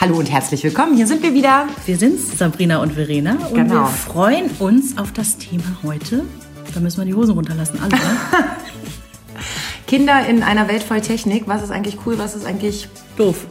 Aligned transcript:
Hallo 0.00 0.18
und 0.18 0.30
herzlich 0.30 0.64
willkommen. 0.64 0.96
Hier 0.96 1.06
sind 1.06 1.22
wir 1.22 1.34
wieder. 1.34 1.66
Wir 1.84 1.98
sind's, 1.98 2.38
Sabrina 2.38 2.78
und 2.78 2.94
Verena. 2.94 3.32
Und 3.48 3.54
Genau. 3.54 3.74
wir 3.82 3.86
freuen 3.86 4.50
uns 4.58 4.96
auf 4.96 5.12
das 5.12 5.36
Thema 5.36 5.64
heute. 5.82 6.24
Da 6.72 6.80
müssen 6.80 6.98
wir 6.98 7.04
die 7.04 7.14
Hosen 7.14 7.32
runterlassen, 7.34 7.78
alle. 7.80 7.90
Ne? 7.90 7.98
Kinder 9.86 10.26
in 10.26 10.42
einer 10.42 10.68
Welt 10.68 10.82
voll 10.82 11.00
Technik. 11.00 11.44
Was 11.46 11.62
ist 11.62 11.70
eigentlich 11.70 11.98
cool? 12.06 12.18
Was 12.18 12.34
ist 12.34 12.46
eigentlich. 12.46 12.88
Doof. 13.16 13.44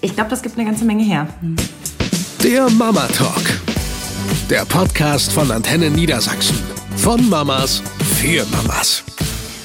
Ich 0.00 0.14
glaube, 0.14 0.30
das 0.30 0.42
gibt 0.42 0.56
eine 0.56 0.66
ganze 0.66 0.84
Menge 0.84 1.02
her. 1.02 1.26
Der 2.42 2.70
Mama 2.70 3.06
Talk. 3.08 3.42
Der 4.50 4.64
Podcast 4.66 5.32
von 5.32 5.50
Antenne 5.50 5.90
Niedersachsen. 5.90 6.56
Von 6.96 7.28
Mamas 7.28 7.82
für 8.20 8.44
Mamas. 8.52 9.02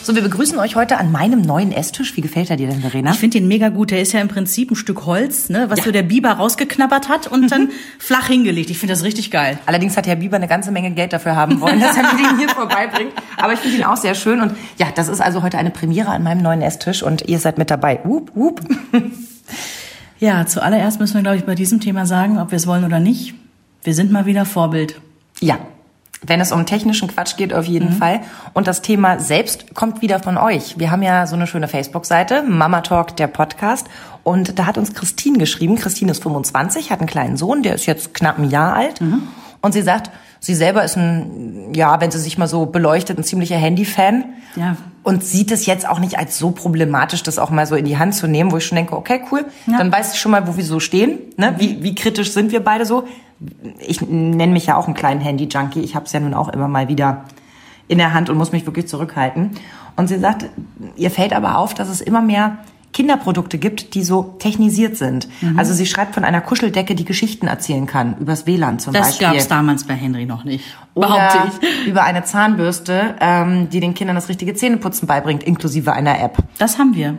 So, 0.09 0.15
wir 0.15 0.23
begrüßen 0.23 0.57
euch 0.57 0.75
heute 0.75 0.97
an 0.97 1.11
meinem 1.11 1.41
neuen 1.43 1.71
Esstisch. 1.71 2.17
Wie 2.17 2.21
gefällt 2.21 2.49
er 2.49 2.55
dir 2.57 2.67
denn, 2.67 2.81
Verena? 2.81 3.11
Ich 3.11 3.19
finde 3.19 3.37
den 3.37 3.47
mega 3.47 3.69
gut. 3.69 3.91
Der 3.91 4.01
ist 4.01 4.11
ja 4.11 4.19
im 4.19 4.27
Prinzip 4.27 4.71
ein 4.71 4.75
Stück 4.75 5.05
Holz, 5.05 5.49
ne, 5.49 5.69
was 5.69 5.77
Ja. 5.77 5.85
so 5.85 5.91
der 5.91 6.01
Biber 6.01 6.31
rausgeknabbert 6.31 7.09
hat 7.09 7.27
und 7.27 7.51
dann 7.51 7.69
flach 7.99 8.25
hingelegt. 8.25 8.71
Ich 8.71 8.79
finde 8.79 8.93
das 8.93 9.03
richtig 9.03 9.29
geil. 9.29 9.59
Allerdings 9.67 9.95
hat 9.97 10.07
Herr 10.07 10.15
Bieber 10.15 10.37
eine 10.37 10.47
ganze 10.47 10.71
Menge 10.71 10.89
Geld 10.89 11.13
dafür 11.13 11.35
haben 11.35 11.61
wollen, 11.61 11.79
dass 11.79 11.95
er 11.95 12.01
mir 12.01 12.27
den 12.27 12.39
hier 12.39 12.49
vorbeibringt. 12.49 13.11
Aber 13.37 13.53
ich 13.53 13.59
finde 13.59 13.77
ihn 13.77 13.83
auch 13.83 13.97
sehr 13.97 14.15
schön. 14.15 14.41
Und 14.41 14.53
ja, 14.79 14.87
das 14.95 15.09
ist 15.09 15.21
also 15.21 15.43
heute 15.43 15.59
eine 15.59 15.69
Premiere 15.69 16.09
an 16.09 16.23
meinem 16.23 16.41
neuen 16.41 16.63
Esstisch 16.63 17.03
und 17.03 17.29
ihr 17.29 17.37
seid 17.37 17.59
mit 17.59 17.69
dabei. 17.69 17.99
Wup, 18.03 18.31
wup. 18.33 18.61
Ja, 20.17 20.47
zuallererst 20.47 20.99
müssen 20.99 21.13
wir, 21.13 21.21
glaube 21.21 21.37
ich, 21.37 21.45
bei 21.45 21.53
diesem 21.53 21.79
Thema 21.81 22.07
sagen, 22.07 22.39
ob 22.39 22.49
wir 22.49 22.57
es 22.57 22.65
wollen 22.65 22.83
oder 22.83 22.99
nicht. 22.99 23.35
Wir 23.83 23.93
sind 23.93 24.11
mal 24.11 24.25
wieder 24.25 24.45
Vorbild. 24.45 24.99
Ja. 25.39 25.59
Wenn 26.21 26.41
es 26.41 26.51
um 26.51 26.65
technischen 26.65 27.07
Quatsch 27.07 27.37
geht, 27.37 27.53
auf 27.53 27.65
jeden 27.65 27.93
Fall. 27.93 28.21
Und 28.53 28.67
das 28.67 28.81
Thema 28.81 29.19
selbst 29.19 29.73
kommt 29.73 30.01
wieder 30.01 30.19
von 30.19 30.37
euch. 30.37 30.77
Wir 30.77 30.91
haben 30.91 31.01
ja 31.01 31.25
so 31.25 31.35
eine 31.35 31.47
schöne 31.47 31.69
Facebook-Seite, 31.69 32.43
Mama 32.43 32.81
Talk, 32.81 33.15
der 33.15 33.27
Podcast. 33.27 33.87
Und 34.23 34.59
da 34.59 34.65
hat 34.65 34.77
uns 34.77 34.93
Christine 34.93 35.37
geschrieben. 35.37 35.77
Christine 35.77 36.11
ist 36.11 36.21
25, 36.21 36.91
hat 36.91 36.99
einen 36.99 37.07
kleinen 37.07 37.37
Sohn, 37.37 37.63
der 37.63 37.75
ist 37.75 37.85
jetzt 37.85 38.13
knapp 38.13 38.37
ein 38.37 38.49
Jahr 38.49 38.75
alt. 38.75 38.99
Und 39.61 39.71
sie 39.71 39.81
sagt, 39.81 40.11
sie 40.39 40.55
selber 40.55 40.83
ist 40.83 40.97
ein, 40.97 41.73
ja, 41.73 41.99
wenn 42.01 42.11
sie 42.11 42.19
sich 42.19 42.37
mal 42.37 42.47
so 42.47 42.65
beleuchtet, 42.65 43.17
ein 43.17 43.23
ziemlicher 43.23 43.57
Handy-Fan. 43.57 44.25
Ja. 44.55 44.77
Und 45.03 45.23
sieht 45.23 45.51
es 45.51 45.65
jetzt 45.65 45.87
auch 45.87 45.99
nicht 45.99 46.17
als 46.17 46.37
so 46.37 46.51
problematisch, 46.51 47.23
das 47.23 47.39
auch 47.39 47.49
mal 47.49 47.65
so 47.65 47.75
in 47.75 47.85
die 47.85 47.97
Hand 47.97 48.15
zu 48.15 48.27
nehmen, 48.27 48.51
wo 48.51 48.57
ich 48.57 48.65
schon 48.65 48.75
denke, 48.75 48.95
okay, 48.95 49.21
cool, 49.31 49.45
Ja. 49.67 49.77
dann 49.77 49.91
weiß 49.91 50.13
ich 50.13 50.19
schon 50.19 50.31
mal, 50.31 50.47
wo 50.47 50.57
wir 50.57 50.63
so 50.63 50.79
stehen. 50.79 51.19
Ne? 51.37 51.55
Wie, 51.57 51.81
wie 51.83 51.95
kritisch 51.95 52.31
sind 52.33 52.51
wir 52.51 52.63
beide 52.63 52.85
so? 52.85 53.05
Ich 53.79 54.01
nenne 54.01 54.51
mich 54.51 54.65
ja 54.65 54.75
auch 54.75 54.85
einen 54.85 54.95
kleinen 54.95 55.21
Handy-Junkie. 55.21 55.81
Ich 55.81 55.95
habe 55.95 56.05
es 56.05 56.11
ja 56.11 56.19
nun 56.19 56.33
auch 56.33 56.49
immer 56.49 56.67
mal 56.67 56.87
wieder 56.89 57.25
in 57.87 57.97
der 57.97 58.13
Hand 58.13 58.29
und 58.29 58.37
muss 58.37 58.51
mich 58.51 58.65
wirklich 58.65 58.87
zurückhalten. 58.87 59.51
Und 59.95 60.07
sie 60.07 60.19
sagt, 60.19 60.45
ihr 60.95 61.11
fällt 61.11 61.33
aber 61.33 61.57
auf, 61.57 61.73
dass 61.73 61.89
es 61.89 62.01
immer 62.01 62.21
mehr 62.21 62.57
Kinderprodukte 62.93 63.57
gibt, 63.57 63.93
die 63.93 64.03
so 64.03 64.35
technisiert 64.39 64.97
sind. 64.97 65.27
Mhm. 65.41 65.59
Also 65.59 65.73
sie 65.73 65.85
schreibt 65.85 66.15
von 66.15 66.23
einer 66.23 66.41
Kuscheldecke, 66.41 66.95
die 66.95 67.05
Geschichten 67.05 67.47
erzählen 67.47 67.85
kann, 67.85 68.15
übers 68.19 68.45
WLAN 68.47 68.79
zum 68.79 68.93
Das 68.93 69.07
Beispiel. 69.09 69.27
gab 69.27 69.35
es 69.35 69.47
damals 69.47 69.83
bei 69.83 69.93
Henry 69.93 70.25
noch 70.25 70.43
nicht. 70.43 70.65
Oder 70.95 71.07
Behaupte 71.07 71.37
ich. 71.61 71.87
über 71.87 72.03
eine 72.03 72.23
Zahnbürste, 72.23 73.15
ähm, 73.19 73.69
die 73.69 73.79
den 73.79 73.93
Kindern 73.93 74.15
das 74.15 74.29
richtige 74.29 74.53
Zähneputzen 74.55 75.07
beibringt, 75.07 75.43
inklusive 75.43 75.93
einer 75.93 76.19
App. 76.19 76.37
Das 76.57 76.77
haben 76.79 76.95
wir. 76.95 77.17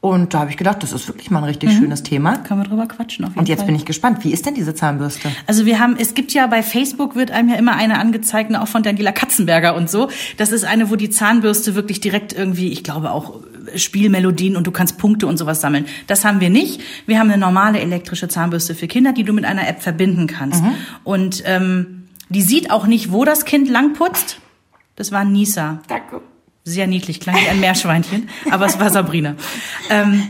Und 0.00 0.32
da 0.32 0.38
habe 0.40 0.50
ich 0.50 0.56
gedacht, 0.56 0.80
das 0.84 0.92
ist 0.92 1.08
wirklich 1.08 1.28
mal 1.32 1.38
ein 1.40 1.44
richtig 1.44 1.72
schönes 1.72 2.04
Thema. 2.04 2.36
Können 2.36 2.60
wir 2.62 2.68
drüber 2.68 2.86
quatschen 2.86 3.24
auf 3.24 3.32
jeden 3.32 3.40
Und 3.40 3.48
jetzt 3.48 3.58
Fall. 3.60 3.66
bin 3.66 3.74
ich 3.74 3.84
gespannt, 3.84 4.22
wie 4.22 4.32
ist 4.32 4.46
denn 4.46 4.54
diese 4.54 4.72
Zahnbürste? 4.72 5.28
Also 5.48 5.66
wir 5.66 5.80
haben, 5.80 5.96
es 5.98 6.14
gibt 6.14 6.32
ja 6.32 6.46
bei 6.46 6.62
Facebook 6.62 7.16
wird 7.16 7.32
einem 7.32 7.48
ja 7.48 7.56
immer 7.56 7.74
eine 7.74 7.98
angezeigt, 7.98 8.50
ne, 8.50 8.62
auch 8.62 8.68
von 8.68 8.84
Daniela 8.84 9.10
Katzenberger 9.10 9.74
und 9.74 9.90
so. 9.90 10.08
Das 10.36 10.52
ist 10.52 10.64
eine, 10.64 10.88
wo 10.90 10.94
die 10.94 11.10
Zahnbürste 11.10 11.74
wirklich 11.74 11.98
direkt 11.98 12.32
irgendwie, 12.32 12.68
ich 12.68 12.84
glaube 12.84 13.10
auch 13.10 13.40
Spielmelodien 13.76 14.56
und 14.56 14.66
du 14.66 14.70
kannst 14.70 14.98
Punkte 14.98 15.26
und 15.26 15.36
sowas 15.36 15.60
sammeln. 15.60 15.86
Das 16.06 16.24
haben 16.24 16.40
wir 16.40 16.50
nicht. 16.50 16.80
Wir 17.06 17.18
haben 17.18 17.30
eine 17.30 17.40
normale 17.40 17.80
elektrische 17.80 18.28
Zahnbürste 18.28 18.74
für 18.74 18.86
Kinder, 18.86 19.12
die 19.12 19.24
du 19.24 19.32
mit 19.32 19.44
einer 19.44 19.68
App 19.68 19.82
verbinden 19.82 20.26
kannst. 20.26 20.62
Und 21.04 21.42
ähm, 21.46 22.08
die 22.28 22.42
sieht 22.42 22.70
auch 22.70 22.86
nicht, 22.86 23.12
wo 23.12 23.24
das 23.24 23.44
Kind 23.44 23.68
lang 23.68 23.94
putzt. 23.94 24.40
Das 24.96 25.12
war 25.12 25.24
Nisa. 25.24 25.80
Danke. 25.88 26.20
Sehr 26.64 26.86
niedlich, 26.86 27.20
klang 27.20 27.36
wie 27.36 27.48
ein 27.48 27.60
Meerschweinchen, 27.60 28.28
aber 28.50 28.66
es 28.66 28.78
war 28.78 28.90
Sabrina. 28.90 29.36
Ähm, 29.88 30.28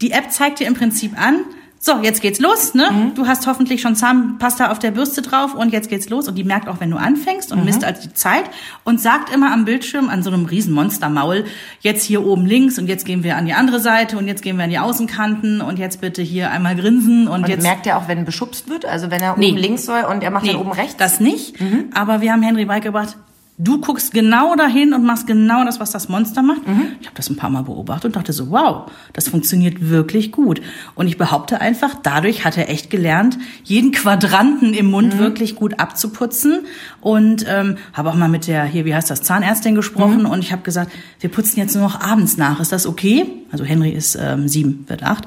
die 0.00 0.12
App 0.12 0.30
zeigt 0.30 0.60
dir 0.60 0.66
im 0.66 0.74
Prinzip 0.74 1.20
an, 1.20 1.40
so, 1.86 2.00
jetzt 2.02 2.20
geht's 2.20 2.40
los, 2.40 2.74
ne? 2.74 3.12
Du 3.14 3.26
hast 3.26 3.46
hoffentlich 3.46 3.80
schon 3.80 3.96
Zahnpasta 3.96 4.70
auf 4.70 4.78
der 4.78 4.90
Bürste 4.90 5.22
drauf 5.22 5.54
und 5.54 5.72
jetzt 5.72 5.88
geht's 5.88 6.08
los. 6.10 6.28
Und 6.28 6.34
die 6.34 6.44
merkt 6.44 6.68
auch, 6.68 6.80
wenn 6.80 6.90
du 6.90 6.96
anfängst 6.96 7.52
und 7.52 7.64
misst 7.64 7.84
also 7.84 8.02
die 8.02 8.12
Zeit 8.12 8.44
und 8.84 9.00
sagt 9.00 9.32
immer 9.32 9.52
am 9.52 9.64
Bildschirm 9.64 10.10
an 10.10 10.22
so 10.22 10.30
einem 10.30 10.44
riesen 10.46 10.74
Monstermaul, 10.74 11.44
jetzt 11.80 12.04
hier 12.04 12.26
oben 12.26 12.44
links 12.44 12.78
und 12.78 12.88
jetzt 12.88 13.06
gehen 13.06 13.24
wir 13.24 13.36
an 13.36 13.46
die 13.46 13.54
andere 13.54 13.80
Seite 13.80 14.18
und 14.18 14.26
jetzt 14.28 14.42
gehen 14.42 14.56
wir 14.58 14.64
an 14.64 14.70
die 14.70 14.78
Außenkanten 14.78 15.60
und 15.60 15.78
jetzt 15.78 16.00
bitte 16.00 16.22
hier 16.22 16.50
einmal 16.50 16.76
grinsen 16.76 17.28
und, 17.28 17.44
Und 17.44 17.48
jetzt 17.48 17.62
merkt 17.62 17.86
er 17.86 17.98
auch, 17.98 18.08
wenn 18.08 18.24
beschubst 18.24 18.68
wird? 18.68 18.84
Also 18.84 19.10
wenn 19.10 19.22
er 19.22 19.36
Nee. 19.38 19.50
oben 19.50 19.56
links 19.58 19.86
soll 19.86 20.02
und 20.02 20.22
er 20.22 20.30
macht 20.30 20.44
Nee, 20.44 20.52
dann 20.52 20.60
oben 20.60 20.72
rechts? 20.72 20.96
Das 20.96 21.20
nicht. 21.20 21.54
Aber 21.94 22.20
wir 22.20 22.32
haben 22.32 22.42
Henry 22.42 22.64
beigebracht, 22.64 23.16
du 23.58 23.80
guckst 23.80 24.12
genau 24.12 24.54
dahin 24.54 24.92
und 24.92 25.04
machst 25.04 25.26
genau 25.26 25.64
das, 25.64 25.80
was 25.80 25.90
das 25.90 26.08
Monster 26.08 26.42
macht. 26.42 26.62
Ich 27.00 27.06
habe 27.06 27.16
das 27.16 27.30
ein 27.30 27.36
paar 27.36 27.48
Mal 27.50 27.62
beobachtet 27.62 28.06
und 28.06 28.16
dachte 28.16 28.32
so, 28.32 28.50
wow, 28.50 28.90
das 29.12 29.28
funktioniert 29.28 29.88
wirklich 29.88 30.30
gut. 30.30 30.60
Und 30.94 31.06
ich 31.06 31.16
behaupte 31.16 31.60
einfach, 31.60 31.94
dadurch 32.02 32.44
hat 32.44 32.58
er 32.58 32.68
echt 32.68 32.90
gelernt, 32.90 33.38
jeden 33.64 33.92
Quadranten 33.92 34.74
im 34.74 34.86
Mund 34.86 35.18
wirklich 35.18 35.54
gut 35.54 35.80
abzuputzen. 35.80 36.66
Und 37.00 37.46
ähm, 37.48 37.78
habe 37.92 38.10
auch 38.10 38.14
mal 38.14 38.28
mit 38.28 38.46
der, 38.46 38.64
hier, 38.64 38.84
wie 38.84 38.94
heißt 38.94 39.10
das, 39.10 39.22
Zahnärztin 39.22 39.74
gesprochen 39.74 40.26
und 40.26 40.40
ich 40.40 40.52
habe 40.52 40.62
gesagt, 40.62 40.92
wir 41.20 41.30
putzen 41.30 41.58
jetzt 41.58 41.74
nur 41.74 41.84
noch 41.84 42.00
abends 42.00 42.36
nach. 42.36 42.60
Ist 42.60 42.72
das 42.72 42.86
okay? 42.86 43.26
Also 43.50 43.64
Henry 43.64 43.90
ist 43.90 44.18
ähm, 44.20 44.48
sieben, 44.48 44.84
wird 44.88 45.02
acht. 45.02 45.24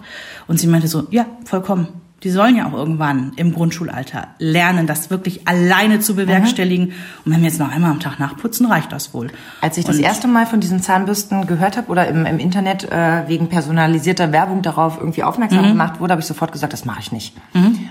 Und 0.48 0.60
sie 0.60 0.68
meinte 0.68 0.88
so, 0.88 1.08
ja, 1.10 1.26
vollkommen. 1.46 1.88
Die 2.24 2.30
sollen 2.32 2.56
ja 2.58 2.68
auch 2.68 2.74
irgendwann 2.74 3.32
im 3.38 3.54
Grundschulalter 3.54 4.28
lernen, 4.40 4.88
das 4.88 5.10
wirklich 5.10 5.48
alleine 5.48 6.00
zu 6.02 6.16
bewerkstelligen. 6.16 6.88
Und 7.26 7.32
wenn 7.32 7.42
wir 7.42 7.48
jetzt 7.50 7.60
noch 7.60 7.72
einmal 7.72 7.92
am 7.92 8.00
Tag 8.00 8.20
nachputzen, 8.20 8.66
reicht 8.66 8.92
das 8.92 9.14
wohl. 9.14 9.28
Als 9.62 9.78
ich 9.78 9.86
das 9.86 9.98
Und- 9.98 10.04
erste 10.04 10.28
Mal 10.28 10.46
von 10.46 10.60
diesen 10.60 10.82
Zahnbürsten 10.82 11.48
gehört 11.48 11.78
habe 11.78 11.88
oder 11.90 12.08
im, 12.08 12.26
im 12.26 12.40
Internet 12.40 12.84
äh, 12.92 13.24
wegen 13.28 13.48
personalisierter 13.48 14.32
Werbung 14.32 14.62
darauf 14.62 14.98
irgendwie 15.00 15.24
aufmerksam 15.24 15.64
Mhm. 15.64 15.70
gemacht 15.70 16.00
wurde, 16.02 16.12
habe 16.12 16.22
ich 16.22 16.28
sofort 16.28 16.52
gesagt, 16.52 16.74
das 16.74 16.84
mache 16.86 17.00
ich 17.00 17.12
nicht. 17.12 17.36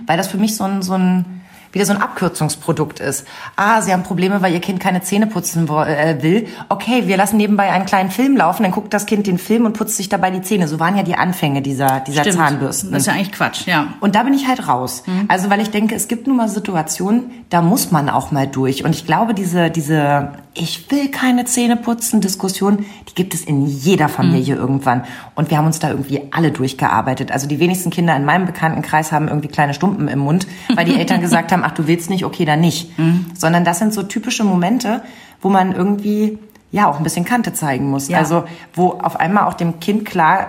Weil 0.06 0.16
das 0.18 0.28
für 0.28 0.38
mich 0.38 0.56
so 0.56 0.64
ein, 0.64 0.82
so 0.82 0.94
ein 0.94 1.37
wieder 1.72 1.84
so 1.84 1.92
ein 1.92 2.00
Abkürzungsprodukt 2.00 3.00
ist. 3.00 3.26
Ah, 3.56 3.82
Sie 3.82 3.92
haben 3.92 4.02
Probleme, 4.02 4.42
weil 4.42 4.52
Ihr 4.52 4.60
Kind 4.60 4.80
keine 4.80 5.02
Zähne 5.02 5.26
putzen 5.26 5.68
äh, 5.68 6.22
will. 6.22 6.46
Okay, 6.68 7.06
wir 7.06 7.16
lassen 7.16 7.36
nebenbei 7.36 7.70
einen 7.70 7.86
kleinen 7.86 8.10
Film 8.10 8.36
laufen, 8.36 8.62
dann 8.62 8.72
guckt 8.72 8.92
das 8.94 9.06
Kind 9.06 9.26
den 9.26 9.38
Film 9.38 9.66
und 9.66 9.74
putzt 9.74 9.96
sich 9.96 10.08
dabei 10.08 10.30
die 10.30 10.42
Zähne. 10.42 10.68
So 10.68 10.80
waren 10.80 10.96
ja 10.96 11.02
die 11.02 11.14
Anfänge 11.14 11.62
dieser, 11.62 12.00
dieser 12.00 12.22
Stimmt. 12.22 12.36
Zahnbürsten. 12.36 12.92
Das 12.92 13.02
ist 13.02 13.06
ja 13.06 13.12
eigentlich 13.12 13.32
Quatsch, 13.32 13.66
ja. 13.66 13.88
Und 14.00 14.14
da 14.14 14.22
bin 14.22 14.34
ich 14.34 14.46
halt 14.48 14.68
raus. 14.68 15.02
Also 15.28 15.50
weil 15.50 15.60
ich 15.60 15.70
denke, 15.70 15.94
es 15.94 16.08
gibt 16.08 16.26
nun 16.26 16.36
mal 16.36 16.48
Situationen, 16.48 17.30
da 17.50 17.62
muss 17.62 17.90
man 17.90 18.08
auch 18.08 18.30
mal 18.30 18.46
durch. 18.46 18.84
Und 18.84 18.94
ich 18.94 19.06
glaube, 19.06 19.34
diese, 19.34 19.70
diese 19.70 20.32
ich 20.58 20.90
will 20.90 21.08
keine 21.08 21.44
Zähne 21.44 21.76
putzen 21.76 22.20
Diskussion, 22.20 22.84
die 23.08 23.14
gibt 23.14 23.34
es 23.34 23.44
in 23.44 23.66
jeder 23.66 24.08
Familie 24.08 24.56
irgendwann. 24.56 25.04
Und 25.34 25.50
wir 25.50 25.58
haben 25.58 25.66
uns 25.66 25.78
da 25.78 25.90
irgendwie 25.90 26.22
alle 26.32 26.50
durchgearbeitet. 26.50 27.30
Also 27.30 27.46
die 27.46 27.60
wenigsten 27.60 27.90
Kinder 27.90 28.16
in 28.16 28.24
meinem 28.24 28.46
Bekanntenkreis 28.46 29.12
haben 29.12 29.28
irgendwie 29.28 29.48
kleine 29.48 29.74
Stumpen 29.74 30.08
im 30.08 30.18
Mund, 30.18 30.46
weil 30.74 30.84
die 30.84 30.96
Eltern 30.96 31.20
gesagt 31.20 31.52
haben, 31.52 31.57
ach 31.64 31.72
du 31.72 31.86
willst 31.86 32.10
nicht, 32.10 32.24
okay, 32.24 32.44
dann 32.44 32.60
nicht. 32.60 32.90
Sondern 33.34 33.64
das 33.64 33.78
sind 33.78 33.92
so 33.94 34.02
typische 34.02 34.44
Momente, 34.44 35.02
wo 35.40 35.48
man 35.48 35.72
irgendwie 35.72 36.38
ja 36.70 36.88
auch 36.88 36.98
ein 36.98 37.02
bisschen 37.02 37.24
Kante 37.24 37.52
zeigen 37.52 37.90
muss. 37.90 38.08
Ja. 38.08 38.18
Also 38.18 38.44
wo 38.74 38.92
auf 38.92 39.18
einmal 39.18 39.44
auch 39.46 39.54
dem 39.54 39.80
Kind 39.80 40.04
klar 40.04 40.48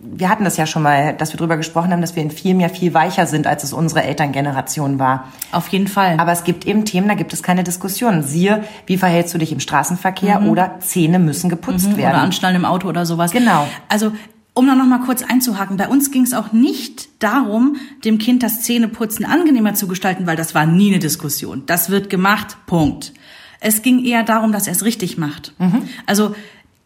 wir 0.00 0.28
hatten 0.28 0.44
das 0.44 0.56
ja 0.56 0.66
schon 0.66 0.82
mal, 0.82 1.14
dass 1.14 1.32
wir 1.32 1.38
drüber 1.38 1.56
gesprochen 1.56 1.90
haben, 1.90 2.00
dass 2.00 2.14
wir 2.14 2.22
in 2.22 2.30
vielem 2.30 2.60
ja 2.60 2.68
viel 2.68 2.94
weicher 2.94 3.26
sind, 3.26 3.46
als 3.46 3.64
es 3.64 3.72
unsere 3.72 4.04
Elterngeneration 4.04 4.98
war. 4.98 5.28
Auf 5.50 5.68
jeden 5.68 5.88
Fall. 5.88 6.16
Aber 6.18 6.32
es 6.32 6.44
gibt 6.44 6.66
eben 6.66 6.84
Themen, 6.84 7.08
da 7.08 7.14
gibt 7.14 7.32
es 7.32 7.42
keine 7.42 7.64
Diskussion. 7.64 8.22
Siehe, 8.22 8.64
wie 8.86 8.98
verhältst 8.98 9.34
du 9.34 9.38
dich 9.38 9.50
im 9.50 9.60
Straßenverkehr 9.60 10.42
oder 10.42 10.78
Zähne 10.80 11.18
müssen 11.18 11.50
geputzt 11.50 11.88
oder 11.88 11.96
werden. 11.96 12.20
anschnallen 12.20 12.56
im 12.56 12.64
Auto 12.64 12.88
oder 12.88 13.06
sowas. 13.06 13.32
Genau. 13.32 13.66
Also 13.88 14.12
um 14.54 14.66
noch 14.66 14.86
mal 14.86 15.00
kurz 15.00 15.22
einzuhaken, 15.22 15.76
bei 15.76 15.88
uns 15.88 16.10
ging 16.12 16.22
es 16.22 16.32
auch 16.32 16.52
nicht 16.52 17.08
darum, 17.22 17.76
dem 18.04 18.18
Kind 18.18 18.42
das 18.42 18.62
Zähneputzen 18.62 19.24
angenehmer 19.24 19.74
zu 19.74 19.88
gestalten, 19.88 20.26
weil 20.26 20.36
das 20.36 20.54
war 20.54 20.64
nie 20.64 20.90
eine 20.90 21.00
Diskussion. 21.00 21.64
Das 21.66 21.90
wird 21.90 22.08
gemacht, 22.08 22.56
Punkt. 22.66 23.12
Es 23.60 23.82
ging 23.82 24.04
eher 24.04 24.22
darum, 24.22 24.52
dass 24.52 24.66
er 24.66 24.72
es 24.72 24.84
richtig 24.84 25.18
macht. 25.18 25.54
Also 26.06 26.34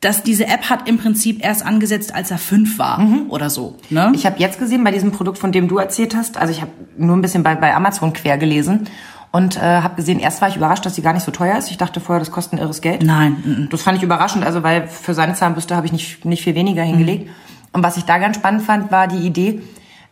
dass 0.01 0.23
diese 0.23 0.47
App 0.47 0.71
hat 0.71 0.89
im 0.89 0.97
Prinzip 0.99 1.45
erst 1.45 1.67
angesetzt, 1.67 2.15
als 2.15 2.31
er 2.31 2.39
fünf 2.39 2.79
war 2.79 3.01
oder 3.31 3.51
so. 3.51 3.77
Ne? 3.91 4.13
Ich 4.15 4.27
habe 4.27 4.39
jetzt 4.39 4.61
gesehen 4.61 4.85
bei 4.85 4.93
diesem 4.93 5.11
Produkt, 5.11 5.39
von 5.39 5.51
dem 5.51 5.67
du 5.67 5.79
erzählt 5.79 6.15
hast, 6.15 6.37
also 6.37 6.53
ich 6.53 6.61
habe 6.61 6.71
nur 6.97 7.17
ein 7.17 7.21
bisschen 7.21 7.43
bei, 7.43 7.57
bei 7.57 7.75
Amazon 7.75 8.13
quer 8.13 8.39
gelesen 8.39 8.87
und 9.33 9.57
äh, 9.57 9.61
habe 9.61 9.97
gesehen, 9.97 10.21
erst 10.21 10.41
war 10.41 10.49
ich 10.49 10.57
überrascht, 10.57 10.87
dass 10.87 10.95
sie 10.95 11.03
gar 11.03 11.15
nicht 11.15 11.25
so 11.25 11.33
teuer 11.33 11.59
ist. 11.59 11.71
Ich 11.73 11.79
dachte 11.79 12.01
vorher, 12.01 12.21
das 12.21 12.31
kostet 12.31 12.55
ein 12.55 12.63
irres 12.63 12.81
Geld. 12.81 13.03
Nein, 13.03 13.33
mm, 13.33 13.69
Das 13.71 13.83
fand 13.83 13.99
ich 13.99 14.05
überraschend, 14.05 14.45
also 14.47 14.63
weil 14.63 14.87
für 14.87 15.15
seine 15.15 15.35
Zahnbürste 15.35 15.75
habe 15.75 15.87
ich 15.87 15.93
nicht, 15.93 16.25
nicht 16.25 16.45
viel 16.45 16.55
weniger 16.55 16.85
hingelegt. 16.85 17.29
Und 17.73 17.83
was 17.83 17.97
ich 17.97 18.05
da 18.05 18.19
ganz 18.19 18.37
spannend 18.37 18.63
fand, 18.63 18.91
war 18.91 19.09
die 19.09 19.27
Idee, 19.27 19.61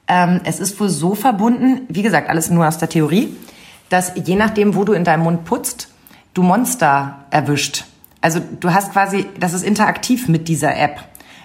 ähm, 0.09 0.41
es 0.45 0.61
ist 0.61 0.79
wohl 0.79 0.89
so 0.89 1.15
verbunden, 1.15 1.83
wie 1.89 2.03
gesagt, 2.03 2.29
alles 2.29 2.51
nur 2.51 2.67
aus 2.67 2.79
der 2.79 2.89
Theorie, 2.89 3.37
dass 3.89 4.13
je 4.15 4.37
nachdem, 4.37 4.75
wo 4.75 4.85
du 4.85 4.93
in 4.93 5.05
deinem 5.05 5.25
Mund 5.25 5.45
putzt, 5.45 5.89
du 6.35 6.43
Monster 6.43 7.25
erwischt. 7.31 7.85
Also 8.21 8.41
du 8.61 8.73
hast 8.73 8.93
quasi, 8.93 9.27
das 9.39 9.53
ist 9.53 9.63
interaktiv 9.63 10.29
mit 10.29 10.49
dieser 10.49 10.77
App. 10.77 11.01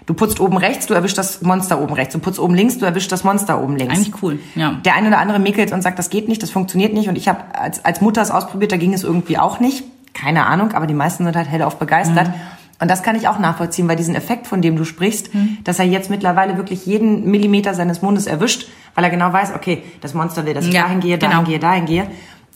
Du 0.08 0.16
putzt 0.16 0.40
oben 0.40 0.58
rechts, 0.58 0.88
du 0.88 0.94
erwischst 0.94 1.18
das 1.18 1.42
Monster 1.42 1.80
oben 1.80 1.94
rechts. 1.94 2.14
Du 2.14 2.20
putzt 2.20 2.40
oben 2.40 2.56
links, 2.56 2.78
du 2.78 2.86
erwischst 2.86 3.12
das 3.12 3.24
Monster 3.24 3.62
oben 3.62 3.78
links. 3.78 3.96
Eigentlich 3.96 4.24
cool, 4.24 4.40
ja. 4.56 4.74
Der 4.84 4.96
eine 4.96 5.08
oder 5.08 5.20
andere 5.20 5.40
mäkelt 5.40 5.72
und 5.72 5.82
sagt, 5.82 6.00
das 6.00 6.10
geht 6.10 6.28
nicht, 6.28 6.42
das 6.42 6.50
funktioniert 6.50 6.94
nicht. 6.94 7.08
Und 7.08 7.18
ich 7.18 7.28
habe 7.28 7.40
als, 7.54 7.86
als 7.86 8.02
Mutter 8.02 8.22
es 8.22 8.32
ausprobiert, 8.32 8.72
da 8.72 8.78
ging 8.78 8.94
es 8.94 9.04
irgendwie 9.04 9.38
auch 9.38 9.60
nicht. 9.60 9.84
Keine 10.14 10.48
Ahnung, 10.48 10.74
aber 10.74 10.88
die 10.88 10.94
meisten 10.94 11.24
sind 11.24 11.36
halt 11.36 11.50
hellauf 11.50 11.78
begeistert. 11.78 12.30
Mhm. 12.30 12.34
Und 12.82 12.90
das 12.90 13.04
kann 13.04 13.16
ich 13.16 13.28
auch 13.28 13.38
nachvollziehen, 13.40 13.88
weil 13.88 13.96
diesen 13.96 14.16
Effekt, 14.16 14.48
von 14.48 14.62
dem 14.62 14.76
du 14.76 14.84
sprichst, 14.86 15.34
Mhm. 15.34 15.60
dass 15.64 15.78
er 15.80 15.86
jetzt 15.86 16.10
mittlerweile 16.10 16.58
wirklich 16.58 16.86
jeden 16.88 17.30
Millimeter 17.30 17.74
seines 17.76 18.02
Mundes 18.02 18.26
erwischt, 18.26 18.68
weil 18.96 19.04
er 19.04 19.10
genau 19.12 19.32
weiß, 19.32 19.54
okay, 19.56 19.84
das 20.02 20.14
Monster 20.16 20.46
will, 20.46 20.54
dass 20.56 20.66
ich 20.66 20.74
Ja, 20.74 20.82
dahin 20.84 21.00
gehe, 21.00 21.18
dahin 21.20 21.38
genau. 21.38 21.48
gehe, 21.48 21.60
dahin 21.60 21.86
gehe. 21.86 22.08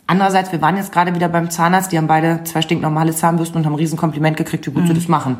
Andererseits, 0.07 0.51
wir 0.51 0.61
waren 0.61 0.77
jetzt 0.77 0.91
gerade 0.91 1.13
wieder 1.15 1.29
beim 1.29 1.49
Zahnarzt, 1.51 1.91
die 1.91 1.97
haben 1.97 2.07
beide 2.07 2.43
zwei 2.43 2.61
stinknormale 2.63 3.13
Zahnbürsten 3.15 3.57
und 3.59 3.65
haben 3.65 3.73
ein 3.73 3.79
Riesenkompliment 3.79 4.35
gekriegt, 4.35 4.65
wie 4.67 4.71
gut 4.71 4.83
sie 4.87 4.93
Mhm. 4.93 4.95
das 4.95 5.07
machen. 5.07 5.37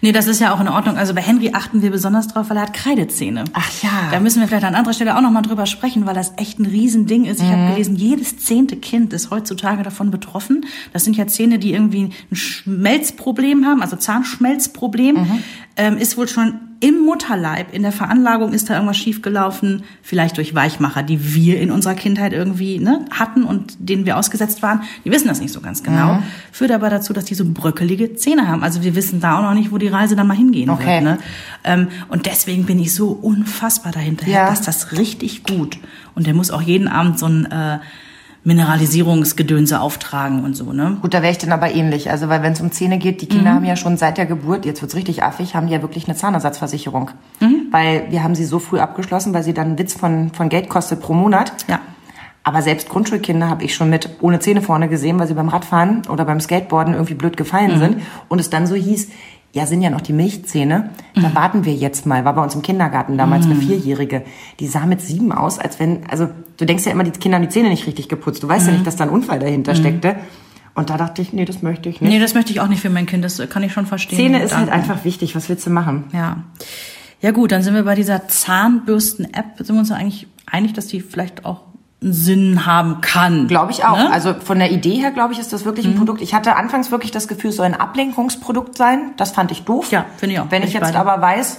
Nee, 0.00 0.12
das 0.12 0.26
ist 0.26 0.40
ja 0.40 0.54
auch 0.54 0.60
in 0.60 0.68
Ordnung. 0.68 0.96
Also 0.96 1.14
bei 1.14 1.20
Henry 1.20 1.50
achten 1.52 1.82
wir 1.82 1.90
besonders 1.90 2.28
drauf, 2.28 2.50
weil 2.50 2.56
er 2.56 2.64
hat 2.64 2.72
Kreidezähne. 2.72 3.44
Ach 3.52 3.82
ja. 3.82 4.08
Da 4.10 4.20
müssen 4.20 4.40
wir 4.40 4.48
vielleicht 4.48 4.64
an 4.64 4.74
anderer 4.74 4.94
Stelle 4.94 5.16
auch 5.16 5.20
nochmal 5.20 5.42
drüber 5.42 5.66
sprechen, 5.66 6.06
weil 6.06 6.14
das 6.14 6.32
echt 6.36 6.58
ein 6.58 6.66
Riesending 6.66 7.24
ist. 7.24 7.40
Ich 7.40 7.48
habe 7.48 7.72
gelesen, 7.72 7.96
jedes 7.96 8.38
zehnte 8.38 8.76
Kind 8.76 9.12
ist 9.12 9.30
heutzutage 9.30 9.82
davon 9.82 10.10
betroffen. 10.10 10.66
Das 10.92 11.04
sind 11.04 11.16
ja 11.16 11.26
Zähne, 11.26 11.58
die 11.58 11.72
irgendwie 11.72 12.10
ein 12.30 12.36
Schmelzproblem 12.36 13.64
haben, 13.66 13.82
also 13.82 13.96
Zahnschmelzproblem. 13.96 15.40
Ähm, 15.76 15.98
ist 15.98 16.16
wohl 16.16 16.28
schon 16.28 16.60
im 16.80 17.04
Mutterleib, 17.06 17.72
in 17.74 17.82
der 17.82 17.92
Veranlagung 17.92 18.52
ist 18.52 18.68
da 18.68 18.74
irgendwas 18.74 18.98
schiefgelaufen, 18.98 19.84
vielleicht 20.02 20.36
durch 20.36 20.54
Weichmacher, 20.54 21.02
die 21.02 21.34
wir 21.34 21.60
in 21.60 21.70
unserer 21.70 21.94
Kindheit 21.94 22.32
irgendwie 22.32 22.78
ne, 22.78 23.04
hatten 23.10 23.44
und 23.44 23.76
denen 23.78 24.04
wir 24.04 24.16
ausgesetzt 24.18 24.62
waren. 24.62 24.82
Die 25.04 25.10
wissen 25.10 25.26
das 25.28 25.40
nicht 25.40 25.52
so 25.52 25.60
ganz 25.60 25.82
genau. 25.82 26.22
Führt 26.52 26.72
aber 26.72 26.90
dazu, 26.90 27.12
dass 27.12 27.24
die 27.24 27.34
so 27.34 27.44
bröckelige 27.46 28.14
Zähne 28.14 28.46
haben. 28.48 28.62
Also 28.62 28.82
wir 28.82 28.94
wissen 28.94 29.20
da 29.20 29.38
auch 29.38 29.42
noch 29.42 29.54
nicht, 29.54 29.72
wo 29.72 29.78
die 29.78 29.88
Reise 29.88 30.16
dann 30.16 30.26
mal 30.26 30.36
hingehen 30.36 30.68
Okay. 30.68 31.02
wird. 31.02 31.04
Ne? 31.04 31.18
Ähm, 31.64 31.88
und 32.08 32.26
deswegen 32.26 32.64
bin 32.64 32.78
ich 32.78 32.94
so 32.94 33.08
unfassbar 33.08 33.92
dahinter. 33.92 34.26
Ja. 34.28 34.50
Das 34.50 34.60
ist 34.60 34.68
das 34.68 34.92
richtig 34.92 35.44
gut. 35.44 35.78
Und 36.14 36.26
der 36.26 36.34
muss 36.34 36.50
auch 36.50 36.62
jeden 36.62 36.88
Abend 36.88 37.18
so 37.18 37.26
ein 37.26 37.46
äh, 37.50 37.78
Mineralisierungsgedönse 38.46 39.80
auftragen 39.80 40.44
und 40.44 40.54
so, 40.54 40.72
ne? 40.72 40.96
Gut, 41.02 41.12
da 41.14 41.22
wäre 41.22 41.32
ich 41.32 41.38
dann 41.38 41.52
aber 41.52 41.74
ähnlich. 41.74 42.10
Also, 42.10 42.28
weil 42.28 42.42
wenn 42.42 42.52
es 42.52 42.60
um 42.60 42.70
Zähne 42.72 42.98
geht, 42.98 43.20
die 43.20 43.26
Mhm. 43.26 43.30
Kinder 43.30 43.54
haben 43.54 43.64
ja 43.64 43.76
schon 43.76 43.96
seit 43.96 44.18
der 44.18 44.26
Geburt, 44.26 44.64
jetzt 44.64 44.80
wird's 44.82 44.94
richtig 44.94 45.22
affig, 45.22 45.54
haben 45.54 45.68
ja 45.68 45.82
wirklich 45.82 46.06
eine 46.08 46.16
Zahnersatzversicherung. 46.16 47.10
Mhm. 47.40 47.66
Weil 47.70 48.06
wir 48.10 48.22
haben 48.22 48.34
sie 48.34 48.44
so 48.44 48.58
früh 48.58 48.78
abgeschlossen, 48.78 49.34
weil 49.34 49.42
sie 49.42 49.52
dann 49.54 49.66
einen 49.68 49.78
Witz 49.78 49.94
von, 49.94 50.30
von 50.32 50.48
Geld 50.48 50.68
kostet 50.68 51.00
pro 51.00 51.12
Monat. 51.12 51.52
Ja. 51.68 51.80
Aber 52.44 52.62
selbst 52.62 52.88
Grundschulkinder 52.88 53.50
habe 53.50 53.64
ich 53.64 53.74
schon 53.74 53.90
mit 53.90 54.08
ohne 54.20 54.38
Zähne 54.38 54.62
vorne 54.62 54.88
gesehen, 54.88 55.18
weil 55.18 55.26
sie 55.26 55.34
beim 55.34 55.48
Radfahren 55.48 56.02
oder 56.08 56.24
beim 56.24 56.38
Skateboarden 56.38 56.94
irgendwie 56.94 57.14
blöd 57.14 57.36
gefallen 57.36 57.74
Mhm. 57.74 57.78
sind. 57.80 58.02
Und 58.28 58.38
es 58.40 58.50
dann 58.50 58.68
so 58.68 58.76
hieß, 58.76 59.08
ja, 59.52 59.64
sind 59.66 59.80
ja 59.82 59.88
noch 59.90 60.00
die 60.02 60.12
Milchzähne. 60.12 60.90
Da 61.14 61.28
Mhm. 61.30 61.34
warten 61.34 61.64
wir 61.64 61.74
jetzt 61.74 62.04
mal. 62.06 62.24
War 62.24 62.34
bei 62.34 62.42
uns 62.42 62.54
im 62.54 62.62
Kindergarten 62.62 63.16
damals 63.16 63.46
eine 63.46 63.54
Vierjährige. 63.56 64.22
Die 64.60 64.66
sah 64.66 64.84
mit 64.86 65.00
sieben 65.00 65.32
aus, 65.32 65.58
als 65.58 65.80
wenn, 65.80 66.06
also 66.10 66.28
du 66.58 66.64
denkst 66.66 66.84
ja 66.84 66.92
immer, 66.92 67.04
die 67.04 67.10
Kinder 67.12 67.36
haben 67.36 67.44
die 67.44 67.48
Zähne 67.48 67.70
nicht 67.70 67.86
richtig 67.86 68.08
geputzt. 68.08 68.42
Du 68.42 68.46
Mhm. 68.46 68.50
weißt 68.50 68.66
ja 68.66 68.72
nicht, 68.74 68.86
dass 68.86 68.96
da 68.96 69.04
ein 69.04 69.10
Unfall 69.10 69.38
dahinter 69.38 69.74
steckte. 69.74 70.16
Und 70.74 70.90
da 70.90 70.98
dachte 70.98 71.22
ich, 71.22 71.32
nee, 71.32 71.46
das 71.46 71.62
möchte 71.62 71.88
ich 71.88 72.02
nicht. 72.02 72.10
Nee, 72.10 72.18
das 72.18 72.34
möchte 72.34 72.52
ich 72.52 72.60
auch 72.60 72.68
nicht 72.68 72.82
für 72.82 72.90
mein 72.90 73.06
Kind, 73.06 73.24
das 73.24 73.40
kann 73.48 73.62
ich 73.62 73.72
schon 73.72 73.86
verstehen. 73.86 74.18
Zähne 74.18 74.42
ist 74.42 74.54
halt 74.54 74.68
einfach 74.68 75.04
wichtig. 75.06 75.34
Was 75.34 75.48
willst 75.48 75.64
du 75.66 75.70
machen? 75.70 76.04
Ja. 76.12 76.38
Ja 77.22 77.30
gut, 77.30 77.50
dann 77.50 77.62
sind 77.62 77.72
wir 77.74 77.84
bei 77.84 77.94
dieser 77.94 78.28
Zahnbürsten-App. 78.28 79.56
Sind 79.58 79.74
wir 79.74 79.80
uns 79.80 79.90
eigentlich 79.90 80.26
einig, 80.44 80.74
dass 80.74 80.86
die 80.88 81.00
vielleicht 81.00 81.46
auch 81.46 81.62
Sinn 82.00 82.66
haben 82.66 83.00
kann? 83.00 83.48
Glaube 83.48 83.72
ich 83.72 83.84
auch. 83.84 83.96
Ne? 83.96 84.12
Also 84.12 84.34
von 84.34 84.58
der 84.58 84.70
Idee 84.70 84.96
her, 84.96 85.12
glaube 85.12 85.32
ich, 85.32 85.38
ist 85.38 85.52
das 85.52 85.64
wirklich 85.64 85.86
ein 85.86 85.94
Produkt. 85.96 86.20
Ich 86.20 86.34
hatte 86.34 86.56
anfangs 86.56 86.90
wirklich 86.90 87.10
das 87.10 87.26
Gefühl, 87.26 87.50
es 87.50 87.56
soll 87.56 87.66
ein 87.66 87.74
Ablenkungsprodukt 87.74 88.76
sein. 88.76 89.12
Das 89.16 89.30
fand 89.30 89.50
ich 89.50 89.64
doof. 89.64 89.90
Ja, 89.90 90.04
finde 90.18 90.34
ich 90.34 90.40
auch. 90.40 90.50
Wenn 90.50 90.62
ich 90.62 90.68
ich 90.68 90.74
jetzt 90.74 90.82
bei 90.82 90.90
dir. 90.92 91.00
aber 91.00 91.20
weiß, 91.22 91.58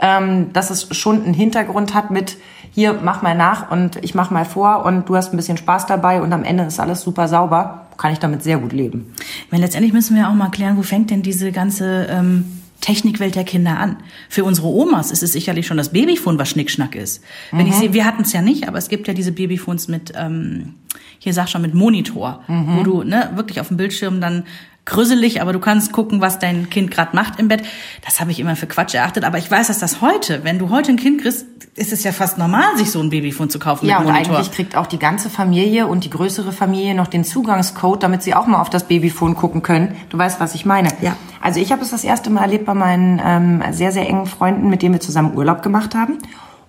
ähm, 0.00 0.52
dass 0.52 0.70
es 0.70 0.94
schon 0.96 1.22
einen 1.22 1.34
Hintergrund 1.34 1.94
hat 1.94 2.10
mit 2.10 2.36
hier, 2.72 2.98
mach 3.02 3.22
mal 3.22 3.36
nach 3.36 3.70
und 3.70 4.02
ich 4.02 4.14
mach 4.14 4.30
mal 4.30 4.44
vor 4.44 4.84
und 4.84 5.08
du 5.08 5.14
hast 5.14 5.32
ein 5.32 5.36
bisschen 5.36 5.56
Spaß 5.56 5.86
dabei 5.86 6.22
und 6.22 6.32
am 6.32 6.42
Ende 6.42 6.64
ist 6.64 6.80
alles 6.80 7.02
super 7.02 7.28
sauber, 7.28 7.86
kann 7.98 8.12
ich 8.12 8.18
damit 8.18 8.42
sehr 8.42 8.58
gut 8.58 8.72
leben. 8.72 9.14
Ich 9.44 9.52
meine, 9.52 9.62
letztendlich 9.62 9.92
müssen 9.92 10.16
wir 10.16 10.28
auch 10.28 10.34
mal 10.34 10.50
klären, 10.50 10.76
wo 10.76 10.82
fängt 10.82 11.10
denn 11.10 11.22
diese 11.22 11.52
ganze 11.52 12.06
ähm, 12.10 12.61
Technikwelt 12.82 13.34
der 13.34 13.44
Kinder 13.44 13.78
an? 13.78 13.96
Für 14.28 14.44
unsere 14.44 14.66
Omas 14.66 15.10
ist 15.10 15.22
es 15.22 15.32
sicherlich 15.32 15.66
schon 15.66 15.78
das 15.78 15.92
Babyphone, 15.92 16.38
was 16.38 16.50
Schnickschnack 16.50 16.94
ist. 16.94 17.24
Wenn 17.50 17.66
ich 17.66 17.74
sehe, 17.74 17.94
wir 17.94 18.04
hatten 18.04 18.22
es 18.22 18.32
ja 18.34 18.42
nicht, 18.42 18.68
aber 18.68 18.76
es 18.76 18.88
gibt 18.88 19.08
ja 19.08 19.14
diese 19.14 19.32
Babyphones 19.32 19.88
mit, 19.88 20.12
ähm, 20.16 20.74
hier 21.18 21.32
sag 21.32 21.48
schon, 21.48 21.62
mit 21.62 21.72
Monitor, 21.74 22.42
wo 22.48 22.82
du 22.82 23.02
ne, 23.04 23.30
wirklich 23.36 23.60
auf 23.60 23.68
dem 23.68 23.76
Bildschirm 23.76 24.20
dann 24.20 24.44
grüsselig, 24.84 25.40
aber 25.40 25.52
du 25.52 25.60
kannst 25.60 25.92
gucken, 25.92 26.20
was 26.20 26.38
dein 26.38 26.68
Kind 26.70 26.90
gerade 26.90 27.14
macht 27.14 27.38
im 27.38 27.48
Bett. 27.48 27.62
Das 28.04 28.20
habe 28.20 28.30
ich 28.30 28.40
immer 28.40 28.56
für 28.56 28.66
Quatsch 28.66 28.94
erachtet, 28.94 29.24
aber 29.24 29.38
ich 29.38 29.50
weiß, 29.50 29.68
dass 29.68 29.78
das 29.78 30.00
heute, 30.00 30.44
wenn 30.44 30.58
du 30.58 30.70
heute 30.70 30.90
ein 30.92 30.96
Kind 30.96 31.22
kriegst, 31.22 31.46
ist 31.74 31.92
es 31.92 32.04
ja 32.04 32.12
fast 32.12 32.36
normal, 32.36 32.76
sich 32.76 32.90
so 32.90 33.00
ein 33.00 33.08
Babyphone 33.08 33.48
zu 33.48 33.58
kaufen 33.58 33.86
Ja, 33.86 34.00
mit 34.00 34.08
und 34.08 34.12
Monitor. 34.12 34.36
eigentlich 34.36 34.52
kriegt 34.52 34.76
auch 34.76 34.86
die 34.86 34.98
ganze 34.98 35.30
Familie 35.30 35.86
und 35.86 36.04
die 36.04 36.10
größere 36.10 36.52
Familie 36.52 36.94
noch 36.94 37.06
den 37.06 37.24
Zugangscode, 37.24 38.02
damit 38.02 38.22
sie 38.22 38.34
auch 38.34 38.46
mal 38.46 38.60
auf 38.60 38.68
das 38.68 38.84
Babyphone 38.88 39.34
gucken 39.36 39.62
können. 39.62 39.96
Du 40.10 40.18
weißt, 40.18 40.38
was 40.40 40.54
ich 40.54 40.66
meine. 40.66 40.90
Ja. 41.00 41.16
Also 41.40 41.60
ich 41.60 41.72
habe 41.72 41.82
es 41.82 41.90
das 41.90 42.04
erste 42.04 42.28
Mal 42.28 42.42
erlebt 42.42 42.66
bei 42.66 42.74
meinen 42.74 43.20
ähm, 43.24 43.62
sehr, 43.72 43.90
sehr 43.92 44.06
engen 44.06 44.26
Freunden, 44.26 44.68
mit 44.68 44.82
denen 44.82 44.94
wir 44.94 45.00
zusammen 45.00 45.34
Urlaub 45.36 45.62
gemacht 45.62 45.94
haben. 45.94 46.18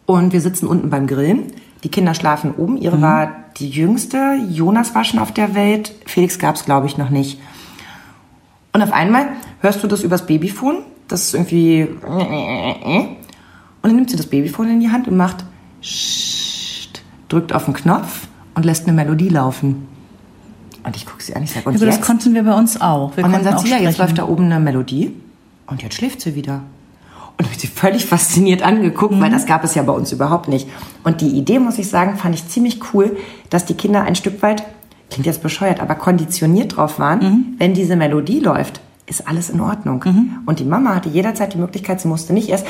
Und 0.05 0.31
wir 0.33 0.39
sitzen 0.41 0.67
unten 0.67 0.89
beim 0.89 1.07
Grillen. 1.07 1.51
Die 1.83 1.89
Kinder 1.89 2.13
schlafen 2.13 2.53
oben. 2.55 2.77
Ihre 2.77 3.01
war 3.01 3.29
die 3.57 3.69
jüngste. 3.69 4.37
Jonas 4.49 4.95
war 4.95 5.03
schon 5.03 5.19
auf 5.19 5.33
der 5.33 5.53
Welt. 5.53 5.93
Felix 6.05 6.39
gab 6.39 6.55
es, 6.55 6.63
glaube 6.63 6.87
ich, 6.87 6.97
noch 6.97 7.09
nicht. 7.09 7.39
Und 8.73 8.81
auf 8.81 8.91
einmal 8.91 9.27
hörst 9.61 9.83
du 9.83 9.87
das 9.87 10.03
übers 10.03 10.25
Babyphone. 10.25 10.77
Das 11.07 11.23
ist 11.23 11.33
irgendwie... 11.33 11.83
Und 11.83 13.17
dann 13.89 13.95
nimmt 13.95 14.09
sie 14.09 14.17
das 14.17 14.25
Babyphone 14.27 14.71
in 14.71 14.79
die 14.79 14.89
Hand 14.89 15.07
und 15.07 15.15
macht... 15.17 15.43
Drückt 17.29 17.53
auf 17.53 17.65
den 17.65 17.73
Knopf 17.73 18.27
und 18.55 18.63
lässt 18.65 18.83
eine 18.87 18.93
Melodie 18.93 19.29
laufen. 19.29 19.87
Und 20.83 20.95
ich 20.95 21.05
gucke 21.05 21.23
sie 21.23 21.35
an, 21.35 21.43
ich 21.43 21.51
sage, 21.51 21.67
und 21.67 21.75
aber 21.75 21.85
das 21.85 21.95
jetzt? 21.95 22.05
konnten 22.05 22.33
wir 22.33 22.43
bei 22.43 22.53
uns 22.53 22.79
auch. 22.79 23.15
Wir 23.17 23.23
Und 23.25 23.31
dann 23.31 23.43
sagt 23.43 23.61
sie, 23.61 23.69
ja, 23.69 23.77
jetzt 23.77 23.97
läuft 23.97 24.17
da 24.17 24.27
oben 24.27 24.45
eine 24.45 24.59
Melodie 24.59 25.13
und 25.65 25.81
jetzt 25.81 25.95
schläft 25.95 26.21
sie 26.21 26.35
wieder. 26.35 26.61
Und 27.37 27.45
habe 27.45 27.55
ich 27.55 27.59
sie 27.61 27.67
völlig 27.67 28.05
fasziniert 28.05 28.61
angeguckt, 28.61 29.15
Mhm. 29.15 29.21
weil 29.21 29.31
das 29.31 29.45
gab 29.47 29.63
es 29.63 29.73
ja 29.73 29.81
bei 29.81 29.93
uns 29.93 30.11
überhaupt 30.11 30.47
nicht. 30.49 30.67
Und 31.03 31.21
die 31.21 31.29
Idee, 31.29 31.57
muss 31.57 31.79
ich 31.79 31.89
sagen, 31.89 32.17
fand 32.17 32.35
ich 32.35 32.47
ziemlich 32.47 32.79
cool, 32.93 33.17
dass 33.49 33.65
die 33.65 33.73
Kinder 33.73 34.03
ein 34.03 34.15
Stück 34.15 34.41
weit, 34.43 34.63
klingt 35.13 35.25
jetzt 35.27 35.41
bescheuert, 35.43 35.79
aber 35.79 35.95
konditioniert 35.95 36.75
drauf 36.75 36.99
waren, 36.99 37.19
Mhm. 37.19 37.45
wenn 37.59 37.73
diese 37.73 37.95
Melodie 37.95 38.39
läuft, 38.39 38.81
ist 39.05 39.27
alles 39.27 39.49
in 39.49 39.59
Ordnung. 39.61 40.03
Und 40.45 40.59
die 40.59 40.65
Mama 40.65 40.95
hatte 40.95 41.09
jederzeit 41.09 41.53
die 41.53 41.57
Möglichkeit, 41.57 41.99
sie 42.01 42.07
musste 42.07 42.33
nicht 42.33 42.49
erst 42.49 42.65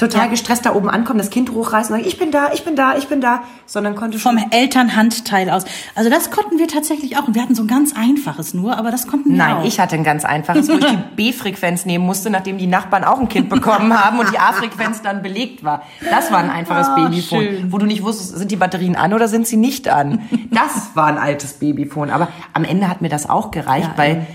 total 0.00 0.28
gestresst 0.30 0.66
da 0.66 0.74
oben 0.74 0.88
ankommen, 0.90 1.18
das 1.18 1.30
Kind 1.30 1.52
hochreißen 1.52 1.94
und 1.94 2.00
sagen, 2.00 2.08
ich 2.08 2.18
bin 2.18 2.30
da, 2.32 2.52
ich 2.52 2.64
bin 2.64 2.74
da, 2.74 2.96
ich 2.96 3.06
bin 3.08 3.20
da, 3.20 3.42
sondern 3.66 3.94
konnte 3.94 4.18
schon 4.18 4.38
vom 4.38 4.50
Elternhandteil 4.50 5.50
aus. 5.50 5.64
Also 5.94 6.10
das 6.10 6.30
konnten 6.30 6.58
wir 6.58 6.66
tatsächlich 6.68 7.16
auch. 7.18 7.28
Und 7.28 7.34
wir 7.34 7.42
hatten 7.42 7.54
so 7.54 7.62
ein 7.62 7.68
ganz 7.68 7.94
einfaches 7.94 8.54
nur, 8.54 8.76
aber 8.78 8.90
das 8.90 9.06
konnten 9.06 9.30
wir 9.30 9.36
Nein, 9.36 9.56
auch. 9.58 9.64
ich 9.64 9.78
hatte 9.78 9.94
ein 9.96 10.04
ganz 10.04 10.24
einfaches, 10.24 10.68
wo 10.68 10.72
ich 10.72 10.86
die 10.86 10.96
B-Frequenz 11.16 11.84
nehmen 11.86 12.04
musste, 12.06 12.30
nachdem 12.30 12.58
die 12.58 12.66
Nachbarn 12.66 13.04
auch 13.04 13.20
ein 13.20 13.28
Kind 13.28 13.48
bekommen 13.50 13.92
haben 13.98 14.18
und 14.18 14.32
die 14.32 14.38
A-Frequenz 14.40 15.02
dann 15.02 15.22
belegt 15.22 15.62
war. 15.64 15.82
Das 16.10 16.32
war 16.32 16.38
ein 16.38 16.50
einfaches 16.50 16.88
Ah, 16.88 16.94
Babyphone, 16.96 17.40
schön. 17.42 17.72
wo 17.72 17.78
du 17.78 17.86
nicht 17.86 18.02
wusstest, 18.02 18.38
sind 18.38 18.50
die 18.50 18.56
Batterien 18.56 18.96
an 18.96 19.12
oder 19.12 19.28
sind 19.28 19.46
sie 19.46 19.56
nicht 19.58 19.88
an. 19.88 20.22
Das 20.50 20.90
war 20.94 21.06
ein 21.06 21.18
altes 21.18 21.54
Babyphone. 21.54 22.10
Aber 22.10 22.28
am 22.54 22.64
Ende 22.64 22.88
hat 22.88 23.02
mir 23.02 23.10
das 23.10 23.28
auch 23.28 23.50
gereicht, 23.50 23.90
Ja, 23.92 23.98
weil, 23.98 24.26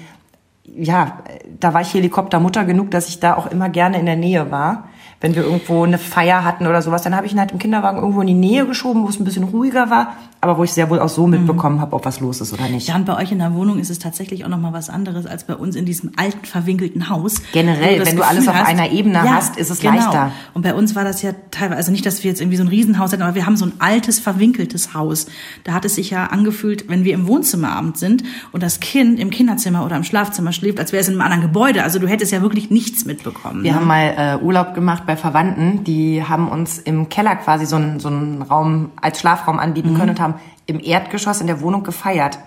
ja, 0.75 1.19
da 1.59 1.73
war 1.73 1.81
ich 1.81 1.93
Helikoptermutter 1.93 2.65
genug, 2.65 2.91
dass 2.91 3.09
ich 3.09 3.19
da 3.19 3.35
auch 3.35 3.47
immer 3.47 3.69
gerne 3.69 3.99
in 3.99 4.05
der 4.05 4.15
Nähe 4.15 4.51
war. 4.51 4.89
Wenn 5.25 5.33
wir 5.33 5.41
irgendwo 5.41 5.83
eine 5.83 5.97
Feier 5.97 6.43
hatten 6.43 6.67
oder 6.67 6.83
sowas, 6.83 7.01
dann 7.01 7.15
habe 7.15 7.25
ich 7.25 7.33
ihn 7.33 7.39
halt 7.39 7.51
im 7.51 7.57
Kinderwagen 7.57 7.97
irgendwo 7.97 8.21
in 8.21 8.27
die 8.27 8.35
Nähe 8.35 8.67
geschoben, 8.67 9.01
wo 9.01 9.07
es 9.07 9.19
ein 9.19 9.23
bisschen 9.23 9.45
ruhiger 9.45 9.89
war, 9.89 10.13
aber 10.39 10.59
wo 10.59 10.63
ich 10.63 10.71
sehr 10.71 10.91
wohl 10.91 10.99
auch 10.99 11.09
so 11.09 11.25
mitbekommen 11.25 11.81
habe, 11.81 11.95
ob 11.95 12.05
was 12.05 12.19
los 12.19 12.39
ist 12.39 12.53
oder 12.53 12.69
nicht. 12.69 12.87
Ja, 12.87 12.95
und 12.95 13.05
bei 13.05 13.17
euch 13.17 13.31
in 13.31 13.39
der 13.39 13.55
Wohnung 13.55 13.79
ist 13.79 13.89
es 13.89 13.97
tatsächlich 13.97 14.45
auch 14.45 14.49
noch 14.49 14.59
mal 14.59 14.73
was 14.73 14.91
anderes 14.91 15.25
als 15.25 15.45
bei 15.45 15.55
uns 15.55 15.75
in 15.75 15.85
diesem 15.85 16.11
alten 16.17 16.45
verwinkelten 16.45 17.09
Haus. 17.09 17.41
Generell, 17.53 18.05
wenn 18.05 18.15
du 18.15 18.21
alles 18.21 18.45
Gefühl 18.45 18.61
auf 18.61 18.67
einer 18.67 18.91
Ebene 18.91 19.15
ja, 19.15 19.33
hast, 19.33 19.57
ist 19.57 19.71
es 19.71 19.79
genau. 19.79 19.95
leichter. 19.95 20.31
Und 20.53 20.61
bei 20.61 20.75
uns 20.75 20.93
war 20.93 21.03
das 21.03 21.23
ja 21.23 21.31
teilweise, 21.49 21.77
also 21.77 21.91
nicht, 21.91 22.05
dass 22.05 22.23
wir 22.23 22.29
jetzt 22.29 22.41
irgendwie 22.41 22.57
so 22.57 22.63
ein 22.63 22.67
Riesenhaus 22.67 23.11
hatten, 23.11 23.23
aber 23.23 23.33
wir 23.33 23.47
haben 23.47 23.57
so 23.57 23.65
ein 23.65 23.73
altes 23.79 24.19
verwinkeltes 24.19 24.93
Haus. 24.93 25.25
Da 25.63 25.73
hat 25.73 25.83
es 25.85 25.95
sich 25.95 26.11
ja 26.11 26.27
angefühlt, 26.27 26.87
wenn 26.89 27.03
wir 27.03 27.15
im 27.15 27.25
Wohnzimmerabend 27.25 27.97
sind 27.97 28.23
und 28.51 28.61
das 28.61 28.79
Kind 28.79 29.19
im 29.19 29.31
Kinderzimmer 29.31 29.83
oder 29.83 29.95
im 29.95 30.03
Schlafzimmer 30.03 30.51
schläft, 30.51 30.79
als 30.79 30.91
wäre 30.91 31.01
es 31.01 31.07
in 31.07 31.15
einem 31.15 31.21
anderen 31.21 31.41
Gebäude. 31.41 31.81
Also 31.81 31.97
du 31.97 32.07
hättest 32.07 32.31
ja 32.31 32.43
wirklich 32.43 32.69
nichts 32.69 33.05
mitbekommen. 33.05 33.63
Wir 33.63 33.71
ne? 33.71 33.79
haben 33.79 33.87
mal 33.87 34.13
äh, 34.15 34.43
Urlaub 34.43 34.75
gemacht 34.75 35.07
bei 35.07 35.14
Verwandten, 35.17 35.83
die 35.83 36.23
haben 36.23 36.47
uns 36.47 36.77
im 36.77 37.09
Keller 37.09 37.35
quasi 37.35 37.65
so 37.65 37.75
einen, 37.75 37.99
so 37.99 38.07
einen 38.09 38.41
Raum 38.41 38.91
als 39.01 39.19
Schlafraum 39.19 39.59
anbieten 39.59 39.95
können 39.95 40.11
und 40.11 40.19
haben 40.19 40.35
im 40.65 40.79
Erdgeschoss 40.79 41.41
in 41.41 41.47
der 41.47 41.61
Wohnung 41.61 41.83
gefeiert. 41.83 42.39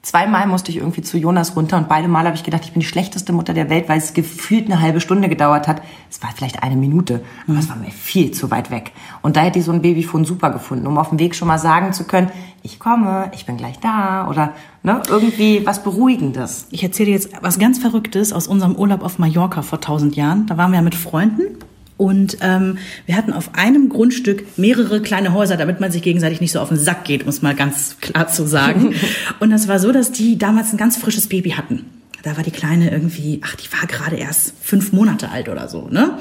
Zweimal 0.00 0.46
musste 0.46 0.70
ich 0.70 0.78
irgendwie 0.78 1.02
zu 1.02 1.18
Jonas 1.18 1.56
runter 1.56 1.76
und 1.76 1.88
beide 1.88 2.06
Mal 2.06 2.24
habe 2.24 2.36
ich 2.36 2.44
gedacht, 2.44 2.64
ich 2.64 2.72
bin 2.72 2.80
die 2.80 2.86
schlechteste 2.86 3.32
Mutter 3.32 3.52
der 3.52 3.68
Welt, 3.68 3.88
weil 3.88 3.98
es 3.98 4.14
gefühlt 4.14 4.66
eine 4.66 4.80
halbe 4.80 5.00
Stunde 5.00 5.28
gedauert 5.28 5.66
hat. 5.66 5.82
Es 6.08 6.22
war 6.22 6.30
vielleicht 6.34 6.62
eine 6.62 6.76
Minute, 6.76 7.22
aber 7.48 7.58
es 7.58 7.68
war 7.68 7.76
mir 7.76 7.90
viel 7.90 8.30
zu 8.30 8.50
weit 8.50 8.70
weg. 8.70 8.92
Und 9.22 9.36
da 9.36 9.40
hätte 9.40 9.58
ich 9.58 9.64
so 9.64 9.72
ein 9.72 9.82
Babyfon 9.82 10.24
super 10.24 10.50
gefunden, 10.50 10.86
um 10.86 10.96
auf 10.98 11.08
dem 11.08 11.18
Weg 11.18 11.34
schon 11.34 11.48
mal 11.48 11.58
sagen 11.58 11.92
zu 11.92 12.04
können, 12.04 12.30
ich 12.62 12.78
komme, 12.78 13.30
ich 13.34 13.44
bin 13.44 13.56
gleich 13.56 13.80
da 13.80 14.28
oder 14.28 14.52
ne, 14.84 15.02
irgendwie 15.08 15.66
was 15.66 15.82
Beruhigendes. 15.82 16.68
Ich 16.70 16.84
erzähle 16.84 17.10
jetzt 17.10 17.30
was 17.42 17.58
ganz 17.58 17.78
Verrücktes 17.78 18.32
aus 18.32 18.46
unserem 18.46 18.76
Urlaub 18.76 19.02
auf 19.02 19.18
Mallorca 19.18 19.62
vor 19.62 19.80
tausend 19.80 20.16
Jahren. 20.16 20.46
Da 20.46 20.56
waren 20.56 20.70
wir 20.70 20.76
ja 20.76 20.82
mit 20.82 20.94
Freunden 20.94 21.58
und 21.98 22.38
ähm, 22.40 22.78
wir 23.06 23.16
hatten 23.16 23.32
auf 23.32 23.54
einem 23.54 23.88
Grundstück 23.88 24.56
mehrere 24.56 25.02
kleine 25.02 25.34
Häuser, 25.34 25.56
damit 25.56 25.80
man 25.80 25.90
sich 25.90 26.00
gegenseitig 26.00 26.40
nicht 26.40 26.52
so 26.52 26.60
auf 26.60 26.68
den 26.68 26.78
Sack 26.78 27.04
geht, 27.04 27.24
um 27.24 27.28
es 27.28 27.42
mal 27.42 27.56
ganz 27.56 27.96
klar 28.00 28.28
zu 28.28 28.46
sagen. 28.46 28.94
Und 29.40 29.50
das 29.50 29.66
war 29.66 29.80
so, 29.80 29.90
dass 29.90 30.12
die 30.12 30.38
damals 30.38 30.72
ein 30.72 30.78
ganz 30.78 30.96
frisches 30.96 31.28
Baby 31.28 31.50
hatten. 31.50 31.86
Da 32.22 32.36
war 32.36 32.44
die 32.44 32.52
Kleine 32.52 32.90
irgendwie, 32.90 33.40
ach, 33.44 33.56
die 33.56 33.70
war 33.72 33.86
gerade 33.88 34.16
erst 34.16 34.54
fünf 34.62 34.92
Monate 34.92 35.30
alt 35.30 35.48
oder 35.48 35.68
so, 35.68 35.88
ne? 35.88 36.18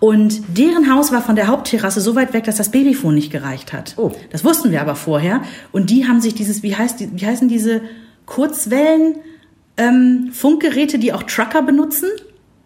Und 0.00 0.42
deren 0.58 0.92
Haus 0.92 1.12
war 1.12 1.22
von 1.22 1.36
der 1.36 1.46
Hauptterrasse 1.46 2.00
so 2.00 2.16
weit 2.16 2.34
weg, 2.34 2.44
dass 2.44 2.56
das 2.56 2.72
Babyfon 2.72 3.14
nicht 3.14 3.30
gereicht 3.30 3.72
hat. 3.72 3.94
Oh. 3.96 4.12
Das 4.30 4.44
wussten 4.44 4.72
wir 4.72 4.82
aber 4.82 4.96
vorher. 4.96 5.42
Und 5.72 5.90
die 5.90 6.06
haben 6.06 6.20
sich 6.20 6.34
dieses, 6.34 6.62
wie 6.62 6.74
heißt 6.76 7.00
die, 7.00 7.08
wie 7.14 7.24
heißen 7.24 7.48
diese 7.48 7.80
Kurzwellen 8.26 9.14
ähm, 9.76 10.30
Funkgeräte, 10.32 10.98
die 10.98 11.12
auch 11.12 11.22
Trucker 11.22 11.62
benutzen? 11.62 12.08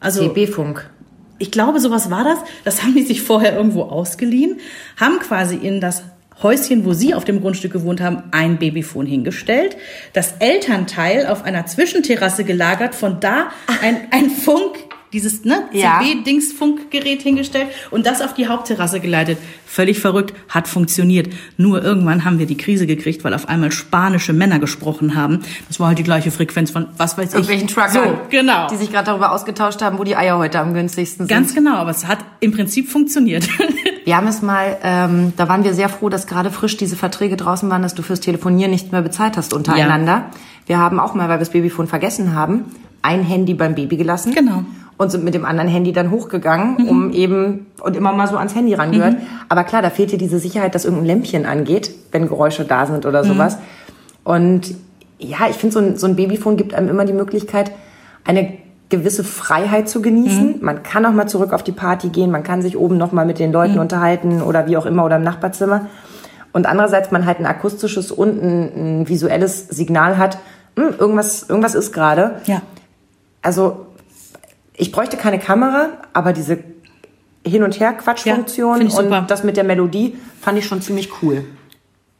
Also 0.00 0.26
CB-Funk. 0.26 0.90
Ich 1.38 1.50
glaube, 1.50 1.80
sowas 1.80 2.10
war 2.10 2.24
das. 2.24 2.38
Das 2.64 2.82
haben 2.82 2.94
die 2.94 3.02
sich 3.02 3.22
vorher 3.22 3.56
irgendwo 3.56 3.82
ausgeliehen, 3.82 4.58
haben 4.96 5.18
quasi 5.18 5.56
in 5.56 5.80
das 5.80 6.02
Häuschen, 6.42 6.84
wo 6.84 6.92
sie 6.92 7.14
auf 7.14 7.24
dem 7.24 7.40
Grundstück 7.40 7.72
gewohnt 7.72 8.00
haben, 8.00 8.22
ein 8.30 8.58
Babyfon 8.58 9.06
hingestellt, 9.06 9.76
das 10.12 10.34
Elternteil 10.38 11.26
auf 11.26 11.44
einer 11.44 11.66
Zwischenterrasse 11.66 12.44
gelagert, 12.44 12.94
von 12.94 13.18
da 13.18 13.50
ein, 13.82 13.96
ein 14.12 14.30
Funk, 14.30 14.76
dieses 15.12 15.44
ne, 15.44 15.68
Ja. 15.72 16.00
CB-Dings-Funkgerät 16.00 17.22
hingestellt 17.22 17.68
und 17.90 18.06
das 18.06 18.20
auf 18.20 18.34
die 18.34 18.48
Hauptterrasse 18.48 19.00
geleitet. 19.00 19.38
Völlig 19.66 20.00
verrückt, 20.00 20.34
hat 20.48 20.68
funktioniert. 20.68 21.28
Nur 21.56 21.82
irgendwann 21.82 22.24
haben 22.24 22.38
wir 22.38 22.46
die 22.46 22.56
Krise 22.56 22.86
gekriegt, 22.86 23.24
weil 23.24 23.34
auf 23.34 23.48
einmal 23.48 23.72
spanische 23.72 24.32
Männer 24.32 24.58
gesprochen 24.58 25.14
haben. 25.14 25.40
Das 25.68 25.78
war 25.80 25.88
halt 25.88 25.98
die 25.98 26.02
gleiche 26.04 26.30
Frequenz 26.30 26.70
von, 26.70 26.86
was 26.96 27.18
weiß 27.18 27.28
ich. 27.28 27.34
Irgendwelchen 27.34 27.68
Truckern, 27.68 27.92
So, 27.92 28.18
genau. 28.30 28.68
die 28.68 28.76
sich 28.76 28.90
gerade 28.90 29.06
darüber 29.06 29.32
ausgetauscht 29.32 29.82
haben, 29.82 29.98
wo 29.98 30.04
die 30.04 30.16
Eier 30.16 30.38
heute 30.38 30.58
am 30.60 30.74
günstigsten 30.74 31.26
sind. 31.26 31.28
Ganz 31.28 31.54
genau, 31.54 31.74
aber 31.76 31.90
es 31.90 32.06
hat 32.06 32.18
im 32.40 32.52
Prinzip 32.52 32.88
funktioniert. 32.90 33.48
Wir 34.04 34.16
haben 34.16 34.26
es 34.26 34.40
mal, 34.40 34.78
ähm, 34.82 35.34
da 35.36 35.50
waren 35.50 35.64
wir 35.64 35.74
sehr 35.74 35.90
froh, 35.90 36.08
dass 36.08 36.26
gerade 36.26 36.50
frisch 36.50 36.78
diese 36.78 36.96
Verträge 36.96 37.36
draußen 37.36 37.68
waren, 37.68 37.82
dass 37.82 37.94
du 37.94 38.00
fürs 38.02 38.20
Telefonieren 38.20 38.70
nicht 38.70 38.90
mehr 38.90 39.02
bezahlt 39.02 39.36
hast 39.36 39.52
untereinander. 39.52 40.30
Wir 40.66 40.78
haben 40.78 40.98
auch 40.98 41.12
mal, 41.14 41.28
weil 41.28 41.34
wir 41.36 41.40
das 41.40 41.50
Babyfon 41.50 41.88
vergessen 41.88 42.34
haben, 42.34 42.64
ein 43.02 43.22
Handy 43.22 43.54
beim 43.54 43.74
Baby 43.74 43.96
gelassen. 43.96 44.34
Genau. 44.34 44.64
Und 44.96 45.12
sind 45.12 45.24
mit 45.24 45.34
dem 45.34 45.44
anderen 45.44 45.68
Handy 45.68 45.92
dann 45.92 46.10
hochgegangen, 46.10 46.88
um 46.88 47.12
eben, 47.12 47.66
und 47.80 47.96
immer 47.96 48.12
mal 48.12 48.26
so 48.26 48.36
ans 48.36 48.56
Handy 48.56 48.74
rangehört. 48.74 49.16
Aber 49.48 49.62
klar, 49.62 49.80
da 49.80 49.90
fehlt 49.90 50.10
dir 50.10 50.18
diese 50.18 50.40
Sicherheit, 50.40 50.74
dass 50.74 50.84
irgendein 50.84 51.06
Lämpchen 51.06 51.46
angeht, 51.46 51.92
wenn 52.10 52.26
Geräusche 52.26 52.64
da 52.64 52.84
sind 52.86 53.06
oder 53.06 53.22
sowas. 53.22 53.58
Und 54.24 54.74
ja, 55.18 55.38
ich 55.48 55.56
finde, 55.56 55.72
so 55.72 55.78
ein, 55.78 55.96
so 55.96 56.06
ein 56.06 56.16
Babyfon 56.16 56.56
gibt 56.56 56.74
einem 56.74 56.88
immer 56.88 57.04
die 57.04 57.12
Möglichkeit, 57.12 57.70
eine 58.24 58.54
gewisse 58.88 59.24
Freiheit 59.24 59.88
zu 59.88 60.00
genießen. 60.02 60.58
Man 60.60 60.82
kann 60.82 61.04
auch 61.06 61.12
mal 61.12 61.26
zurück 61.26 61.52
auf 61.52 61.62
die 61.62 61.72
Party 61.72 62.08
gehen, 62.08 62.30
man 62.30 62.42
kann 62.42 62.62
sich 62.62 62.76
oben 62.76 62.96
noch 62.96 63.12
mal 63.12 63.26
mit 63.26 63.38
den 63.38 63.52
Leuten 63.52 63.78
unterhalten 63.78 64.42
oder 64.42 64.66
wie 64.66 64.76
auch 64.76 64.86
immer 64.86 65.04
oder 65.04 65.16
im 65.16 65.22
Nachbarzimmer. 65.22 65.86
Und 66.52 66.66
andererseits 66.66 67.10
man 67.10 67.26
halt 67.26 67.38
ein 67.38 67.46
akustisches 67.46 68.10
und 68.10 68.42
ein, 68.42 69.00
ein 69.00 69.08
visuelles 69.08 69.68
Signal 69.68 70.16
hat, 70.16 70.38
hm, 70.76 70.94
irgendwas, 70.98 71.48
irgendwas 71.48 71.74
ist 71.74 71.92
gerade. 71.92 72.40
ja. 72.46 72.62
Also 73.42 73.86
ich 74.76 74.92
bräuchte 74.92 75.16
keine 75.16 75.38
Kamera, 75.38 75.90
aber 76.12 76.32
diese 76.32 76.58
Hin- 77.46 77.62
und 77.62 77.78
Her-Quatschfunktion 77.78 78.88
Ja, 78.88 79.20
und 79.20 79.30
das 79.30 79.44
mit 79.44 79.56
der 79.56 79.64
Melodie 79.64 80.16
fand 80.40 80.58
ich 80.58 80.66
schon 80.66 80.82
ziemlich 80.82 81.22
cool. 81.22 81.44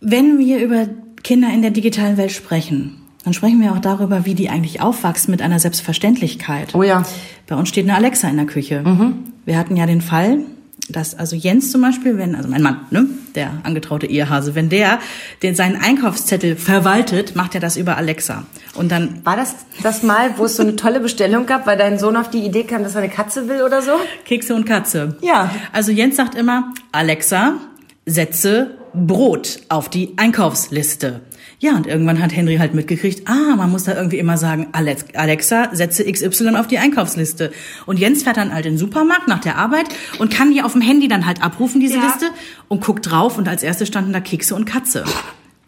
Wenn 0.00 0.38
wir 0.38 0.58
über 0.58 0.86
Kinder 1.22 1.48
in 1.52 1.62
der 1.62 1.70
digitalen 1.70 2.16
Welt 2.16 2.32
sprechen, 2.32 3.02
dann 3.24 3.34
sprechen 3.34 3.60
wir 3.60 3.72
auch 3.72 3.80
darüber, 3.80 4.24
wie 4.24 4.34
die 4.34 4.48
eigentlich 4.48 4.80
aufwachsen 4.80 5.30
mit 5.30 5.42
einer 5.42 5.58
Selbstverständlichkeit. 5.58 6.74
Oh 6.74 6.82
ja. 6.82 7.02
Bei 7.46 7.56
uns 7.56 7.68
steht 7.68 7.84
eine 7.84 7.96
Alexa 7.96 8.28
in 8.28 8.36
der 8.36 8.46
Küche. 8.46 8.82
Wir 9.44 9.58
hatten 9.58 9.76
ja 9.76 9.86
den 9.86 10.00
Fall, 10.00 10.40
dass 10.88 11.14
also 11.14 11.36
Jens 11.36 11.70
zum 11.70 11.82
Beispiel, 11.82 12.18
wenn, 12.18 12.34
also 12.34 12.48
mein 12.48 12.62
Mann, 12.62 12.86
ne, 12.90 13.06
der 13.34 13.50
angetraute 13.62 14.06
Ehehase, 14.06 14.54
wenn 14.54 14.68
der 14.68 14.98
den 15.42 15.54
seinen 15.54 15.76
Einkaufszettel 15.76 16.56
verwaltet, 16.56 17.36
macht 17.36 17.54
er 17.54 17.60
das 17.60 17.76
über 17.76 17.96
Alexa. 17.96 18.44
Und 18.74 18.90
dann 18.90 19.24
War 19.24 19.36
das 19.36 19.54
das 19.82 20.02
Mal, 20.02 20.38
wo 20.38 20.44
es 20.44 20.56
so 20.56 20.62
eine 20.62 20.76
tolle 20.76 21.00
Bestellung 21.00 21.46
gab, 21.46 21.66
weil 21.66 21.76
dein 21.76 21.98
Sohn 21.98 22.16
auf 22.16 22.30
die 22.30 22.44
Idee 22.44 22.64
kam, 22.64 22.82
dass 22.82 22.94
er 22.94 23.02
eine 23.02 23.10
Katze 23.10 23.48
will 23.48 23.62
oder 23.62 23.82
so? 23.82 23.92
Kekse 24.24 24.54
und 24.54 24.64
Katze. 24.64 25.16
Ja. 25.20 25.50
Also 25.72 25.92
Jens 25.92 26.16
sagt 26.16 26.34
immer, 26.34 26.72
Alexa, 26.92 27.54
setze 28.06 28.78
Brot 28.94 29.60
auf 29.68 29.88
die 29.88 30.14
Einkaufsliste. 30.16 31.20
Ja, 31.60 31.74
und 31.74 31.88
irgendwann 31.88 32.22
hat 32.22 32.34
Henry 32.36 32.56
halt 32.58 32.74
mitgekriegt, 32.74 33.26
ah, 33.28 33.56
man 33.56 33.70
muss 33.72 33.82
da 33.84 33.96
irgendwie 33.96 34.18
immer 34.18 34.36
sagen, 34.36 34.68
Alex- 34.72 35.06
Alexa, 35.14 35.70
setze 35.74 36.04
XY 36.04 36.54
auf 36.56 36.68
die 36.68 36.78
Einkaufsliste. 36.78 37.50
Und 37.84 37.98
Jens 37.98 38.22
fährt 38.22 38.36
dann 38.36 38.54
halt 38.54 38.64
in 38.66 38.74
den 38.74 38.78
Supermarkt 38.78 39.26
nach 39.26 39.40
der 39.40 39.56
Arbeit 39.56 39.86
und 40.20 40.32
kann 40.32 40.52
die 40.52 40.62
auf 40.62 40.72
dem 40.72 40.82
Handy 40.82 41.08
dann 41.08 41.26
halt 41.26 41.42
abrufen, 41.42 41.80
diese 41.80 41.96
Ja. 41.96 42.04
Liste, 42.06 42.26
und 42.68 42.84
guckt 42.84 43.10
drauf 43.10 43.38
und 43.38 43.48
als 43.48 43.64
erstes 43.64 43.88
standen 43.88 44.12
da 44.12 44.20
Kekse 44.20 44.54
und 44.54 44.66
Katze. 44.66 45.04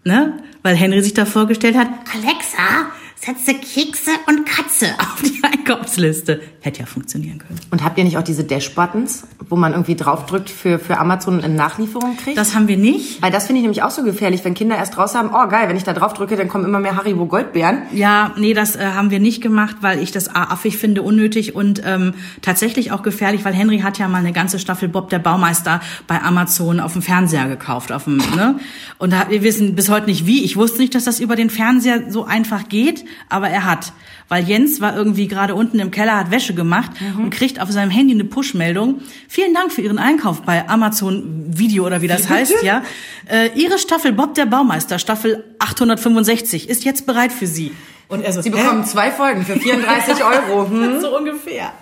Ne? 0.05 0.35
Weil 0.63 0.77
Henry 0.77 1.03
sich 1.03 1.15
da 1.15 1.25
vorgestellt 1.27 1.77
hat, 1.77 1.89
Alexa, 2.15 2.91
setze 3.17 3.55
Kekse 3.55 4.13
und 4.29 4.47
Katze 4.47 4.87
auf 4.99 5.21
die 5.23 5.43
Einkaufsliste. 5.43 6.41
Hätte 6.63 6.81
ja 6.81 6.87
funktionieren 6.87 7.39
können. 7.39 7.59
Und 7.71 7.83
habt 7.83 7.97
ihr 7.97 8.05
nicht 8.05 8.19
auch 8.19 8.23
diese 8.23 8.45
Dash-Buttons, 8.45 9.25
wo 9.49 9.57
man 9.57 9.73
irgendwie 9.73 9.95
draufdrückt 9.95 10.51
für, 10.51 10.79
für 10.79 10.99
Amazon 10.99 11.43
eine 11.43 11.55
Nachlieferung 11.55 12.19
kriegt? 12.19 12.37
Das 12.37 12.55
haben 12.55 12.69
wir 12.69 12.77
nicht. 12.77 13.23
weil 13.23 13.31
das 13.31 13.47
finde 13.47 13.61
ich 13.61 13.63
nämlich 13.63 13.83
auch 13.83 13.91
so 13.91 14.03
gefährlich, 14.03 14.45
wenn 14.45 14.53
Kinder 14.53 14.77
erst 14.77 14.99
raus 14.99 15.15
haben, 15.15 15.31
oh 15.33 15.49
geil, 15.49 15.71
wenn 15.71 15.77
ich 15.77 15.85
da 15.85 15.95
drauf 15.95 16.13
drücke, 16.13 16.37
dann 16.37 16.49
kommen 16.49 16.67
immer 16.67 16.79
mehr 16.79 16.97
Haribo 16.97 17.25
Goldbeeren. 17.25 17.85
Ja, 17.93 18.35
nee, 18.37 18.53
das 18.53 18.77
äh, 18.77 18.85
haben 18.85 19.11
wir 19.11 19.21
nicht 19.21 19.41
gemacht, 19.43 19.77
weil 19.81 20.03
ich 20.03 20.13
das 20.13 20.29
A, 20.29 20.53
affig 20.53 20.77
finde, 20.77 21.01
unnötig 21.01 21.55
und 21.55 21.81
ähm, 21.85 22.13
tatsächlich 22.43 22.93
auch 22.93 23.03
gefährlich, 23.03 23.43
weil 23.47 23.55
Henry 23.55 23.79
hat 23.79 23.99
ja 23.99 24.07
mal 24.09 24.19
eine 24.19 24.33
ganze 24.33 24.59
Staffel 24.59 24.89
Bob 24.89 25.09
der 25.09 25.19
Baumeister 25.19 25.81
bei 26.07 26.21
Amazon 26.21 26.79
auf 26.81 26.93
dem 26.93 27.01
Fernseher 27.01 27.49
gekauft, 27.49 27.91
auf 27.91 28.05
dem, 28.05 28.19
ne? 28.19 28.61
Und 28.99 29.15
da, 29.15 29.31
wir 29.31 29.43
wissen 29.43 29.75
bis 29.75 29.89
heute 29.89 30.07
nicht 30.07 30.27
wie. 30.27 30.45
Ich 30.45 30.57
wusste 30.57 30.79
nicht, 30.79 30.95
dass 30.95 31.05
das 31.05 31.21
über 31.21 31.37
den 31.37 31.49
Fernseher 31.49 32.11
so 32.11 32.25
einfach 32.27 32.69
geht, 32.69 33.07
aber 33.31 33.49
er 33.49 33.65
hat. 33.65 33.95
Weil 34.31 34.45
Jens 34.49 34.81
war 34.81 34.97
irgendwie 34.97 35.27
gerade 35.27 35.57
unten 35.57 35.81
im 35.81 35.91
Keller, 35.91 36.17
hat 36.17 36.31
Wäsche 36.31 36.55
gemacht 36.55 36.93
und 37.19 37.31
kriegt 37.31 37.61
auf 37.61 37.69
seinem 37.73 37.91
Handy 37.91 38.15
eine 38.15 38.25
Push-Meldung. 38.25 39.01
Vielen 39.27 39.55
Dank 39.55 39.73
für 39.73 39.81
Ihren 39.81 39.99
Einkauf 39.99 40.43
bei 40.43 40.69
Amazon 40.69 41.47
Video 41.49 41.85
oder 41.85 42.01
wie 42.01 42.07
das 42.07 42.29
heißt, 42.31 42.63
ja. 42.63 42.85
Äh, 43.29 43.51
Ihre 43.57 43.81
Staffel 43.81 44.13
Bob 44.13 44.35
der 44.35 44.47
Baumeister, 44.47 45.01
Staffel 45.01 45.45
865, 45.59 46.69
ist 46.69 46.85
jetzt 46.85 47.07
bereit 47.07 47.33
für 47.33 47.49
Sie. 47.49 47.73
Und 48.11 48.23
er 48.23 48.33
so, 48.33 48.43
Sie 48.43 48.51
bekommen 48.51 48.85
zwei 48.85 49.13
Folgen 49.13 49.45
für 49.45 49.55
34 49.55 50.17
Euro. 50.51 50.69
Hm? 50.69 51.01
so 51.01 51.17
ungefähr. 51.17 51.73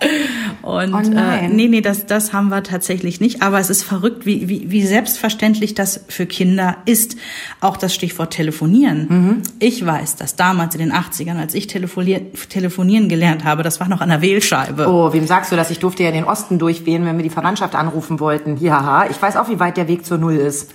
Und 0.61 0.93
Oh 0.93 1.17
äh, 1.17 1.47
nee, 1.47 1.67
nee, 1.67 1.81
das, 1.81 2.05
das 2.05 2.33
haben 2.33 2.49
wir 2.49 2.61
tatsächlich 2.61 3.19
nicht. 3.19 3.41
Aber 3.41 3.59
es 3.59 3.71
ist 3.71 3.83
verrückt, 3.83 4.27
wie, 4.27 4.47
wie, 4.47 4.69
wie 4.69 4.85
selbstverständlich 4.85 5.73
das 5.73 6.05
für 6.07 6.27
Kinder 6.27 6.77
ist. 6.85 7.17
Auch 7.61 7.77
das 7.77 7.95
Stichwort 7.95 8.31
Telefonieren. 8.31 9.07
Mhm. 9.09 9.43
Ich 9.57 9.83
weiß, 9.83 10.17
dass 10.17 10.35
damals 10.35 10.75
in 10.75 10.79
den 10.79 10.93
80ern, 10.93 11.39
als 11.39 11.55
ich 11.55 11.65
telefonier, 11.65 12.21
telefonieren 12.49 13.09
gelernt 13.09 13.43
habe, 13.43 13.63
das 13.63 13.79
war 13.79 13.89
noch 13.89 14.01
an 14.01 14.09
der 14.09 14.21
Wählscheibe. 14.21 14.87
Oh, 14.87 15.11
wem 15.11 15.25
sagst 15.25 15.51
du 15.51 15.55
das? 15.55 15.71
Ich 15.71 15.79
durfte 15.79 16.03
ja 16.03 16.09
in 16.09 16.15
den 16.15 16.25
Osten 16.25 16.59
durchwählen, 16.59 17.03
wenn 17.05 17.17
wir 17.17 17.23
die 17.23 17.31
Verwandtschaft 17.31 17.73
anrufen 17.73 18.19
wollten. 18.19 18.57
Ja, 18.57 19.07
ich 19.09 19.19
weiß 19.19 19.35
auch, 19.35 19.49
wie 19.49 19.59
weit 19.59 19.77
der 19.77 19.87
Weg 19.87 20.05
zur 20.05 20.19
Null 20.19 20.35
ist. 20.35 20.69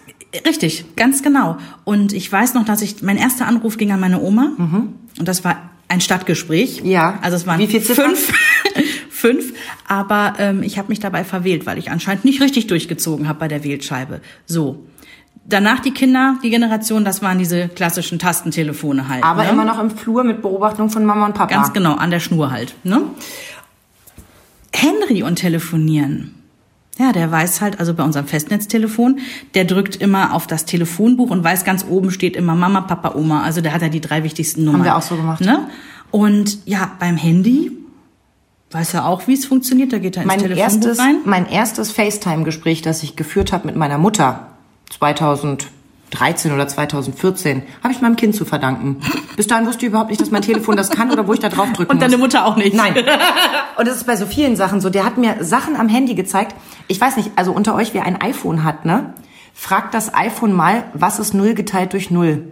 Richtig, 0.46 0.96
ganz 0.96 1.22
genau. 1.22 1.58
Und 1.84 2.12
ich 2.12 2.30
weiß 2.30 2.54
noch, 2.54 2.64
dass 2.64 2.82
ich, 2.82 3.02
mein 3.02 3.16
erster 3.16 3.46
Anruf 3.46 3.76
ging 3.76 3.92
an 3.92 4.00
meine 4.00 4.20
Oma. 4.20 4.52
Und 5.18 5.28
das 5.28 5.44
war 5.44 5.70
ein 5.88 6.00
Stadtgespräch. 6.00 6.82
Mhm. 6.82 6.90
Ja. 6.90 7.18
Also 7.22 7.36
es 7.36 7.46
waren 7.46 7.60
Wie 7.60 7.66
viel 7.66 7.80
fünf. 7.80 8.32
fünf. 9.10 9.52
Aber 9.86 10.34
ähm, 10.38 10.62
ich 10.62 10.78
habe 10.78 10.88
mich 10.88 11.00
dabei 11.00 11.24
verwählt, 11.24 11.66
weil 11.66 11.78
ich 11.78 11.90
anscheinend 11.90 12.24
nicht 12.24 12.40
richtig 12.40 12.66
durchgezogen 12.66 13.28
habe 13.28 13.38
bei 13.38 13.48
der 13.48 13.64
Wählscheibe. 13.64 14.20
So. 14.46 14.84
Danach 15.46 15.80
die 15.80 15.90
Kinder, 15.90 16.38
die 16.42 16.48
Generation, 16.48 17.04
das 17.04 17.20
waren 17.20 17.38
diese 17.38 17.68
klassischen 17.68 18.18
Tastentelefone 18.18 19.08
halt. 19.08 19.22
Aber 19.22 19.44
ne? 19.44 19.50
immer 19.50 19.66
noch 19.66 19.78
im 19.78 19.90
Flur 19.90 20.24
mit 20.24 20.40
Beobachtung 20.40 20.88
von 20.88 21.04
Mama 21.04 21.26
und 21.26 21.34
Papa. 21.34 21.54
Ganz 21.54 21.72
genau, 21.74 21.96
an 21.96 22.10
der 22.10 22.20
Schnur 22.20 22.50
halt. 22.50 22.74
Ne? 22.82 23.02
Henry 24.72 25.22
und 25.22 25.36
Telefonieren. 25.36 26.34
Ja, 26.98 27.12
der 27.12 27.30
weiß 27.30 27.60
halt, 27.60 27.80
also 27.80 27.94
bei 27.94 28.04
unserem 28.04 28.26
Festnetztelefon, 28.26 29.18
der 29.54 29.64
drückt 29.64 29.96
immer 29.96 30.32
auf 30.32 30.46
das 30.46 30.64
Telefonbuch 30.64 31.30
und 31.30 31.42
weiß, 31.42 31.64
ganz 31.64 31.84
oben 31.88 32.12
steht 32.12 32.36
immer 32.36 32.54
Mama, 32.54 32.82
Papa, 32.82 33.14
Oma. 33.16 33.42
Also 33.42 33.60
der 33.60 33.72
hat 33.72 33.82
ja 33.82 33.88
die 33.88 34.00
drei 34.00 34.22
wichtigsten 34.22 34.64
Nummern. 34.64 34.84
wir 34.84 34.96
auch 34.96 35.02
so 35.02 35.16
gemacht. 35.16 35.40
Ne? 35.40 35.66
Und 36.12 36.58
ja, 36.66 36.92
beim 37.00 37.16
Handy 37.16 37.72
weiß 38.70 38.94
er 38.94 39.06
auch, 39.06 39.26
wie 39.26 39.34
es 39.34 39.44
funktioniert. 39.44 39.92
Da 39.92 39.98
geht 39.98 40.16
er 40.16 40.22
ins 40.22 40.28
mein 40.28 40.38
Telefonbuch 40.38 40.62
erstes, 40.62 40.98
rein. 41.00 41.16
mein 41.24 41.46
erstes 41.48 41.90
FaceTime-Gespräch, 41.90 42.82
das 42.82 43.02
ich 43.02 43.16
geführt 43.16 43.52
habe 43.52 43.66
mit 43.66 43.74
meiner 43.74 43.98
Mutter, 43.98 44.46
2005 44.90 45.73
2013 46.10 46.52
oder 46.52 46.68
2014 46.68 47.62
habe 47.82 47.92
ich 47.92 48.00
meinem 48.00 48.16
Kind 48.16 48.34
zu 48.34 48.44
verdanken. 48.44 49.00
Bis 49.36 49.46
dahin 49.46 49.66
wusste 49.66 49.84
ich 49.84 49.90
überhaupt 49.90 50.10
nicht, 50.10 50.20
dass 50.20 50.30
mein 50.30 50.42
Telefon 50.42 50.76
das 50.76 50.90
kann 50.90 51.10
oder 51.10 51.26
wo 51.26 51.32
ich 51.32 51.40
da 51.40 51.48
drauf 51.48 51.72
drücken 51.72 51.90
Und 51.90 52.00
deine 52.00 52.16
muss. 52.16 52.26
Mutter 52.26 52.46
auch 52.46 52.56
nicht. 52.56 52.74
Nein. 52.74 52.94
Und 53.76 53.88
das 53.88 53.96
ist 53.96 54.06
bei 54.06 54.16
so 54.16 54.26
vielen 54.26 54.56
Sachen 54.56 54.80
so. 54.80 54.90
Der 54.90 55.04
hat 55.04 55.18
mir 55.18 55.42
Sachen 55.44 55.76
am 55.76 55.88
Handy 55.88 56.14
gezeigt. 56.14 56.54
Ich 56.86 57.00
weiß 57.00 57.16
nicht, 57.16 57.32
also 57.36 57.52
unter 57.52 57.74
euch, 57.74 57.94
wer 57.94 58.04
ein 58.04 58.20
iPhone 58.20 58.64
hat, 58.64 58.84
ne? 58.84 59.14
Fragt 59.52 59.94
das 59.94 60.14
iPhone 60.14 60.52
mal, 60.52 60.84
was 60.94 61.18
ist 61.18 61.32
null 61.32 61.54
geteilt 61.54 61.92
durch 61.92 62.10
null? 62.10 62.48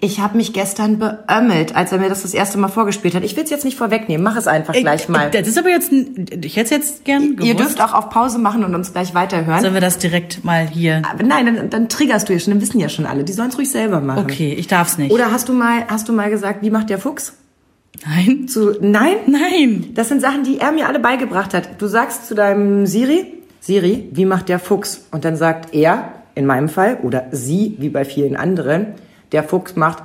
Ich 0.00 0.20
habe 0.20 0.36
mich 0.36 0.52
gestern 0.52 1.00
beömmelt, 1.00 1.74
als 1.74 1.90
er 1.90 1.98
mir 1.98 2.08
das 2.08 2.22
das 2.22 2.32
erste 2.32 2.56
Mal 2.56 2.68
vorgespielt 2.68 3.16
hat. 3.16 3.24
Ich 3.24 3.36
will 3.36 3.42
es 3.42 3.50
jetzt 3.50 3.64
nicht 3.64 3.76
vorwegnehmen, 3.76 4.22
mach 4.22 4.36
es 4.36 4.46
einfach 4.46 4.72
gleich 4.72 5.08
mal. 5.08 5.28
Das 5.30 5.48
ist 5.48 5.58
aber 5.58 5.70
jetzt, 5.70 5.90
ein- 5.90 6.26
ich 6.44 6.54
hätte 6.54 6.66
es 6.66 6.70
jetzt 6.70 7.04
gern 7.04 7.32
gewusst. 7.34 7.48
Ihr 7.48 7.54
dürft 7.56 7.80
auch 7.82 7.94
auf 7.94 8.08
Pause 8.08 8.38
machen 8.38 8.62
und 8.64 8.74
uns 8.76 8.92
gleich 8.92 9.14
weiterhören. 9.14 9.60
Sollen 9.60 9.74
wir 9.74 9.80
das 9.80 9.98
direkt 9.98 10.44
mal 10.44 10.68
hier? 10.68 11.02
Aber 11.10 11.24
nein, 11.24 11.46
dann, 11.46 11.70
dann 11.70 11.88
triggerst 11.88 12.28
du 12.28 12.32
ja 12.32 12.38
schon, 12.38 12.52
dann 12.52 12.60
wissen 12.60 12.78
ja 12.78 12.88
schon 12.88 13.06
alle. 13.06 13.24
Die 13.24 13.32
sollen 13.32 13.48
es 13.48 13.58
ruhig 13.58 13.70
selber 13.70 14.00
machen. 14.00 14.22
Okay, 14.24 14.52
ich 14.56 14.68
darf's 14.68 14.98
nicht. 14.98 15.10
Oder 15.12 15.32
hast 15.32 15.48
du 15.48 15.52
mal, 15.52 15.84
hast 15.88 16.08
du 16.08 16.12
mal 16.12 16.30
gesagt, 16.30 16.62
wie 16.62 16.70
macht 16.70 16.90
der 16.90 16.98
Fuchs? 16.98 17.32
Nein. 18.06 18.46
Zu, 18.46 18.76
nein? 18.80 19.16
Nein. 19.26 19.86
Das 19.94 20.08
sind 20.08 20.20
Sachen, 20.20 20.44
die 20.44 20.60
er 20.60 20.70
mir 20.70 20.86
alle 20.86 21.00
beigebracht 21.00 21.54
hat. 21.54 21.80
Du 21.82 21.88
sagst 21.88 22.28
zu 22.28 22.36
deinem 22.36 22.86
Siri, 22.86 23.34
Siri, 23.58 24.08
wie 24.12 24.24
macht 24.26 24.48
der 24.48 24.60
Fuchs? 24.60 25.06
Und 25.10 25.24
dann 25.24 25.34
sagt 25.34 25.74
er, 25.74 26.12
in 26.36 26.46
meinem 26.46 26.68
Fall, 26.68 26.98
oder 27.02 27.26
sie, 27.32 27.74
wie 27.78 27.88
bei 27.88 28.04
vielen 28.04 28.36
anderen, 28.36 28.86
der 29.32 29.44
Fuchs 29.44 29.76
macht 29.76 30.02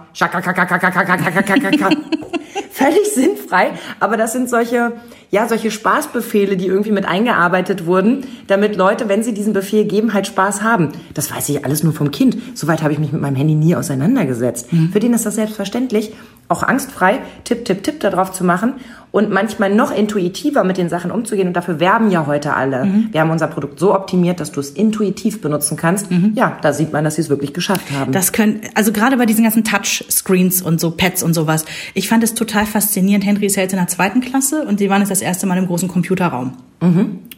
Völlig 2.71 3.13
sinnfrei, 3.13 3.71
aber 3.99 4.17
das 4.17 4.33
sind 4.33 4.49
solche 4.49 4.93
ja, 5.33 5.47
solche 5.47 5.71
Spaßbefehle, 5.71 6.57
die 6.57 6.67
irgendwie 6.67 6.91
mit 6.91 7.07
eingearbeitet 7.07 7.87
wurden, 7.87 8.23
damit 8.45 8.75
Leute, 8.75 9.09
wenn 9.09 9.23
sie 9.23 9.33
diesen 9.33 9.51
Befehl 9.51 9.83
geben, 9.85 10.13
halt 10.13 10.27
Spaß 10.27 10.61
haben. 10.61 10.89
Das 11.15 11.35
weiß 11.35 11.49
ich 11.49 11.65
alles 11.65 11.81
nur 11.81 11.91
vom 11.91 12.11
Kind. 12.11 12.37
Soweit 12.53 12.83
habe 12.83 12.93
ich 12.93 12.99
mich 12.99 13.11
mit 13.11 13.19
meinem 13.19 13.35
Handy 13.35 13.55
nie 13.55 13.75
auseinandergesetzt. 13.75 14.67
Für 14.91 14.99
den 14.99 15.11
ist 15.11 15.25
das 15.25 15.33
selbstverständlich, 15.33 16.13
auch 16.49 16.61
angstfrei 16.61 17.19
Tipp, 17.45 17.65
Tipp, 17.65 17.81
Tipp 17.83 17.99
darauf 18.01 18.31
zu 18.31 18.43
machen 18.43 18.73
und 19.11 19.31
manchmal 19.31 19.73
noch 19.73 19.95
intuitiver 19.95 20.63
mit 20.63 20.77
den 20.77 20.89
Sachen 20.89 21.09
umzugehen. 21.11 21.47
Und 21.47 21.53
dafür 21.53 21.79
werben 21.79 22.11
ja 22.11 22.25
heute 22.25 22.55
alle. 22.55 22.87
Wir 23.11 23.21
haben 23.21 23.29
unser 23.29 23.47
Produkt 23.47 23.79
so 23.79 23.93
optimiert, 23.95 24.39
dass 24.39 24.51
du 24.51 24.59
es 24.59 24.71
intuitiv 24.71 25.39
benutzen 25.39 25.77
kannst. 25.77 26.07
Ja, 26.33 26.57
da 26.61 26.73
sieht 26.73 26.91
man, 26.91 27.03
dass 27.03 27.15
sie 27.15 27.21
es 27.21 27.29
wirklich 27.29 27.53
geschafft 27.53 27.91
haben. 27.91 28.11
Das 28.11 28.33
können, 28.33 28.61
also 28.73 28.91
gerade 28.91 29.17
bei 29.17 29.25
diesen 29.25 29.43
ganzen 29.43 29.63
Touchscreens 29.63 30.61
und 30.61 30.79
so 30.79 30.91
Pads 30.91 31.23
und 31.23 31.33
sowas. 31.33 31.65
Ich 31.93 32.09
fand 32.09 32.23
es 32.23 32.33
total 32.33 32.65
faszinierend. 32.65 33.25
Henry 33.25 33.45
ist 33.45 33.55
ja 33.55 33.61
jetzt 33.61 33.73
in 33.73 33.79
der 33.79 33.87
zweiten 33.87 34.19
Klasse 34.19 34.65
und 34.65 34.79
die 34.79 34.89
waren 34.89 35.01
jetzt 35.01 35.11
das 35.11 35.21
erste 35.23 35.47
Mal 35.47 35.57
im 35.57 35.65
großen 35.67 35.87
Computerraum. 35.89 36.53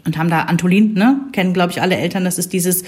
Und 0.05 0.17
haben 0.17 0.29
da 0.29 0.41
Antolin, 0.43 0.93
ne? 0.93 1.19
Kennen, 1.31 1.53
glaube 1.53 1.71
ich, 1.71 1.81
alle 1.81 1.95
Eltern. 1.97 2.25
Das 2.25 2.38
ist 2.38 2.53
dieses 2.53 2.83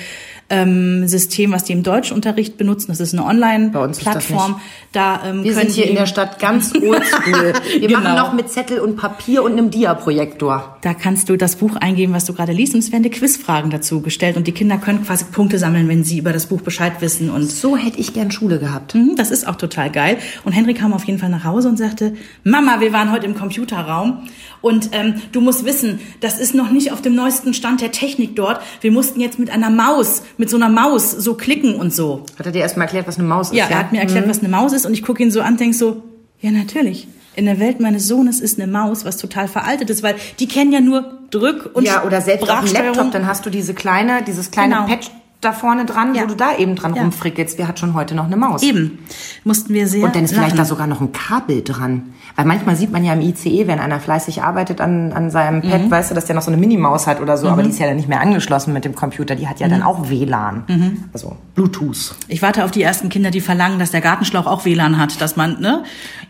ähm, 0.49 1.07
System, 1.07 1.51
was 1.51 1.63
die 1.63 1.73
im 1.73 1.81
Deutschunterricht 1.83 2.57
benutzen. 2.57 2.87
Das 2.89 2.99
ist 2.99 3.13
eine 3.13 3.25
Online-Plattform. 3.25 4.61
Da 4.91 5.21
ähm, 5.25 5.43
Wir 5.43 5.53
sind 5.55 5.71
hier 5.71 5.87
in 5.89 5.95
der 5.95 6.05
Stadt 6.05 6.39
ganz 6.39 6.73
oldschool. 6.81 7.53
Wir 7.79 7.87
Genau. 7.87 7.99
machen 8.01 8.15
noch 8.17 8.33
mit 8.33 8.49
Zettel 8.49 8.79
und 8.79 8.97
Papier 8.97 9.43
und 9.43 9.53
einem 9.53 9.71
Diaprojektor. 9.71 10.77
Da 10.81 10.93
kannst 10.93 11.29
du 11.29 11.37
das 11.37 11.55
Buch 11.55 11.75
eingeben, 11.75 12.13
was 12.13 12.25
du 12.25 12.33
gerade 12.33 12.51
liest, 12.53 12.73
und 12.75 12.79
es 12.79 12.91
werden 12.91 13.03
dir 13.03 13.09
Quizfragen 13.09 13.71
dazu 13.71 14.01
gestellt. 14.01 14.37
Und 14.37 14.47
die 14.47 14.51
Kinder 14.51 14.77
können 14.77 15.03
quasi 15.03 15.25
Punkte 15.25 15.57
sammeln, 15.57 15.87
wenn 15.89 16.03
sie 16.03 16.19
über 16.19 16.33
das 16.33 16.45
Buch 16.45 16.61
Bescheid 16.61 16.93
wissen. 17.01 17.29
Und 17.29 17.49
So 17.49 17.75
hätte 17.77 17.99
ich 17.99 18.13
gern 18.13 18.31
Schule 18.31 18.59
gehabt. 18.59 18.95
Mhm, 18.95 19.15
Das 19.15 19.31
ist 19.31 19.47
auch 19.47 19.55
total 19.55 19.89
geil. 19.91 20.17
Und 20.45 20.51
Henry 20.53 20.73
kam 20.75 20.93
auf 20.93 21.03
jeden 21.05 21.19
Fall 21.19 21.29
nach 21.29 21.43
Hause 21.43 21.67
und 21.67 21.77
sagte, 21.77 22.13
Mama, 22.43 22.79
wir 22.79 22.93
waren 22.93 23.11
heute 23.11 23.25
im 23.25 23.35
Computerraum 23.35 24.27
und 24.61 24.89
ähm, 24.93 25.15
du 25.31 25.41
musst 25.41 25.65
wissen, 25.65 25.99
das 26.21 26.39
ist 26.39 26.55
noch 26.55 26.71
nicht 26.71 26.91
auf 26.91 27.01
dem 27.07 27.15
neuesten 27.15 27.53
Stand 27.53 27.81
der 27.81 27.91
Technik 27.91 28.35
dort. 28.35 28.61
Wir 28.81 28.91
mussten 28.91 29.19
jetzt 29.19 29.39
mit 29.39 29.49
einer 29.49 29.69
Maus, 29.69 30.21
mit 30.37 30.49
so 30.49 30.57
einer 30.57 30.69
Maus 30.69 31.11
so 31.11 31.33
klicken 31.33 31.75
und 31.75 31.93
so. 31.93 32.23
Hat 32.37 32.45
er 32.45 32.51
dir 32.51 32.61
erstmal 32.61 32.85
erklärt, 32.85 33.07
was 33.07 33.17
eine 33.17 33.27
Maus 33.27 33.51
Ja, 33.51 33.65
ist? 33.65 33.71
er 33.71 33.79
hat 33.79 33.91
mir 33.91 33.99
erklärt, 33.99 34.27
was 34.29 34.39
eine 34.39 34.49
Maus 34.49 34.73
ist 34.73 34.85
und 34.85 34.93
ich 34.93 35.03
gucke 35.03 35.23
ihn 35.23 35.31
so 35.31 35.41
an 35.41 35.53
und 35.53 35.59
denk 35.59 35.73
so, 35.75 36.03
ja 36.41 36.51
natürlich. 36.51 37.07
In 37.35 37.45
der 37.45 37.59
Welt 37.59 37.79
meines 37.79 38.07
Sohnes 38.07 38.39
ist 38.39 38.59
eine 38.59 38.71
Maus, 38.71 39.05
was 39.05 39.17
total 39.17 39.47
veraltet 39.47 39.89
ist, 39.91 40.01
weil 40.01 40.15
die 40.39 40.47
kennen 40.47 40.71
ja 40.71 40.79
nur 40.81 41.19
Drück 41.29 41.69
und 41.73 41.83
ja, 41.85 42.03
oder 42.03 42.21
selbst 42.21 42.49
auf 42.49 42.63
dem. 42.65 42.73
Laptop, 42.73 43.11
dann 43.11 43.27
hast 43.27 43.45
du 43.45 43.49
diese 43.49 43.73
kleine, 43.73 44.23
dieses 44.23 44.49
kleine 44.49 44.75
Genau. 44.75 44.87
Patch 44.87 45.11
da 45.41 45.51
vorne 45.51 45.85
dran, 45.85 46.15
Ja. 46.15 46.23
wo 46.23 46.27
du 46.27 46.35
da 46.35 46.55
eben 46.57 46.75
dran 46.75 46.95
Ja. 46.95 47.03
rumfrickelst. 47.03 47.57
Wer 47.59 47.67
hat 47.67 47.77
schon 47.79 47.93
heute 47.93 48.15
noch 48.15 48.25
eine 48.25 48.37
Maus? 48.37 48.63
Eben, 48.63 48.99
mussten 49.43 49.73
wir 49.73 49.87
sehr 49.87 50.03
Und 50.03 50.15
dann 50.15 50.23
ist 50.23 50.31
vielleicht 50.31 50.49
lachen. 50.49 50.57
da 50.57 50.65
sogar 50.65 50.87
noch 50.87 50.99
ein 50.99 51.11
Kabel 51.11 51.63
dran. 51.63 52.13
Weil 52.35 52.45
manchmal 52.45 52.75
sieht 52.75 52.91
man 52.91 53.03
ja 53.03 53.13
im 53.13 53.21
ICE, 53.21 53.67
wenn 53.67 53.79
einer 53.79 53.99
fleißig 53.99 54.43
arbeitet 54.43 54.81
an, 54.81 55.11
an 55.13 55.29
seinem 55.31 55.61
Pad, 55.61 55.85
Mhm. 55.85 55.91
weißt 55.91 56.11
du, 56.11 56.15
dass 56.15 56.25
der 56.25 56.35
noch 56.35 56.41
so 56.41 56.51
eine 56.51 56.57
Minimaus 56.57 57.07
hat 57.07 57.19
oder 57.21 57.37
so, 57.37 57.47
aber 57.49 57.63
die 57.63 57.69
ist 57.69 57.79
ja 57.79 57.87
dann 57.87 57.95
nicht 57.97 58.09
mehr 58.09 58.19
angeschlossen 58.21 58.73
mit 58.73 58.83
dem 58.85 58.95
Computer. 58.95 59.35
Die 59.35 59.47
hat 59.47 59.59
ja 59.59 59.67
Mhm. 59.67 59.71
dann 59.71 59.83
auch 59.83 60.09
WLAN. 60.09 61.05
Also 61.13 61.35
Bluetooth. 61.55 62.15
Ich 62.27 62.41
warte 62.41 62.63
auf 62.65 62.71
die 62.71 62.81
ersten 62.83 63.09
Kinder, 63.09 63.29
die 63.31 63.41
verlangen, 63.41 63.79
dass 63.79 63.91
der 63.91 64.01
Gartenschlauch 64.01 64.45
auch 64.47 64.65
WLAN 64.65 64.97
hat, 64.97 65.21
dass 65.21 65.35
man, 65.35 65.59
ne? 65.61 65.83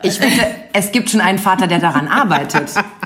Ich 0.04 0.20
finde, 0.20 0.46
es 0.74 0.92
gibt 0.92 1.10
schon 1.10 1.22
einen 1.22 1.40
Vater, 1.40 1.68
der 1.68 1.80
daran 1.80 2.08
arbeitet. 2.08 2.72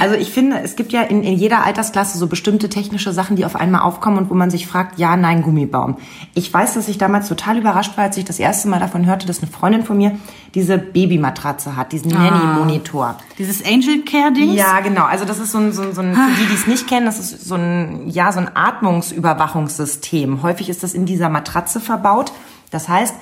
Also 0.00 0.14
ich 0.14 0.30
finde, 0.30 0.58
es 0.60 0.76
gibt 0.76 0.92
ja 0.92 1.02
in, 1.02 1.22
in 1.22 1.34
jeder 1.34 1.62
Altersklasse 1.62 2.16
so 2.16 2.26
bestimmte 2.26 2.70
technische 2.70 3.12
Sachen, 3.12 3.36
die 3.36 3.44
auf 3.44 3.54
einmal 3.54 3.82
aufkommen 3.82 4.16
und 4.16 4.30
wo 4.30 4.34
man 4.34 4.50
sich 4.50 4.66
fragt, 4.66 4.98
ja, 4.98 5.14
nein, 5.14 5.42
Gummibaum. 5.42 5.98
Ich 6.34 6.52
weiß, 6.52 6.72
dass 6.72 6.88
ich 6.88 6.96
damals 6.96 7.28
total 7.28 7.58
überrascht 7.58 7.98
war, 7.98 8.04
als 8.04 8.16
ich 8.16 8.24
das 8.24 8.38
erste 8.38 8.68
Mal 8.68 8.80
davon 8.80 9.04
hörte, 9.04 9.26
dass 9.26 9.42
eine 9.42 9.50
Freundin 9.50 9.84
von 9.84 9.98
mir 9.98 10.18
diese 10.54 10.78
Babymatratze 10.78 11.76
hat, 11.76 11.92
diesen 11.92 12.12
Nanny-Monitor. 12.12 13.16
Dieses 13.38 13.62
Angel 13.62 14.02
Care 14.04 14.32
Ding. 14.32 14.54
Ja, 14.54 14.80
genau. 14.80 15.04
Also 15.04 15.26
das 15.26 15.38
ist 15.38 15.52
so 15.52 15.58
ein, 15.58 15.72
so 15.72 15.82
ein, 15.82 15.94
so 15.94 16.00
ein 16.00 16.14
für 16.14 16.40
die, 16.40 16.46
die 16.46 16.54
es 16.54 16.66
nicht 16.66 16.88
kennen, 16.88 17.04
das 17.04 17.18
ist 17.18 17.44
so 17.44 17.56
ein, 17.56 18.08
ja, 18.08 18.32
so 18.32 18.40
ein 18.40 18.50
Atmungsüberwachungssystem. 18.54 20.42
Häufig 20.42 20.70
ist 20.70 20.82
das 20.82 20.94
in 20.94 21.04
dieser 21.04 21.28
Matratze 21.28 21.78
verbaut. 21.78 22.32
Das 22.70 22.88
heißt, 22.88 23.14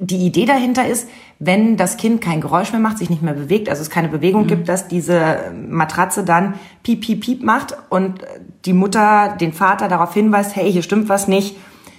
die 0.00 0.26
Idee 0.26 0.46
dahinter 0.46 0.86
ist, 0.86 1.08
wenn 1.38 1.76
das 1.76 1.98
Kind 1.98 2.20
kein 2.20 2.40
Geräusch 2.40 2.72
mehr 2.72 2.80
macht, 2.80 2.98
sich 2.98 3.10
nicht 3.10 3.22
mehr 3.22 3.34
bewegt, 3.34 3.68
also 3.68 3.82
es 3.82 3.90
keine 3.90 4.08
Bewegung 4.08 4.46
gibt, 4.46 4.68
dass 4.68 4.88
diese 4.88 5.52
Matratze 5.68 6.24
dann 6.24 6.54
piep, 6.82 7.02
piep, 7.02 7.20
piep 7.20 7.42
macht 7.42 7.76
und 7.90 8.20
die 8.64 8.72
Mutter 8.72 9.36
den 9.40 9.52
Vater 9.52 9.88
darauf 9.88 10.14
hinweist, 10.14 10.56
hey, 10.56 10.72
hier 10.72 10.82
stimmt 10.82 11.08
was 11.08 11.28
nicht, 11.28 11.56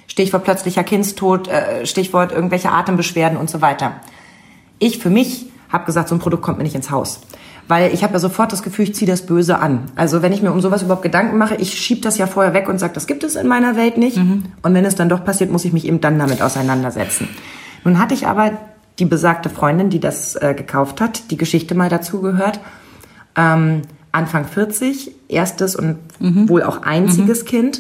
Stichwort 0.08 0.44
plötzlicher 0.44 0.84
Kindstod, 0.84 1.48
äh, 1.48 1.86
Stichwort 1.86 2.32
irgendwelche 2.32 2.72
Atembeschwerden 2.72 3.38
und 3.38 3.50
so 3.50 3.62
weiter. 3.62 3.94
Ich 4.80 4.98
für 4.98 5.12
mich 5.12 5.46
habe 5.70 5.86
gesagt, 5.86 6.10
so 6.10 6.16
ein 6.16 6.20
Produkt 6.20 6.44
kommt 6.44 6.58
mir 6.58 6.64
nicht 6.64 6.76
ins 6.76 6.92
Haus. 6.92 7.22
Weil 7.68 7.94
ich 7.94 8.04
habe 8.04 8.14
ja 8.14 8.20
sofort 8.20 8.52
das 8.52 8.64
Gefühl, 8.64 8.86
ich 8.86 8.96
ziehe 8.96 9.10
das 9.10 9.26
Böse 9.26 9.60
an. 9.60 9.86
Also 9.96 10.22
wenn 10.22 10.34
ich 10.34 10.42
mir 10.42 10.52
um 10.52 10.60
sowas 10.60 10.82
überhaupt 10.82 11.04
Gedanken 11.04 11.38
mache, 11.38 11.56
ich 11.56 11.80
schieb 11.80 12.02
das 12.02 12.18
ja 12.18 12.28
vorher 12.28 12.54
weg 12.54 12.68
und 12.68 12.80
sage, 12.80 12.94
das 12.94 13.08
gibt 13.08 13.24
es 13.24 13.36
in 13.36 13.48
meiner 13.48 13.78
Welt 13.78 13.98
nicht. 13.98 14.18
Und 14.62 14.74
wenn 14.74 14.84
es 14.84 14.96
dann 14.96 15.08
doch 15.08 15.24
passiert, 15.24 15.52
muss 15.52 15.64
ich 15.64 15.72
mich 15.72 15.86
eben 15.86 16.02
dann 16.02 16.20
damit 16.20 16.42
auseinandersetzen. 16.42 17.30
Nun 17.84 18.00
hatte 18.00 18.14
ich 18.14 18.28
aber 18.28 18.52
die 19.00 19.06
besagte 19.06 19.50
Freundin, 19.50 19.90
die 19.90 20.00
das 20.00 20.36
äh, 20.36 20.54
gekauft 20.56 21.02
hat, 21.02 21.32
die 21.32 21.38
Geschichte 21.38 21.76
mal 21.76 21.90
dazu 21.90 22.22
gehört. 22.22 22.60
Ähm, 23.36 23.82
Anfang 24.12 24.46
40, 24.46 25.12
erstes 25.30 25.76
und 25.76 25.98
wohl 26.20 26.64
auch 26.64 26.82
einziges 26.84 27.46
Kind. 27.46 27.80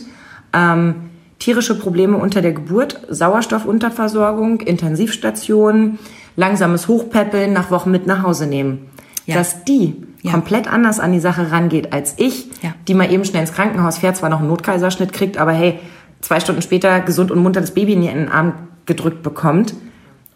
Ähm, 0.53 0.95
tierische 1.39 1.77
Probleme 1.77 2.17
unter 2.17 2.41
der 2.41 2.53
Geburt, 2.53 3.01
Sauerstoffunterversorgung, 3.09 4.61
Intensivstation, 4.61 5.99
langsames 6.37 6.87
Hochpäppeln, 6.87 7.51
nach 7.53 7.69
Wochen 7.71 7.91
mit 7.91 8.07
nach 8.07 8.23
Hause 8.23 8.47
nehmen. 8.47 8.87
Ja. 9.25 9.35
Dass 9.35 9.63
die 9.65 9.95
Ja. 10.23 10.31
komplett 10.31 10.71
anders 10.71 10.99
an 10.99 11.11
die 11.11 11.19
Sache 11.19 11.51
rangeht 11.51 11.93
als 11.93 12.13
ich, 12.17 12.47
Ja. 12.61 12.73
die 12.87 12.93
mal 12.93 13.11
eben 13.11 13.25
schnell 13.25 13.41
ins 13.41 13.53
Krankenhaus 13.53 13.97
fährt, 13.97 14.15
zwar 14.17 14.29
noch 14.29 14.39
einen 14.39 14.47
Notkaiserschnitt 14.49 15.11
kriegt, 15.13 15.37
aber 15.37 15.51
hey, 15.51 15.79
zwei 16.21 16.39
Stunden 16.39 16.61
später 16.61 16.99
gesund 17.01 17.31
und 17.31 17.39
munter 17.43 17.59
das 17.61 17.71
Baby 17.73 17.93
in 17.93 18.01
den 18.03 18.29
Arm 18.29 18.53
gedrückt 18.85 19.21
bekommt 19.23 19.73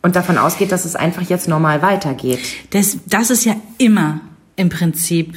und 0.06 0.15
davon 0.15 0.38
ausgeht, 0.38 0.72
dass 0.72 0.86
es 0.86 0.96
einfach 0.96 1.24
jetzt 1.24 1.48
normal 1.48 1.82
weitergeht. 1.82 2.39
Das, 2.70 3.00
das 3.08 3.32
ist 3.32 3.44
ja 3.44 3.56
immer 3.80 4.20
im 4.56 4.70
Prinzip 4.70 5.36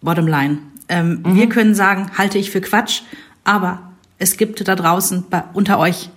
bottom 0.00 0.26
line. 0.26 0.56
Ähm, 0.88 1.20
Mhm. 1.22 1.36
Wir 1.36 1.48
können 1.50 1.74
sagen, 1.74 2.12
halte 2.16 2.38
ich 2.38 2.50
für 2.50 2.62
Quatsch, 2.62 3.02
aber 3.44 3.92
es 4.16 4.38
gibt 4.38 4.66
da 4.66 4.74
draußen 4.74 5.26
bei, 5.28 5.44
unter 5.52 5.78
euch 5.78 6.08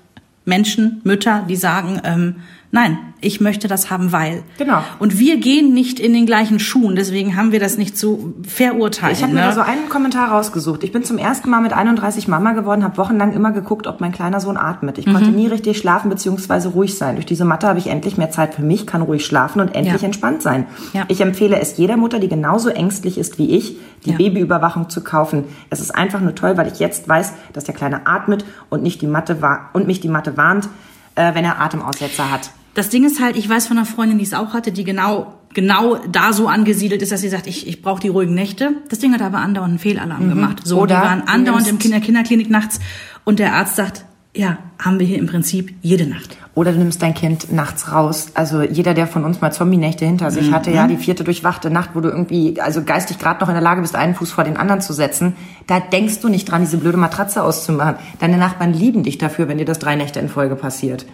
Menschen, 0.45 1.01
Mütter, 1.03 1.43
die 1.49 1.57
sagen, 1.57 1.99
ähm, 2.05 2.37
nein, 2.75 2.97
ich 3.21 3.41
möchte 3.41 3.67
das 3.67 3.89
haben, 3.89 4.11
weil. 4.11 4.43
Genau. 4.57 4.83
Und 4.99 5.17
wir 5.17 5.37
gehen 5.37 5.73
nicht 5.73 5.99
in 5.99 6.13
den 6.13 6.25
gleichen 6.25 6.59
Schuhen, 6.59 6.95
deswegen 6.95 7.35
haben 7.35 7.51
wir 7.53 7.59
das 7.59 7.77
nicht 7.77 7.97
zu 7.97 8.35
verurteilen. 8.45 9.15
Ich 9.15 9.23
habe 9.23 9.33
ne? 9.33 9.39
mir 9.39 9.45
da 9.47 9.53
so 9.53 9.61
einen 9.61 9.87
Kommentar 9.89 10.29
rausgesucht. 10.29 10.83
Ich 10.83 10.91
bin 10.91 11.03
zum 11.03 11.17
ersten 11.17 11.49
Mal 11.49 11.61
mit 11.61 11.73
31 11.73 12.27
Mama 12.27 12.51
geworden, 12.51 12.83
habe 12.83 12.97
wochenlang 12.97 13.33
immer 13.33 13.51
geguckt, 13.51 13.87
ob 13.87 14.01
mein 14.01 14.11
kleiner 14.11 14.41
Sohn 14.41 14.57
atmet. 14.57 14.97
Ich 14.97 15.05
konnte 15.05 15.29
nie 15.31 15.47
richtig 15.47 15.77
schlafen 15.77 16.09
bzw. 16.09 16.67
ruhig 16.67 16.97
sein. 16.97 17.15
Durch 17.15 17.25
diese 17.25 17.45
Mathe 17.45 17.67
habe 17.67 17.79
ich 17.79 17.87
endlich 17.87 18.17
mehr 18.17 18.29
Zeit 18.29 18.53
für 18.53 18.61
mich, 18.61 18.85
kann 18.85 19.01
ruhig 19.01 19.25
schlafen 19.25 19.61
und 19.61 19.73
endlich 19.73 20.01
Ja. 20.01 20.05
entspannt 20.05 20.41
sein. 20.41 20.67
Ja. 20.93 21.05
Ich 21.07 21.21
empfehle 21.21 21.59
es 21.59 21.77
jeder 21.77 21.95
Mutter, 21.97 22.19
die 22.19 22.27
genauso 22.29 22.69
ängstlich 22.69 23.17
ist 23.17 23.39
wie 23.39 23.55
ich, 23.55 23.77
die 24.05 24.11
Ja. 24.11 24.17
Babyüberwachung 24.17 24.89
zu 24.89 25.01
kaufen. 25.01 25.45
Es 25.69 25.79
ist 25.79 25.95
einfach 25.95 26.19
nur 26.19 26.35
toll, 26.35 26.57
weil 26.57 26.67
ich 26.67 26.79
jetzt 26.79 27.07
weiß, 27.07 27.33
dass 27.53 27.63
der 27.63 27.73
Kleine 27.73 28.05
atmet 28.05 28.45
und 28.69 28.83
nicht 28.83 29.01
die 29.01 29.07
Mathe 29.07 29.41
wa 29.41 29.69
und 29.73 29.87
mich 29.87 30.01
die 30.01 30.09
Mathe 30.09 30.35
warnt, 30.37 30.67
äh, 31.15 31.33
wenn 31.33 31.45
er 31.45 31.61
Atemaussetzer 31.61 32.29
hat. 32.29 32.51
Das 32.75 32.89
Ding 32.89 33.03
ist 33.05 33.19
halt, 33.19 33.35
ich 33.35 33.49
weiß 33.49 33.67
von 33.67 33.77
einer 33.77 33.85
Freundin, 33.87 34.19
die 34.19 34.23
es 34.23 34.33
auch 34.33 34.53
hatte, 34.53 34.71
die 34.71 34.83
genau 34.83 35.33
genau 35.55 35.95
da 36.11 36.33
so 36.33 36.47
angesiedelt 36.47 37.01
ist, 37.01 37.11
dass 37.11 37.21
sie 37.21 37.29
sagt, 37.29 37.47
ich, 37.47 37.67
ich 37.67 37.81
brauche 37.81 38.01
die 38.01 38.09
ruhigen 38.09 38.35
Nächte. 38.35 38.73
Das 38.89 38.99
Ding 38.99 39.13
hat 39.13 39.21
aber 39.21 39.39
andauernd 39.39 39.71
einen 39.71 39.79
Fehlalarm 39.79 40.29
gemacht. 40.29 40.61
So, 40.63 40.75
Mhm. 40.75 40.81
Oder 40.81 40.95
die 40.97 41.01
waren 41.01 41.21
andauernd 41.21 41.67
im 41.67 41.79
Kinder 41.79 42.01
Kinderklinik 42.01 42.49
nachts 42.49 42.79
und 43.23 43.39
der 43.39 43.53
Arzt 43.55 43.77
sagt, 43.77 44.05
ja, 44.35 44.57
haben 44.77 44.99
wir 44.99 45.07
hier 45.07 45.17
im 45.17 45.27
Prinzip 45.27 45.73
jede 45.81 46.05
Nacht. 46.05 46.37
Oder 46.55 46.71
du 46.71 46.79
nimmst 46.79 47.01
dein 47.01 47.13
Kind 47.13 47.51
nachts 47.51 47.91
raus. 47.91 48.27
Also 48.33 48.63
jeder, 48.63 48.93
der 48.93 49.07
von 49.07 49.25
uns 49.25 49.41
mal 49.41 49.51
Zombie-Nächte 49.51 50.05
hinter 50.05 50.31
sich 50.31 50.53
hatte, 50.53 50.71
ja, 50.71 50.87
die 50.87 50.95
vierte 50.95 51.25
durchwachte 51.25 51.69
Nacht, 51.69 51.89
wo 51.93 51.99
du 51.99 52.07
irgendwie, 52.07 52.61
also 52.61 52.81
geistig 52.81 53.19
gerade 53.19 53.41
noch 53.41 53.49
in 53.49 53.55
der 53.55 53.61
Lage 53.61 53.81
bist, 53.81 53.93
einen 53.93 54.15
Fuß 54.15 54.31
vor 54.31 54.45
den 54.45 54.55
anderen 54.55 54.79
zu 54.79 54.93
setzen, 54.93 55.35
da 55.67 55.81
denkst 55.81 56.21
du 56.21 56.29
nicht 56.29 56.49
dran, 56.49 56.61
diese 56.61 56.77
blöde 56.77 56.97
Matratze 56.97 57.43
auszumachen. 57.43 57.95
Deine 58.19 58.37
Nachbarn 58.37 58.73
lieben 58.73 59.03
dich 59.03 59.17
dafür, 59.17 59.49
wenn 59.49 59.57
dir 59.57 59.65
das 59.65 59.79
drei 59.79 59.97
Nächte 59.97 60.21
in 60.21 60.29
Folge 60.29 60.55
passiert. 60.55 61.05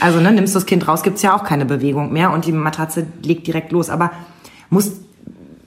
Also 0.00 0.20
ne, 0.20 0.30
nimmst 0.30 0.54
du 0.54 0.58
das 0.58 0.66
Kind 0.66 0.86
raus, 0.86 1.02
gibt's 1.02 1.22
ja 1.22 1.34
auch 1.34 1.44
keine 1.44 1.64
Bewegung 1.64 2.12
mehr 2.12 2.30
und 2.30 2.44
die 2.44 2.52
Matratze 2.52 3.06
legt 3.22 3.46
direkt 3.46 3.72
los. 3.72 3.88
Aber 3.88 4.10
muss 4.68 4.92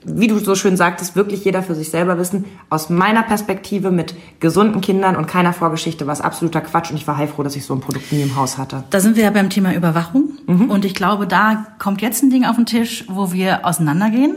wie 0.04 0.26
du 0.26 0.38
so 0.38 0.54
schön 0.54 0.76
sagtest, 0.76 1.16
wirklich 1.16 1.44
jeder 1.44 1.62
für 1.62 1.74
sich 1.74 1.90
selber 1.90 2.18
wissen. 2.18 2.44
Aus 2.70 2.90
meiner 2.90 3.22
Perspektive 3.22 3.90
mit 3.90 4.14
gesunden 4.40 4.80
Kindern 4.80 5.16
und 5.16 5.26
keiner 5.26 5.52
Vorgeschichte 5.52 6.06
war 6.06 6.12
es 6.12 6.20
absoluter 6.20 6.60
Quatsch 6.60 6.90
und 6.90 6.96
ich 6.96 7.06
war 7.06 7.16
heilfroh, 7.16 7.42
dass 7.42 7.56
ich 7.56 7.64
so 7.64 7.74
ein 7.74 7.80
Produkt 7.80 8.12
nie 8.12 8.22
im 8.22 8.36
Haus 8.36 8.58
hatte. 8.58 8.84
Da 8.90 9.00
sind 9.00 9.16
wir 9.16 9.24
ja 9.24 9.30
beim 9.30 9.50
Thema 9.50 9.74
Überwachung. 9.74 10.38
Und 10.46 10.84
ich 10.84 10.94
glaube, 10.94 11.26
da 11.26 11.66
kommt 11.78 12.02
jetzt 12.02 12.22
ein 12.22 12.30
Ding 12.30 12.44
auf 12.44 12.56
den 12.56 12.66
Tisch, 12.66 13.04
wo 13.08 13.32
wir 13.32 13.64
auseinandergehen. 13.64 14.36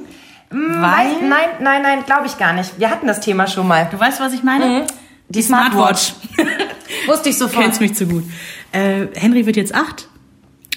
Weil, 0.49 1.27
nein, 1.27 1.49
nein, 1.61 1.81
nein, 1.81 1.99
glaube 2.05 2.27
ich 2.27 2.37
gar 2.37 2.53
nicht. 2.53 2.79
Wir 2.79 2.89
hatten 2.89 3.07
das 3.07 3.19
Thema 3.19 3.47
schon 3.47 3.67
mal. 3.67 3.87
Du 3.91 3.99
weißt, 3.99 4.21
was 4.21 4.33
ich 4.33 4.43
meine? 4.43 4.85
Die 5.29 5.41
Smartwatch. 5.41 6.13
Wusste 7.07 7.29
ich 7.29 7.37
sofort. 7.37 7.63
Kennst 7.63 7.81
mich 7.81 7.95
zu 7.95 8.07
gut. 8.07 8.23
Äh, 8.71 9.07
Henry 9.15 9.45
wird 9.45 9.57
jetzt 9.57 9.75
acht. 9.75 10.07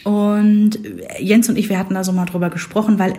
Und 0.02 0.78
Jens 1.20 1.48
und 1.48 1.56
ich, 1.56 1.68
wir 1.68 1.78
hatten 1.78 1.94
da 1.94 2.02
so 2.02 2.12
mal 2.12 2.24
drüber 2.24 2.50
gesprochen, 2.50 2.98
weil 2.98 3.14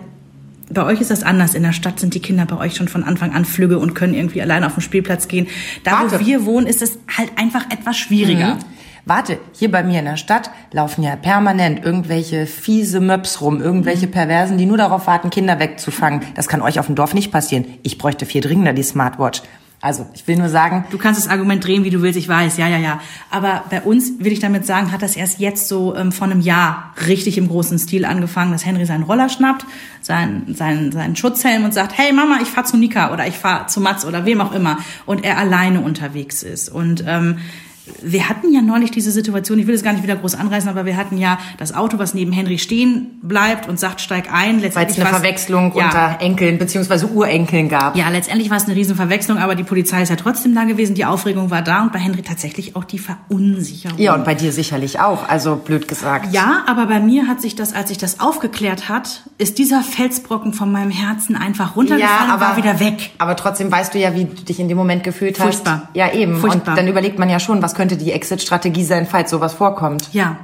bei 0.72 0.84
euch 0.84 1.00
ist 1.00 1.10
das 1.10 1.22
anders. 1.22 1.54
In 1.54 1.62
der 1.62 1.72
Stadt 1.72 2.00
sind 2.00 2.14
die 2.14 2.20
Kinder 2.20 2.46
bei 2.46 2.56
euch 2.56 2.74
schon 2.74 2.88
von 2.88 3.04
Anfang 3.04 3.32
an 3.32 3.44
flügge 3.44 3.78
und 3.78 3.94
können 3.94 4.14
irgendwie 4.14 4.42
allein 4.42 4.64
auf 4.64 4.74
den 4.74 4.80
Spielplatz 4.80 5.28
gehen. 5.28 5.46
Da, 5.84 5.92
Warte. 5.92 6.20
wo 6.20 6.26
wir 6.26 6.44
wohnen, 6.44 6.66
ist 6.66 6.82
es 6.82 6.98
halt 7.16 7.30
einfach 7.36 7.70
etwas 7.70 7.96
schwieriger. 7.96 8.54
Mhm. 8.54 8.64
Warte, 9.04 9.40
hier 9.52 9.70
bei 9.70 9.82
mir 9.82 9.98
in 9.98 10.04
der 10.04 10.16
Stadt 10.16 10.50
laufen 10.70 11.02
ja 11.02 11.16
permanent 11.16 11.84
irgendwelche 11.84 12.46
fiese 12.46 13.00
Möps 13.00 13.40
rum, 13.40 13.60
irgendwelche 13.60 14.06
Perversen, 14.06 14.58
die 14.58 14.66
nur 14.66 14.76
darauf 14.76 15.08
warten, 15.08 15.30
Kinder 15.30 15.58
wegzufangen. 15.58 16.22
Das 16.34 16.46
kann 16.46 16.62
euch 16.62 16.78
auf 16.78 16.86
dem 16.86 16.94
Dorf 16.94 17.12
nicht 17.12 17.32
passieren. 17.32 17.64
Ich 17.82 17.98
bräuchte 17.98 18.26
viel 18.26 18.42
dringender 18.42 18.72
die 18.72 18.84
Smartwatch. 18.84 19.42
Also, 19.84 20.06
ich 20.14 20.28
will 20.28 20.36
nur 20.36 20.48
sagen, 20.48 20.84
Du 20.90 20.96
kannst 20.96 21.20
das 21.20 21.28
Argument 21.28 21.66
drehen, 21.66 21.82
wie 21.82 21.90
du 21.90 22.02
willst, 22.02 22.16
ich 22.16 22.28
weiß, 22.28 22.56
ja, 22.56 22.68
ja, 22.68 22.78
ja. 22.78 23.00
Aber 23.30 23.64
bei 23.68 23.82
uns, 23.82 24.12
will 24.20 24.30
ich 24.30 24.38
damit 24.38 24.64
sagen, 24.64 24.92
hat 24.92 25.02
das 25.02 25.16
erst 25.16 25.40
jetzt 25.40 25.66
so 25.66 25.96
ähm, 25.96 26.12
vor 26.12 26.28
einem 26.28 26.40
Jahr 26.40 26.94
richtig 27.08 27.36
im 27.36 27.48
großen 27.48 27.80
Stil 27.80 28.04
angefangen, 28.04 28.52
dass 28.52 28.64
Henry 28.64 28.86
seinen 28.86 29.02
Roller 29.02 29.28
schnappt, 29.28 29.66
seinen, 30.00 30.54
seinen, 30.54 30.92
seinen 30.92 31.16
Schutzhelm 31.16 31.64
und 31.64 31.74
sagt, 31.74 31.98
hey 31.98 32.12
Mama, 32.12 32.38
ich 32.40 32.48
fahr 32.48 32.64
zu 32.64 32.76
Nika 32.76 33.12
oder 33.12 33.26
ich 33.26 33.34
fahr 33.34 33.66
zu 33.66 33.80
Mats 33.80 34.04
oder 34.04 34.24
wem 34.24 34.40
auch 34.40 34.52
immer. 34.52 34.78
Und 35.04 35.24
er 35.24 35.36
alleine 35.36 35.80
unterwegs 35.80 36.44
ist. 36.44 36.68
Und 36.68 37.02
ähm, 37.04 37.38
wir 38.00 38.28
hatten 38.28 38.52
ja 38.52 38.62
neulich 38.62 38.90
diese 38.92 39.10
Situation, 39.10 39.58
ich 39.58 39.66
will 39.66 39.74
es 39.74 39.82
gar 39.82 39.92
nicht 39.92 40.02
wieder 40.02 40.14
groß 40.14 40.36
anreißen, 40.36 40.68
aber 40.68 40.86
wir 40.86 40.96
hatten 40.96 41.18
ja 41.18 41.38
das 41.58 41.74
Auto, 41.74 41.98
was 41.98 42.14
neben 42.14 42.30
Henry 42.32 42.58
stehen 42.58 43.18
bleibt 43.22 43.68
und 43.68 43.78
sagt, 43.78 44.00
steig 44.00 44.32
ein. 44.32 44.62
weil 44.62 44.86
es 44.86 44.98
eine 44.98 45.06
Verwechslung 45.06 45.72
ja, 45.74 45.86
unter 45.86 46.16
Enkeln 46.20 46.58
beziehungsweise 46.58 47.08
Urenkeln 47.08 47.68
gab. 47.68 47.96
ja, 47.96 48.08
letztendlich 48.08 48.50
war 48.50 48.56
es 48.56 48.64
eine 48.64 48.76
Riesenverwechslung, 48.76 49.38
aber 49.38 49.54
die 49.54 49.64
Polizei 49.64 50.02
ist 50.02 50.10
ja 50.10 50.16
trotzdem 50.16 50.54
da 50.54 50.64
gewesen, 50.64 50.94
die 50.94 51.04
Aufregung 51.04 51.50
war 51.50 51.62
da 51.62 51.82
und 51.82 51.92
bei 51.92 51.98
Henry 51.98 52.22
tatsächlich 52.22 52.76
auch 52.76 52.84
die 52.84 52.98
Verunsicherung. 52.98 53.98
Ja, 53.98 54.14
und 54.14 54.24
bei 54.24 54.34
dir 54.34 54.52
sicherlich 54.52 55.00
auch, 55.00 55.28
also 55.28 55.56
blöd 55.56 55.88
gesagt. 55.88 56.32
Ja, 56.32 56.64
aber 56.66 56.86
bei 56.86 57.00
mir 57.00 57.26
hat 57.26 57.40
sich 57.40 57.56
das, 57.56 57.74
als 57.74 57.88
sich 57.88 57.98
das 57.98 58.20
aufgeklärt 58.20 58.88
hat, 58.88 59.22
ist 59.38 59.58
dieser 59.58 59.82
Felsbrocken 59.82 60.52
von 60.52 60.70
meinem 60.70 60.90
Herzen 60.90 61.36
einfach 61.36 61.74
runtergefallen 61.74 62.32
und 62.32 62.40
war 62.40 62.56
wieder 62.56 62.78
weg. 62.78 63.10
Aber 63.18 63.34
trotzdem 63.34 63.72
weißt 63.72 63.94
du 63.94 63.98
ja, 63.98 64.14
wie 64.14 64.24
du 64.24 64.42
dich 64.42 64.60
in 64.60 64.68
dem 64.68 64.76
Moment 64.76 65.02
gefühlt 65.02 65.40
hast. 65.40 65.46
Furchtbar. 65.46 65.88
Ja, 65.94 66.12
eben. 66.12 66.36
Furchtbar. 66.36 66.72
Und 66.72 66.78
dann 66.78 66.88
überlegt 66.88 67.18
man 67.18 67.28
ja 67.28 67.40
schon, 67.40 67.60
was 67.62 67.71
könnte 67.74 67.96
die 67.96 68.12
Exit-Strategie 68.12 68.84
sein, 68.84 69.06
falls 69.06 69.30
sowas 69.30 69.54
vorkommt. 69.54 70.08
Ja, 70.12 70.36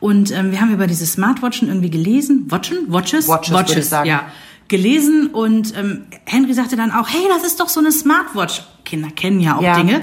und 0.00 0.30
ähm, 0.30 0.50
wir 0.50 0.60
haben 0.60 0.72
über 0.72 0.86
diese 0.86 1.06
Smartwatchen 1.06 1.68
irgendwie 1.68 1.90
gelesen. 1.90 2.46
Watchen? 2.50 2.78
Watches? 2.88 3.28
Watches, 3.28 3.50
würde 3.52 3.80
ich 3.80 3.88
sagen. 3.88 4.08
Ja, 4.08 4.22
gelesen 4.68 5.28
und 5.32 5.76
ähm, 5.76 6.04
Henry 6.24 6.54
sagte 6.54 6.76
dann 6.76 6.90
auch, 6.90 7.08
hey, 7.08 7.22
das 7.28 7.44
ist 7.44 7.60
doch 7.60 7.68
so 7.68 7.80
eine 7.80 7.92
Smartwatch. 7.92 8.62
Kinder 8.84 9.08
kennen 9.14 9.40
ja 9.40 9.56
auch 9.56 9.62
Ja. 9.62 9.76
Dinge. 9.76 10.02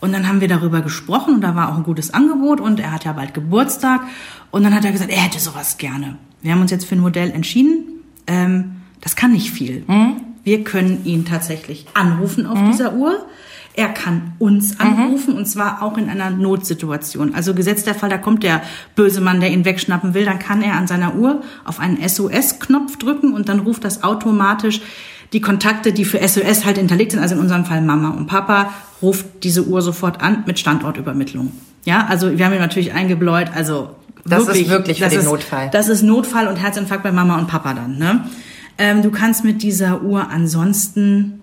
Und 0.00 0.12
dann 0.12 0.28
haben 0.28 0.40
wir 0.40 0.48
darüber 0.48 0.82
gesprochen 0.82 1.34
und 1.36 1.40
da 1.40 1.54
war 1.56 1.72
auch 1.72 1.76
ein 1.76 1.82
gutes 1.82 2.12
Angebot 2.12 2.60
und 2.60 2.78
er 2.78 2.92
hat 2.92 3.04
ja 3.04 3.12
bald 3.12 3.32
Geburtstag 3.34 4.02
und 4.50 4.62
dann 4.62 4.74
hat 4.74 4.84
er 4.84 4.92
gesagt, 4.92 5.10
er 5.10 5.20
hätte 5.22 5.40
sowas 5.40 5.78
gerne. 5.78 6.16
Wir 6.42 6.52
haben 6.52 6.60
uns 6.60 6.70
jetzt 6.70 6.84
für 6.84 6.94
ein 6.94 7.00
Modell 7.00 7.30
entschieden. 7.30 8.02
Ähm, 8.26 8.82
das 9.00 9.16
kann 9.16 9.32
nicht 9.32 9.50
viel. 9.50 9.84
Mhm. 9.86 10.16
Wir 10.44 10.62
können 10.64 11.04
ihn 11.04 11.24
tatsächlich 11.24 11.86
anrufen 11.94 12.46
auf 12.46 12.58
dieser 12.70 12.92
Uhr. 12.94 13.24
Er 13.76 13.88
kann 13.88 14.32
uns 14.38 14.78
Mhm. 14.78 14.80
anrufen 14.80 15.34
und 15.36 15.46
zwar 15.46 15.82
auch 15.82 15.98
in 15.98 16.08
einer 16.08 16.30
Notsituation. 16.30 17.34
Also 17.34 17.52
gesetzt 17.54 17.86
der 17.86 17.94
Fall, 17.94 18.08
da 18.08 18.16
kommt 18.18 18.42
der 18.42 18.62
böse 18.94 19.20
Mann, 19.20 19.40
der 19.40 19.50
ihn 19.50 19.64
wegschnappen 19.66 20.14
will, 20.14 20.24
dann 20.24 20.38
kann 20.38 20.62
er 20.62 20.74
an 20.74 20.86
seiner 20.86 21.14
Uhr 21.14 21.42
auf 21.64 21.78
einen 21.78 21.98
SOS-Knopf 22.00 22.96
drücken 22.96 23.34
und 23.34 23.48
dann 23.50 23.60
ruft 23.60 23.84
das 23.84 24.02
automatisch 24.02 24.80
die 25.32 25.40
Kontakte, 25.40 25.92
die 25.92 26.04
für 26.04 26.26
SOS 26.26 26.64
halt 26.64 26.78
hinterlegt 26.78 27.12
sind, 27.12 27.20
also 27.20 27.34
in 27.34 27.40
unserem 27.40 27.64
Fall 27.66 27.82
Mama 27.82 28.10
und 28.10 28.26
Papa, 28.28 28.70
ruft 29.02 29.26
diese 29.42 29.66
Uhr 29.66 29.82
sofort 29.82 30.22
an 30.22 30.44
mit 30.46 30.58
Standortübermittlung. 30.58 31.52
Ja, 31.84 32.06
also 32.06 32.38
wir 32.38 32.46
haben 32.46 32.52
ihn 32.54 32.60
natürlich 32.60 32.94
eingebläut, 32.94 33.50
also 33.54 33.90
Das 34.24 34.48
ist 34.48 34.68
wirklich 34.70 34.98
für 34.98 35.04
das 35.04 35.12
den 35.12 35.20
ist, 35.20 35.26
Notfall. 35.26 35.68
Das 35.70 35.88
ist 35.88 36.02
Notfall 36.02 36.48
und 36.48 36.56
Herzinfarkt 36.56 37.02
bei 37.02 37.12
Mama 37.12 37.38
und 37.38 37.46
Papa 37.48 37.74
dann. 37.74 37.98
Ne? 37.98 38.24
Ähm, 38.78 39.02
du 39.02 39.10
kannst 39.10 39.44
mit 39.44 39.62
dieser 39.62 40.02
Uhr 40.02 40.30
ansonsten 40.30 41.42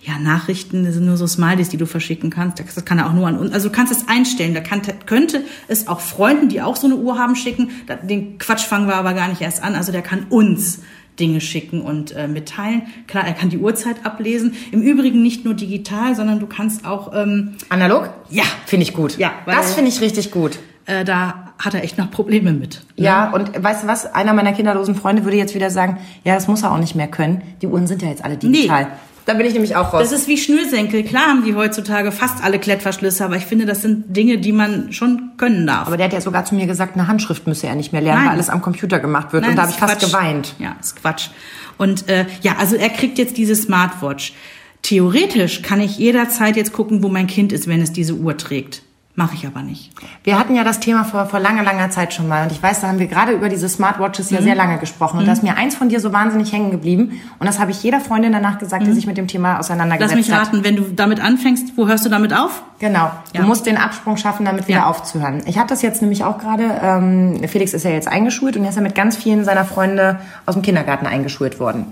ja, 0.00 0.18
Nachrichten 0.18 0.90
sind 0.92 1.06
nur 1.06 1.16
so 1.16 1.26
Smileys, 1.26 1.68
die 1.70 1.76
du 1.76 1.86
verschicken 1.86 2.30
kannst. 2.30 2.60
Das 2.60 2.84
kann 2.84 2.98
er 2.98 3.08
auch 3.08 3.12
nur 3.14 3.26
an 3.26 3.36
uns. 3.36 3.52
Also 3.52 3.68
du 3.68 3.74
kannst 3.74 3.92
es 3.92 4.08
einstellen. 4.08 4.54
Da 4.54 4.60
kann, 4.60 4.80
könnte 5.06 5.42
es 5.66 5.88
auch 5.88 6.00
Freunden, 6.00 6.48
die 6.48 6.62
auch 6.62 6.76
so 6.76 6.86
eine 6.86 6.96
Uhr 6.96 7.18
haben, 7.18 7.34
schicken. 7.34 7.70
Den 8.04 8.38
Quatsch 8.38 8.64
fangen 8.64 8.86
wir 8.86 8.94
aber 8.94 9.12
gar 9.14 9.28
nicht 9.28 9.40
erst 9.40 9.62
an. 9.62 9.74
Also 9.74 9.90
der 9.90 10.02
kann 10.02 10.26
uns 10.30 10.80
Dinge 11.18 11.40
schicken 11.40 11.80
und 11.82 12.12
äh, 12.14 12.28
mitteilen. 12.28 12.82
Klar, 13.08 13.26
er 13.26 13.32
kann 13.32 13.50
die 13.50 13.58
Uhrzeit 13.58 14.06
ablesen. 14.06 14.54
Im 14.70 14.82
Übrigen 14.82 15.20
nicht 15.20 15.44
nur 15.44 15.54
digital, 15.54 16.14
sondern 16.14 16.38
du 16.38 16.46
kannst 16.46 16.86
auch, 16.86 17.12
ähm, 17.12 17.56
Analog? 17.68 18.10
Ja. 18.30 18.44
Finde 18.66 18.84
ich 18.84 18.94
gut. 18.94 19.18
Ja, 19.18 19.32
das 19.46 19.74
finde 19.74 19.90
ich 19.90 20.00
richtig 20.00 20.30
gut. 20.30 20.60
äh, 20.88 21.04
da 21.04 21.52
hat 21.58 21.74
er 21.74 21.82
echt 21.82 21.98
noch 21.98 22.10
Probleme 22.10 22.52
mit. 22.52 22.82
Ja, 22.96 23.30
und 23.32 23.62
weißt 23.62 23.82
du 23.82 23.88
was? 23.88 24.06
Einer 24.14 24.32
meiner 24.32 24.52
kinderlosen 24.52 24.94
Freunde 24.94 25.24
würde 25.24 25.36
jetzt 25.36 25.54
wieder 25.56 25.70
sagen, 25.70 25.98
ja, 26.24 26.34
das 26.34 26.46
muss 26.48 26.62
er 26.62 26.72
auch 26.72 26.78
nicht 26.78 26.94
mehr 26.94 27.08
können. 27.08 27.42
Die 27.62 27.66
Uhren 27.66 27.86
sind 27.86 28.00
ja 28.00 28.08
jetzt 28.08 28.24
alle 28.24 28.36
digital. 28.36 28.84
Nee. 28.84 28.90
Da 29.28 29.34
bin 29.34 29.44
ich 29.44 29.52
nämlich 29.52 29.76
auch 29.76 29.92
raus. 29.92 30.00
Das 30.00 30.12
ist 30.18 30.26
wie 30.26 30.38
Schnürsenkel. 30.38 31.02
Klar 31.02 31.26
haben 31.26 31.44
die 31.44 31.54
heutzutage 31.54 32.12
fast 32.12 32.42
alle 32.42 32.58
Klettverschlüsse, 32.58 33.22
aber 33.26 33.36
ich 33.36 33.44
finde, 33.44 33.66
das 33.66 33.82
sind 33.82 34.16
Dinge, 34.16 34.38
die 34.38 34.52
man 34.52 34.90
schon 34.90 35.32
können 35.36 35.66
darf. 35.66 35.86
aber 35.86 35.98
der 35.98 36.06
hat 36.06 36.14
ja 36.14 36.22
sogar 36.22 36.46
zu 36.46 36.54
mir 36.54 36.66
gesagt, 36.66 36.94
eine 36.94 37.08
Handschrift 37.08 37.46
müsse 37.46 37.66
er 37.66 37.74
nicht 37.74 37.92
mehr 37.92 38.00
lernen, 38.00 38.20
Nein. 38.20 38.28
weil 38.28 38.36
alles 38.36 38.48
am 38.48 38.62
Computer 38.62 39.00
gemacht 39.00 39.34
wird. 39.34 39.42
Nein, 39.42 39.50
und 39.50 39.56
da 39.56 39.62
habe 39.64 39.72
ich 39.72 39.76
fast 39.76 39.98
Quatsch. 39.98 40.10
geweint. 40.10 40.54
Ja, 40.58 40.76
ist 40.80 40.96
Quatsch. 40.96 41.28
Und 41.76 42.08
äh, 42.08 42.24
ja, 42.40 42.56
also 42.58 42.76
er 42.76 42.88
kriegt 42.88 43.18
jetzt 43.18 43.36
diese 43.36 43.54
Smartwatch. 43.54 44.32
Theoretisch 44.80 45.60
kann 45.60 45.82
ich 45.82 45.98
jederzeit 45.98 46.56
jetzt 46.56 46.72
gucken, 46.72 47.02
wo 47.02 47.10
mein 47.10 47.26
Kind 47.26 47.52
ist, 47.52 47.68
wenn 47.68 47.82
es 47.82 47.92
diese 47.92 48.14
Uhr 48.14 48.34
trägt. 48.38 48.80
Mache 49.18 49.34
ich 49.34 49.44
aber 49.48 49.62
nicht. 49.62 49.90
Wir 50.22 50.38
hatten 50.38 50.54
ja 50.54 50.62
das 50.62 50.78
Thema 50.78 51.02
vor, 51.02 51.26
vor 51.26 51.40
langer, 51.40 51.64
langer 51.64 51.90
Zeit 51.90 52.14
schon 52.14 52.28
mal. 52.28 52.44
Und 52.44 52.52
ich 52.52 52.62
weiß, 52.62 52.82
da 52.82 52.86
haben 52.86 53.00
wir 53.00 53.08
gerade 53.08 53.32
über 53.32 53.48
diese 53.48 53.68
Smartwatches 53.68 54.30
Mhm. 54.30 54.36
ja 54.36 54.42
sehr 54.44 54.54
lange 54.54 54.78
gesprochen. 54.78 55.18
Und 55.18 55.26
da 55.26 55.32
ist 55.32 55.42
mir 55.42 55.56
eins 55.56 55.74
von 55.74 55.88
dir 55.88 55.98
so 55.98 56.12
wahnsinnig 56.12 56.52
hängen 56.52 56.70
geblieben. 56.70 57.20
Und 57.40 57.46
das 57.48 57.58
habe 57.58 57.72
ich 57.72 57.82
jeder 57.82 57.98
Freundin 57.98 58.30
danach 58.30 58.58
gesagt, 58.60 58.86
die 58.86 58.92
sich 58.92 59.08
mit 59.08 59.16
dem 59.16 59.26
Thema 59.26 59.48
Mhm. 59.48 59.56
Lass 59.56 59.66
auseinandergesetzt 59.66 60.14
mich 60.16 60.30
hat. 60.30 60.46
raten, 60.46 60.62
wenn 60.62 60.76
du 60.76 60.82
damit 60.94 61.20
anfängst, 61.20 61.72
wo 61.76 61.88
hörst 61.88 62.04
du 62.06 62.10
damit 62.10 62.32
auf? 62.32 62.62
Genau. 62.78 63.10
Du 63.34 63.40
Ja. 63.40 63.44
musst 63.44 63.66
den 63.66 63.76
Absprung 63.76 64.16
schaffen, 64.18 64.44
damit 64.46 64.68
wieder 64.68 64.78
Ja. 64.78 64.86
aufzuhören. 64.86 65.42
Ich 65.46 65.58
hatte 65.58 65.70
das 65.70 65.82
jetzt 65.82 66.00
nämlich 66.00 66.22
auch 66.22 66.38
gerade. 66.38 66.80
Ähm, 66.80 67.40
Felix 67.48 67.74
ist 67.74 67.84
ja 67.84 67.90
jetzt 67.90 68.06
eingeschult 68.06 68.56
und 68.56 68.62
er 68.62 68.70
ist 68.70 68.76
ja 68.76 68.82
mit 68.82 68.94
ganz 68.94 69.16
vielen 69.16 69.44
seiner 69.44 69.64
Freunde 69.64 70.20
aus 70.46 70.54
dem 70.54 70.62
Kindergarten 70.62 71.06
eingeschult 71.08 71.58
worden. 71.58 71.86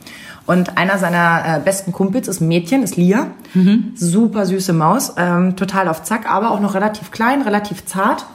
Und 0.47 0.79
einer 0.79 0.99
seiner 0.99 1.57
äh, 1.57 1.61
besten 1.61 1.93
Kumpels 1.93 2.29
ist 2.29 2.41
ein 2.41 2.49
Mädchen, 2.49 2.83
ist 2.83 2.97
Lia. 2.97 3.29
Super 3.95 4.47
süße 4.47 4.73
Maus, 4.73 5.15
ähm, 5.17 5.57
total 5.57 5.89
auf 5.89 6.05
Zack, 6.05 6.31
aber 6.31 6.51
auch 6.53 6.61
noch 6.61 6.75
relativ 6.75 7.11
klein, 7.11 7.43
relativ 7.43 7.85
zart. 7.85 8.27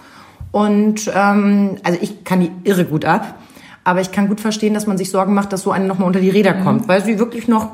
Und 0.51 1.09
ähm, 1.15 1.77
also 1.83 1.97
ich 2.01 2.23
kann 2.25 2.41
die 2.41 2.51
irre 2.63 2.85
gut 2.85 3.05
ab. 3.05 3.35
Aber 3.83 4.01
ich 4.01 4.11
kann 4.11 4.27
gut 4.27 4.41
verstehen, 4.41 4.73
dass 4.73 4.85
man 4.85 4.97
sich 4.97 5.09
Sorgen 5.09 5.33
macht, 5.33 5.53
dass 5.53 5.63
so 5.63 5.71
eine 5.71 5.85
nochmal 5.85 6.05
unter 6.07 6.19
die 6.19 6.29
Räder 6.29 6.53
kommt, 6.53 6.87
weil 6.87 7.03
sie 7.03 7.17
wirklich 7.17 7.47
noch 7.47 7.69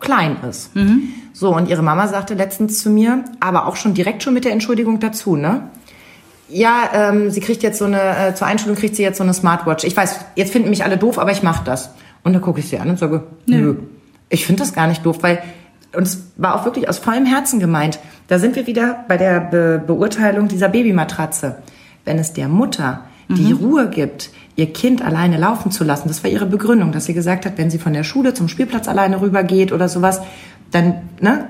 klein 0.00 0.36
ist. 0.48 0.70
So, 1.32 1.54
und 1.54 1.68
ihre 1.68 1.82
Mama 1.82 2.06
sagte 2.08 2.34
letztens 2.34 2.82
zu 2.82 2.90
mir, 2.90 3.24
aber 3.40 3.66
auch 3.66 3.76
schon 3.76 3.94
direkt 3.94 4.22
schon 4.22 4.34
mit 4.34 4.44
der 4.44 4.52
Entschuldigung 4.52 5.00
dazu, 5.00 5.36
ne? 5.36 5.62
Ja, 6.50 6.90
ähm, 6.94 7.30
sie 7.30 7.40
kriegt 7.40 7.62
jetzt 7.62 7.78
so 7.78 7.84
eine, 7.84 8.00
äh, 8.00 8.34
zur 8.34 8.46
Einschulung 8.46 8.76
kriegt 8.76 8.96
sie 8.96 9.02
jetzt 9.02 9.18
so 9.18 9.22
eine 9.22 9.34
Smartwatch. 9.34 9.84
Ich 9.84 9.96
weiß, 9.96 10.16
jetzt 10.34 10.52
finden 10.52 10.70
mich 10.70 10.82
alle 10.82 10.96
doof, 10.96 11.18
aber 11.18 11.30
ich 11.30 11.42
mache 11.42 11.62
das. 11.64 11.90
Und 12.24 12.32
dann 12.32 12.42
gucke 12.42 12.60
ich 12.60 12.68
sie 12.68 12.78
an 12.78 12.88
und 12.90 12.98
sage, 12.98 13.24
nö. 13.46 13.76
Ich 14.28 14.44
finde 14.46 14.62
das 14.62 14.74
gar 14.74 14.86
nicht 14.86 15.06
doof, 15.06 15.18
weil, 15.22 15.38
und 15.96 16.02
es 16.02 16.24
war 16.36 16.54
auch 16.54 16.64
wirklich 16.64 16.88
aus 16.88 16.98
vollem 16.98 17.24
Herzen 17.24 17.60
gemeint. 17.60 17.98
Da 18.26 18.38
sind 18.38 18.56
wir 18.56 18.66
wieder 18.66 19.04
bei 19.08 19.16
der 19.16 19.40
Be 19.40 19.82
Beurteilung 19.86 20.48
dieser 20.48 20.68
Babymatratze. 20.68 21.56
Wenn 22.04 22.18
es 22.18 22.32
der 22.32 22.48
Mutter 22.48 23.04
die 23.30 23.52
Ruhe 23.52 23.90
gibt, 23.90 24.30
ihr 24.56 24.72
Kind 24.72 25.02
alleine 25.02 25.36
laufen 25.36 25.70
zu 25.70 25.84
lassen, 25.84 26.08
das 26.08 26.24
war 26.24 26.30
ihre 26.30 26.46
Begründung, 26.46 26.92
dass 26.92 27.04
sie 27.04 27.12
gesagt 27.12 27.44
hat, 27.44 27.58
wenn 27.58 27.70
sie 27.70 27.78
von 27.78 27.92
der 27.92 28.02
Schule 28.04 28.32
zum 28.32 28.48
Spielplatz 28.48 28.88
alleine 28.88 29.20
rübergeht 29.20 29.70
oder 29.70 29.88
sowas, 29.90 30.22
dann, 30.70 30.94
ne, 31.20 31.44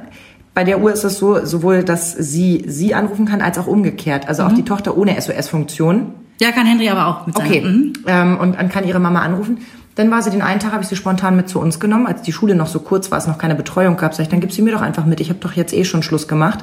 bei 0.54 0.64
der 0.64 0.80
Uhr 0.80 0.92
ist 0.92 1.04
es 1.04 1.18
so, 1.18 1.44
sowohl, 1.44 1.84
dass 1.84 2.12
sie 2.12 2.64
sie 2.66 2.94
anrufen 2.94 3.26
kann, 3.26 3.40
als 3.42 3.58
auch 3.58 3.68
umgekehrt. 3.68 4.28
Also 4.28 4.42
auch 4.42 4.52
die 4.52 4.64
Tochter 4.64 4.96
ohne 4.96 5.14
SOS-Funktion. 5.20 6.14
Ja, 6.40 6.50
kann 6.50 6.66
Henry 6.66 6.88
aber 6.88 7.06
auch 7.06 7.26
mit 7.28 7.36
seiner- 7.36 7.48
Okay. 7.48 7.60
Mhm. 7.60 7.92
Ähm, 8.08 8.38
und 8.38 8.56
dann 8.58 8.68
kann 8.68 8.84
ihre 8.86 8.98
Mama 8.98 9.20
anrufen. 9.22 9.58
Dann 9.98 10.12
war 10.12 10.22
sie 10.22 10.30
den 10.30 10.42
einen 10.42 10.60
Tag, 10.60 10.70
habe 10.70 10.84
ich 10.84 10.88
sie 10.88 10.94
spontan 10.94 11.34
mit 11.34 11.48
zu 11.48 11.58
uns 11.58 11.80
genommen, 11.80 12.06
als 12.06 12.22
die 12.22 12.32
Schule 12.32 12.54
noch 12.54 12.68
so 12.68 12.78
kurz 12.78 13.10
war, 13.10 13.18
es 13.18 13.26
noch 13.26 13.36
keine 13.36 13.56
Betreuung 13.56 13.96
gab. 13.96 14.14
Sag 14.14 14.22
ich, 14.22 14.28
dann 14.28 14.38
gib 14.38 14.52
sie 14.52 14.62
mir 14.62 14.70
doch 14.72 14.80
einfach 14.80 15.04
mit. 15.04 15.18
Ich 15.20 15.28
habe 15.28 15.40
doch 15.40 15.54
jetzt 15.54 15.74
eh 15.74 15.84
schon 15.84 16.04
Schluss 16.04 16.28
gemacht. 16.28 16.60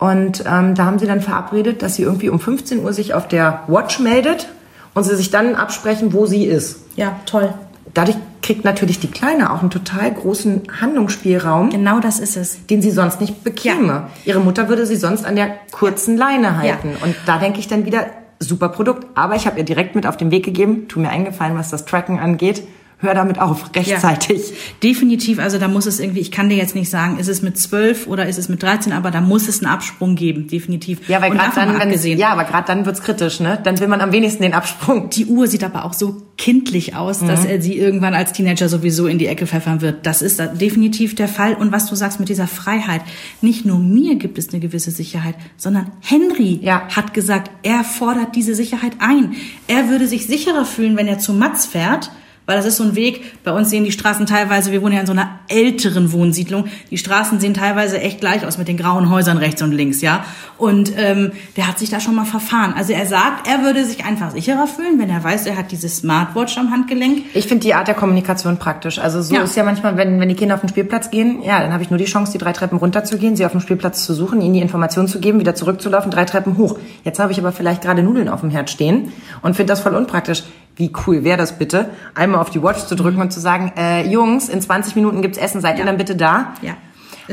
Und 0.00 0.42
ähm, 0.50 0.74
da 0.74 0.84
haben 0.84 0.98
sie 0.98 1.06
dann 1.06 1.20
verabredet, 1.20 1.80
dass 1.80 1.94
sie 1.94 2.02
irgendwie 2.02 2.28
um 2.28 2.40
15 2.40 2.82
Uhr 2.82 2.92
sich 2.92 3.14
auf 3.14 3.28
der 3.28 3.62
Watch 3.68 4.00
meldet 4.00 4.48
und 4.94 5.04
sie 5.04 5.14
sich 5.14 5.30
dann 5.30 5.54
absprechen, 5.54 6.12
wo 6.12 6.26
sie 6.26 6.44
ist. 6.44 6.80
Ja, 6.96 7.20
toll. 7.24 7.54
Dadurch 7.94 8.16
kriegt 8.42 8.64
natürlich 8.64 8.98
die 8.98 9.12
Kleine 9.12 9.52
auch 9.52 9.60
einen 9.60 9.70
total 9.70 10.10
großen 10.12 10.62
Handlungsspielraum, 10.80 11.70
Genau 11.70 12.00
das 12.00 12.18
ist 12.18 12.36
es. 12.36 12.66
den 12.66 12.82
sie 12.82 12.90
sonst 12.90 13.20
nicht 13.20 13.44
bekäme. 13.44 14.08
Ihre 14.24 14.40
Mutter 14.40 14.68
würde 14.68 14.86
sie 14.86 14.96
sonst 14.96 15.24
an 15.24 15.36
der 15.36 15.50
kurzen 15.70 16.16
Leine 16.16 16.58
halten. 16.58 16.96
Und 17.00 17.14
da 17.26 17.38
denke 17.38 17.60
ich 17.60 17.68
dann 17.68 17.84
wieder, 17.86 18.06
super 18.40 18.70
Produkt. 18.70 19.06
Aber 19.14 19.36
ich 19.36 19.46
habe 19.46 19.58
ihr 19.58 19.64
direkt 19.64 19.94
mit 19.94 20.06
auf 20.06 20.16
den 20.16 20.30
Weg 20.30 20.44
gegeben, 20.44 20.88
tu 20.88 20.98
mir 20.98 21.10
eingefallen, 21.10 21.56
was 21.56 21.70
das 21.70 21.84
Tracken 21.84 22.18
angeht. 22.18 22.62
Hör 23.00 23.14
damit 23.14 23.38
auf, 23.40 23.70
rechtzeitig. 23.74 24.52
Definitiv, 24.82 25.38
also 25.38 25.58
da 25.58 25.68
muss 25.68 25.86
es 25.86 26.00
irgendwie, 26.00 26.20
ich 26.20 26.30
kann 26.30 26.48
dir 26.50 26.56
jetzt 26.56 26.74
nicht 26.74 26.90
sagen, 26.90 27.18
ist 27.18 27.28
es 27.28 27.40
mit 27.40 27.56
12 27.58 28.06
oder 28.06 28.26
ist 28.28 28.38
es 28.38 28.48
mit 28.48 28.62
13, 28.62 28.92
aber 28.92 29.10
da 29.10 29.20
muss 29.20 29.48
es 29.48 29.62
einen 29.62 29.72
Absprung 29.72 30.16
geben, 30.16 30.48
definitiv. 30.48 31.08
Ja, 31.08 31.22
weil 31.22 31.30
gerade 31.30 31.54
dann, 31.54 31.76
abgesehen. 31.76 32.18
ja, 32.18 32.28
aber 32.28 32.44
gerade 32.44 32.66
dann 32.66 32.84
wird's 32.84 33.02
kritisch, 33.02 33.40
ne? 33.40 33.58
Dann 33.62 33.80
will 33.80 33.88
man 33.88 34.00
am 34.02 34.12
wenigsten 34.12 34.42
den 34.42 34.52
Absprung. 34.52 35.08
Die 35.10 35.26
Uhr 35.26 35.46
sieht 35.46 35.64
aber 35.64 35.84
auch 35.86 35.94
so 35.94 36.22
kindlich 36.36 36.94
aus, 36.94 37.20
dass 37.20 37.44
er 37.44 37.60
sie 37.60 37.76
irgendwann 37.78 38.14
als 38.14 38.32
Teenager 38.32 38.68
sowieso 38.68 39.06
in 39.06 39.18
die 39.18 39.26
Ecke 39.26 39.46
pfeffern 39.46 39.80
wird. 39.80 40.06
Das 40.06 40.22
ist 40.22 40.38
definitiv 40.60 41.14
der 41.14 41.28
Fall. 41.28 41.54
Und 41.54 41.72
was 41.72 41.86
du 41.86 41.94
sagst 41.94 42.20
mit 42.20 42.28
dieser 42.28 42.46
Freiheit, 42.46 43.02
nicht 43.40 43.64
nur 43.64 43.78
mir 43.78 44.16
gibt 44.16 44.38
es 44.38 44.50
eine 44.50 44.60
gewisse 44.60 44.90
Sicherheit, 44.90 45.34
sondern 45.56 45.90
Henry 46.00 46.58
Ja. 46.62 46.82
hat 46.94 47.14
gesagt, 47.14 47.50
er 47.62 47.84
fordert 47.84 48.36
diese 48.36 48.54
Sicherheit 48.54 48.92
ein. 49.00 49.34
Er 49.66 49.88
würde 49.88 50.06
sich 50.06 50.26
sicherer 50.26 50.64
fühlen, 50.64 50.96
wenn 50.96 51.06
er 51.08 51.18
zu 51.18 51.32
Matz 51.32 51.66
fährt, 51.66 52.10
weil 52.50 52.56
das 52.56 52.66
ist 52.66 52.78
so 52.78 52.82
ein 52.82 52.96
Weg, 52.96 53.44
bei 53.44 53.52
uns 53.52 53.70
sehen 53.70 53.84
die 53.84 53.92
Straßen 53.92 54.26
teilweise, 54.26 54.72
wir 54.72 54.82
wohnen 54.82 54.94
ja 54.94 55.00
in 55.00 55.06
so 55.06 55.12
einer 55.12 55.38
älteren 55.46 56.10
Wohnsiedlung, 56.10 56.64
die 56.90 56.98
Straßen 56.98 57.38
sehen 57.38 57.54
teilweise 57.54 58.00
echt 58.00 58.18
gleich 58.18 58.44
aus 58.44 58.58
mit 58.58 58.66
den 58.66 58.76
grauen 58.76 59.08
Häusern 59.08 59.38
rechts 59.38 59.62
und 59.62 59.70
links, 59.70 60.00
ja. 60.00 60.24
Und 60.58 60.92
ähm, 60.98 61.30
der 61.56 61.68
hat 61.68 61.78
sich 61.78 61.90
da 61.90 62.00
schon 62.00 62.16
mal 62.16 62.24
verfahren. 62.24 62.74
Also 62.76 62.92
er 62.92 63.06
sagt, 63.06 63.46
er 63.46 63.62
würde 63.62 63.84
sich 63.84 64.04
einfach 64.04 64.32
sicherer 64.32 64.66
fühlen, 64.66 64.98
wenn 64.98 65.08
er 65.10 65.22
weiß, 65.22 65.46
er 65.46 65.56
hat 65.56 65.70
diese 65.70 65.88
Smartwatch 65.88 66.58
am 66.58 66.72
Handgelenk. 66.72 67.22
Ich 67.34 67.46
finde 67.46 67.62
die 67.62 67.72
Art 67.72 67.86
der 67.86 67.94
Kommunikation 67.94 68.56
praktisch. 68.58 68.98
Also 68.98 69.22
so 69.22 69.32
Ja. 69.32 69.42
ist 69.42 69.54
ja 69.54 69.62
manchmal, 69.62 69.96
wenn, 69.96 70.18
wenn 70.18 70.28
die 70.28 70.34
Kinder 70.34 70.56
auf 70.56 70.60
den 70.60 70.68
Spielplatz 70.68 71.12
gehen, 71.12 71.42
ja, 71.44 71.60
dann 71.60 71.72
habe 71.72 71.84
ich 71.84 71.90
nur 71.90 71.98
die 71.98 72.04
Chance, 72.06 72.32
die 72.32 72.38
drei 72.38 72.52
Treppen 72.52 72.78
runterzugehen, 72.78 73.36
sie 73.36 73.46
auf 73.46 73.52
dem 73.52 73.60
Spielplatz 73.60 74.04
zu 74.04 74.12
suchen, 74.12 74.40
ihnen 74.40 74.54
die 74.54 74.60
Information 74.60 75.06
zu 75.06 75.20
geben, 75.20 75.38
wieder 75.38 75.54
zurückzulaufen, 75.54 76.10
drei 76.10 76.24
Treppen 76.24 76.58
hoch. 76.58 76.78
Jetzt 77.04 77.20
habe 77.20 77.30
ich 77.30 77.38
aber 77.38 77.52
vielleicht 77.52 77.82
gerade 77.82 78.02
Nudeln 78.02 78.28
auf 78.28 78.40
dem 78.40 78.50
Herd 78.50 78.70
stehen 78.70 79.12
und 79.42 79.54
finde 79.54 79.72
das 79.72 79.80
voll 79.80 79.94
unpraktisch. 79.94 80.42
Wie 80.76 80.92
cool 81.06 81.24
wäre 81.24 81.36
das 81.36 81.58
bitte, 81.58 81.90
einmal 82.14 82.40
auf 82.40 82.50
die 82.50 82.62
Watch 82.62 82.86
zu 82.86 82.94
drücken 82.94 83.20
und 83.20 83.32
zu 83.32 83.40
sagen, 83.40 83.72
äh, 83.76 84.08
Jungs, 84.08 84.48
in 84.48 84.60
20 84.60 84.96
Minuten 84.96 85.20
gibt's 85.20 85.38
Essen, 85.38 85.60
seid 85.60 85.78
ihr 85.78 85.84
dann 85.84 85.98
bitte 85.98 86.16
da? 86.16 86.54
Ja. 86.62 86.72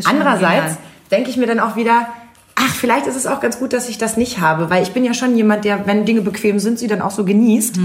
Andererseits 0.06 0.78
denke 1.12 1.30
ich 1.30 1.38
mir 1.38 1.48
dann 1.48 1.60
auch 1.60 1.76
wieder, 1.76 2.08
ach, 2.56 2.74
vielleicht 2.74 3.08
ist 3.08 3.16
es 3.16 3.28
auch 3.28 3.40
ganz 3.40 3.60
gut, 3.60 3.72
dass 3.72 3.88
ich 3.88 3.98
das 3.98 4.18
nicht 4.18 4.40
habe, 4.40 4.70
weil 4.70 4.84
ich 4.84 4.92
bin 4.92 5.06
ja 5.06 5.14
schon 5.14 5.36
jemand, 5.38 5.64
der, 5.64 5.86
wenn 5.86 6.06
Dinge 6.06 6.22
bequem 6.22 6.60
sind, 6.60 6.80
sie 6.80 6.88
dann 6.88 7.02
auch 7.02 7.12
so 7.12 7.24
genießt. 7.24 7.78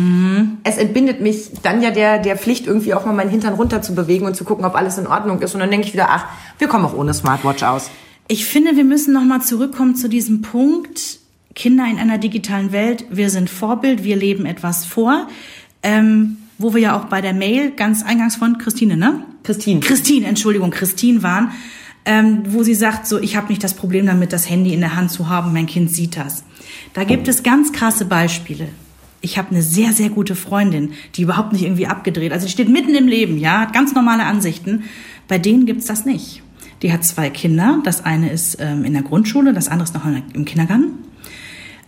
Es 0.64 0.78
entbindet 0.78 1.20
mich 1.20 1.50
dann 1.62 1.82
ja 1.82 1.90
der, 1.90 2.18
der 2.18 2.36
Pflicht, 2.36 2.66
irgendwie 2.66 2.94
auch 2.94 3.04
mal 3.04 3.12
meinen 3.12 3.30
Hintern 3.30 3.54
runter 3.54 3.82
zu 3.82 3.94
bewegen 3.94 4.26
und 4.26 4.34
zu 4.34 4.44
gucken, 4.44 4.64
ob 4.64 4.74
alles 4.74 4.98
in 4.98 5.06
Ordnung 5.06 5.40
ist. 5.40 5.54
Und 5.54 5.60
dann 5.60 5.70
denke 5.70 5.86
ich 5.86 5.92
wieder, 5.92 6.08
ach, 6.10 6.24
wir 6.58 6.68
kommen 6.68 6.86
auch 6.86 6.94
ohne 6.94 7.12
Smartwatch 7.12 7.62
aus. 7.62 7.90
Ich 8.28 8.46
finde, 8.46 8.76
wir 8.76 8.84
müssen 8.84 9.12
noch 9.12 9.24
mal 9.24 9.42
zurückkommen 9.42 9.94
zu 9.94 10.08
diesem 10.08 10.40
Punkt. 10.42 11.18
Kinder 11.54 11.86
in 11.90 11.98
einer 11.98 12.18
digitalen 12.18 12.72
Welt, 12.72 13.04
wir 13.10 13.30
sind 13.30 13.50
Vorbild, 13.50 14.04
wir 14.04 14.16
leben 14.16 14.46
etwas 14.46 14.84
vor. 14.84 15.28
Ähm, 15.82 16.36
wo 16.62 16.74
wir 16.74 16.80
ja 16.80 16.96
auch 16.96 17.06
bei 17.06 17.20
der 17.20 17.34
Mail 17.34 17.72
ganz 17.72 18.02
eingangs 18.02 18.36
von 18.36 18.58
Christine, 18.58 18.96
ne? 18.96 19.24
Christine. 19.42 19.80
Christine, 19.80 20.26
Entschuldigung, 20.26 20.70
Christine 20.70 21.22
waren, 21.22 21.50
ähm, 22.04 22.42
wo 22.48 22.62
sie 22.62 22.74
sagt, 22.74 23.06
so, 23.06 23.18
ich 23.18 23.36
habe 23.36 23.48
nicht 23.48 23.62
das 23.62 23.74
Problem 23.74 24.06
damit, 24.06 24.32
das 24.32 24.48
Handy 24.48 24.72
in 24.72 24.80
der 24.80 24.96
Hand 24.96 25.10
zu 25.10 25.28
haben, 25.28 25.52
mein 25.52 25.66
Kind 25.66 25.90
sieht 25.90 26.16
das. 26.16 26.44
Da 26.94 27.04
gibt 27.04 27.28
es 27.28 27.42
ganz 27.42 27.72
krasse 27.72 28.04
Beispiele. 28.04 28.68
Ich 29.20 29.38
habe 29.38 29.50
eine 29.50 29.62
sehr, 29.62 29.92
sehr 29.92 30.08
gute 30.08 30.34
Freundin, 30.34 30.92
die 31.14 31.22
überhaupt 31.22 31.52
nicht 31.52 31.62
irgendwie 31.62 31.86
abgedreht, 31.86 32.32
also 32.32 32.46
die 32.46 32.52
steht 32.52 32.68
mitten 32.68 32.94
im 32.94 33.06
Leben, 33.06 33.38
ja, 33.38 33.60
hat 33.60 33.72
ganz 33.72 33.94
normale 33.94 34.24
Ansichten. 34.24 34.84
Bei 35.28 35.38
denen 35.38 35.66
gibt's 35.66 35.86
das 35.86 36.04
nicht. 36.04 36.42
Die 36.82 36.92
hat 36.92 37.04
zwei 37.04 37.30
Kinder, 37.30 37.80
das 37.84 38.04
eine 38.04 38.30
ist 38.30 38.58
ähm, 38.60 38.84
in 38.84 38.92
der 38.92 39.02
Grundschule, 39.02 39.52
das 39.52 39.68
andere 39.68 39.84
ist 39.84 39.94
noch 39.94 40.04
im 40.04 40.44
Kindergarten. 40.44 40.94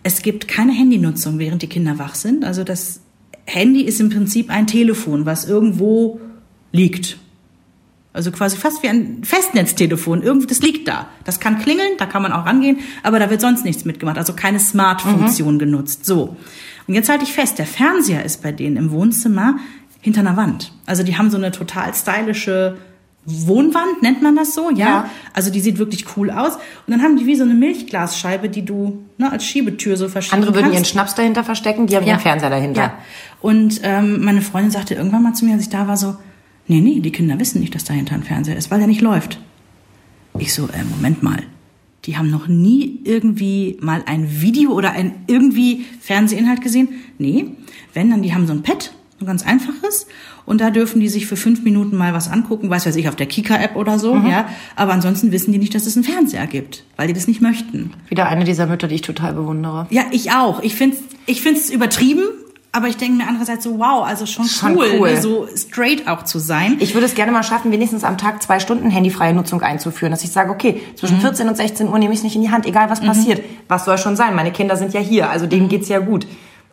Es 0.05 0.23
gibt 0.23 0.47
keine 0.47 0.73
Handynutzung, 0.73 1.39
während 1.41 1.63
die 1.63 1.67
Kinder 1.67 1.99
wach 1.99 2.15
sind. 2.15 2.45
Also 2.45 2.63
das 2.63 3.01
Handy 3.47 3.83
ist 3.83 4.01
im 4.01 4.11
Prinzip 4.11 4.51
ein 4.51 4.67
Telefon, 4.67 5.27
was 5.27 5.49
irgendwo 5.49 6.21
liegt. 6.73 7.19
Also 8.13 8.31
quasi 8.31 8.57
fast 8.57 8.83
wie 8.83 8.89
ein 8.89 9.25
Festnetztelefon. 9.25 10.23
Irgendwie, 10.23 10.47
das 10.47 10.61
liegt 10.61 10.87
da. 10.87 11.09
Das 11.25 11.41
kann 11.41 11.59
klingeln, 11.59 11.93
da 11.99 12.07
kann 12.07 12.23
man 12.23 12.33
auch 12.33 12.47
rangehen, 12.47 12.79
aber 13.03 13.19
da 13.19 13.29
wird 13.29 13.41
sonst 13.41 13.65
nichts 13.65 13.85
mitgemacht. 13.85 14.19
Also 14.19 14.35
keine 14.35 14.61
Smart-Funktion 14.61 15.59
genutzt. 15.59 16.07
So. 16.07 16.37
Und 16.87 16.95
jetzt 16.95 17.09
halte 17.09 17.25
ich 17.25 17.33
fest, 17.33 17.59
der 17.59 17.67
Fernseher 17.67 18.25
ist 18.25 18.43
bei 18.43 18.53
denen 18.53 18.77
im 18.77 18.91
Wohnzimmer 18.93 19.57
hinter 20.01 20.21
einer 20.21 20.37
Wand. 20.37 20.73
Also 20.87 21.03
die 21.03 21.17
haben 21.17 21.31
so 21.31 21.39
eine 21.39 21.51
total 21.51 21.93
stylische 21.95 22.77
Wohnwand, 23.27 24.03
nennt 24.03 24.23
man 24.23 24.37
das 24.37 24.55
so, 24.55 24.71
ja? 24.71 24.77
Ja. 24.77 25.11
Also 25.33 25.51
die 25.51 25.61
sieht 25.61 25.79
wirklich 25.79 26.05
cool 26.17 26.31
aus. 26.31 26.57
Und 26.57 26.89
dann 26.89 27.03
haben 27.03 27.17
die 27.17 27.27
wie 27.27 27.37
so 27.37 27.45
eine 27.45 27.55
Milchglasscheibe, 27.55 28.49
die 28.49 28.65
du 28.65 29.05
ne, 29.17 29.33
als 29.33 29.45
Schiebetür 29.45 29.97
so 29.97 30.09
verschieben 30.09 30.37
Andere 30.37 30.55
würden 30.55 30.65
kannst. 30.65 30.79
ihren 30.79 30.85
Schnaps 30.85 31.15
dahinter 31.15 31.43
verstecken, 31.43 31.87
die 31.87 31.97
haben 31.97 32.07
ihren 32.07 32.21
Fernseher 32.21 32.51
dahinter. 32.51 32.83
Ja. 32.83 32.99
Und 33.41 33.81
ähm, 33.83 34.25
meine 34.25 34.43
Freundin 34.43 34.71
sagte 34.71 34.95
irgendwann 34.95 35.23
mal 35.23 35.33
zu 35.35 35.45
mir, 35.47 35.55
als 35.55 35.63
ich 35.63 35.71
da 35.71 35.89
war, 35.89 35.97
so, 35.97 36.17
nee, 36.67 36.81
nee, 36.81 37.01
die 37.01 37.13
Kinder 37.13 37.39
wissen 37.39 37.61
nicht, 37.61 37.75
dass 37.75 37.85
dahinter 37.85 38.15
ein 38.15 38.23
Fernseher 38.23 38.57
ist, 38.57 38.71
weil 38.71 38.79
der 38.79 38.89
nicht 38.89 39.01
läuft. 39.01 39.39
Ich 40.39 40.53
so, 40.53 40.65
äh, 40.65 40.85
Moment 40.91 41.23
mal. 41.23 41.43
Die 42.05 42.19
haben 42.19 42.31
noch 42.31 42.49
nie 42.49 43.01
irgendwie 43.05 43.79
mal 43.81 44.03
ein 44.05 44.43
Video 44.43 44.73
oder 44.73 44.91
ein 44.93 45.25
irgendwie 45.27 45.87
Fernsehinhalt 46.01 46.61
gesehen? 46.61 46.89
Nee. 47.17 47.47
Wenn, 47.95 48.11
dann 48.11 48.21
die 48.21 48.35
haben 48.35 48.47
so 48.47 48.53
ein 48.53 48.63
Pad, 48.63 48.93
ganz 49.27 49.45
einfaches. 49.45 50.07
Und 50.47 50.61
da 50.61 50.71
dürfen 50.71 51.01
die 51.01 51.09
sich 51.09 51.27
für 51.27 51.37
fünf 51.37 51.63
Minuten 51.65 51.97
mal 51.97 52.13
was 52.15 52.31
angucken, 52.31 52.69
weiß 52.71 52.87
weiß 52.87 52.97
ich, 52.97 53.09
auf 53.09 53.17
der 53.17 53.27
Kika-App 53.27 53.77
oder 53.77 53.99
so, 53.99 54.15
ja. 54.17 54.47
Aber 54.77 54.93
ansonsten 54.93 55.33
wissen 55.33 55.53
die 55.53 55.59
nicht, 55.59 55.75
dass 55.75 55.87
es 55.87 55.97
einen 55.97 56.05
Fernseher 56.05 56.47
gibt, 56.47 56.85
weil 56.97 57.07
die 57.09 57.15
das 57.15 57.27
nicht 57.27 57.41
möchten. 57.41 57.93
Wieder 58.09 58.27
eine 58.29 58.45
dieser 58.45 58.67
Mütter, 58.67 58.89
die 58.89 58.97
ich 58.97 59.03
total 59.03 59.33
bewundere. 59.35 59.87
Ja, 59.91 60.03
ich 60.11 60.33
auch. 60.33 60.63
Ich 60.63 60.75
find's, 60.75 60.99
ich 61.27 61.41
find's 61.41 61.71
übertrieben, 61.71 62.23
aber 62.73 62.89
ich 62.89 62.97
denke 62.97 63.19
mir 63.19 63.29
andererseits 63.29 63.63
so, 63.65 63.79
wow, 63.79 64.05
also 64.05 64.27
schon, 64.27 64.47
Schon 64.47 64.77
cool, 64.77 64.87
cool. 64.99 65.13
Ne, 65.13 65.23
so 65.23 65.47
straight 65.57 66.09
auch 66.09 66.25
zu 66.25 66.41
sein. 66.41 66.77
Ich 66.81 66.93
würde 66.95 67.07
es 67.07 67.15
gerne 67.15 67.31
mal 67.31 67.45
schaffen, 67.45 67.71
wenigstens 67.71 68.03
am 68.03 68.19
Tag 68.19 68.43
zwei 68.43 68.59
Stunden 68.59 68.91
handyfreie 68.91 69.33
Nutzung 69.33 69.63
einzuführen, 69.63 70.11
dass 70.11 70.25
ich 70.25 70.31
sage, 70.33 70.51
okay, 70.51 70.73
Mhm. 70.93 70.97
zwischen 70.97 71.21
14 71.21 71.49
und 71.49 71.57
16 71.57 71.89
Uhr 71.89 71.99
nehme 72.01 72.13
ich 72.13 72.19
es 72.19 72.25
nicht 72.25 72.35
in 72.35 72.43
die 72.43 72.51
Hand, 72.51 72.67
egal 72.67 72.91
was 72.91 73.01
passiert. 73.01 73.43
Was 73.69 73.85
soll 73.85 73.97
schon 73.97 74.17
sein? 74.17 74.35
Meine 74.35 74.51
Kinder 74.51 74.77
sind 74.77 74.93
ja 74.93 75.01
hier, 75.01 75.31
also 75.31 75.47
Mhm. 75.47 75.51
denen 75.51 75.69
geht's 75.69 75.89
ja 75.89 76.01
gut. 76.01 76.27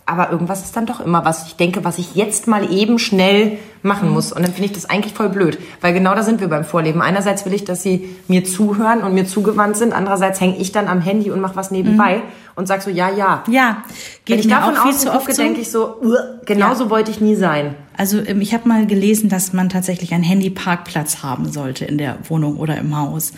Aber 0.06 0.32
irgendwas 0.32 0.64
ist 0.64 0.76
dann 0.76 0.86
doch 0.86 1.00
immer 1.00 1.24
was. 1.26 1.48
Ich 1.48 1.56
denke, 1.56 1.84
was 1.86 1.98
ich 1.98 2.16
jetzt 2.16 2.48
mal 2.48 2.74
eben 2.74 3.00
schnell 3.00 3.60
machen 3.84 4.10
Mhm. 4.10 4.16
muss. 4.16 4.34
Und 4.34 4.44
dann 4.44 4.52
finde 4.54 4.66
ich 4.66 4.74
das 4.74 4.90
eigentlich 4.90 5.14
voll 5.14 5.30
blöd. 5.30 5.58
Weil 5.80 5.94
genau 5.94 6.14
da 6.16 6.24
sind 6.24 6.42
wir 6.42 6.48
beim 6.50 6.66
Vorleben. 6.66 7.02
Einerseits 7.02 7.46
will 7.46 7.54
ich, 7.54 7.64
dass 7.64 7.82
sie 7.84 8.10
mir 8.28 8.44
zuhören 8.44 9.04
und 9.04 9.14
mir 9.14 9.26
zugewandt 9.26 9.78
sind. 9.78 9.94
Andererseits 9.94 10.42
hänge 10.42 10.58
ich 10.58 10.72
dann 10.72 10.88
am 10.88 11.02
Handy 11.02 11.32
und 11.32 11.40
mache 11.40 11.56
was 11.56 11.72
nebenbei 11.72 12.24
und 12.56 12.68
sag 12.68 12.82
so, 12.82 12.90
ja, 12.90 13.10
ja. 13.10 13.44
Mhm. 13.48 13.54
Ja, 13.54 13.84
geht 14.26 14.34
Wenn 14.36 14.40
ich 14.40 14.46
mir 14.48 14.56
davon 14.56 14.76
auch 14.76 14.84
viel 14.84 14.94
zu 14.96 15.10
oft 15.10 15.20
gucke, 15.22 15.34
so. 15.34 15.42
denke 15.44 15.62
ich 15.62 15.70
so, 15.72 15.96
"Uah, 16.02 16.42
genauso 16.46 16.90
wollte 16.90 17.12
ich 17.12 17.22
nie 17.22 17.36
sein. 17.36 17.76
Also 17.96 18.20
ähm, 18.26 18.42
ich 18.42 18.54
habe 18.54 18.68
mal 18.68 18.86
gelesen, 18.88 19.30
dass 19.30 19.54
man 19.54 19.70
tatsächlich 19.70 20.14
einen 20.14 20.24
Handyparkplatz 20.24 21.24
haben 21.24 21.52
sollte 21.52 21.86
in 21.86 21.98
der 21.98 22.18
Wohnung 22.28 22.58
oder 22.58 22.76
im 22.78 22.98
Haus. 22.98 23.32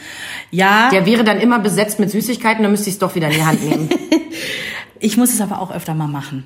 Ja, 0.49 0.89
Der 0.91 1.05
wäre 1.05 1.23
dann 1.23 1.39
immer 1.39 1.59
besetzt 1.59 1.99
mit 1.99 2.09
Süßigkeiten, 2.09 2.63
dann 2.63 2.71
müsste 2.71 2.89
ich 2.89 2.95
es 2.95 2.99
doch 2.99 3.13
wieder 3.15 3.27
in 3.27 3.33
die 3.33 3.43
Hand 3.45 3.63
nehmen. 3.63 3.89
ich 5.03 5.17
muss 5.17 5.33
es 5.33 5.41
aber 5.41 5.59
auch 5.59 5.71
öfter 5.71 5.93
mal 5.93 6.07
machen. 6.07 6.45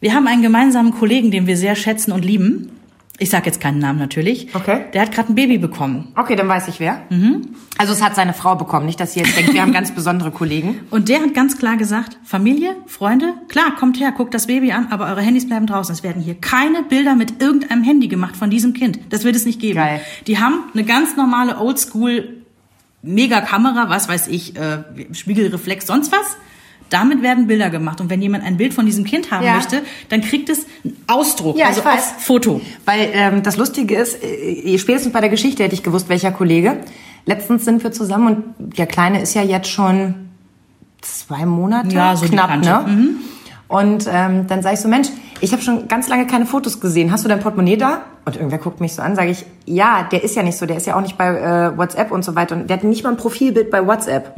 Wir 0.00 0.14
haben 0.14 0.26
einen 0.26 0.42
gemeinsamen 0.42 0.92
Kollegen, 0.92 1.30
den 1.30 1.46
wir 1.46 1.56
sehr 1.56 1.74
schätzen 1.74 2.12
und 2.12 2.24
lieben. 2.24 2.70
Ich 3.18 3.28
sage 3.28 3.46
jetzt 3.46 3.60
keinen 3.60 3.78
Namen 3.78 3.98
natürlich. 3.98 4.54
Okay. 4.54 4.86
Der 4.94 5.02
hat 5.02 5.12
gerade 5.12 5.30
ein 5.30 5.34
Baby 5.34 5.58
bekommen. 5.58 6.12
Okay, 6.16 6.36
dann 6.36 6.48
weiß 6.48 6.68
ich 6.68 6.80
wer. 6.80 7.02
Also 7.76 7.92
es 7.92 8.02
hat 8.02 8.16
seine 8.16 8.32
Frau 8.32 8.56
bekommen, 8.56 8.86
nicht, 8.86 8.98
dass 8.98 9.12
sie 9.12 9.20
jetzt 9.20 9.36
denkt, 9.36 9.52
wir 9.52 9.60
haben 9.60 9.72
ganz 9.72 9.94
besondere 9.94 10.30
Kollegen. 10.30 10.80
Und 10.90 11.10
der 11.10 11.20
hat 11.20 11.34
ganz 11.34 11.58
klar 11.58 11.76
gesagt, 11.76 12.18
Familie, 12.24 12.76
Freunde, 12.86 13.34
klar, 13.48 13.74
kommt 13.78 14.00
her, 14.00 14.12
guckt 14.12 14.32
das 14.32 14.46
Baby 14.46 14.72
an, 14.72 14.88
aber 14.90 15.06
eure 15.06 15.20
Handys 15.20 15.46
bleiben 15.46 15.66
draußen. 15.66 15.94
Es 15.94 16.02
werden 16.02 16.22
hier 16.22 16.34
keine 16.34 16.82
Bilder 16.82 17.14
mit 17.14 17.42
irgendeinem 17.42 17.82
Handy 17.82 18.08
gemacht 18.08 18.36
von 18.36 18.48
diesem 18.48 18.72
Kind. 18.72 18.98
Das 19.10 19.24
wird 19.24 19.36
es 19.36 19.44
nicht 19.44 19.60
geben. 19.60 19.76
Geil. 19.76 20.00
Die 20.26 20.38
haben 20.38 20.64
eine 20.72 20.84
ganz 20.84 21.16
normale 21.16 21.58
Oldschool 21.58 22.42
Mega-Kamera, 23.02 23.88
was 23.88 24.08
weiß 24.08 24.28
ich, 24.28 24.56
äh, 24.56 24.82
Spiegelreflex, 25.12 25.86
sonst 25.86 26.12
was. 26.12 26.36
Damit 26.90 27.22
werden 27.22 27.46
Bilder 27.46 27.70
gemacht. 27.70 28.00
Und 28.00 28.10
wenn 28.10 28.20
jemand 28.20 28.44
ein 28.44 28.56
Bild 28.56 28.74
von 28.74 28.84
diesem 28.84 29.04
Kind 29.04 29.30
haben 29.30 29.44
Ja. 29.46 29.54
möchte, 29.54 29.82
dann 30.10 30.20
kriegt 30.20 30.48
es 30.50 30.66
einen 30.84 30.96
Ausdruck, 31.06 31.56
Ja, 31.56 31.64
ich 31.70 31.76
also 31.76 31.84
weiß. 31.84 32.14
auf 32.16 32.22
Foto. 32.24 32.60
Weil 32.84 33.08
ähm, 33.12 33.42
das 33.42 33.56
Lustige 33.56 33.96
ist, 33.96 34.22
äh, 34.22 34.76
spätestens 34.78 35.12
bei 35.12 35.20
der 35.20 35.30
Geschichte 35.30 35.62
hätte 35.64 35.74
ich 35.74 35.82
gewusst, 35.82 36.08
welcher 36.08 36.32
Kollege. 36.32 36.76
letztens 37.26 37.64
sind 37.64 37.82
wir 37.84 37.92
zusammen 37.92 38.26
und 38.58 38.78
der 38.78 38.86
Kleine 38.86 39.20
ist 39.22 39.34
ja 39.34 39.42
jetzt 39.42 39.68
schon 39.70 40.14
zwei 41.02 41.46
Monate 41.46 41.94
Ja, 41.94 42.16
so 42.16 42.26
knapp, 42.26 42.60
ne? 42.60 43.14
Und 43.68 44.08
ähm, 44.12 44.46
dann 44.48 44.62
sage 44.62 44.74
ich 44.74 44.80
so, 44.80 44.88
Mensch, 44.88 45.08
ich 45.40 45.52
habe 45.52 45.62
schon 45.62 45.86
ganz 45.86 46.08
lange 46.08 46.26
keine 46.26 46.44
Fotos 46.44 46.80
gesehen. 46.80 47.12
Hast 47.12 47.24
du 47.24 47.28
dein 47.28 47.38
Portemonnaie 47.38 47.76
da? 47.76 48.02
Und 48.24 48.34
irgendwer 48.34 48.58
guckt 48.58 48.80
mich 48.80 48.94
so 48.94 49.02
an, 49.02 49.14
sage 49.14 49.30
ich, 49.30 49.44
ja, 49.64 50.08
der 50.10 50.24
ist 50.24 50.34
ja 50.34 50.42
nicht 50.42 50.58
so, 50.58 50.66
der 50.66 50.76
ist 50.78 50.86
ja 50.88 50.96
auch 50.96 51.00
nicht 51.02 51.16
bei 51.16 51.28
äh, 51.28 51.78
WhatsApp 51.78 52.10
und 52.10 52.24
so 52.24 52.34
weiter. 52.34 52.56
Und 52.56 52.68
der 52.68 52.78
hat 52.78 52.84
nicht 52.84 53.04
mal 53.04 53.10
ein 53.10 53.16
Profilbild 53.16 53.70
bei 53.70 53.86
WhatsApp. 53.86 54.34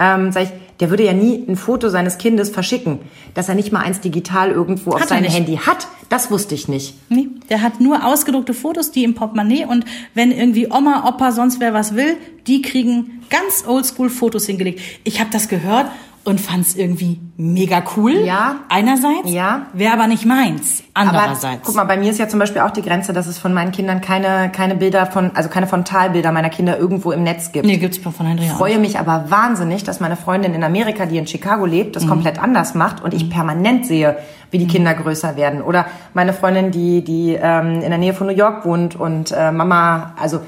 Ähm, 0.00 0.32
sag 0.32 0.44
ich, 0.44 0.50
der 0.80 0.88
würde 0.88 1.04
ja 1.04 1.12
nie 1.12 1.44
ein 1.46 1.56
Foto 1.56 1.90
seines 1.90 2.16
Kindes 2.16 2.48
verschicken. 2.48 3.00
Dass 3.34 3.48
er 3.50 3.54
nicht 3.54 3.70
mal 3.70 3.80
eins 3.80 4.00
digital 4.00 4.50
irgendwo 4.50 4.92
auf 4.92 5.00
Hat 5.00 5.10
er 5.10 5.18
seinem. 5.18 5.30
Handy 5.30 5.56
hat, 5.56 5.86
das 6.08 6.30
wusste 6.30 6.54
ich 6.54 6.68
nicht. 6.68 6.94
Nee, 7.10 7.28
der 7.50 7.60
hat 7.62 7.80
nur 7.80 8.04
ausgedruckte 8.04 8.54
Fotos, 8.54 8.90
die 8.90 9.04
im 9.04 9.14
Portemonnaie 9.14 9.66
und 9.66 9.84
wenn 10.14 10.32
irgendwie 10.32 10.68
Oma, 10.72 11.06
Opa, 11.06 11.32
sonst 11.32 11.60
wer 11.60 11.74
was 11.74 11.94
will, 11.94 12.16
die 12.46 12.62
kriegen 12.62 13.22
ganz 13.28 13.64
oldschool 13.66 14.08
Fotos 14.08 14.46
hingelegt. 14.46 14.80
Ich 15.04 15.20
habe 15.20 15.30
das 15.30 15.48
gehört 15.48 15.86
und 16.22 16.38
fand 16.38 16.66
es 16.66 16.76
irgendwie 16.76 17.18
mega 17.38 17.82
cool. 17.96 18.12
Ja. 18.24 18.56
Einerseits. 18.68 19.30
Ja. 19.30 19.66
Wäre 19.72 19.94
aber 19.94 20.06
nicht 20.06 20.26
meins. 20.26 20.82
Andererseits. 20.92 21.44
Aber 21.44 21.60
guck 21.64 21.74
mal, 21.76 21.84
bei 21.84 21.96
mir 21.96 22.10
ist 22.10 22.18
ja 22.18 22.28
zum 22.28 22.38
Beispiel 22.38 22.60
auch 22.60 22.72
die 22.72 22.82
Grenze, 22.82 23.14
dass 23.14 23.26
es 23.26 23.38
von 23.38 23.54
meinen 23.54 23.72
Kindern 23.72 24.02
keine, 24.02 24.50
keine 24.50 24.74
Bilder 24.74 25.06
von, 25.06 25.30
also 25.34 25.48
keine 25.48 25.66
Frontalbilder 25.66 26.30
meiner 26.30 26.50
Kinder 26.50 26.78
irgendwo 26.78 27.12
im 27.12 27.22
Netz 27.22 27.52
gibt. 27.52 27.64
nee, 27.64 27.78
gibt's 27.78 27.96
von 27.98 28.12
Henry 28.26 28.44
Ich 28.44 28.50
freue 28.50 28.78
mich 28.78 28.98
aber 28.98 29.30
wahnsinnig, 29.30 29.82
dass 29.82 30.00
meine 30.00 30.16
Freundin 30.16 30.52
in 30.52 30.62
Amerika, 30.62 31.06
die 31.06 31.16
in 31.16 31.26
Chicago 31.26 31.64
lebt, 31.64 31.96
das 31.96 32.06
komplett 32.06 32.38
anders 32.38 32.74
macht 32.74 33.02
und 33.02 33.14
ich 33.14 33.30
permanent 33.30 33.86
sehe, 33.86 34.18
wie 34.50 34.58
die 34.58 34.66
Kinder 34.66 34.92
größer 34.92 35.36
werden. 35.36 35.62
Oder 35.62 35.86
meine 36.12 36.34
Freundin, 36.34 36.70
die, 36.70 37.02
die 37.02 37.38
ähm, 37.40 37.80
in 37.80 37.88
der 37.88 37.98
Nähe 37.98 38.12
von 38.12 38.26
New 38.26 38.34
York 38.34 38.66
wohnt 38.66 38.94
und 38.94 39.32
äh, 39.32 39.52
Mama, 39.52 40.14
also 40.20 40.40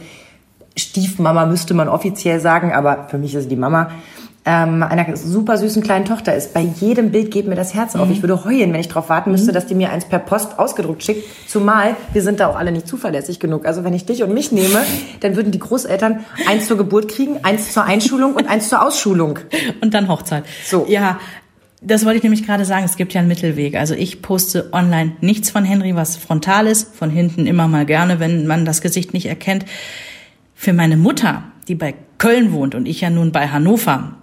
Stiefmama 0.77 1.47
müsste 1.47 1.73
man 1.75 1.89
offiziell 1.89 2.41
sagen, 2.41 2.73
aber 2.73 3.07
für 3.09 3.19
mich 3.19 3.35
ist 3.35 3.45
sie 3.45 3.49
die 3.49 3.57
Mama, 3.57 3.91
ähm, 4.45 4.83
einer 4.83 5.17
super 5.17 5.57
süßen 5.57 5.83
kleinen 5.83 6.05
Tochter 6.05 6.35
ist. 6.35 6.53
Bei 6.53 6.61
jedem 6.61 7.13
Bild 7.13 7.31
geht 7.31 7.47
mir 7.47 7.55
das 7.55 7.75
Herz 7.75 7.95
auf. 7.95 8.11
Ich 8.11 8.23
würde 8.23 8.45
heulen, 8.45 8.73
wenn 8.73 8.81
ich 8.81 8.89
darauf 8.89 9.09
warten 9.09 9.31
müsste, 9.31 9.53
dass 9.53 9.67
die 9.67 9.77
mir 9.77 9.91
eins 9.91 10.05
per 10.05 10.19
Post 10.19 10.59
ausgedruckt 10.59 11.05
schickt. 11.05 11.25
Zumal 11.49 11.95
wir 12.13 12.23
sind 12.23 12.41
da 12.41 12.49
auch 12.49 12.57
alle 12.57 12.73
nicht 12.73 12.89
zuverlässig 12.89 13.39
genug. 13.39 13.67
Also 13.67 13.85
wenn 13.85 13.95
ich 13.95 14.05
dich 14.05 14.23
und 14.25 14.35
mich 14.35 14.51
nehme, 14.51 14.83
dann 15.21 15.37
würden 15.37 15.53
die 15.53 15.61
Großeltern 15.61 16.25
eins 16.49 16.67
zur 16.67 16.77
Geburt 16.77 17.09
kriegen, 17.09 17.45
eins 17.45 17.73
zur 17.73 17.85
Einschulung 17.85 18.35
und 18.35 18.49
eins 18.49 18.69
zur 18.69 18.85
Ausschulung. 18.85 19.39
Und 19.81 19.95
dann 19.95 20.09
Hochzeit. 20.09 20.45
So. 20.65 20.87
Ja, 20.89 21.21
das 21.81 22.05
wollte 22.05 22.17
ich 22.17 22.23
nämlich 22.25 22.45
gerade 22.45 22.65
sagen. 22.65 22.85
Es 22.85 22.97
gibt 22.97 23.15
ja 23.15 23.21
einen 23.21 23.29
Mittelweg. 23.29 23.77
Also 23.77 23.95
ich 23.95 24.23
poste 24.23 24.71
online 24.73 25.13
nichts 25.21 25.51
von 25.51 25.65
Henry, 25.65 25.95
was 25.95 26.17
frontal 26.17 26.67
ist. 26.67 26.95
Von 26.97 27.11
hinten 27.11 27.47
immer 27.47 27.69
mal 27.69 27.87
gerne, 27.87 28.19
wenn 28.19 28.49
man 28.49 28.65
das 28.65 28.81
Gesicht 28.81 29.15
nicht 29.15 29.27
erkennt. 29.27 29.67
Für 30.57 30.73
meine 30.73 30.97
Mutter, 30.97 31.45
die 31.69 31.77
bei 31.77 31.95
Köln 32.19 32.53
wohnt 32.53 32.75
und 32.75 32.87
ich 32.87 33.01
ja 33.01 33.11
nun 33.11 33.31
bei 33.31 33.49
Hannover, 33.49 34.15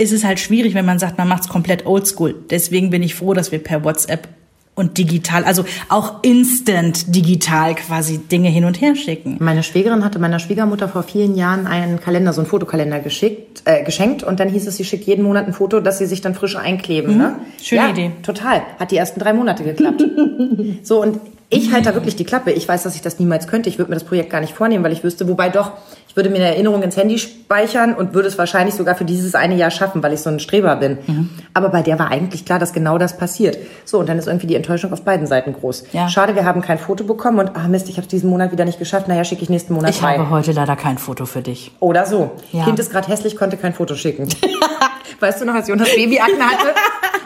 ist 0.00 0.12
es 0.12 0.24
halt 0.24 0.40
schwierig, 0.40 0.74
wenn 0.74 0.86
man 0.86 0.98
sagt, 0.98 1.18
man 1.18 1.28
macht's 1.28 1.48
komplett 1.48 1.84
oldschool. 1.84 2.34
Deswegen 2.50 2.88
bin 2.90 3.02
ich 3.02 3.14
froh, 3.14 3.34
dass 3.34 3.52
wir 3.52 3.58
per 3.58 3.84
WhatsApp 3.84 4.28
und 4.74 4.96
digital, 4.96 5.44
also 5.44 5.64
auch 5.90 6.22
instant 6.22 7.14
digital 7.14 7.74
quasi 7.74 8.16
Dinge 8.16 8.48
hin 8.48 8.64
und 8.64 8.80
her 8.80 8.96
schicken. 8.96 9.36
Meine 9.38 9.62
Schwägerin 9.62 10.02
hatte 10.02 10.18
meiner 10.18 10.38
Schwiegermutter 10.38 10.88
vor 10.88 11.02
vielen 11.02 11.36
Jahren 11.36 11.66
einen 11.66 12.00
Kalender, 12.00 12.32
so 12.32 12.40
einen 12.40 12.48
Fotokalender 12.48 13.00
geschickt, 13.00 13.62
äh, 13.66 13.84
geschenkt 13.84 14.22
und 14.22 14.40
dann 14.40 14.48
hieß 14.48 14.66
es, 14.66 14.78
sie 14.78 14.84
schickt 14.84 15.04
jeden 15.04 15.22
Monat 15.22 15.46
ein 15.46 15.52
Foto, 15.52 15.80
das 15.80 15.98
sie 15.98 16.06
sich 16.06 16.22
dann 16.22 16.34
frisch 16.34 16.56
einkleben. 16.56 17.18
Ne? 17.18 17.36
Schöne 17.62 17.82
ja, 17.82 17.90
Idee. 17.90 18.12
Total. 18.22 18.62
Hat 18.78 18.90
die 18.92 18.96
ersten 18.96 19.20
drei 19.20 19.34
Monate 19.34 19.64
geklappt. 19.64 20.02
so 20.82 21.02
und 21.02 21.20
ich 21.50 21.72
halte 21.72 21.88
da 21.88 21.94
wirklich 21.94 22.16
die 22.16 22.24
Klappe. 22.24 22.52
Ich 22.52 22.66
weiß, 22.66 22.84
dass 22.84 22.94
ich 22.94 23.02
das 23.02 23.18
niemals 23.18 23.48
könnte. 23.48 23.68
Ich 23.68 23.76
würde 23.76 23.90
mir 23.90 23.96
das 23.96 24.04
Projekt 24.04 24.30
gar 24.30 24.40
nicht 24.40 24.54
vornehmen, 24.54 24.84
weil 24.84 24.92
ich 24.92 25.02
wüsste, 25.02 25.28
wobei 25.28 25.48
doch, 25.48 25.72
ich 26.10 26.16
würde 26.16 26.28
mir 26.28 26.38
eine 26.38 26.46
Erinnerung 26.46 26.82
ins 26.82 26.96
Handy 26.96 27.20
speichern 27.20 27.94
und 27.94 28.14
würde 28.14 28.26
es 28.26 28.36
wahrscheinlich 28.36 28.74
sogar 28.74 28.96
für 28.96 29.04
dieses 29.04 29.36
eine 29.36 29.54
Jahr 29.54 29.70
schaffen, 29.70 30.02
weil 30.02 30.12
ich 30.12 30.18
so 30.18 30.28
ein 30.28 30.40
Streber 30.40 30.74
bin. 30.74 30.98
Mhm. 31.06 31.30
Aber 31.54 31.68
bei 31.68 31.82
der 31.82 32.00
war 32.00 32.10
eigentlich 32.10 32.44
klar, 32.44 32.58
dass 32.58 32.72
genau 32.72 32.98
das 32.98 33.16
passiert. 33.16 33.56
So, 33.84 34.00
und 34.00 34.08
dann 34.08 34.18
ist 34.18 34.26
irgendwie 34.26 34.48
die 34.48 34.56
Enttäuschung 34.56 34.92
auf 34.92 35.02
beiden 35.02 35.28
Seiten 35.28 35.52
groß. 35.52 35.84
Ja. 35.92 36.08
Schade, 36.08 36.34
wir 36.34 36.44
haben 36.44 36.62
kein 36.62 36.80
Foto 36.80 37.04
bekommen 37.04 37.38
und 37.38 37.54
ah 37.54 37.68
Mist, 37.68 37.88
ich 37.88 37.94
habe 37.94 38.02
es 38.02 38.08
diesen 38.08 38.28
Monat 38.28 38.50
wieder 38.50 38.64
nicht 38.64 38.80
geschafft. 38.80 39.06
Naja, 39.06 39.22
schicke 39.22 39.44
ich 39.44 39.50
nächsten 39.50 39.72
Monat 39.72 39.90
Ich 39.90 40.02
rein. 40.02 40.18
habe 40.18 40.30
heute 40.30 40.50
leider 40.50 40.74
kein 40.74 40.98
Foto 40.98 41.26
für 41.26 41.42
dich. 41.42 41.70
Oder 41.78 42.04
so. 42.06 42.32
Ja. 42.50 42.64
Kind 42.64 42.80
ist 42.80 42.90
gerade 42.90 43.06
hässlich, 43.06 43.36
konnte 43.36 43.56
kein 43.56 43.72
Foto 43.72 43.94
schicken. 43.94 44.28
weißt 45.20 45.40
du 45.40 45.44
noch, 45.44 45.54
als 45.54 45.68
Jonas 45.68 45.94
Babyakne 45.94 46.42
hatte 46.44 46.74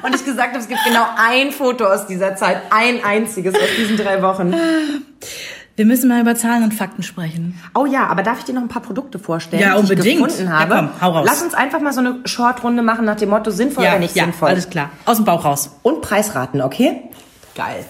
und 0.02 0.14
ich 0.14 0.26
gesagt 0.26 0.50
habe, 0.50 0.58
es 0.58 0.68
gibt 0.68 0.84
genau 0.84 1.06
ein 1.16 1.52
Foto 1.52 1.86
aus 1.86 2.06
dieser 2.06 2.36
Zeit, 2.36 2.58
ein 2.68 3.02
einziges 3.02 3.54
aus 3.54 3.60
diesen 3.78 3.96
drei 3.96 4.20
Wochen. 4.20 4.54
Wir 5.76 5.87
müssen 5.87 6.08
mal 6.08 6.20
über 6.20 6.37
Zahlen 6.37 6.62
und 6.62 6.72
Fakten 6.72 7.02
sprechen. 7.02 7.58
Oh 7.74 7.84
ja, 7.84 8.06
aber 8.06 8.22
darf 8.22 8.38
ich 8.38 8.44
dir 8.44 8.52
noch 8.54 8.62
ein 8.62 8.68
paar 8.68 8.82
Produkte 8.82 9.18
vorstellen, 9.18 9.60
Ja, 9.60 9.74
die 9.74 9.80
unbedingt. 9.80 10.06
ich 10.06 10.37
gefunden 10.37 10.46
Ja, 10.52 10.60
habe? 10.60 10.74
komm, 10.76 10.88
hau 11.00 11.10
raus. 11.10 11.26
Lass 11.28 11.42
uns 11.42 11.54
einfach 11.54 11.80
mal 11.80 11.92
so 11.92 11.98
eine 12.00 12.20
Shortrunde 12.26 12.82
machen 12.82 13.04
nach 13.04 13.16
dem 13.16 13.30
Motto 13.30 13.50
sinnvoll 13.50 13.84
oder 13.84 13.98
nicht 13.98 14.14
sinnvoll. 14.14 14.50
alles 14.50 14.70
klar. 14.70 14.90
Aus 15.04 15.16
dem 15.16 15.24
Bauch 15.24 15.44
raus. 15.44 15.70
Und 15.82 16.00
Preisraten, 16.00 16.60
okay? 16.62 17.02
Geil. 17.56 17.84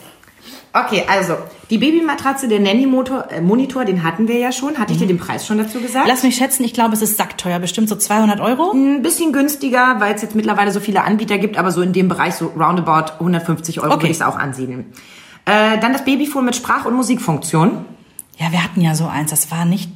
Okay, 0.72 1.04
also 1.08 1.36
die 1.70 1.78
Babymatratze, 1.78 2.48
der 2.48 2.58
Nanny-Monitor, 2.58 3.30
äh, 3.30 3.40
Monitor, 3.40 3.84
den 3.84 4.02
hatten 4.02 4.26
wir 4.28 4.38
ja 4.38 4.50
schon. 4.50 4.76
Hatte 4.78 4.92
ich 4.92 4.98
dir 4.98 5.06
den 5.06 5.18
Preis 5.18 5.46
schon 5.46 5.58
dazu 5.58 5.78
gesagt? 5.80 6.08
Lass 6.08 6.22
mich 6.24 6.34
schätzen, 6.36 6.64
ich 6.64 6.72
glaube, 6.72 6.94
es 6.94 7.02
ist 7.02 7.16
sackteuer. 7.16 7.58
Bestimmt 7.60 7.88
so 7.88 7.94
200 7.96 8.40
Euro. 8.40 8.72
Ein 8.72 9.02
bisschen 9.02 9.32
günstiger, 9.32 9.96
weil 10.00 10.14
es 10.14 10.22
jetzt 10.22 10.34
mittlerweile 10.34 10.72
so 10.72 10.80
viele 10.80 11.04
Anbieter 11.04 11.38
gibt, 11.38 11.58
aber 11.58 11.70
so 11.70 11.80
in 11.82 11.92
dem 11.92 12.08
Bereich 12.08 12.34
so 12.34 12.46
roundabout 12.58 13.12
150 13.20 13.80
Euro 13.80 13.92
Okay. 13.92 14.02
würde 14.04 14.10
ich 14.10 14.16
es 14.16 14.22
auch 14.22 14.36
ansiedeln. 14.36 14.86
Äh, 15.46 15.78
dann 15.78 15.92
das 15.92 16.04
Babyphone 16.04 16.44
mit 16.44 16.56
Sprach- 16.56 16.84
und 16.86 16.94
Musikfunktion. 16.94 17.84
Ja, 18.38 18.50
wir 18.50 18.62
hatten 18.62 18.80
ja 18.80 18.94
so 18.94 19.06
eins. 19.06 19.30
Das 19.30 19.50
war 19.50 19.64
nicht 19.64 19.90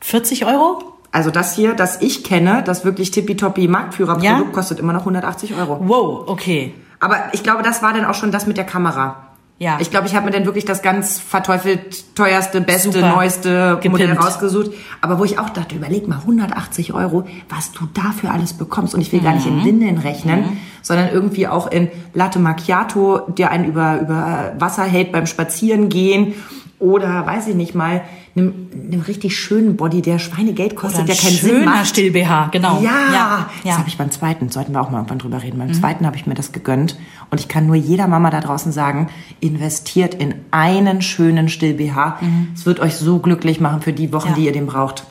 40 0.00 0.46
Euro? 0.46 0.82
Also 1.10 1.30
das 1.30 1.54
hier, 1.54 1.74
das 1.74 2.00
ich 2.02 2.22
kenne, 2.24 2.62
das 2.64 2.84
wirklich 2.84 3.10
tippitoppi 3.10 3.66
Marktführerprodukt, 3.68 4.24
Ja? 4.24 4.52
kostet 4.52 4.78
immer 4.78 4.92
noch 4.92 5.00
180 5.00 5.54
Euro. 5.54 5.78
Wow, 5.80 6.28
okay. 6.28 6.74
Aber 7.00 7.16
ich 7.32 7.42
glaube, 7.42 7.62
das 7.62 7.82
war 7.82 7.92
dann 7.92 8.04
auch 8.04 8.14
schon 8.14 8.30
das 8.32 8.46
mit 8.46 8.56
der 8.56 8.64
Kamera. 8.64 9.27
Ja. 9.60 9.78
Ich 9.80 9.90
glaube, 9.90 10.06
ich 10.06 10.14
habe 10.14 10.24
mir 10.26 10.30
dann 10.30 10.44
wirklich 10.44 10.64
das 10.64 10.82
ganz 10.82 11.18
verteufelt 11.18 12.14
teuerste, 12.14 12.60
beste, 12.60 12.92
Super. 12.92 13.08
neueste 13.16 13.80
Modell 13.88 14.06
Gepimpt. 14.06 14.24
rausgesucht. 14.24 14.70
Aber 15.00 15.18
wo 15.18 15.24
ich 15.24 15.38
auch 15.40 15.50
dachte, 15.50 15.74
überleg 15.74 16.06
mal, 16.06 16.18
180 16.20 16.92
Euro, 16.94 17.26
was 17.48 17.72
du 17.72 17.86
dafür 17.92 18.30
alles 18.32 18.52
bekommst. 18.52 18.94
Und 18.94 19.00
ich 19.00 19.10
will 19.12 19.20
gar 19.20 19.34
nicht 19.34 19.46
Mhm. 19.50 19.58
in 19.58 19.64
Windeln 19.64 19.98
rechnen, 19.98 20.58
sondern 20.82 21.08
irgendwie 21.12 21.48
auch 21.48 21.68
in 21.70 21.88
Latte 22.14 22.38
Macchiato, 22.38 23.20
der 23.26 23.50
einen 23.50 23.64
über, 23.64 24.00
über 24.00 24.52
Wasser 24.60 24.84
hält 24.84 25.10
beim 25.10 25.26
Spazierengehen. 25.26 26.34
Oder, 26.78 27.26
weiß 27.26 27.48
ich 27.48 27.56
nicht 27.56 27.74
mal, 27.74 28.02
einem, 28.38 28.68
einem 28.90 29.00
richtig 29.02 29.36
schönen 29.36 29.76
Body, 29.76 30.00
der 30.02 30.18
Schweinegeld 30.18 30.76
kostet, 30.76 31.08
der 31.08 31.16
keinen 31.16 31.30
Sinn 31.36 31.50
schöner 31.50 31.64
macht. 31.64 31.86
Still-BH, 31.88 32.48
genau. 32.52 32.80
Ja, 32.80 32.90
ja. 33.12 33.46
das 33.62 33.72
ja. 33.72 33.78
habe 33.78 33.88
ich 33.88 33.98
beim 33.98 34.10
zweiten, 34.10 34.48
sollten 34.50 34.72
wir 34.72 34.80
auch 34.80 34.90
mal 34.90 34.98
irgendwann 34.98 35.18
drüber 35.18 35.42
reden. 35.42 35.58
Beim 35.58 35.72
zweiten 35.74 36.06
habe 36.06 36.16
ich 36.16 36.26
mir 36.26 36.34
das 36.34 36.52
gegönnt. 36.52 36.96
Und 37.30 37.40
ich 37.40 37.48
kann 37.48 37.66
nur 37.66 37.76
jeder 37.76 38.06
Mama 38.08 38.30
da 38.30 38.40
draußen 38.40 38.72
sagen, 38.72 39.08
investiert 39.40 40.14
in 40.14 40.34
einen 40.50 41.02
schönen 41.02 41.48
Still-BH. 41.48 42.18
Es 42.54 42.64
wird 42.66 42.80
euch 42.80 42.96
so 42.96 43.18
glücklich 43.18 43.60
machen 43.60 43.82
für 43.82 43.92
die 43.92 44.12
Wochen, 44.12 44.28
Ja. 44.28 44.34
die 44.34 44.44
ihr 44.46 44.52
den 44.52 44.66
braucht. 44.66 45.04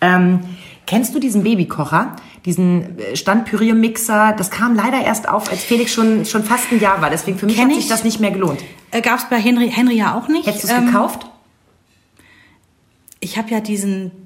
Ähm, 0.00 0.40
kennst 0.86 1.14
du 1.14 1.18
diesen 1.20 1.42
Babykocher? 1.44 2.16
Diesen 2.44 2.98
äh, 2.98 3.14
Standpüriermixer? 3.16 4.34
Das 4.36 4.50
kam 4.50 4.74
leider 4.74 5.00
erst 5.00 5.28
auf, 5.28 5.50
als 5.50 5.62
Felix 5.62 5.92
schon, 5.92 6.24
schon 6.24 6.42
fast 6.42 6.72
ein 6.72 6.80
Jahr 6.80 7.00
war. 7.00 7.10
Deswegen 7.10 7.38
für 7.38 7.46
mich 7.46 7.54
Kenn 7.56 7.66
hat 7.68 7.74
sich 7.74 7.84
ich. 7.84 7.90
das 7.90 8.02
nicht 8.04 8.18
mehr 8.20 8.30
gelohnt. 8.32 8.60
Äh, 8.90 9.00
Gab's 9.00 9.26
bei 9.30 9.38
Henry, 9.38 9.70
Henry 9.70 9.96
ja 9.96 10.14
auch 10.14 10.28
nicht. 10.28 10.46
Hättest 10.46 10.64
du 10.64 10.68
es 10.68 10.74
Ähm, 10.74 10.86
gekauft? 10.86 11.26
Ich 13.24 13.38
habe 13.38 13.50
ja 13.50 13.60
diesen 13.60 14.21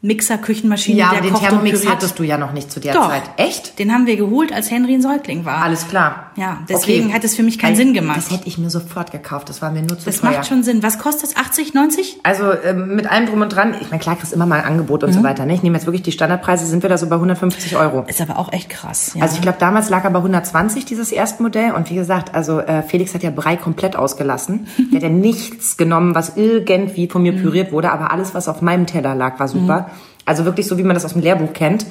Mixer, 0.00 0.38
Küchenmaschine, 0.38 0.96
Ja, 0.96 1.10
der 1.10 1.22
den 1.22 1.32
kocht 1.32 1.42
Thermomix 1.42 1.84
hattest 1.88 2.16
du 2.20 2.22
ja 2.22 2.38
noch 2.38 2.52
nicht 2.52 2.70
zu 2.70 2.78
der 2.78 2.94
Doch. 2.94 3.08
Zeit. 3.08 3.22
Echt? 3.36 3.80
Den 3.80 3.92
haben 3.92 4.06
wir 4.06 4.16
geholt, 4.16 4.52
als 4.52 4.70
Henry 4.70 4.94
ein 4.94 5.02
Säugling 5.02 5.44
war. 5.44 5.56
Alles 5.62 5.88
klar. 5.88 6.30
Ja, 6.36 6.58
deswegen 6.68 7.12
hat 7.12 7.24
es 7.24 7.34
für 7.34 7.42
mich 7.42 7.58
keinen 7.58 7.74
Sinn 7.74 7.94
gemacht. 7.94 8.16
Das 8.18 8.30
hätte 8.30 8.46
ich 8.46 8.58
mir 8.58 8.70
sofort 8.70 9.10
gekauft. 9.10 9.48
Das 9.48 9.60
war 9.60 9.72
mir 9.72 9.80
nur 9.82 9.98
zu 9.98 10.04
Das 10.04 10.20
teuer. 10.20 10.30
macht 10.30 10.46
schon 10.46 10.62
Sinn. 10.62 10.84
Was 10.84 11.00
kostet 11.00 11.36
80, 11.36 11.74
90? 11.74 12.20
Also 12.22 12.52
ähm, 12.64 12.94
mit 12.94 13.10
allem 13.10 13.26
drum 13.26 13.40
und 13.40 13.48
dran, 13.48 13.74
ich 13.80 13.90
meine, 13.90 14.00
klar 14.00 14.14
kriegst 14.14 14.32
immer 14.32 14.46
mal 14.46 14.60
ein 14.60 14.66
Angebot 14.66 15.02
und 15.02 15.12
so 15.12 15.24
weiter. 15.24 15.46
Ne? 15.46 15.54
Ich 15.54 15.64
nehme 15.64 15.76
jetzt 15.76 15.86
wirklich 15.86 16.02
die 16.02 16.12
Standardpreise, 16.12 16.64
sind 16.64 16.82
wir 16.84 16.88
da 16.90 16.96
so 16.96 17.08
bei 17.08 17.16
150 17.16 17.74
Euro. 17.76 18.04
Ist 18.06 18.20
aber 18.20 18.38
auch 18.38 18.52
echt 18.52 18.68
krass. 18.68 19.14
Ja. 19.16 19.22
Also 19.22 19.34
ich 19.34 19.42
glaube, 19.42 19.58
damals 19.58 19.90
lag 19.90 20.04
er 20.04 20.10
bei 20.10 20.18
120, 20.20 20.84
dieses 20.84 21.10
Erstmodell. 21.10 21.72
Und 21.72 21.90
wie 21.90 21.96
gesagt, 21.96 22.36
also 22.36 22.60
äh, 22.60 22.82
Felix 22.84 23.14
hat 23.14 23.24
ja 23.24 23.30
Brei 23.30 23.56
komplett 23.56 23.96
ausgelassen. 23.96 24.68
Der 24.92 24.98
hat 24.98 25.02
ja 25.02 25.08
nichts 25.08 25.76
genommen, 25.76 26.14
was 26.14 26.36
irgendwie 26.36 27.08
von 27.08 27.22
mir 27.22 27.32
püriert 27.32 27.72
wurde. 27.72 27.90
Aber 27.90 28.12
alles, 28.12 28.32
was 28.32 28.48
auf 28.48 28.62
meinem 28.62 28.86
Teller 28.86 29.16
lag, 29.16 29.40
war 29.40 29.48
super. 29.48 29.87
Also 30.28 30.44
wirklich 30.44 30.66
so, 30.66 30.78
wie 30.78 30.82
man 30.84 30.94
das 30.94 31.04
aus 31.04 31.14
dem 31.14 31.22
Lehrbuch 31.22 31.52
kennt. 31.52 31.86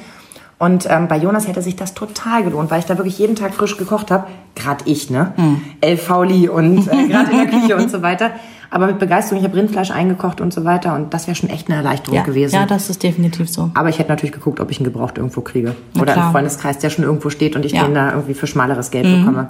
Und 0.60 0.88
ähm, 0.89 1.08
bei 1.08 1.17
Jonas 1.17 1.47
hätte 1.47 1.62
sich 1.62 1.76
das 1.76 1.93
total 1.93 2.43
gelohnt, 2.43 2.71
weil 2.71 2.80
ich 2.80 2.86
da 2.86 2.97
wirklich 2.97 3.19
jeden 3.19 3.36
Tag 3.36 3.54
frisch 3.54 3.78
gekocht 3.78 4.10
habe. 4.10 4.28
Gerade 4.56 4.84
ich, 4.86 5.10
ne? 5.10 5.34
El 5.82 5.97
Fauli 5.97 6.50
und 6.50 6.88
äh, 6.88 7.08
gerade 7.08 7.32
in 7.32 7.38
der 7.38 7.47
Küche 7.47 7.76
und 7.76 7.91
so 7.91 8.02
weiter. 8.02 8.32
Aber 8.69 8.88
mit 8.88 9.00
Begeisterung. 9.00 9.39
Ich 9.41 9.47
habe 9.47 9.58
Rindfleisch 9.58 9.91
eingekocht 9.91 10.42
und 10.42 10.54
so 10.54 10.65
weiter. 10.65 10.96
Und 10.96 11.13
das 11.13 11.27
wäre 11.27 11.35
schon 11.35 11.50
echt 11.50 11.67
eine 11.67 11.77
Erleichterung 11.77 12.17
ja, 12.17 12.23
gewesen. 12.23 12.56
ja, 12.56 12.65
das 12.65 12.90
ist 12.90 13.04
definitiv 13.04 13.50
so. 13.50 13.71
Aber 13.75 13.90
ich 13.90 14.00
hätte 14.00 14.10
natürlich 14.10 14.33
geguckt, 14.33 14.60
ob 14.60 14.71
ich 14.71 14.79
ihn 14.79 14.83
gebraucht 14.83 15.17
irgendwo 15.17 15.42
kriege. 15.42 15.75
Na 15.94 16.02
Oder 16.02 16.13
klar. 16.13 16.25
einen 16.25 16.33
Freundeskreis, 16.33 16.79
der 16.79 16.90
schon 16.90 17.06
irgendwo 17.06 17.29
steht 17.29 17.56
und 17.56 17.63
ich 17.65 17.73
Ja. 17.73 17.83
Mhm. 17.83 17.85
den 17.88 17.94
da 17.96 18.12
irgendwie 18.12 18.33
für 18.33 18.48
schmaleres 18.48 18.92
Geld 18.92 19.06
bekomme. 19.06 19.50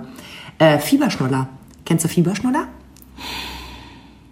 Äh, 0.59 0.77
Fieberschnuller. 0.79 1.47
Kennst 1.85 2.03
du 2.05 2.09
Fieberschnuller? 2.09 2.65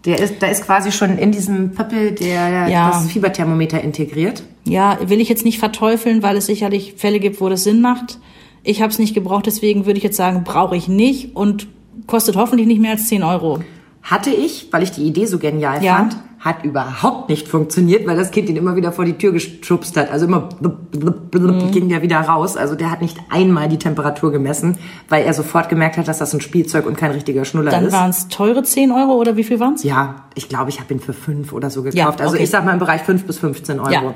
Der 0.05 0.19
ist, 0.19 0.35
da 0.41 0.47
ist 0.47 0.63
quasi 0.65 0.91
schon 0.91 1.17
in 1.17 1.31
diesem 1.31 1.71
Pöppel 1.71 2.11
der, 2.11 2.67
Ja. 2.69 2.91
das 2.91 3.07
Fieberthermometer 3.07 3.81
integriert. 3.81 4.43
Ja, 4.65 4.97
will 5.05 5.19
ich 5.19 5.29
jetzt 5.29 5.45
nicht 5.45 5.59
verteufeln, 5.59 6.21
weil 6.23 6.37
es 6.37 6.45
sicherlich 6.45 6.93
Fälle 6.97 7.19
gibt, 7.19 7.41
wo 7.41 7.49
das 7.49 7.63
Sinn 7.63 7.81
macht. 7.81 8.19
Ich 8.63 8.81
habe 8.81 8.91
es 8.91 8.99
nicht 8.99 9.13
gebraucht, 9.13 9.45
deswegen 9.45 9.85
würde 9.85 9.97
ich 9.97 10.03
jetzt 10.03 10.17
sagen, 10.17 10.43
brauche 10.43 10.75
ich 10.75 10.87
nicht 10.87 11.35
und 11.35 11.67
kostet 12.07 12.35
hoffentlich 12.35 12.67
nicht 12.67 12.81
mehr 12.81 12.91
als 12.91 13.07
10 13.07 13.23
Euro. 13.23 13.59
Hatte 14.03 14.29
ich, 14.29 14.67
weil 14.71 14.83
ich 14.83 14.91
die 14.91 15.03
Idee 15.03 15.25
so 15.25 15.39
genial 15.39 15.83
Ja. 15.83 15.97
fand, 15.97 16.17
hat 16.45 16.63
überhaupt 16.63 17.27
nicht 17.29 17.47
funktioniert, 17.47 18.05
weil 18.07 18.15
das 18.15 18.29
Kind 18.31 18.47
ihn 18.49 18.55
immer 18.55 18.75
wieder 18.75 18.91
vor 18.91 19.03
die 19.03 19.13
Tür 19.17 19.31
geschubst 19.33 19.97
hat. 19.97 20.11
Also 20.11 20.27
immer 20.27 20.41
blub, 20.41 20.91
blub, 20.91 21.31
blub, 21.31 21.55
Mhm. 21.55 21.71
ging 21.71 21.89
der 21.89 22.03
wieder 22.03 22.19
raus. 22.19 22.55
Also 22.55 22.75
der 22.75 22.91
hat 22.91 23.01
nicht 23.01 23.17
einmal 23.29 23.67
die 23.67 23.77
Temperatur 23.79 24.31
gemessen, 24.31 24.77
weil 25.09 25.25
er 25.25 25.33
sofort 25.33 25.69
gemerkt 25.69 25.97
hat, 25.97 26.07
dass 26.07 26.19
das 26.19 26.33
ein 26.35 26.41
Spielzeug 26.41 26.85
und 26.85 26.95
kein 26.97 27.09
richtiger 27.11 27.43
Schnuller 27.45 27.71
Dann 27.71 27.87
ist. 27.87 27.93
waren 27.93 28.11
es 28.11 28.27
teure 28.27 28.61
10 28.61 28.91
Euro 28.91 29.13
oder 29.15 29.35
wie 29.37 29.43
viel 29.43 29.59
waren 29.59 29.73
es? 29.73 29.83
Ja, 29.83 30.27
ich 30.35 30.47
glaube, 30.47 30.69
ich 30.69 30.79
habe 30.79 30.93
ihn 30.93 30.99
für 30.99 31.13
fünf 31.13 31.51
oder 31.51 31.69
so 31.71 31.81
gekauft. 31.81 31.97
Ja, 31.97 32.09
Also 32.23 32.35
okay. 32.35 32.43
ich 32.43 32.49
sag 32.51 32.63
mal 32.63 32.73
im 32.73 32.79
Bereich 32.79 33.01
fünf 33.01 33.25
bis 33.25 33.39
15 33.39 33.79
Euro. 33.79 33.91
Ja. 33.91 34.13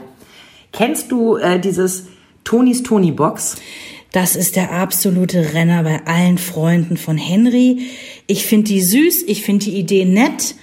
Kennst 0.71 1.11
du 1.11 1.35
äh, 1.37 1.59
dieses 1.59 2.05
Tonys 2.43 2.83
Tony 2.83 3.11
Box? 3.11 3.55
Das 4.11 4.35
ist 4.35 4.55
der 4.55 4.71
absolute 4.71 5.53
Renner 5.53 5.83
bei 5.83 6.01
allen 6.05 6.37
Freunden 6.37 6.95
von 6.97 7.17
Henry. 7.17 7.89
Ich 8.27 8.45
finde 8.45 8.67
die 8.67 8.81
süß, 8.81 9.23
ich 9.27 9.43
finde 9.43 9.65
die 9.65 9.77
Idee 9.79 10.05
nett. 10.05 10.55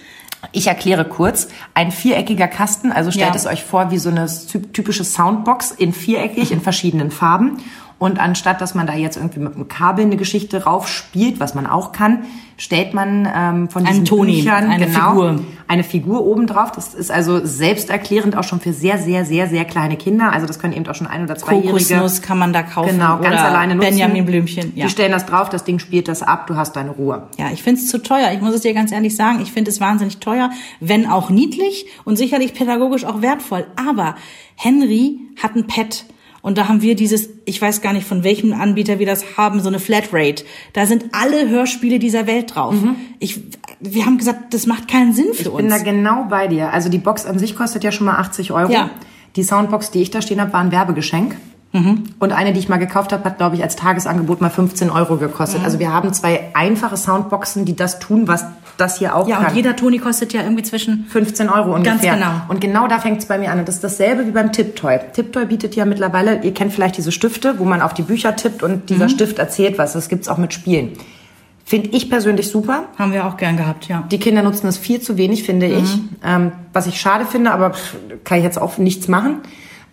Ich 0.53 0.67
erkläre 0.67 1.05
kurz. 1.05 1.49
Ein 1.75 1.91
viereckiger 1.93 2.49
Kasten, 2.49 2.93
also 2.93 3.11
stellt 3.11 3.31
Ja. 3.31 3.35
es 3.37 3.47
euch 3.47 3.65
vor 3.65 3.91
wie 3.91 3.99
so 3.99 4.09
eine 4.11 4.27
ty- 4.27 4.61
typische 4.73 5.05
Soundbox 5.05 5.71
in 5.73 5.93
viereckig, 5.93 6.53
in 6.53 6.61
verschiedenen 6.61 7.11
Farben. 7.11 7.59
Und 7.99 8.21
anstatt, 8.21 8.61
dass 8.61 8.75
man 8.75 8.87
da 8.87 8.95
jetzt 8.95 9.17
irgendwie 9.17 9.41
mit 9.41 9.55
einem 9.55 9.69
Kabel 9.69 10.05
eine 10.05 10.19
Geschichte 10.19 10.65
raufspielt, 10.65 11.41
was 11.41 11.55
man 11.55 11.67
auch 11.67 11.93
kann, 11.93 12.27
stellt 12.59 12.93
man 12.93 13.29
ähm, 13.35 13.71
von 13.71 13.85
diesen 13.85 14.05
Toni, 14.05 14.37
Büchern 14.37 14.71
eine 14.71 14.87
genau, 14.87 15.11
Figur. 15.11 15.45
eine 15.67 15.83
Figur 15.83 16.25
oben 16.27 16.47
drauf. 16.47 16.73
Das 16.73 16.93
ist 16.93 17.11
also 17.11 17.45
selbsterklärend 17.45 18.37
auch 18.37 18.45
schon 18.45 18.61
für 18.61 18.75
sehr, 18.75 18.99
sehr, 18.99 19.25
sehr, 19.25 19.49
sehr 19.49 19.65
kleine 19.65 19.97
Kinder. 19.97 20.33
Also 20.33 20.47
das 20.47 20.59
können 20.59 20.75
eben 20.75 20.87
auch 20.87 20.95
schon 20.95 21.07
ein- 21.07 21.23
oder 21.23 21.37
zweijährige. 21.37 21.73
Kokosnuss 21.73 22.21
kann 22.21 22.39
man 22.39 22.53
da 22.53 22.63
kaufen. 22.63 22.91
Genau, 22.91 23.19
ganz 23.19 23.41
alleine 23.41 23.75
nutzen. 23.75 23.91
Benjamin 23.91 24.27
Blümchen. 24.27 24.73
Ja. 24.75 24.85
Die 24.85 24.91
stellen 24.91 25.13
das 25.13 25.25
drauf, 25.25 25.49
das 25.49 25.65
Ding 25.65 25.79
spielt 25.79 26.09
das 26.09 26.23
ab, 26.23 26.47
du 26.47 26.57
hast 26.57 26.77
deine 26.77 26.91
Ruhe. 26.91 27.29
Ja, 27.39 27.51
ich 27.51 27.63
find's 27.63 27.89
zu 27.89 28.03
teuer. 28.03 28.31
Ich 28.33 28.43
muss 28.43 28.55
es 28.55 28.61
dir 28.61 28.75
ganz 28.75 28.93
ehrlich 28.93 29.17
sagen. 29.17 29.41
Ich 29.41 29.53
find 29.53 29.69
es 29.69 29.81
wahnsinnig 29.81 30.19
teuer, 30.19 30.51
wenn 30.81 31.07
auch 31.07 31.31
niedlich 31.31 31.87
und 32.05 32.17
sicherlich 32.17 32.53
pädagogisch 32.53 33.05
auch 33.05 33.23
wertvoll. 33.23 33.67
Aber 33.77 34.17
Henry 34.55 35.19
hat 35.43 35.57
ein 35.57 35.67
Pad. 35.67 36.05
Und 36.47 36.59
da 36.59 36.69
haben 36.69 36.81
wir 36.81 36.95
dieses, 36.95 37.29
ich 37.45 37.61
weiß 37.61 37.81
gar 37.81 37.93
nicht 37.93 38.07
von 38.07 38.23
welchem 38.23 38.53
Anbieter 38.53 39.01
wir 39.01 39.07
das 39.07 39.37
haben, 39.37 39.61
so 39.61 39.67
eine 39.67 39.81
Flatrate. 39.81 40.45
Da 40.75 40.87
sind 40.87 41.07
alle 41.11 41.49
Hörspiele 41.49 41.99
dieser 41.99 42.29
Welt 42.29 42.55
drauf. 42.55 42.77
Ich, 43.19 43.41
wir 43.81 44.07
haben 44.07 44.17
gesagt, 44.17 44.55
das 44.55 44.65
macht 44.69 44.87
keinen 44.87 45.13
Sinn 45.13 45.35
für 45.35 45.51
Mhm. 45.51 45.51
Ich 45.51 45.57
bin 45.57 45.69
da 45.71 45.75
uns. 45.75 45.85
genau 45.85 46.27
bei 46.31 46.47
dir. 46.47 46.73
Also 46.73 46.89
die 46.89 46.99
Box 46.99 47.27
an 47.27 47.41
sich 47.41 47.57
kostet 47.57 47.83
ja 47.83 47.91
schon 47.91 48.07
mal 48.07 48.19
80 48.19 48.53
Euro. 48.53 48.71
Ja. 48.71 48.91
Die 49.35 49.43
Soundbox, 49.43 49.91
die 49.91 50.03
ich 50.03 50.13
da 50.13 50.23
stehen 50.23 50.41
habe, 50.41 50.53
war 50.53 50.61
ein 50.61 50.71
Werbegeschenk. 50.71 51.35
Mhm. 51.73 52.05
Und 52.21 52.31
eine, 52.31 52.53
die 52.53 52.61
ich 52.61 52.69
mal 52.69 52.77
gekauft 52.77 53.13
habe, 53.13 53.25
hat, 53.25 53.39
glaube 53.39 53.57
ich, 53.57 53.65
als 53.65 53.75
Tagesangebot 53.75 54.41
mal 54.41 54.49
15 54.49 54.89
Euro 54.89 55.17
gekostet. 55.17 55.59
Mhm. 55.59 55.65
Also 55.65 55.81
wir 55.81 55.93
haben 55.93 56.13
zwei 56.13 56.51
einfache 56.55 56.97
Soundboxen, 56.97 57.65
die 57.65 57.75
das 57.75 57.99
tun, 57.99 58.29
was 58.29 58.45
das 58.77 58.99
hier 58.99 59.15
auch 59.15 59.27
Ja, 59.29 59.37
kann. 59.39 59.47
und 59.47 59.55
jeder 59.57 59.75
Toni 59.77 59.99
kostet 59.99 60.33
ja 60.33 60.43
irgendwie 60.43 60.63
zwischen 60.63 61.07
15 61.09 61.49
Euro 61.49 61.75
ungefähr. 61.75 62.15
genau. 62.15 62.33
Und 62.49 62.61
genau 62.61 62.87
da 62.89 62.99
fängt 62.99 63.19
es 63.21 63.27
bei 63.27 63.39
mir 63.39 63.51
an. 63.51 63.59
Und 63.59 63.69
das 63.69 63.77
ist 63.77 63.85
dasselbe 63.85 64.27
wie 64.27 64.31
beim 64.33 64.53
Tiptoy. 64.53 64.99
Tiptoy 65.15 65.47
bietet 65.47 65.75
ja 65.77 65.85
mittlerweile, 65.85 66.43
ihr 66.43 66.53
kennt 66.53 66.73
vielleicht 66.73 66.97
diese 66.97 67.13
Stifte, 67.13 67.59
wo 67.59 67.65
man 67.65 67.81
auf 67.83 67.95
die 67.95 68.03
Bücher 68.03 68.37
tippt 68.37 68.63
und 68.63 68.73
Mhm. 68.83 68.87
dieser 68.87 69.09
Stift 69.09 69.39
erzählt 69.39 69.79
was. 69.79 69.95
Das 69.95 70.09
gibt's 70.09 70.29
auch 70.29 70.39
mit 70.39 70.53
Spielen. 70.53 70.93
Finde 71.65 71.89
ich 71.91 72.09
persönlich 72.09 72.49
super. 72.49 72.85
haben 72.97 73.13
wir 73.13 73.27
auch 73.27 73.37
gern 73.37 73.57
gehabt, 73.57 73.89
ja. 73.89 74.05
Die 74.11 74.19
Kinder 74.21 74.43
nutzen 74.43 74.69
es 74.69 74.79
viel 74.79 75.01
zu 75.01 75.17
wenig, 75.17 75.43
finde 75.43 75.67
ich. 75.67 75.99
Ähm, 76.25 76.53
was 76.73 76.87
ich 76.87 77.01
schade 77.01 77.25
finde, 77.25 77.51
aber 77.51 77.73
kann 78.23 78.39
ich 78.39 78.45
jetzt 78.45 78.61
auch 78.61 78.79
nichts 78.79 79.09
machen. 79.09 79.39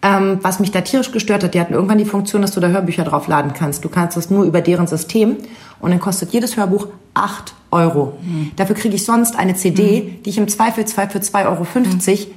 Ähm, 0.04 0.40
was 0.42 0.60
mich 0.60 0.72
da 0.72 0.82
tierisch 0.82 1.12
gestört 1.14 1.44
hat, 1.46 1.54
die 1.54 1.62
hatten 1.62 1.74
irgendwann 1.74 1.98
die 1.98 2.04
Funktion, 2.06 2.42
dass 2.42 2.52
du 2.52 2.60
da 2.60 2.68
Hörbücher 2.68 3.06
draufladen 3.06 3.54
kannst. 3.54 3.86
Du 3.86 3.90
kannst 3.90 4.18
das 4.18 4.30
nur 4.30 4.44
über 4.44 4.60
deren 4.60 4.86
System 4.86 5.38
und 5.80 5.92
dann 5.92 6.00
kostet 6.02 6.32
jedes 6.34 6.58
Hörbuch 6.58 6.88
8 7.14 7.54
Euro. 7.72 8.18
Dafür 8.58 8.76
kriege 8.76 8.96
ich 8.96 9.06
sonst 9.06 9.38
eine 9.38 9.56
CD, 9.56 10.20
die 10.26 10.30
ich 10.30 10.38
im 10.38 10.48
Zweifelsfall 10.50 11.10
für 11.10 11.20
2,50 11.20 11.46
Euro 11.48 11.66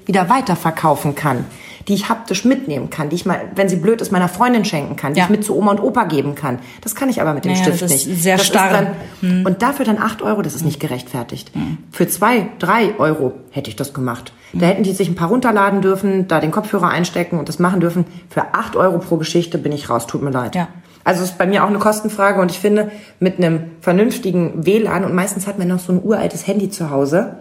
wieder 0.07 0.29
weiterverkaufen 0.31 1.15
kann. 1.17 1.45
Die 1.89 1.95
ich 1.95 2.09
haptisch 2.09 2.45
mitnehmen 2.45 2.91
kann, 2.91 3.11
die 3.11 3.17
ich 3.17 3.27
mal, 3.27 3.41
wenn 3.55 3.69
sie 3.69 3.77
blöd 3.77 4.01
ist, 4.01 4.11
meiner 4.11 4.29
Freundin 4.29 4.65
schenken 4.65 4.97
kann, 4.97 5.15
die 5.15 5.19
Ja. 5.21 5.25
ich 5.27 5.31
mit 5.31 5.45
zu 5.45 5.57
Oma 5.57 5.71
und 5.73 5.81
Opa 5.81 6.05
geben 6.05 6.35
kann. 6.35 6.59
Das 6.83 6.95
kann 6.97 7.09
ich 7.09 7.21
aber 7.21 7.33
mit 7.33 7.45
dem 7.45 7.53
Naja, 7.53 7.63
Stift 7.65 7.83
das 7.83 7.93
ist 7.93 8.07
nicht. 8.09 8.23
sehr 8.23 8.39
das 8.39 8.47
starr. 8.47 8.93
dann, 9.23 9.47
Und 9.47 9.63
dafür 9.63 9.85
dann 9.85 9.99
8 9.99 10.21
Euro, 10.23 10.43
das 10.43 10.55
ist 10.57 10.65
nicht 10.65 10.81
gerechtfertigt. 10.81 11.53
Für 11.93 12.09
2, 12.09 12.49
3 12.59 12.99
Euro 12.99 13.35
hätte 13.51 13.71
ich 13.71 13.77
das 13.77 13.93
gemacht. 13.95 14.33
Da 14.59 14.67
hätten 14.67 14.83
die 14.83 14.93
sich 14.93 15.09
ein 15.09 15.15
paar 15.15 15.29
runterladen 15.29 15.81
dürfen, 15.83 16.29
da 16.29 16.41
den 16.41 16.51
Kopfhörer 16.51 16.89
einstecken 16.89 17.39
und 17.39 17.49
das 17.49 17.59
machen 17.59 17.81
dürfen. 17.81 18.05
Für 18.31 18.55
8 18.55 18.77
Euro 18.77 18.99
pro 18.99 19.17
Geschichte 19.17 19.59
bin 19.59 19.73
ich 19.73 19.91
raus, 19.91 20.07
tut 20.07 20.23
mir 20.23 20.31
leid. 20.31 20.55
Ja. 20.55 20.69
Also 21.05 21.23
es 21.23 21.31
ist 21.31 21.39
bei 21.39 21.47
mir 21.47 21.63
auch 21.63 21.69
eine 21.69 21.79
Kostenfrage 21.79 22.41
und 22.41 22.51
ich 22.51 22.59
finde, 22.59 22.91
mit 23.21 23.39
einem 23.39 23.61
vernünftigen 23.81 24.67
WLAN 24.67 25.05
und 25.05 25.15
meistens 25.15 25.47
hat 25.47 25.59
man 25.59 25.69
noch 25.69 25.79
so 25.79 25.93
ein 25.93 26.01
uraltes 26.03 26.47
Handy 26.47 26.69
zu 26.71 26.91
Hause, 26.91 27.37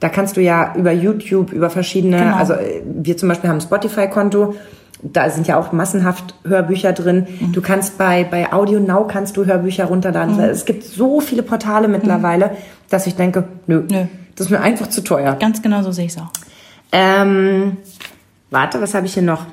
da 0.00 0.08
kannst 0.08 0.38
du 0.38 0.40
ja 0.40 0.74
über 0.76 0.92
YouTube, 0.92 1.52
über 1.52 1.68
verschiedene, 1.68 2.16
Genau. 2.18 2.36
also 2.36 2.54
äh, 2.54 2.82
wir 2.86 3.16
zum 3.18 3.28
Beispiel 3.28 3.50
haben 3.50 3.58
ein 3.58 3.60
Spotify-Konto, 3.60 4.54
da 5.02 5.28
sind 5.30 5.46
ja 5.46 5.58
auch 5.58 5.72
massenhaft 5.72 6.34
Hörbücher 6.46 6.92
drin. 6.94 7.26
Mhm. 7.40 7.52
Du 7.52 7.60
kannst 7.60 7.98
bei, 7.98 8.24
bei 8.24 8.52
Audio 8.52 8.80
Now 8.80 9.06
kannst 9.06 9.36
du 9.36 9.44
Hörbücher 9.44 9.84
runterladen. 9.86 10.36
Mhm. 10.36 10.40
Es 10.40 10.64
gibt 10.64 10.84
so 10.84 11.20
viele 11.20 11.42
Portale 11.42 11.88
mittlerweile, 11.88 12.52
dass 12.88 13.06
ich 13.06 13.16
denke, 13.16 13.44
nö, 13.66 13.82
Nö. 13.90 14.04
das 14.36 14.46
ist 14.46 14.50
mir 14.50 14.60
einfach 14.60 14.88
zu 14.88 15.02
teuer. 15.02 15.36
Ganz 15.38 15.60
genau 15.62 15.82
so 15.82 15.92
sehe 15.92 16.06
ich 16.06 16.12
es 16.12 16.18
auch. 16.18 16.30
Ähm, 16.92 17.76
warte, 18.50 18.80
was 18.80 18.94
habe 18.94 19.06
ich 19.06 19.14
hier 19.14 19.22
noch? 19.22 19.46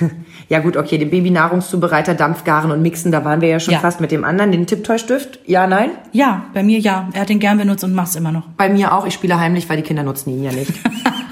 ja 0.48 0.58
gut, 0.60 0.76
okay, 0.76 0.98
den 0.98 1.10
Babynahrungszubereiter, 1.10 2.14
Dampfgaren 2.14 2.70
und 2.70 2.82
Mixen, 2.82 3.12
da 3.12 3.24
waren 3.24 3.40
wir 3.40 3.48
ja 3.48 3.60
schon 3.60 3.74
Ja. 3.74 3.80
fast 3.80 4.00
mit 4.00 4.10
dem 4.10 4.24
anderen. 4.24 4.52
Den 4.52 4.66
Tipptoy-Stift, 4.66 5.40
ja, 5.46 5.66
nein? 5.66 5.90
Ja, 6.12 6.46
bei 6.54 6.62
mir 6.62 6.78
ja. 6.78 7.08
Er 7.12 7.22
hat 7.22 7.28
den 7.28 7.38
gern 7.38 7.58
benutzt 7.58 7.84
und 7.84 7.94
macht 7.94 8.08
es 8.08 8.16
immer 8.16 8.32
noch. 8.32 8.46
Bei 8.56 8.68
mir 8.68 8.92
auch, 8.92 9.06
ich 9.06 9.14
spiele 9.14 9.38
heimlich, 9.38 9.68
weil 9.68 9.76
die 9.76 9.82
Kinder 9.82 10.02
nutzen 10.02 10.30
ihn 10.30 10.42
ja 10.44 10.52
nicht. 10.52 10.72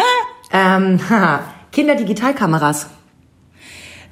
ähm. 0.53 1.01
Kinder-Digitalkameras. 1.72 2.89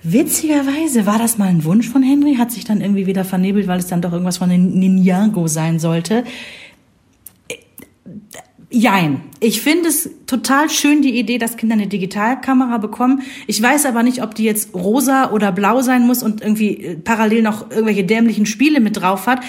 Witzigerweise 0.03 1.07
war 1.07 1.19
das 1.19 1.39
mal 1.39 1.47
ein 1.49 1.63
Wunsch 1.63 1.89
von 1.89 2.03
Henry, 2.03 2.35
hat 2.35 2.51
sich 2.51 2.65
dann 2.65 2.81
irgendwie 2.81 3.07
wieder 3.07 3.25
vernebelt, 3.25 3.69
weil 3.69 3.79
es 3.79 3.87
dann 3.87 4.03
doch 4.03 4.11
irgendwas 4.11 4.39
von 4.39 4.51
den 4.51 4.77
Ninjago 4.81 5.47
sein 5.47 5.79
sollte. 5.79 6.25
Äh, 7.49 7.55
Jein. 8.69 9.21
Ich 9.43 9.61
finde 9.61 9.89
es 9.89 10.09
total 10.29 10.71
schön, 10.71 11.03
die 11.03 11.19
Idee, 11.19 11.37
dass 11.37 11.57
Kinder 11.57 11.75
eine 11.75 11.89
Digitalkamera 11.89 12.79
bekommen. 12.79 13.23
Ich 13.49 13.61
weiß 13.61 13.87
aber 13.87 14.05
nicht, 14.05 14.23
ob 14.23 14.37
die 14.37 14.45
jetzt 14.45 14.73
rosa 14.73 15.33
oder 15.33 15.51
blau 15.51 15.83
sein 15.83 16.07
muss 16.07 16.23
und 16.23 16.41
irgendwie 16.41 16.77
äh, 16.77 16.95
parallel 16.95 17.43
noch 17.43 17.69
irgendwelche 17.71 18.05
dämlichen 18.05 18.47
Spiele 18.47 18.79
mit 18.79 19.01
drauf 19.01 19.27
hat. 19.27 19.41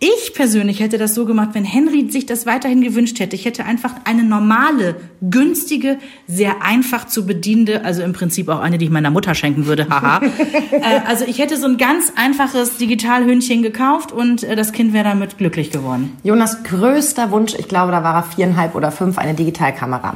Ich 0.00 0.32
persönlich 0.32 0.78
hätte 0.78 0.96
das 0.96 1.16
so 1.16 1.24
gemacht, 1.24 1.50
wenn 1.54 1.64
Henry 1.64 2.08
sich 2.08 2.24
das 2.24 2.46
weiterhin 2.46 2.82
gewünscht 2.82 3.18
hätte. 3.18 3.34
Ich 3.34 3.46
hätte 3.46 3.64
einfach 3.64 3.94
eine 4.04 4.22
normale, 4.22 4.94
günstige, 5.20 5.98
sehr 6.28 6.62
einfach 6.62 7.08
zu 7.08 7.26
bedienende, 7.26 7.84
also 7.84 8.02
im 8.02 8.12
Prinzip 8.12 8.48
auch 8.48 8.60
eine, 8.60 8.78
die 8.78 8.84
ich 8.84 8.90
meiner 8.92 9.10
Mutter 9.10 9.34
schenken 9.34 9.66
würde, 9.66 9.88
haha. 9.88 10.20
äh, 10.70 11.00
also 11.04 11.24
ich 11.26 11.40
hätte 11.40 11.56
so 11.56 11.66
ein 11.66 11.78
ganz 11.78 12.12
einfaches 12.14 12.76
Digitalhündchen 12.76 13.62
gekauft 13.62 14.12
und 14.12 14.44
äh, 14.44 14.54
das 14.54 14.70
Kind 14.70 14.92
wäre 14.92 15.04
damit 15.04 15.36
glücklich 15.36 15.72
geworden. 15.72 16.16
Jonas 16.22 16.62
größter 16.62 17.32
Wunsch, 17.32 17.54
ich 17.58 17.66
glaube, 17.66 17.90
da 17.90 18.04
war 18.04 18.14
er 18.14 18.22
viereinhalb 18.22 18.76
oder 18.76 18.92
fünf, 18.92 19.18
eine 19.18 19.34
Digitalkamera. 19.38 20.14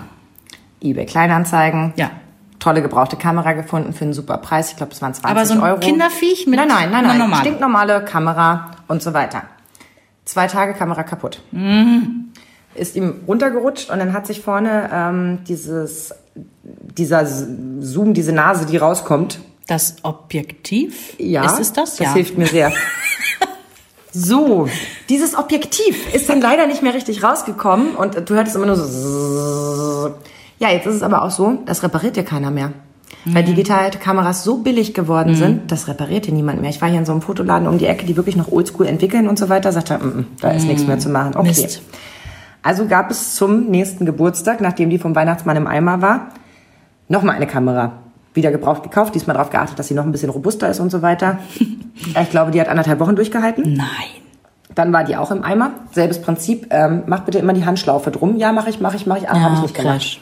eBay 0.83 1.07
Kleinanzeigen. 1.07 1.93
Ja. 1.97 2.11
Tolle 2.59 2.83
gebrauchte 2.83 3.17
Kamera 3.17 3.55
gefunden 3.55 3.93
für 3.93 4.05
einen 4.05 4.13
super 4.13 4.39
Preis. 4.39 4.71
Ich 4.71 4.77
glaube, 4.77 4.93
es 4.93 5.03
waren 5.03 5.15
20 5.15 5.31
Aber 5.31 5.47
so 5.47 5.55
ein 5.55 5.61
Euro. 5.61 5.81
Kinderviech 5.81 6.47
mit 6.47 6.59
Nein, 6.59 6.69
nein, 6.69 6.91
nein, 6.91 6.95
einer 6.95 7.09
nein. 7.09 7.19
normalen? 7.19 7.43
Stinknormale 7.43 8.05
Kamera 8.05 8.71
und 8.87 9.03
so 9.03 9.13
weiter. 9.15 9.43
Zwei 10.25 10.47
Tage 10.47 10.75
Kamera 10.75 11.03
kaputt. 11.03 11.43
Mhm. 11.51 12.29
Ist 12.75 12.95
ihm 12.95 13.25
runtergerutscht 13.27 13.91
und 13.91 13.99
dann 13.99 14.13
hat 14.13 14.27
sich 14.27 14.41
vorne 14.41 14.89
ähm, 14.93 15.39
dieses, 15.47 16.15
dieser 16.65 17.27
Zoom, 17.27 18.15
diese 18.15 18.33
Nase, 18.33 18.65
die 18.65 18.77
rauskommt. 18.77 19.41
Das 19.67 19.97
Objektiv? 20.03 21.15
Ja. 21.19 21.45
Ist 21.45 21.59
es 21.59 21.73
das? 21.73 21.97
Das 21.97 22.07
ja. 22.07 22.13
hilft 22.15 22.39
mir 22.39 22.47
sehr. 22.47 22.73
So, 24.13 24.69
dieses 25.09 25.37
Objektiv 25.37 26.15
ist 26.15 26.29
dann 26.29 26.41
leider 26.41 26.67
nicht 26.67 26.83
mehr 26.83 26.95
richtig 26.95 27.23
rausgekommen 27.23 27.95
und 27.97 28.29
du 28.29 28.35
hörtest 28.35 28.57
immer 28.57 28.67
nur 28.67 28.77
so. 28.77 30.15
Ja, 30.59 30.71
jetzt 30.71 30.87
ist 30.87 30.97
es 30.97 31.03
aber 31.03 31.23
auch 31.23 31.31
so, 31.31 31.59
das 31.65 31.83
repariert 31.83 32.17
dir 32.17 32.25
keiner 32.25 32.51
mehr. 32.51 32.73
Weil 33.25 33.45
Digitalkameras 33.45 34.43
so 34.43 34.59
billig 34.59 34.95
geworden 34.95 35.37
sind, 35.37 35.71
das 35.71 35.87
repariert 35.87 36.27
dir 36.27 36.35
niemand 36.35 36.61
mehr. 36.61 36.71
Ich 36.71 36.83
war 36.83 36.89
hier 36.89 36.99
in 36.99 37.05
so 37.05 37.13
einem 37.13 37.23
Fotoladen 37.23 37.69
um 37.69 37.79
die 37.79 37.87
Ecke, 37.87 38.05
die 38.05 38.17
wirklich 38.17 38.37
noch 38.37 38.51
oldschool 38.51 38.87
entwickeln 38.87 39.29
und 39.29 39.39
so 39.39 39.49
weiter, 39.49 39.71
sagte, 39.71 39.99
mm, 39.99 40.27
da 40.41 40.51
ist 40.51 40.67
nichts 40.67 40.87
mehr 40.87 40.99
zu 40.99 41.09
machen. 41.09 41.37
Okay. 41.37 41.49
Mist. 41.49 41.83
Also 42.63 42.87
gab 42.87 43.11
es 43.11 43.35
zum 43.35 43.71
nächsten 43.71 44.07
Geburtstag, 44.07 44.61
nachdem 44.61 44.91
die 44.91 44.99
vom 44.99 45.15
Weihnachtsmann 45.15 45.57
im 45.57 45.67
Eimer 45.67 46.03
war, 46.03 46.29
nochmal 47.09 47.37
eine 47.37 47.47
Kamera. 47.47 47.93
Wieder 48.35 48.51
gebraucht 48.51 48.83
gekauft, 48.83 49.15
diesmal 49.15 49.35
darauf 49.35 49.51
geachtet, 49.51 49.79
dass 49.79 49.89
sie 49.89 49.95
noch 49.95 50.05
ein 50.05 50.13
bisschen 50.13 50.31
robuster 50.31 50.69
ist 50.69 50.81
und 50.81 50.91
so 50.91 51.03
weiter. 51.03 51.39
ich 52.21 52.31
glaube, 52.31 52.51
die 52.51 52.61
hat 52.61 52.69
anderthalb 52.69 53.01
Wochen 53.01 53.17
durchgehalten. 53.17 53.75
Nein. 53.75 54.23
Dann 54.75 54.93
war 54.93 55.05
die 55.05 55.17
auch 55.17 55.31
im 55.31 55.43
Eimer. 55.45 55.73
Selbes 55.93 56.23
Prinzip. 56.23 56.67
Ähm, 56.71 57.03
mach 57.07 57.21
bitte 57.21 57.39
immer 57.39 57.53
die 57.53 57.65
Handschlaufe 57.65 58.11
drum. 58.11 58.37
Ja, 58.39 58.53
mache 58.53 58.71
ich, 58.71 58.81
mache 58.81 58.97
ich, 58.97 59.07
mache 59.07 59.21
ich. 59.21 59.29
Ah, 59.29 59.39
habe 59.39 59.55
ich 59.57 59.63
nicht 59.63 59.75
gemacht. 59.75 59.99
Crash. 59.99 60.21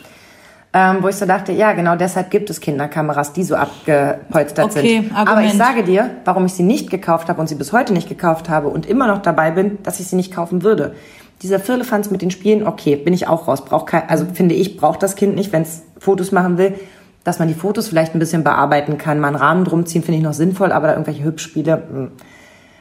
Ähm, 0.73 0.99
wo 1.01 1.09
ich 1.09 1.17
so 1.17 1.27
dachte, 1.27 1.51
ja, 1.51 1.73
genau 1.73 1.97
deshalb 1.97 2.31
gibt 2.31 2.49
es 2.49 2.61
Kinderkameras, 2.61 3.33
die 3.33 3.43
so 3.43 3.57
abgepolstert 3.57 4.67
Okay, 4.67 5.01
sind. 5.01 5.13
Aber 5.13 5.31
Argument. 5.33 5.53
ich 5.53 5.59
sage 5.59 5.83
dir, 5.83 6.11
warum 6.25 6.47
ich 6.47 6.53
sie 6.53 6.63
nicht 6.63 6.91
gekauft 6.91 7.29
habe 7.29 7.41
und 7.41 7.49
sie 7.49 7.57
bis 7.57 7.73
heute 7.73 7.93
nicht 7.93 8.09
gekauft 8.09 8.49
habe 8.49 8.69
und 8.69 8.87
immer 8.87 9.09
noch 9.09 9.21
dabei 9.21 9.51
bin, 9.51 9.79
dass 9.83 9.99
ich 9.99 10.07
sie 10.07 10.15
nicht 10.15 10.33
kaufen 10.33 10.63
würde. 10.63 10.95
Dieser 11.43 11.59
Firlefanz 11.59 12.13
mit 12.13 12.23
den 12.23 12.31
Spielen, 12.31 12.65
okay, 12.65 12.95
bin 12.95 13.13
ich 13.13 13.27
auch 13.27 13.49
raus. 13.49 13.65
Braucht 13.65 13.87
kein, 13.87 14.09
also 14.09 14.27
finde 14.33 14.55
ich, 14.55 14.77
braucht 14.77 15.03
das 15.03 15.17
Kind 15.17 15.35
nicht, 15.35 15.53
wenn 15.53 15.63
es 15.63 15.83
Fotos 15.99 16.31
machen 16.31 16.57
will. 16.57 16.79
Dass 17.25 17.39
man 17.39 17.49
die 17.49 17.55
Fotos 17.55 17.89
vielleicht 17.89 18.15
ein 18.15 18.19
bisschen 18.19 18.45
bearbeiten 18.45 18.97
kann, 18.99 19.21
mal 19.21 19.29
einen 19.29 19.37
Rahmen 19.37 19.65
drum 19.65 19.85
ziehen, 19.87 20.03
finde 20.03 20.19
ich 20.19 20.25
noch 20.25 20.33
sinnvoll, 20.33 20.73
aber 20.73 20.87
da 20.89 20.93
irgendwelche 20.95 21.25
Hübschspiele. 21.25 21.77
mh. 21.93 22.09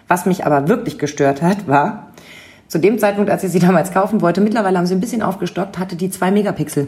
Was 0.08 0.26
mich 0.26 0.46
aber 0.46 0.68
wirklich 0.68 0.98
gestört 0.98 1.42
hat, 1.42 1.68
war, 1.68 2.08
zu 2.68 2.80
dem 2.80 2.98
Zeitpunkt, 3.00 3.30
als 3.30 3.44
ich 3.44 3.52
sie 3.52 3.60
damals 3.68 3.92
kaufen 3.92 4.22
wollte, 4.22 4.42
mittlerweile 4.42 4.78
haben 4.78 4.86
sie 4.88 4.96
ein 4.96 5.02
bisschen 5.02 5.22
aufgestockt, 5.22 5.78
hatte 5.78 5.96
die 5.96 6.10
zwei 6.10 6.32
Megapixel. 6.32 6.88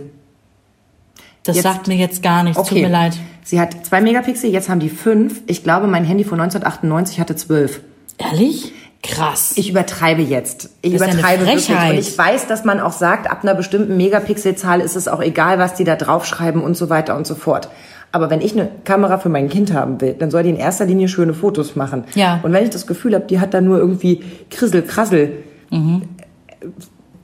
Das 1.43 1.55
Jetzt- 1.55 1.63
sagt 1.63 1.87
mir 1.87 1.95
jetzt 1.97 2.21
gar 2.23 2.43
nichts, 2.43 2.57
Okay. 2.59 2.69
tut 2.75 2.81
mir 2.83 2.89
leid. 2.89 3.17
Sie 3.43 3.59
hat 3.59 3.85
zwei 3.85 3.99
Megapixel, 4.01 4.49
jetzt 4.51 4.69
haben 4.69 4.79
die 4.79 4.89
fünf. 4.89 5.41
Ich 5.47 5.63
glaube, 5.63 5.87
mein 5.87 6.05
Handy 6.05 6.23
von 6.23 6.39
1998 6.39 7.19
hatte 7.19 7.35
zwölf. 7.35 7.81
Ehrlich? 8.17 8.73
Krass. 9.03 9.53
Ich 9.55 9.69
übertreibe 9.69 10.21
jetzt. 10.21 10.69
Ich 10.81 10.93
Das 10.93 11.01
ist 11.01 11.07
ja 11.07 11.11
eine 11.11 11.19
übertreibe 11.19 11.45
wirklich. 11.47 11.69
Und 11.69 11.97
ich 11.97 12.17
weiß, 12.17 12.47
dass 12.47 12.63
man 12.65 12.79
auch 12.79 12.91
sagt, 12.91 13.29
ab 13.31 13.39
einer 13.43 13.55
bestimmten 13.55 13.97
Megapixelzahl 13.97 14.79
ist 14.79 14.95
es 14.95 15.07
auch 15.07 15.21
egal, 15.21 15.57
was 15.57 15.73
die 15.73 15.83
da 15.83 15.95
draufschreiben 15.95 16.61
und 16.61 16.77
so 16.77 16.89
weiter 16.89 17.15
und 17.17 17.25
so 17.25 17.33
fort. 17.35 17.69
Aber 18.11 18.29
wenn 18.29 18.41
ich 18.41 18.51
eine 18.53 18.69
Kamera 18.83 19.17
für 19.17 19.29
mein 19.29 19.49
Kind 19.49 19.73
haben 19.73 20.01
will, 20.01 20.13
dann 20.13 20.29
soll 20.29 20.43
die 20.43 20.49
in 20.49 20.57
erster 20.57 20.85
Linie 20.85 21.07
schöne 21.07 21.33
Fotos 21.33 21.75
machen. 21.75 22.03
Ja. 22.13 22.39
Und 22.43 22.53
wenn 22.53 22.63
ich 22.63 22.69
das 22.69 22.85
Gefühl 22.85 23.15
habe, 23.15 23.25
die 23.25 23.39
hat 23.39 23.53
da 23.53 23.61
nur 23.61 23.77
irgendwie 23.79 24.21
Krissel, 24.49 24.81
Krassel, 24.83 25.31
Mhm. 25.71 26.01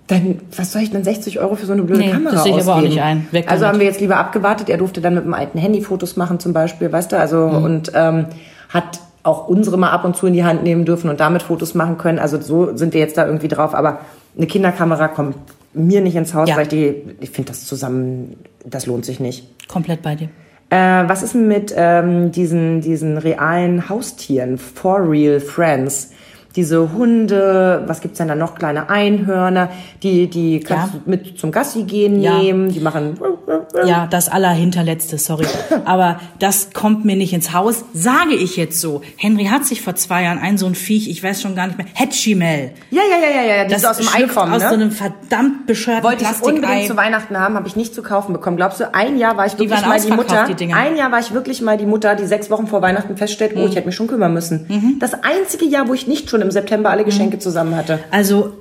dann 0.08 0.40
was 0.56 0.72
soll 0.72 0.82
ich 0.84 0.92
denn 0.92 1.04
60 1.04 1.40
Euro 1.42 1.56
für 1.56 1.66
so 1.66 1.74
eine 1.74 1.84
blöde 1.84 2.00
Nee, 2.00 2.12
Kamera 2.12 2.32
das 2.36 2.44
sehe 2.44 2.56
ich 2.56 2.62
aber 2.64 2.72
auch 2.72 2.76
ausgeben? 2.78 2.94
nicht 2.94 3.04
ein. 3.04 3.28
Weg 3.32 3.52
also 3.52 3.62
damit. 3.64 3.74
haben 3.74 3.80
wir 3.82 3.88
jetzt 3.88 4.00
lieber 4.00 4.16
abgewartet. 4.18 4.70
Er 4.70 4.78
durfte 4.78 5.02
dann 5.02 5.16
mit 5.16 5.26
dem 5.26 5.34
alten 5.34 5.58
Handy 5.60 5.82
Fotos 5.82 6.16
machen 6.16 6.40
zum 6.40 6.54
Beispiel, 6.54 6.92
weißt 6.92 7.12
du? 7.12 7.20
Also 7.20 7.48
Mhm. 7.50 7.64
und 7.64 7.92
ähm, 7.94 8.26
hat 8.70 9.00
auch 9.28 9.48
unsere 9.48 9.78
mal 9.78 9.92
ab 9.92 10.06
und 10.06 10.16
zu 10.16 10.26
in 10.28 10.34
die 10.34 10.44
Hand 10.44 10.64
nehmen 10.64 10.86
dürfen 10.86 11.10
und 11.10 11.20
damit 11.20 11.44
Fotos 11.44 11.76
machen 11.76 11.98
können. 11.98 12.18
Also 12.20 12.40
so 12.42 12.76
sind 12.76 12.94
wir 12.94 13.02
jetzt 13.02 13.18
da 13.18 13.26
irgendwie 13.26 13.48
drauf. 13.48 13.76
Aber 13.76 14.00
eine 14.38 14.48
Kinderkamera 14.48 15.08
kommt 15.10 15.36
mir 15.74 16.02
nicht 16.02 16.16
ins 16.16 16.34
Haus, 16.34 16.50
Ja. 16.50 16.56
weil 16.56 16.64
ich 16.64 16.70
die, 16.70 16.96
ich 17.20 17.30
finde 17.30 17.50
das 17.52 17.66
zusammen, 17.66 18.38
das 18.66 18.86
lohnt 18.88 19.06
sich 19.06 19.20
nicht. 19.20 19.48
Komplett 19.68 20.02
bei 20.02 20.16
dir. 20.16 20.30
Äh, 20.70 21.08
was 21.08 21.24
ist 21.24 21.36
mit 21.36 21.74
ähm, 21.78 22.32
diesen, 22.32 22.82
diesen 22.82 23.18
realen 23.18 23.88
Haustieren? 23.90 24.58
For 24.58 25.10
real 25.10 25.40
friends. 25.40 26.12
Diese 26.56 26.92
Hunde, 26.94 27.84
was 27.86 28.02
gibt's 28.02 28.18
denn 28.18 28.28
da 28.30 28.36
noch? 28.36 28.56
Kleine 28.56 28.90
Einhörner, 28.90 29.70
die, 30.02 30.28
die 30.28 30.60
kannst 30.60 30.94
Ja. 30.96 31.00
du 31.06 31.10
mit 31.10 31.38
zum 31.38 31.52
Gassi 31.52 31.84
gehen 31.84 32.20
Ja. 32.20 32.40
nehmen, 32.40 32.70
die 32.70 32.80
machen. 32.80 33.18
Ja, 33.86 34.08
das 34.08 34.30
allerhinterletzte, 34.30 35.18
sorry. 35.18 35.46
Aber 35.86 36.20
das 36.40 36.70
kommt 36.74 37.06
mir 37.06 37.16
nicht 37.16 37.34
ins 37.34 37.54
Haus, 37.54 37.84
sage 37.94 38.34
ich 38.36 38.58
jetzt 38.58 38.80
so. 38.82 39.02
Henry 39.18 39.46
hat 39.46 39.66
sich 39.66 39.82
vor 39.82 39.96
zwei 39.96 40.24
Jahren 40.24 40.40
ein 40.40 40.58
so 40.58 40.66
ein 40.66 40.76
Viech, 40.76 41.10
ich 41.10 41.22
weiß 41.24 41.42
schon 41.42 41.56
gar 41.56 41.68
nicht 41.68 41.78
mehr, 41.78 41.88
Hetschimel. 41.94 42.72
Ja, 42.92 43.02
ja, 43.10 43.18
ja, 43.18 43.42
ja, 43.42 43.56
ja, 43.58 43.64
die 43.66 43.72
Das 43.72 43.84
ist 43.84 43.88
aus 43.90 43.98
dem 43.98 44.08
Ei 44.08 44.12
schlüpft 44.20 44.36
kommen, 44.36 44.54
aus 44.54 44.62
ne? 44.64 44.70
so 44.70 44.74
einem 44.76 44.92
verdammt 44.92 45.66
bescheuerten 45.68 46.04
Wollte 46.04 46.24
ich 46.24 46.42
unbedingt 46.42 46.62
Plastikei. 46.64 46.88
zu 46.88 46.98
Weihnachten 46.98 47.38
haben, 47.38 47.56
habe 47.56 47.68
ich 47.68 47.76
nicht 47.76 47.94
zu 47.94 48.02
kaufen 48.04 48.34
bekommen. 48.34 48.58
Glaubst 48.58 48.80
du, 48.80 48.94
ein 48.94 49.18
Jahr 49.18 49.38
war 49.38 49.46
ich 49.46 49.54
wirklich 49.60 49.72
waren 49.82 49.90
mal 49.90 50.00
die 50.02 50.12
Mutter. 50.12 50.46
die 50.54 50.74
ein 50.74 50.96
Jahr 50.96 51.12
war 51.12 51.20
ich 51.20 51.34
wirklich 51.34 51.62
mal 51.62 51.78
die 51.78 51.86
Mutter, 51.86 52.16
die 52.16 52.26
sechs 52.26 52.50
Wochen 52.50 52.68
vor 52.68 52.82
Weihnachten 52.82 53.18
feststellt, 53.18 53.56
Mhm. 53.56 53.62
oh, 53.62 53.68
ich 53.68 53.76
hätte 53.76 53.88
mich 53.88 53.96
schon 53.96 54.08
kümmern 54.08 54.34
müssen. 54.34 54.98
Das 55.00 55.14
einzige 55.24 55.66
Jahr, 55.66 55.88
wo 55.88 55.94
ich 55.94 56.08
nicht 56.08 56.30
schon 56.30 56.42
im 56.42 56.52
September 56.52 56.90
alle 56.90 57.04
Geschenke 57.04 57.40
zusammen 57.40 57.76
hatte. 57.76 58.00
Also 58.12 58.54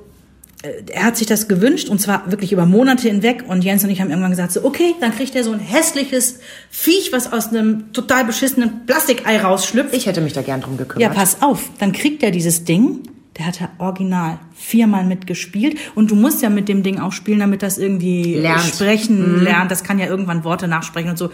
er 0.91 1.03
hat 1.05 1.17
sich 1.17 1.27
das 1.27 1.47
gewünscht 1.47 1.89
und 1.89 1.99
zwar 1.99 2.29
wirklich 2.31 2.51
über 2.51 2.65
Monate 2.65 3.07
hinweg 3.07 3.43
und 3.47 3.63
Jens 3.63 3.83
und 3.83 3.89
ich 3.89 4.01
haben 4.01 4.09
irgendwann 4.09 4.31
gesagt 4.31 4.51
so 4.51 4.63
okay 4.63 4.95
dann 4.99 5.15
kriegt 5.15 5.35
er 5.35 5.43
so 5.43 5.51
ein 5.51 5.59
hässliches 5.59 6.39
Viech 6.69 7.11
was 7.11 7.31
aus 7.31 7.49
einem 7.49 7.91
total 7.93 8.25
beschissenen 8.25 8.85
Plastikei 8.85 9.39
rausschlüpft 9.39 9.93
Ich 9.93 10.05
hätte 10.05 10.21
mich 10.21 10.33
da 10.33 10.41
gern 10.41 10.61
drum 10.61 10.73
ja 10.73 10.85
gekümmert. 10.85 11.15
pass 11.15 11.41
auf 11.41 11.69
dann 11.79 11.91
kriegt 11.91 12.23
er 12.23 12.31
dieses 12.31 12.63
Ding 12.63 13.03
der 13.37 13.45
hat 13.45 13.59
ja 13.59 13.69
original 13.77 14.39
viermal 14.55 15.05
mitgespielt 15.05 15.77
und 15.95 16.09
du 16.09 16.15
musst 16.15 16.41
ja 16.41 16.49
mit 16.49 16.67
dem 16.67 16.81
Ding 16.83 16.99
auch 16.99 17.11
spielen 17.11 17.39
damit 17.39 17.61
das 17.61 17.77
irgendwie 17.77 18.35
Lernt. 18.35 18.63
Mhm. 18.63 18.67
sprechen 18.69 19.43
lernt 19.43 19.71
das 19.71 19.83
kann 19.83 19.99
ja 19.99 20.07
irgendwann 20.07 20.43
Worte 20.43 20.67
nachsprechen 20.67 21.09
und 21.09 21.17
so 21.17 21.29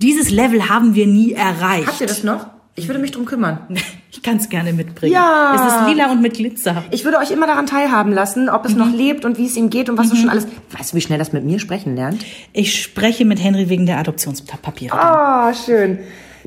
dieses 0.00 0.30
Level 0.30 0.68
haben 0.68 0.94
wir 0.94 1.06
nie 1.06 1.32
erreicht 1.32 1.86
Habt 1.86 2.00
ihr 2.00 2.06
das 2.06 2.24
noch? 2.24 2.46
Ich 2.74 2.88
würde 2.88 3.00
mich 3.00 3.10
drum 3.10 3.26
kümmern. 3.26 3.58
ich 4.10 4.22
kann 4.22 4.36
es 4.38 4.48
gerne 4.48 4.72
mitbringen 4.72 5.12
Ja. 5.12 5.54
es 5.54 5.72
ist 5.74 5.88
lila 5.88 6.10
und 6.10 6.22
mit 6.22 6.34
Glitzer 6.34 6.84
Ich 6.90 7.04
würde 7.04 7.18
euch 7.18 7.30
immer 7.30 7.46
daran 7.46 7.66
teilhaben 7.66 8.12
lassen, 8.12 8.48
ob 8.48 8.64
es 8.64 8.74
noch 8.74 8.90
lebt 8.90 9.24
und 9.24 9.36
wie 9.38 9.46
es 9.46 9.56
ihm 9.56 9.68
geht 9.70 9.90
und 9.90 9.98
was 9.98 10.08
so 10.08 10.16
schon 10.16 10.30
alles. 10.30 10.46
Weißt 10.76 10.92
du, 10.92 10.96
wie 10.96 11.00
schnell 11.00 11.18
das 11.18 11.32
mit 11.32 11.44
mir 11.44 11.58
sprechen 11.58 11.96
lernt? 11.96 12.24
ich 12.52 12.80
spreche 12.82 13.24
mit 13.24 13.42
Henry 13.42 13.68
wegen 13.68 13.86
der 13.86 13.98
Adoptionspapiere 13.98 14.96
Ah, 14.96 15.52
schön. 15.54 15.98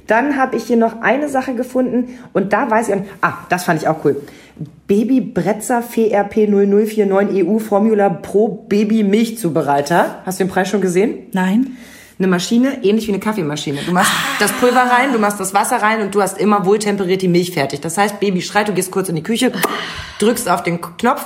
Dann 0.07 0.37
habe 0.37 0.55
ich 0.57 0.63
hier 0.65 0.77
noch 0.77 1.01
eine 1.01 1.29
Sache 1.29 1.55
gefunden 1.55 2.19
und 2.33 2.53
da 2.53 2.69
weiß 2.69 2.89
ich, 2.89 2.95
ah, 3.21 3.33
das 3.49 3.63
fand 3.63 3.81
ich 3.81 3.87
auch 3.87 4.03
cool. 4.05 4.21
Baby 4.87 5.19
Bretzer 5.21 5.81
FRP 5.81 6.47
0049 6.47 7.45
EU 7.45 7.59
Formula 7.59 8.09
Pro 8.09 8.47
Baby 8.47 9.03
Milchzubereiter. 9.03 10.21
Hast 10.25 10.39
du 10.39 10.43
den 10.45 10.49
Preis 10.51 10.69
schon 10.69 10.81
gesehen? 10.81 11.27
nein 11.33 11.77
Eine 12.17 12.27
Maschine, 12.27 12.83
ähnlich 12.83 13.07
wie 13.07 13.11
eine 13.11 13.19
Kaffeemaschine. 13.19 13.79
Du 13.85 13.91
machst 13.91 14.11
das 14.39 14.51
Pulver 14.53 14.83
rein, 14.89 15.11
du 15.11 15.19
machst 15.19 15.39
das 15.39 15.53
Wasser 15.53 15.81
rein 15.81 16.01
und 16.01 16.15
du 16.15 16.21
hast 16.21 16.37
immer 16.37 16.65
wohltemperiert 16.65 17.21
die 17.21 17.27
Milch 17.27 17.51
fertig. 17.51 17.81
Das 17.81 17.97
heißt, 17.97 18.21
Baby 18.21 18.41
schreit, 18.41 18.69
du 18.69 18.73
gehst 18.73 18.91
kurz 18.91 19.09
in 19.09 19.15
die 19.15 19.23
Küche, 19.23 19.51
drückst 20.19 20.47
auf 20.47 20.63
den 20.63 20.79
Knopf, 20.79 21.25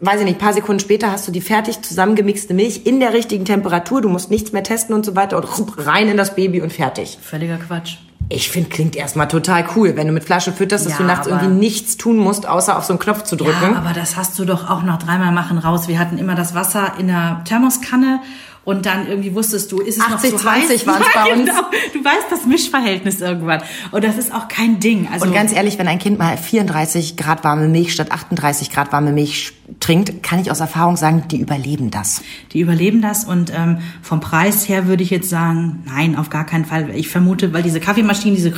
weiß 0.00 0.20
ich 0.20 0.26
nicht, 0.26 0.38
paar 0.38 0.52
Sekunden 0.52 0.80
später 0.80 1.10
hast 1.10 1.26
du 1.26 1.32
die 1.32 1.40
fertig 1.40 1.80
zusammengemixte 1.80 2.52
Milch 2.52 2.82
in 2.84 3.00
der 3.00 3.14
richtigen 3.14 3.46
Temperatur, 3.46 4.02
du 4.02 4.10
musst 4.10 4.30
nichts 4.30 4.52
mehr 4.52 4.62
testen 4.62 4.94
und 4.94 5.06
so 5.06 5.16
weiter 5.16 5.38
und 5.38 5.46
rein 5.78 6.08
in 6.08 6.18
das 6.18 6.34
Baby 6.34 6.60
und 6.60 6.74
fertig. 6.74 7.18
Völliger 7.22 7.56
Quatsch. 7.56 7.96
Ich 8.30 8.50
finde, 8.50 8.68
klingt 8.68 8.94
erstmal 8.94 9.26
total 9.26 9.64
cool, 9.74 9.96
wenn 9.96 10.06
du 10.06 10.12
mit 10.12 10.24
Flasche 10.24 10.52
fütterst, 10.52 10.84
dass 10.84 10.92
Ja, 10.92 10.98
du 10.98 11.04
nachts 11.04 11.26
irgendwie 11.26 11.48
nichts 11.48 11.96
tun 11.96 12.18
musst, 12.18 12.46
außer 12.46 12.76
auf 12.76 12.84
so 12.84 12.92
einen 12.92 13.00
Knopf 13.00 13.22
zu 13.22 13.36
drücken. 13.36 13.72
Ja, 13.72 13.78
aber 13.78 13.94
das 13.94 14.16
hast 14.16 14.38
du 14.38 14.44
doch 14.44 14.68
auch 14.68 14.82
nach 14.82 14.98
dreimal 14.98 15.32
machen 15.32 15.56
raus. 15.56 15.88
Wir 15.88 15.98
hatten 15.98 16.18
immer 16.18 16.34
das 16.34 16.54
Wasser 16.54 16.92
in 16.98 17.06
der 17.06 17.40
Thermoskanne 17.46 18.20
und 18.68 18.84
dann 18.84 19.08
irgendwie 19.08 19.34
wusstest 19.34 19.72
du, 19.72 19.80
ist 19.80 19.96
es 19.96 20.02
80, 20.02 20.32
noch 20.32 20.38
zu 20.38 20.44
20 20.44 20.70
heiß? 20.70 20.86
waren's 20.86 21.06
ja, 21.14 21.24
bei 21.24 21.32
uns. 21.32 21.48
Genau. 21.48 21.62
Du 21.94 22.04
weißt 22.04 22.26
das 22.28 22.44
Mischverhältnis 22.44 23.22
irgendwann. 23.22 23.62
Und 23.92 24.04
das 24.04 24.18
ist 24.18 24.30
auch 24.34 24.46
kein 24.46 24.78
Ding. 24.78 25.08
Also 25.10 25.24
Und 25.24 25.32
ganz 25.32 25.54
ehrlich, 25.54 25.78
wenn 25.78 25.88
ein 25.88 25.98
Kind 25.98 26.18
mal 26.18 26.36
34 26.36 27.16
Grad 27.16 27.44
warme 27.44 27.66
Milch 27.66 27.94
statt 27.94 28.12
38 28.12 28.70
Grad 28.70 28.92
warme 28.92 29.12
Milch 29.12 29.54
trinkt, 29.80 30.22
kann 30.22 30.38
ich 30.40 30.50
aus 30.50 30.60
Erfahrung 30.60 30.98
sagen, 30.98 31.24
die 31.30 31.40
überleben 31.40 31.90
das. 31.90 32.20
die 32.52 32.60
überleben 32.60 33.00
das 33.00 33.24
und 33.24 33.50
ähm, 33.56 33.78
vom 34.02 34.20
Preis 34.20 34.68
her 34.68 34.86
würde 34.86 35.02
ich 35.02 35.08
jetzt 35.08 35.30
sagen, 35.30 35.82
nein, 35.86 36.14
auf 36.14 36.28
gar 36.28 36.44
keinen 36.44 36.66
Fall. 36.66 36.90
Ich 36.94 37.08
vermute, 37.08 37.54
weil 37.54 37.62
diese 37.62 37.80
Kaffeemaschinen, 37.80 38.36
diese 38.36 38.52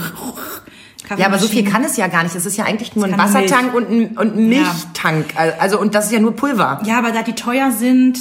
Ja, 1.19 1.27
aber 1.27 1.39
so 1.39 1.47
viel 1.47 1.63
kann 1.63 1.85
es 1.85 1.97
ja 1.97 2.09
gar 2.09 2.25
nicht. 2.25 2.35
Es 2.35 2.47
ist 2.47 2.57
ja 2.57 2.65
eigentlich 2.65 2.97
nur 2.97 3.05
ein 3.05 3.17
Wassertank 3.17 3.75
und 3.75 3.89
ein, 3.89 4.07
und 4.19 4.37
ein 4.37 4.49
Milchtank. 4.49 5.27
Also, 5.37 5.81
und 5.81 5.95
das 5.95 6.07
ist 6.07 6.13
ja 6.13 6.19
nur 6.19 6.35
Pulver. 6.35 6.83
Ja, 6.85 6.99
aber 6.99 7.13
da 7.13 7.23
die 7.23 7.35
teuer 7.35 7.71
sind, 7.71 8.19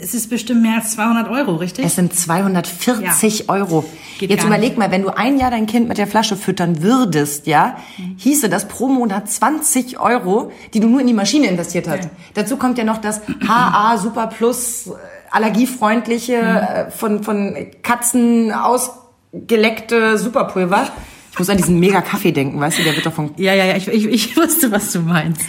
es 0.00 0.14
ist 0.14 0.30
bestimmt 0.30 0.62
mehr 0.62 0.76
als 0.76 0.92
200 0.92 1.28
Euro, 1.28 1.56
richtig? 1.56 1.84
Es 1.84 1.96
sind 1.96 2.14
240 2.14 3.48
Euro. 3.48 3.84
Geht 4.18 4.30
Jetzt 4.30 4.44
überleg 4.44 4.76
mal, 4.78 4.90
wenn 4.90 5.02
du 5.02 5.10
ein 5.10 5.38
Jahr 5.38 5.50
dein 5.50 5.66
Kind 5.66 5.88
mit 5.88 5.98
der 5.98 6.06
Flasche 6.06 6.36
füttern 6.36 6.82
würdest, 6.82 7.46
ja, 7.46 7.76
hieße 8.16 8.48
das 8.48 8.68
pro 8.68 8.88
Monat 8.88 9.30
20 9.30 10.00
Euro, 10.00 10.52
die 10.74 10.80
du 10.80 10.88
nur 10.88 11.00
in 11.00 11.06
die 11.06 11.14
Maschine 11.14 11.46
investiert 11.46 11.88
hast. 11.88 12.04
Ja. 12.04 12.10
Dazu 12.34 12.56
kommt 12.56 12.78
ja 12.78 12.84
noch 12.84 12.98
das 12.98 13.20
HA 13.46 13.98
Super 13.98 14.26
Plus 14.26 14.88
äh, 14.88 14.90
allergiefreundliche 15.30 16.34
äh, 16.34 16.90
von 16.90 17.22
von 17.22 17.54
Katzen 17.82 18.52
ausgeleckte 18.52 20.18
Superpulver. 20.18 20.88
Ich 21.32 21.38
muss 21.38 21.50
an 21.50 21.56
diesen 21.56 21.78
mega 21.78 22.00
Kaffee 22.00 22.32
denken, 22.32 22.58
weißt 22.58 22.80
du, 22.80 22.82
der 22.82 22.96
wird 22.96 23.06
doch 23.06 23.12
von 23.12 23.30
ja, 23.36 23.54
ja, 23.54 23.64
ja, 23.66 23.76
ich, 23.76 23.88
ich, 23.88 24.06
ich 24.06 24.36
wusste, 24.36 24.72
was 24.72 24.92
du 24.92 25.00
meinst. 25.00 25.42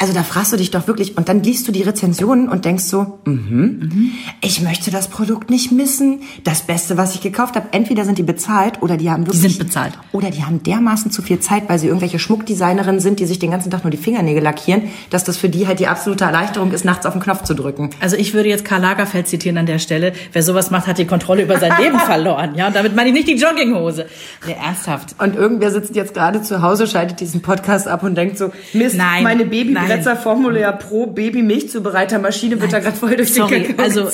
Also 0.00 0.12
da 0.12 0.22
fragst 0.22 0.52
du 0.52 0.56
dich 0.56 0.70
doch 0.70 0.86
wirklich 0.86 1.16
und 1.16 1.28
dann 1.28 1.42
liest 1.42 1.66
du 1.66 1.72
die 1.72 1.82
Rezensionen 1.82 2.48
und 2.48 2.64
denkst 2.64 2.84
so, 2.84 3.18
mhm, 3.24 4.12
ich 4.40 4.60
möchte 4.62 4.92
das 4.92 5.08
Produkt 5.08 5.50
nicht 5.50 5.72
missen. 5.72 6.20
Das 6.44 6.62
Beste, 6.62 6.96
was 6.96 7.16
ich 7.16 7.20
gekauft 7.20 7.56
habe, 7.56 7.68
entweder 7.72 8.04
sind 8.04 8.16
die 8.16 8.22
bezahlt 8.22 8.80
oder 8.80 8.96
die 8.96 9.10
haben 9.10 9.26
wirklich 9.26 9.40
sind 9.40 9.58
bezahlt. 9.58 9.94
oder 10.12 10.30
die 10.30 10.44
haben 10.44 10.62
dermaßen 10.62 11.10
zu 11.10 11.20
viel 11.20 11.40
Zeit, 11.40 11.68
weil 11.68 11.80
sie 11.80 11.88
irgendwelche 11.88 12.20
Schmuckdesignerinnen 12.20 13.00
sind, 13.00 13.18
die 13.18 13.26
sich 13.26 13.40
den 13.40 13.50
ganzen 13.50 13.72
Tag 13.72 13.82
nur 13.82 13.90
die 13.90 13.96
Fingernägel 13.96 14.40
lackieren, 14.40 14.82
dass 15.10 15.24
das 15.24 15.36
für 15.36 15.48
die 15.48 15.66
halt 15.66 15.80
die 15.80 15.88
absolute 15.88 16.24
Erleichterung 16.24 16.70
ist, 16.70 16.84
nachts 16.84 17.04
auf 17.04 17.14
den 17.14 17.22
Knopf 17.22 17.42
zu 17.42 17.54
drücken. 17.54 17.90
Also 17.98 18.14
ich 18.14 18.34
würde 18.34 18.48
jetzt 18.48 18.64
Karl 18.64 18.82
Lagerfeld 18.82 19.26
zitieren 19.26 19.58
an 19.58 19.66
der 19.66 19.80
Stelle. 19.80 20.12
Wer 20.32 20.44
sowas 20.44 20.70
macht, 20.70 20.86
hat 20.86 20.98
die 20.98 21.06
Kontrolle 21.06 21.42
über 21.42 21.58
sein 21.58 21.72
Leben 21.82 21.98
verloren. 22.06 22.54
Ja, 22.54 22.68
und 22.68 22.76
damit 22.76 22.94
meine 22.94 23.08
ich 23.08 23.14
nicht 23.14 23.26
die 23.26 23.36
Jogginghose. 23.36 24.06
Nee, 24.46 24.54
ernsthaft. 24.64 25.16
Und 25.18 25.34
irgendwer 25.34 25.72
sitzt 25.72 25.96
jetzt 25.96 26.14
gerade 26.14 26.40
zu 26.40 26.62
Hause, 26.62 26.86
schaltet 26.86 27.18
diesen 27.18 27.42
Podcast 27.42 27.88
ab 27.88 28.04
und 28.04 28.14
denkt 28.14 28.38
so, 28.38 28.52
Mist, 28.72 28.96
Nein, 28.96 29.24
meine 29.24 29.44
nein. 29.44 29.87
Grätzer 29.88 30.16
Formula 30.16 30.72
Pro 30.72 31.06
Baby 31.06 31.42
Milchzubereitermaschine 31.42 32.60
wird 32.60 32.72
da 32.72 32.80
gerade 32.80 32.96
voll 32.96 33.16
durch 33.16 33.32
Sorry, 33.34 33.62
den 33.62 33.76
Kakao 33.76 33.84
also 33.84 34.08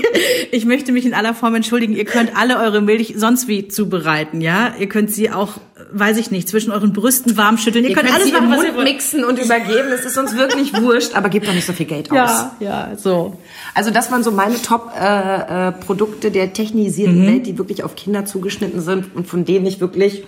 ich 0.50 0.64
möchte 0.64 0.92
mich 0.92 1.06
in 1.06 1.14
aller 1.14 1.34
Form 1.34 1.54
entschuldigen. 1.54 1.94
Ihr 1.94 2.04
könnt 2.04 2.36
alle 2.36 2.58
eure 2.58 2.80
Milch 2.80 3.14
sonst 3.16 3.48
wie 3.48 3.68
zubereiten, 3.68 4.40
ja? 4.40 4.72
Ihr 4.78 4.88
könnt 4.88 5.10
sie 5.10 5.30
auch, 5.30 5.54
weiß 5.92 6.16
ich 6.16 6.30
nicht, 6.30 6.48
zwischen 6.48 6.72
euren 6.72 6.92
Brüsten 6.92 7.36
warm 7.36 7.58
schütteln. 7.58 7.84
Ihr, 7.84 7.90
Ihr 7.90 7.96
könnt, 7.96 8.06
könnt 8.06 8.16
alles 8.16 8.28
sie 8.30 8.36
im 8.36 8.48
machen, 8.48 8.58
was 8.58 8.64
ihr 8.66 8.74
wollt. 8.74 8.84
mixen 8.84 9.24
und 9.24 9.38
übergeben. 9.38 9.88
Es 9.94 10.04
ist 10.04 10.16
uns 10.18 10.36
wirklich 10.36 10.74
wurscht, 10.82 11.14
aber 11.14 11.28
gebt 11.28 11.46
doch 11.46 11.54
nicht 11.54 11.66
so 11.66 11.72
viel 11.72 11.86
Geld 11.86 12.10
aus. 12.10 12.16
Ja, 12.16 12.56
ja, 12.60 12.88
so. 12.96 13.38
Also 13.74 13.90
das 13.90 14.10
waren 14.10 14.22
so 14.22 14.30
meine 14.30 14.60
Top-Produkte 14.60 15.78
äh, 15.78 15.84
Produkte 15.84 16.30
der 16.30 16.52
technisierten 16.52 17.26
Welt, 17.26 17.46
die 17.46 17.58
wirklich 17.58 17.84
auf 17.84 17.96
Kinder 17.96 18.24
zugeschnitten 18.24 18.80
sind 18.80 19.14
und 19.14 19.26
von 19.26 19.44
denen 19.44 19.66
ich 19.66 19.80
wirklich 19.80 20.24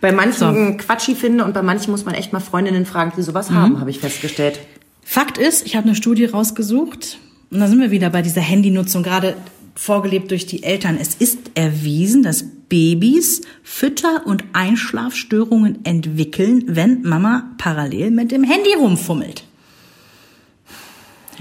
bei 0.00 0.12
manchen 0.12 0.76
Quatschi 0.76 1.14
finde 1.14 1.44
und 1.44 1.54
bei 1.54 1.62
manchen 1.62 1.90
muss 1.90 2.04
man 2.04 2.14
echt 2.14 2.32
mal 2.32 2.40
Freundinnen 2.40 2.86
fragen, 2.86 3.12
die 3.16 3.22
sowas 3.22 3.50
haben, 3.50 3.80
habe 3.80 3.90
ich 3.90 3.98
festgestellt. 3.98 4.60
Fakt 5.02 5.38
ist, 5.38 5.66
ich 5.66 5.76
habe 5.76 5.86
eine 5.86 5.96
Studie 5.96 6.26
rausgesucht 6.26 7.18
und 7.50 7.60
da 7.60 7.66
sind 7.66 7.80
wir 7.80 7.90
wieder 7.90 8.10
bei 8.10 8.22
dieser 8.22 8.42
Handynutzung, 8.42 9.02
gerade 9.02 9.36
vorgelebt 9.74 10.30
durch 10.30 10.46
die 10.46 10.62
Eltern. 10.64 10.98
Es 11.00 11.14
ist 11.14 11.52
erwiesen, 11.54 12.22
dass 12.22 12.44
Babys 12.68 13.42
Fütter- 13.62 14.26
und 14.26 14.44
Einschlafstörungen 14.52 15.84
entwickeln, 15.84 16.64
wenn 16.66 17.02
Mama 17.02 17.50
parallel 17.58 18.10
mit 18.10 18.32
dem 18.32 18.44
Handy 18.44 18.74
rumfummelt. 18.74 19.44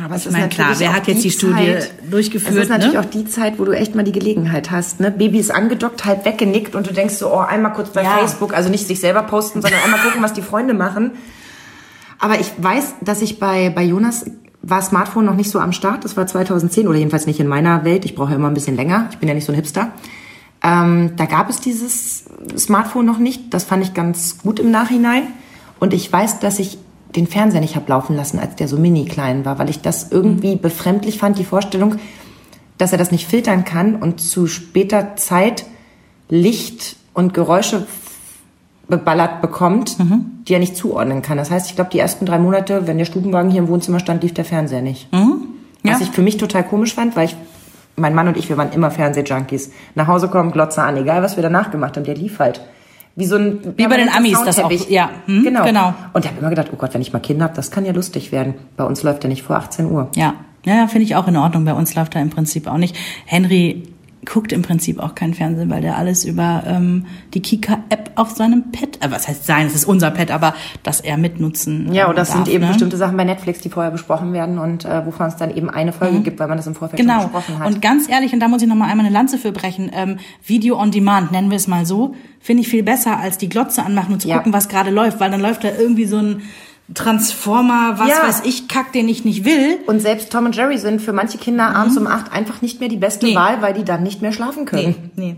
Aber 0.04 0.16
es 0.16 0.26
Ich 0.26 0.32
meine, 0.32 0.50
klar, 0.50 0.76
wer 0.78 0.94
hat 0.94 1.08
jetzt 1.08 1.24
die 1.24 1.32
Studie 1.32 1.76
durchgeführt, 2.10 2.56
Es 2.56 2.64
ist 2.64 2.70
natürlich 2.70 2.94
ne? 2.94 3.00
auch 3.00 3.06
die 3.06 3.26
Zeit, 3.26 3.58
wo 3.58 3.66
du 3.66 3.72
echt 3.72 3.96
mal 3.96 4.04
die 4.04 4.12
Gelegenheit 4.12 4.70
hast. 4.72 5.00
Ne? 5.00 5.12
Baby 5.12 5.40
ist 5.40 5.52
angedockt, 5.52 6.06
halb 6.06 6.26
weggenickt 6.26 6.76
und 6.76 6.88
du 6.88 6.94
denkst 6.94 7.16
so, 7.16 7.34
oh, 7.34 7.40
einmal 7.40 7.74
kurz 7.74 7.90
bei 7.90 8.04
Ja. 8.04 8.18
Facebook, 8.18 8.54
also 8.54 8.70
nicht 8.70 8.88
sich 8.88 9.00
selber 9.00 9.24
posten, 9.24 9.62
sondern 9.62 9.80
einmal 9.84 10.00
gucken, 10.02 10.22
was 10.22 10.34
die 10.34 10.42
Freunde 10.42 10.74
machen. 10.74 11.12
Aber 12.20 12.40
ich 12.40 12.52
weiß, 12.58 12.96
dass 13.02 13.22
ich 13.22 13.40
bei, 13.40 13.70
bei 13.70 13.84
Jonas 13.84 14.26
war 14.62 14.82
Smartphone 14.82 15.26
noch 15.26 15.36
nicht 15.36 15.50
so 15.50 15.60
am 15.60 15.72
Start. 15.72 16.04
Das 16.04 16.18
war 16.18 16.28
2010 16.28 16.88
oder 16.88 16.98
jedenfalls 16.98 17.26
nicht 17.26 17.40
in 17.40 17.48
meiner 17.48 17.84
Welt. 17.84 18.06
Ich 18.06 18.16
brauche 18.16 18.32
ja 18.32 18.36
immer 18.36 18.50
ein 18.50 18.54
bisschen 18.54 18.76
länger. 18.76 19.08
Ich 19.12 19.18
bin 19.18 19.30
ja 19.30 19.36
nicht 19.36 19.46
so 19.46 19.52
ein 19.52 19.56
Hipster. 19.56 19.92
Ähm, 20.64 21.12
da 21.16 21.26
gab 21.26 21.50
es 21.50 21.60
dieses 21.62 22.26
Smartphone 22.58 23.06
noch 23.06 23.20
nicht. 23.20 23.54
Das 23.54 23.64
fand 23.64 23.84
ich 23.84 23.94
ganz 23.94 24.40
gut 24.40 24.60
im 24.60 24.72
Nachhinein. 24.72 25.24
Und 25.80 25.94
ich 25.94 26.12
weiß, 26.12 26.40
dass 26.40 26.60
ich 26.60 26.80
den 27.16 27.28
Fernseher 27.28 27.62
nicht 27.62 27.76
hab 27.76 27.88
laufen 27.90 28.16
lassen, 28.16 28.40
als 28.40 28.56
der 28.56 28.68
so 28.68 28.78
mini 28.78 29.06
klein 29.06 29.46
war, 29.46 29.60
weil 29.60 29.70
ich 29.70 29.82
das 29.82 30.12
irgendwie 30.12 30.56
befremdlich 30.56 31.18
fand, 31.18 31.38
die 31.38 31.46
Vorstellung, 31.46 31.96
dass 32.78 32.92
er 32.92 32.98
das 32.98 33.12
nicht 33.12 33.28
filtern 33.28 33.64
kann 33.66 33.96
und 33.96 34.20
zu 34.22 34.48
später 34.48 35.16
Zeit 35.16 35.66
Licht 36.30 36.98
und 37.14 37.34
Geräusche 37.34 37.88
beballert 38.88 39.42
bekommt, 39.42 39.98
die 40.48 40.54
er 40.54 40.60
nicht 40.60 40.78
zuordnen 40.78 41.22
kann. 41.22 41.38
Das 41.38 41.52
heißt, 41.52 41.68
ich 41.70 41.76
glaube, 41.76 41.90
die 41.92 42.00
ersten 42.00 42.26
drei 42.26 42.40
Monate, 42.40 42.88
wenn 42.88 42.98
der 42.98 43.06
Stubenwagen 43.06 43.52
hier 43.52 43.62
im 43.62 43.68
Wohnzimmer 43.68 44.00
stand, 44.00 44.24
lief 44.24 44.34
der 44.34 44.46
Fernseher 44.46 44.82
nicht. 44.82 45.08
Was 45.12 45.22
Ja. 45.84 45.98
ich 46.02 46.12
für 46.12 46.22
mich 46.22 46.38
total 46.38 46.64
komisch 46.64 46.94
fand, 46.96 47.16
weil 47.16 47.26
ich, 47.26 47.36
mein 47.96 48.14
Mann 48.16 48.28
und 48.28 48.38
ich, 48.38 48.48
wir 48.48 48.58
waren 48.58 48.72
immer 48.72 48.92
Fernsehjunkies. 48.92 49.72
Nach 49.96 50.08
Hause 50.08 50.28
kommen, 50.30 50.52
Glotze 50.52 50.84
an, 50.84 50.96
egal 50.98 51.22
was 51.24 51.36
wir 51.36 51.44
danach 51.44 51.72
gemacht 51.72 51.98
haben, 51.98 52.04
der 52.06 52.16
lief 52.16 52.40
halt. 52.40 52.62
Wie 53.18 53.26
so 53.26 53.36
ein 53.36 53.60
Wie 53.76 53.88
bei 53.88 53.98
den 53.98 54.10
Amis, 54.10 54.38
das 54.46 54.60
auch- 54.60 54.72
ja, 54.90 55.10
hm, 55.26 55.44
genau. 55.44 55.66
genau. 55.66 55.94
Und 56.14 56.24
ich 56.24 56.30
habe 56.30 56.40
immer 56.40 56.50
gedacht, 56.52 56.68
oh 56.72 56.76
Gott, 56.78 56.94
wenn 56.94 57.02
ich 57.02 57.12
mal 57.14 57.20
Kinder 57.20 57.46
habe, 57.46 57.56
das 57.56 57.72
kann 57.72 57.84
ja 57.84 57.92
lustig 57.92 58.32
werden. 58.32 58.54
Bei 58.78 58.84
uns 58.84 59.02
läuft 59.02 59.24
er 59.26 59.30
nicht 59.30 59.42
vor 59.42 59.56
18 59.56 59.90
Uhr. 59.90 60.10
Ja, 60.16 60.36
ja, 60.66 60.76
ja 60.76 60.88
finde 60.88 61.06
ich 61.06 61.16
auch 61.16 61.28
in 61.28 61.36
Ordnung. 61.36 61.66
Bei 61.66 61.74
uns 61.74 61.96
läuft 61.96 62.14
er 62.14 62.22
im 62.22 62.30
Prinzip 62.30 62.68
auch 62.68 62.78
nicht. 62.78 62.96
Henry 63.26 63.82
guckt 64.26 64.52
im 64.52 64.62
Prinzip 64.62 65.00
auch 65.00 65.16
kein 65.16 65.34
Fernsehen, 65.34 65.70
weil 65.70 65.82
der 65.82 65.98
alles 65.98 66.26
über 66.26 66.64
ähm, 66.68 67.06
die 67.34 67.42
Kika-App 67.42 68.12
auf 68.16 68.32
seinem 68.32 68.72
Pad, 68.72 68.98
äh, 69.02 69.10
was 69.12 69.28
heißt 69.28 69.46
sein, 69.46 69.68
es 69.68 69.76
ist 69.76 69.86
unser 69.86 70.12
Pad, 70.12 70.32
aber 70.32 70.54
dass 70.84 71.00
er 71.00 71.18
mitnutzen 71.18 71.94
Ja, 71.94 72.04
ähm, 72.06 72.10
und 72.10 72.18
das 72.18 72.30
darf, 72.30 72.38
sind 72.46 72.48
eben 72.54 72.64
ne? 72.66 72.70
bestimmte 72.72 72.98
Sachen 72.98 73.16
bei 73.16 73.24
Netflix, 73.24 73.62
die 73.62 73.70
vorher 73.70 73.92
besprochen 73.92 74.34
werden 74.34 74.58
und 74.58 74.84
äh, 74.86 75.06
wovon 75.06 75.28
es 75.28 75.36
dann 75.38 75.56
eben 75.56 75.70
eine 75.70 75.94
Folge 75.94 76.20
gibt, 76.22 76.40
weil 76.40 76.48
man 76.48 76.58
das 76.58 76.68
im 76.68 76.76
Vorfeld 76.76 77.00
schon 77.00 77.08
Genau. 77.08 77.24
besprochen 77.28 77.60
hat. 77.60 77.68
Und 77.68 77.82
ganz 77.82 78.10
ehrlich, 78.10 78.34
und 78.34 78.40
da 78.42 78.48
muss 78.50 78.62
ich 78.62 78.68
noch 78.68 78.76
mal 78.76 78.90
einmal 78.90 79.06
eine 79.06 79.14
Lanze 79.14 79.38
für 79.38 79.52
brechen, 79.54 79.92
ähm, 79.94 80.18
Video 80.46 80.78
on 80.78 80.92
Demand, 80.92 81.32
nennen 81.32 81.50
wir 81.50 81.58
es 81.58 81.68
mal 81.68 81.86
so, 81.86 82.16
finde 82.40 82.62
ich 82.64 82.68
viel 82.70 82.84
besser, 82.84 83.18
als 83.20 83.38
die 83.38 83.48
Glotze 83.50 83.84
anmachen 83.86 84.14
und 84.14 84.22
zu 84.22 84.28
Ja. 84.28 84.38
gucken, 84.38 84.52
was 84.52 84.68
gerade 84.68 84.90
läuft, 84.90 85.20
weil 85.20 85.32
dann 85.32 85.42
läuft 85.42 85.64
da 85.64 85.70
irgendwie 85.78 86.06
so 86.06 86.18
ein 86.18 86.42
Transformer, 86.94 87.96
was 87.98 88.10
Ja. 88.10 88.28
weiß 88.28 88.42
ich, 88.46 88.68
Kack, 88.68 88.94
den 88.94 89.10
ich 89.10 89.26
nicht 89.26 89.44
will. 89.46 89.78
Und 89.88 90.02
selbst 90.02 90.32
Tom 90.32 90.46
und 90.46 90.56
Jerry 90.56 90.78
sind 90.78 91.02
für 91.02 91.14
manche 91.14 91.38
Kinder 91.38 91.76
abends 91.76 91.98
um 91.98 92.08
acht 92.08 92.32
einfach 92.32 92.62
nicht 92.62 92.80
mehr 92.80 92.90
die 92.90 92.98
beste 92.98 93.26
Nee. 93.26 93.36
Wahl, 93.36 93.62
weil 93.62 93.74
die 93.74 93.84
dann 93.84 94.04
nicht 94.04 94.22
mehr 94.22 94.32
schlafen 94.32 94.66
können. 94.66 94.96
Nee, 95.16 95.24
nee. 95.26 95.36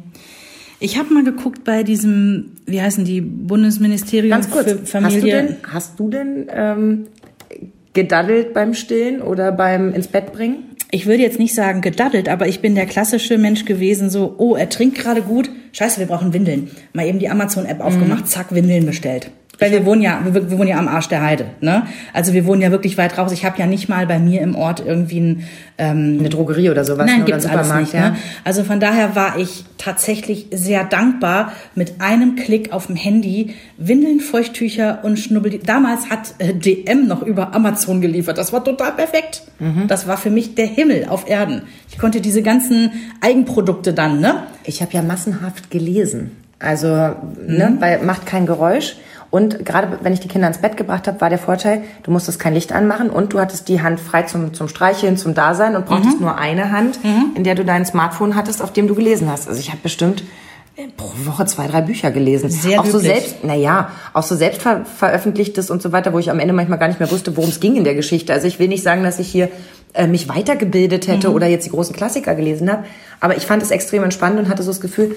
Ich 0.79 0.97
habe 0.97 1.13
mal 1.13 1.23
geguckt 1.23 1.63
bei 1.65 1.83
diesem, 1.83 2.51
wie 2.65 2.81
heißen 2.81 3.03
die, 3.03 3.19
Bundesministerium 3.21 4.29
Ganz 4.29 4.49
kurz, 4.49 4.67
für 4.67 4.77
hast 4.77 4.85
du 4.85 4.87
Familie. 4.87 5.33
denn, 5.33 5.55
hast 5.69 5.99
du 5.99 6.09
denn 6.09 6.47
ähm, 6.53 7.07
gedaddelt 7.93 8.53
beim 8.53 8.73
Stillen 8.73 9.21
oder 9.21 9.51
beim 9.51 9.93
ins 9.93 10.07
Bett 10.07 10.31
bringen? 10.31 10.63
Ich 10.91 11.05
würde 11.05 11.21
jetzt 11.21 11.37
nicht 11.37 11.53
sagen 11.53 11.81
gedaddelt, 11.81 12.29
aber 12.29 12.47
ich 12.47 12.61
bin 12.61 12.75
der 12.75 12.85
klassische 12.85 13.37
Mensch 13.37 13.65
gewesen, 13.65 14.09
so, 14.09 14.35
oh, 14.37 14.55
er 14.55 14.69
trinkt 14.69 14.97
gerade 14.97 15.21
gut, 15.21 15.49
scheiße, 15.73 15.99
wir 15.99 16.07
brauchen 16.07 16.33
Windeln. 16.33 16.69
Mal 16.93 17.07
eben 17.07 17.19
die 17.19 17.29
Amazon-App 17.29 17.81
aufgemacht, 17.81 18.27
zack, 18.27 18.53
Windeln 18.55 18.85
bestellt. 18.85 19.29
Weil 19.59 19.71
wir 19.71 19.85
wohnen 19.85 20.01
ja, 20.01 20.21
wir, 20.23 20.49
wir 20.49 20.57
wohnen 20.57 20.69
ja 20.69 20.77
am 20.77 20.87
Arsch 20.87 21.09
der 21.09 21.21
Heide, 21.21 21.45
ne? 21.59 21.83
Also 22.13 22.33
wir 22.33 22.45
wohnen 22.45 22.61
ja 22.61 22.71
wirklich 22.71 22.97
weit 22.97 23.17
raus. 23.17 23.31
Ich 23.33 23.43
habe 23.45 23.57
ja 23.59 23.65
nicht 23.67 23.89
mal 23.89 24.07
bei 24.07 24.17
mir 24.17 24.41
im 24.41 24.55
Ort 24.55 24.81
irgendwie 24.85 25.19
ein 25.19 25.43
ähm, 25.77 26.17
Eine 26.19 26.29
Drogerie 26.29 26.69
oder 26.69 26.85
sowas? 26.85 27.05
Nein, 27.07 27.19
ne? 27.19 27.25
gibt's 27.25 27.45
alles 27.45 27.73
nicht. 27.73 27.93
Ne? 27.93 28.15
Also 28.43 28.63
von 28.63 28.79
daher 28.79 29.15
war 29.15 29.37
ich 29.37 29.65
tatsächlich 29.77 30.47
sehr 30.51 30.83
dankbar 30.83 31.51
mit 31.75 31.95
einem 31.99 32.35
Klick 32.35 32.71
auf 32.73 32.87
dem 32.87 32.95
Handy 32.95 33.53
Windeln, 33.77 34.19
Feuchttücher 34.19 34.99
und 35.03 35.17
Schnubbel. 35.19 35.59
Damals 35.59 36.09
hat 36.09 36.35
äh, 36.39 36.53
DM 36.53 37.07
noch 37.07 37.21
über 37.21 37.53
Amazon 37.53 38.01
geliefert. 38.01 38.37
Das 38.37 38.51
war 38.53 38.63
total 38.63 38.93
perfekt. 38.93 39.43
Mhm. 39.59 39.87
Das 39.87 40.07
war 40.07 40.17
für 40.17 40.29
mich 40.29 40.55
der 40.55 40.67
Himmel 40.67 41.05
auf 41.09 41.29
Erden. 41.29 41.63
Ich 41.89 41.97
konnte 41.97 42.21
diese 42.21 42.41
ganzen 42.41 42.91
Eigenprodukte 43.21 43.93
dann, 43.93 44.19
ne? 44.19 44.43
Ich 44.63 44.81
habe 44.81 44.93
ja 44.93 45.01
massenhaft 45.01 45.71
gelesen. 45.71 46.31
Also, 46.59 46.87
Mhm. 46.87 47.55
ne, 47.55 47.77
weil 47.79 48.03
macht 48.03 48.25
kein 48.25 48.45
Geräusch. 48.45 48.95
Und 49.31 49.63
gerade 49.65 49.99
wenn 50.01 50.11
ich 50.13 50.19
die 50.19 50.27
Kinder 50.27 50.47
ins 50.47 50.57
Bett 50.57 50.75
gebracht 50.75 51.07
habe, 51.07 51.21
war 51.21 51.29
der 51.29 51.37
Vorteil, 51.37 51.83
du 52.03 52.09
musstest 52.11 52.39
kein 52.39 52.53
Licht 52.55 52.71
anmachen 52.71 53.09
und 53.11 53.31
du 53.33 53.39
hattest 53.39 53.67
die 53.67 53.81
Hand 53.81 53.99
frei 53.99 54.23
zum, 54.23 54.53
zum 54.55 54.67
Streicheln, 54.67 55.17
zum 55.17 55.35
Dasein 55.35 55.75
und 55.75 55.85
brauchtest 55.85 56.15
Mhm. 56.19 56.21
nur 56.25 56.37
eine 56.37 56.71
Hand, 56.71 56.99
in 57.35 57.43
der 57.43 57.53
du 57.55 57.63
dein 57.63 57.85
Smartphone 57.85 58.35
hattest, 58.35 58.61
auf 58.61 58.73
dem 58.73 58.87
du 58.87 58.95
gelesen 58.95 59.29
hast. 59.31 59.47
Also 59.47 59.59
ich 59.59 59.69
habe 59.69 59.79
bestimmt 59.83 60.23
äh, 60.77 60.87
pro 60.97 61.11
Woche 61.25 61.45
zwei, 61.45 61.67
drei 61.67 61.81
Bücher 61.81 62.09
gelesen. 62.09 62.49
Sehr 62.49 62.79
auch 62.79 62.85
so 62.85 62.99
glücklich. 62.99 63.11
selbst, 63.23 63.43
naja, 63.43 63.91
auch 64.13 64.23
so 64.23 64.35
selbst 64.35 64.63
ver 64.63 64.83
veröffentlichtes 64.85 65.69
und 65.69 65.81
so 65.83 65.91
weiter, 65.91 66.11
wo 66.13 66.17
ich 66.19 66.31
am 66.31 66.39
Ende 66.39 66.53
manchmal 66.55 66.79
gar 66.79 66.87
nicht 66.87 66.99
mehr 66.99 67.11
wusste, 67.11 67.37
worum 67.37 67.49
es 67.51 67.59
ging 67.59 67.75
in 67.75 67.83
der 67.83 67.93
Geschichte. 67.95 68.33
Also 68.33 68.47
ich 68.47 68.57
will 68.57 68.67
nicht 68.67 68.81
sagen, 68.83 69.03
dass 69.03 69.19
ich 69.19 69.27
hier 69.27 69.49
äh, 69.93 70.07
mich 70.07 70.27
weitergebildet 70.27 71.07
hätte 71.07 71.31
oder 71.31 71.45
jetzt 71.47 71.65
die 71.67 71.71
großen 71.71 71.95
Klassiker 71.95 72.33
gelesen 72.33 72.71
habe, 72.71 72.85
aber 73.19 73.37
ich 73.37 73.45
fand 73.45 73.61
es 73.61 73.69
extrem 73.71 74.03
entspannend 74.03 74.39
und 74.39 74.49
hatte 74.49 74.63
so 74.63 74.71
das 74.71 74.81
Gefühl, 74.81 75.15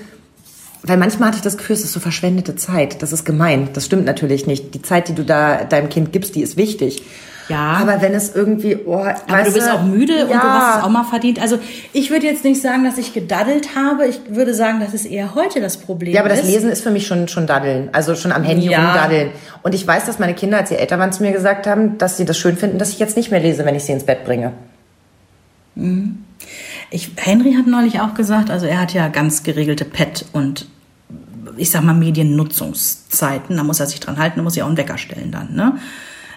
weil 0.85 0.97
manchmal 0.97 1.29
hatte 1.29 1.37
ich 1.39 1.43
das 1.43 1.57
Gefühl, 1.57 1.75
es 1.75 1.85
ist 1.85 1.93
so 1.93 2.01
verschwendete 2.01 2.57
Zeit. 2.57 3.03
Das 3.03 3.13
ist 3.13 3.25
gemein. 3.25 3.69
Das 3.73 3.87
stimmt 3.87 4.05
natürlich 4.05 4.47
nicht. 4.47 4.75
Die 4.75 4.83
Zeit, 4.83 5.09
die 5.09 5.15
du 5.15 5.25
da 5.25 5.65
deinem 5.65 5.89
Kind 5.89 6.13
gibst, 6.13 6.35
die 6.35 6.43
ist 6.43 6.57
wichtig. 6.57 7.03
Ja. 7.49 7.79
Aber 7.81 8.01
wenn 8.01 8.15
es 8.15 8.35
irgendwie, 8.35 8.77
oh, 8.85 8.95
Aber 8.97 9.43
du 9.45 9.53
bist 9.53 9.71
auch 9.71 9.83
müde 9.83 10.25
und 10.25 10.33
du 10.33 10.43
hast 10.43 10.79
es 10.79 10.85
auch 10.85 10.89
mal 10.89 11.05
verdient. 11.05 11.41
Also 11.41 11.59
ich 11.93 12.11
würde 12.11 12.27
jetzt 12.27 12.45
nicht 12.45 12.61
sagen, 12.61 12.85
dass 12.85 12.99
ich 12.99 13.13
gedaddelt 13.13 13.77
habe. 13.77 14.07
Ich 14.07 14.21
würde 14.29 14.55
sagen, 14.55 14.81
das 14.81 14.95
ist 14.95 15.07
eher 15.07 15.35
heute 15.35 15.61
das 15.61 15.77
Problem. 15.77 16.15
Ja, 16.15 16.21
aber 16.21 16.31
das. 16.31 16.45
Lesen 16.45 16.71
ist 16.71 16.83
für 16.83 16.91
mich 16.91 17.07
schon, 17.07 17.29
schon 17.29 17.47
daddeln. 17.47 17.91
Also 17.93 18.15
schon 18.15 18.33
am 18.33 18.43
Handy 18.43 18.69
Ja. 18.71 18.85
rumdaddeln. 18.85 19.31
Und 19.63 19.75
ich 19.75 19.87
weiß, 19.87 20.07
dass 20.07 20.19
meine 20.19 20.35
Kinder, 20.35 20.59
als 20.59 20.69
sie 20.71 20.77
älter 20.77 20.99
waren, 20.99 21.13
zu 21.13 21.23
mir 21.23 21.33
gesagt 21.33 21.67
haben, 21.67 21.99
dass 21.99 22.17
sie 22.17 22.25
das 22.25 22.39
schön 22.39 22.57
finden, 22.57 22.79
dass 22.79 22.91
ich 22.91 22.99
jetzt 22.99 23.17
nicht 23.17 23.31
mehr 23.31 23.41
lese, 23.41 23.65
wenn 23.65 23.75
ich 23.75 23.85
sie 23.85 23.93
ins 23.93 24.05
Bett 24.05 24.25
bringe. 24.25 24.53
Ich, 26.93 27.11
Henry 27.17 27.55
hat 27.55 27.67
neulich 27.67 28.01
auch 28.01 28.15
gesagt, 28.15 28.51
also 28.51 28.67
er 28.67 28.81
hat 28.81 28.93
ja 28.93 29.09
ganz 29.09 29.43
geregelte 29.43 29.85
Pet 29.85 30.27
und 30.33 30.69
ich 31.57 31.71
sag 31.71 31.83
mal 31.83 31.95
Mediennutzungszeiten. 31.95 33.57
Da 33.57 33.65
muss 33.65 33.81
er 33.81 33.87
sich 33.87 34.01
dran 34.01 34.19
halten, 34.19 34.37
da 34.37 34.43
muss 34.43 34.57
er 34.57 34.65
auch 34.65 34.69
einen 34.69 34.77
Wecker 34.77 34.99
stellen 34.99 35.33
dann, 35.33 35.55
ne? 35.55 35.79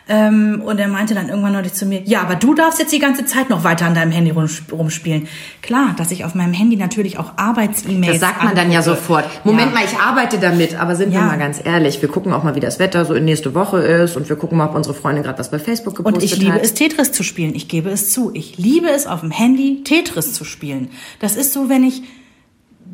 Ähm, 0.08 0.62
und 0.64 0.78
er 0.80 0.88
meinte 0.88 1.16
dann 1.16 1.30
irgendwann 1.30 1.54
neulich 1.54 1.74
zu 1.74 1.88
mir, 1.88 2.02
ja, 2.04 2.22
aber 2.22 2.36
du 2.36 2.54
darfst 2.54 2.78
jetzt 2.80 2.94
die 2.94 3.00
ganze 3.00 3.26
Zeit 3.26 3.50
noch 3.50 3.64
weiter 3.64 3.88
an 3.88 3.96
deinem 3.96 4.12
Handy 4.12 4.30
rum- 4.30 4.48
rumspielen. 4.72 5.28
Klar, 5.64 5.96
dass 5.98 6.12
ich 6.12 6.24
auf 6.26 6.36
meinem 6.36 6.54
Handy 6.54 6.76
natürlich 6.76 7.18
auch 7.18 7.34
Arbeits-E-Mails 7.38 8.20
Das 8.20 8.30
sagt 8.30 8.44
man 8.44 8.54
dann 8.56 8.72
ja 8.72 8.82
angucke. 8.82 8.98
sofort. 8.98 9.26
Moment 9.44 9.74
Ja. 9.74 9.80
mal, 9.80 9.84
ich 9.86 9.98
arbeite 10.00 10.38
damit, 10.38 10.80
aber 10.80 10.96
sind 10.96 11.12
wir 11.12 11.22
Ja. 11.22 11.26
mal 11.26 11.40
ganz 11.40 11.60
ehrlich, 11.64 12.04
wir 12.04 12.10
gucken 12.10 12.34
auch 12.34 12.44
mal, 12.44 12.54
wie 12.54 12.60
das 12.60 12.78
Wetter 12.78 13.04
so 13.06 13.16
in 13.16 13.26
nächste 13.26 13.56
Woche 13.56 13.80
ist 13.80 14.16
und 14.16 14.30
wir 14.30 14.36
gucken 14.36 14.60
mal, 14.60 14.68
ob 14.70 14.76
unsere 14.76 14.94
Freundin 14.94 15.24
gerade 15.24 15.40
was 15.40 15.50
bei 15.50 15.58
Facebook 15.58 15.96
gepostet 15.96 16.22
Und 16.22 16.24
ich 16.24 16.38
liebe 16.38 16.54
hat. 16.54 16.62
es, 16.64 16.76
Tetris 16.76 17.12
zu 17.12 17.24
spielen. 17.24 17.56
Ich 17.56 17.68
gebe 17.68 17.90
es 17.90 18.12
zu. 18.12 18.30
Ich 18.36 18.60
liebe 18.60 18.90
es, 18.90 19.08
auf 19.08 19.22
dem 19.22 19.32
Handy 19.32 19.82
Tetris 19.84 20.34
zu 20.34 20.44
spielen. 20.46 20.90
Das 21.20 21.36
ist 21.36 21.52
so, 21.52 21.68
wenn 21.68 21.84
ich 21.84 22.04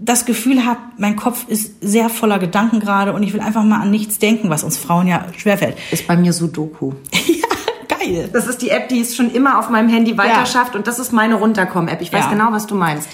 das 0.03 0.25
Gefühl 0.25 0.65
habe, 0.65 0.79
mein 0.97 1.15
Kopf 1.15 1.45
ist 1.47 1.75
sehr 1.81 2.09
voller 2.09 2.39
Gedanken 2.39 2.79
gerade 2.79 3.13
und 3.13 3.21
ich 3.23 3.33
will 3.33 3.39
einfach 3.39 3.63
mal 3.63 3.79
an 3.81 3.91
nichts 3.91 4.17
denken, 4.17 4.49
was 4.49 4.63
uns 4.63 4.77
Frauen 4.77 5.07
ja 5.07 5.25
schwerfällt. 5.37 5.77
Ist 5.91 6.07
bei 6.07 6.17
mir 6.17 6.33
Sudoku. 6.33 6.93
ja, 7.13 7.47
geil. 7.87 8.29
Das 8.33 8.47
ist 8.47 8.61
die 8.63 8.69
App, 8.71 8.89
die 8.89 8.99
es 8.99 9.15
schon 9.15 9.31
immer 9.31 9.59
auf 9.59 9.69
meinem 9.69 9.89
Handy 9.89 10.17
weiter 10.17 10.43
Ja. 10.43 10.65
und 10.75 10.87
das 10.87 10.97
ist 10.97 11.13
meine 11.13 11.35
Runterkommen-App. 11.35 12.01
Ich 12.01 12.11
weiß 12.11 12.25
Ja. 12.25 12.29
genau, 12.31 12.51
was 12.51 12.65
du 12.65 12.73
meinst. 12.75 13.07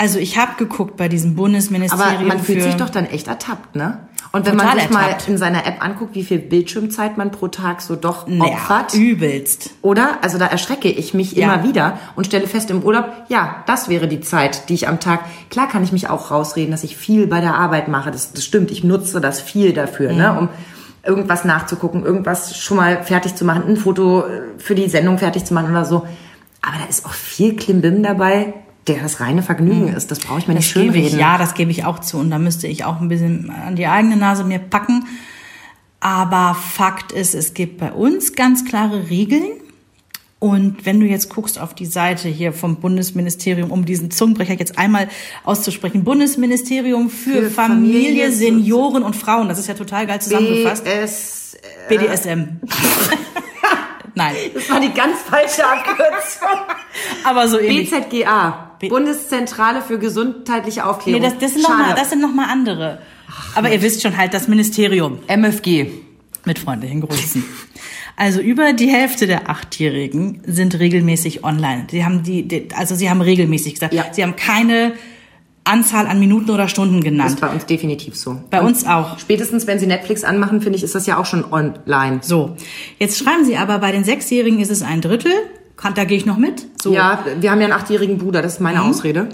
Also 0.00 0.18
ich 0.18 0.38
habe 0.38 0.52
geguckt 0.56 0.96
bei 0.96 1.08
diesem 1.08 1.34
Bundesministerium 1.34 2.08
Aber 2.16 2.24
man 2.24 2.38
fühlt 2.38 2.62
sich 2.62 2.74
doch 2.76 2.88
dann 2.88 3.04
echt 3.04 3.28
ertappt, 3.28 3.76
ne? 3.76 3.98
Und 4.32 4.46
wenn 4.46 4.56
man 4.56 4.66
sich 4.72 4.84
ertappt. 4.84 4.92
mal 4.94 5.16
in 5.26 5.36
seiner 5.36 5.66
App 5.66 5.84
anguckt, 5.84 6.14
wie 6.14 6.22
viel 6.24 6.38
Bildschirmzeit 6.38 7.18
man 7.18 7.30
pro 7.32 7.48
Tag 7.48 7.82
so 7.82 7.96
doch 7.96 8.26
Naja, 8.26 8.52
opfert, 8.54 8.94
übelst. 8.94 9.70
oder? 9.82 10.18
Also 10.22 10.38
da 10.38 10.46
erschrecke 10.46 10.88
ich 10.88 11.12
mich 11.12 11.32
Ja. 11.32 11.52
immer 11.52 11.64
wieder 11.68 11.98
und 12.16 12.26
stelle 12.26 12.46
fest 12.46 12.70
im 12.70 12.82
Urlaub, 12.82 13.06
ja, 13.28 13.62
das 13.66 13.88
wäre 13.90 14.08
die 14.08 14.20
Zeit, 14.20 14.68
die 14.70 14.74
ich 14.74 14.88
am 14.88 15.00
Tag. 15.00 15.20
Klar 15.50 15.68
kann 15.68 15.82
ich 15.84 15.92
mich 15.92 16.08
auch 16.08 16.30
rausreden, 16.30 16.70
dass 16.70 16.82
ich 16.84 16.96
viel 16.96 17.26
bei 17.26 17.40
der 17.42 17.56
Arbeit 17.56 17.88
mache. 17.88 18.10
Das, 18.10 18.32
das 18.32 18.42
stimmt. 18.44 18.70
Ich 18.70 18.82
nutze 18.84 19.20
das 19.20 19.40
viel 19.40 19.72
dafür, 19.74 20.12
ne, 20.12 20.38
um 20.38 20.48
irgendwas 21.04 21.44
nachzugucken, 21.44 22.04
irgendwas 22.06 22.56
schon 22.56 22.76
mal 22.78 23.02
fertig 23.02 23.34
zu 23.34 23.44
machen, 23.44 23.64
ein 23.68 23.76
Foto 23.76 24.20
äh, 24.26 24.40
für 24.58 24.74
die 24.74 24.88
Sendung 24.88 25.18
fertig 25.18 25.44
zu 25.44 25.52
machen 25.52 25.70
oder 25.72 25.84
so. 25.84 26.06
Aber 26.62 26.76
da 26.80 26.88
ist 26.88 27.04
auch 27.04 27.12
viel 27.12 27.56
Klimbim 27.56 28.02
dabei, 28.02 28.54
der 28.86 29.02
das 29.02 29.20
reine 29.20 29.42
Vergnügen 29.42 29.88
ist. 29.88 30.10
Das 30.10 30.20
brauche 30.20 30.38
ich 30.38 30.48
mir 30.48 30.54
nicht 30.54 30.74
Das 30.74 30.82
ich, 30.82 30.92
schönreden. 30.92 31.18
ja, 31.18 31.38
das 31.38 31.54
gebe 31.54 31.70
ich 31.70 31.84
auch 31.84 31.98
zu. 31.98 32.18
Und 32.18 32.30
da 32.30 32.38
müsste 32.38 32.66
ich 32.66 32.84
auch 32.84 33.00
ein 33.00 33.08
bisschen 33.08 33.50
an 33.50 33.76
die 33.76 33.86
eigene 33.86 34.16
Nase 34.16 34.44
mir 34.44 34.58
packen. 34.58 35.06
Aber 36.00 36.54
Fakt 36.54 37.12
ist, 37.12 37.34
es 37.34 37.52
gibt 37.54 37.78
bei 37.78 37.92
uns 37.92 38.34
ganz 38.34 38.64
klare 38.64 39.10
Regeln. 39.10 39.44
Und 40.38 40.86
wenn 40.86 40.98
du 40.98 41.04
jetzt 41.04 41.28
guckst 41.28 41.58
auf 41.60 41.74
die 41.74 41.84
Seite 41.84 42.26
hier 42.28 42.54
vom 42.54 42.76
Bundesministerium, 42.76 43.70
um 43.70 43.84
diesen 43.84 44.10
Zungenbrecher 44.10 44.54
jetzt 44.54 44.78
einmal 44.78 45.08
auszusprechen, 45.44 46.02
Bundesministerium 46.02 47.10
für, 47.10 47.42
Für 47.42 47.50
Familie, 47.50 48.02
Familie, 48.02 48.32
Senioren 48.32 49.02
und 49.02 49.14
Frauen, 49.14 49.48
das 49.50 49.58
ist 49.58 49.66
ja 49.68 49.74
total 49.74 50.06
geil 50.06 50.22
zusammengefasst. 50.22 50.84
BS, 50.84 51.58
BDSM. 51.90 52.60
Nein, 54.14 54.34
das 54.54 54.70
war 54.70 54.80
die 54.80 54.92
ganz 54.92 55.20
falsche 55.22 55.66
Abkürzung. 55.66 56.58
aber 57.24 57.48
so 57.48 57.58
ähnlich. 57.58 57.90
BZGA, 57.90 58.76
Bundeszentrale 58.88 59.82
für 59.82 59.98
gesundheitliche 59.98 60.80
Nee, 60.80 60.86
Aufklärung. 60.86 61.22
das, 61.22 61.38
das 61.38 61.52
sind 61.52 61.62
nochmal 61.62 62.06
noch 62.16 62.34
mal 62.34 62.46
andere. 62.50 63.02
Aber 63.54 63.70
ihr 63.70 63.82
wisst 63.82 64.02
schon 64.02 64.16
halt, 64.16 64.34
das 64.34 64.48
Ministerium. 64.48 65.18
MFG. 65.28 65.86
Mit 66.44 66.58
freundlichen 66.58 67.02
Grüßen. 67.02 67.44
Also 68.16 68.40
über 68.40 68.72
die 68.72 68.88
Hälfte 68.88 69.26
der 69.26 69.48
Achtjährigen 69.48 70.42
sind 70.46 70.78
regelmäßig 70.78 71.44
online. 71.44 71.86
Sie 71.90 72.04
haben 72.04 72.22
die, 72.22 72.46
die 72.46 72.68
also 72.74 72.94
sie 72.94 73.08
haben 73.10 73.20
regelmäßig 73.20 73.74
gesagt, 73.74 73.94
Ja. 73.94 74.06
sie 74.12 74.22
haben 74.22 74.36
keine 74.36 74.94
Anzahl 75.64 76.06
an 76.06 76.18
Minuten 76.18 76.50
oder 76.50 76.68
Stunden 76.68 76.96
Das 76.96 77.04
ist 77.04 77.10
genannt. 77.10 77.40
bei 77.40 77.48
uns 77.48 77.66
definitiv 77.66 78.16
so. 78.16 78.40
Bei 78.50 78.60
Und 78.60 78.68
uns 78.68 78.86
auch. 78.86 79.18
Spätestens, 79.18 79.66
wenn 79.66 79.78
Sie 79.78 79.86
Netflix 79.86 80.24
anmachen, 80.24 80.60
finde 80.62 80.76
ich, 80.78 80.82
ist 80.84 80.94
das 80.94 81.06
ja 81.06 81.18
auch 81.18 81.26
schon 81.26 81.44
online. 81.52 82.20
So, 82.22 82.56
jetzt 82.98 83.18
schreiben 83.18 83.44
sie 83.44 83.56
aber, 83.56 83.78
bei 83.78 83.92
den 83.92 84.04
Sechsjährigen 84.04 84.58
ist 84.60 84.70
es 84.70 84.82
ein 84.82 85.00
Drittel. 85.00 85.32
Kann- 85.76 85.94
Da 85.94 86.04
gehe 86.04 86.16
ich 86.18 86.26
noch 86.26 86.36
mit. 86.36 86.66
So. 86.82 86.92
Ja, 86.92 87.24
wir 87.40 87.50
haben 87.50 87.60
ja 87.60 87.64
einen 87.66 87.72
achtjährigen 87.72 88.18
Bruder, 88.18 88.42
das 88.42 88.54
ist 88.54 88.60
meine 88.60 88.80
Mhm. 88.80 88.86
Ausrede. 88.90 89.28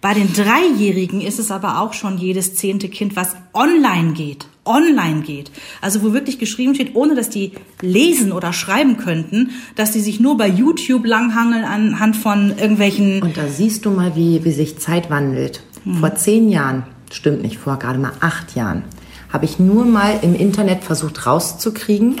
Bei 0.00 0.14
den 0.14 0.32
Dreijährigen 0.32 1.20
ist 1.20 1.38
es 1.38 1.52
aber 1.52 1.80
auch 1.80 1.92
schon 1.92 2.18
jedes 2.18 2.56
zehnte 2.56 2.88
Kind, 2.88 3.14
was 3.14 3.36
online 3.54 4.12
geht. 4.14 4.46
Online 4.64 5.20
geht. 5.22 5.52
Also 5.80 6.02
wo 6.02 6.12
wirklich 6.12 6.38
geschrieben 6.40 6.74
steht, 6.74 6.94
ohne 6.96 7.14
dass 7.14 7.30
die 7.30 7.52
lesen 7.80 8.32
oder 8.32 8.52
schreiben 8.52 8.96
könnten, 8.96 9.50
dass 9.76 9.92
die 9.92 10.00
sich 10.00 10.18
nur 10.20 10.36
bei 10.36 10.48
YouTube 10.48 11.06
langhangeln 11.06 11.64
anhand 11.64 12.16
von 12.16 12.50
irgendwelchen 12.58 13.22
Und 13.22 13.36
da 13.36 13.46
siehst 13.46 13.84
du 13.84 13.90
mal, 13.90 14.16
wie, 14.16 14.44
wie 14.44 14.52
sich 14.52 14.78
Zeit 14.78 15.08
wandelt. 15.10 15.62
Vor 16.00 16.14
zehn 16.14 16.48
Jahren, 16.48 16.84
stimmt 17.10 17.42
nicht, 17.42 17.58
vor 17.58 17.78
gerade 17.78 17.98
mal 17.98 18.12
acht 18.20 18.54
Jahren, 18.54 18.84
habe 19.32 19.44
ich 19.44 19.58
nur 19.58 19.84
mal 19.84 20.18
im 20.22 20.34
Internet 20.34 20.84
versucht 20.84 21.26
rauszukriegen, 21.26 22.20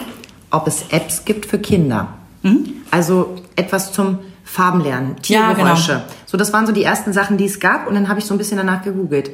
ob 0.50 0.66
es 0.66 0.86
Apps 0.90 1.24
gibt 1.24 1.46
für 1.46 1.58
Kinder. 1.58 2.08
Also 2.90 3.36
etwas 3.56 3.92
zum 3.92 4.18
Farbenlernen, 4.44 5.16
Ja, 5.26 5.54
Tiergeräusche. 5.54 5.92
genau. 5.92 6.04
So, 6.26 6.36
das 6.36 6.52
waren 6.52 6.66
so 6.66 6.72
die 6.72 6.82
ersten 6.82 7.12
Sachen, 7.12 7.36
die 7.36 7.44
es 7.46 7.60
gab. 7.60 7.86
Und 7.86 7.94
dann 7.94 8.08
habe 8.08 8.18
ich 8.18 8.26
so 8.26 8.34
ein 8.34 8.38
bisschen 8.38 8.56
danach 8.58 8.82
gegoogelt. 8.82 9.30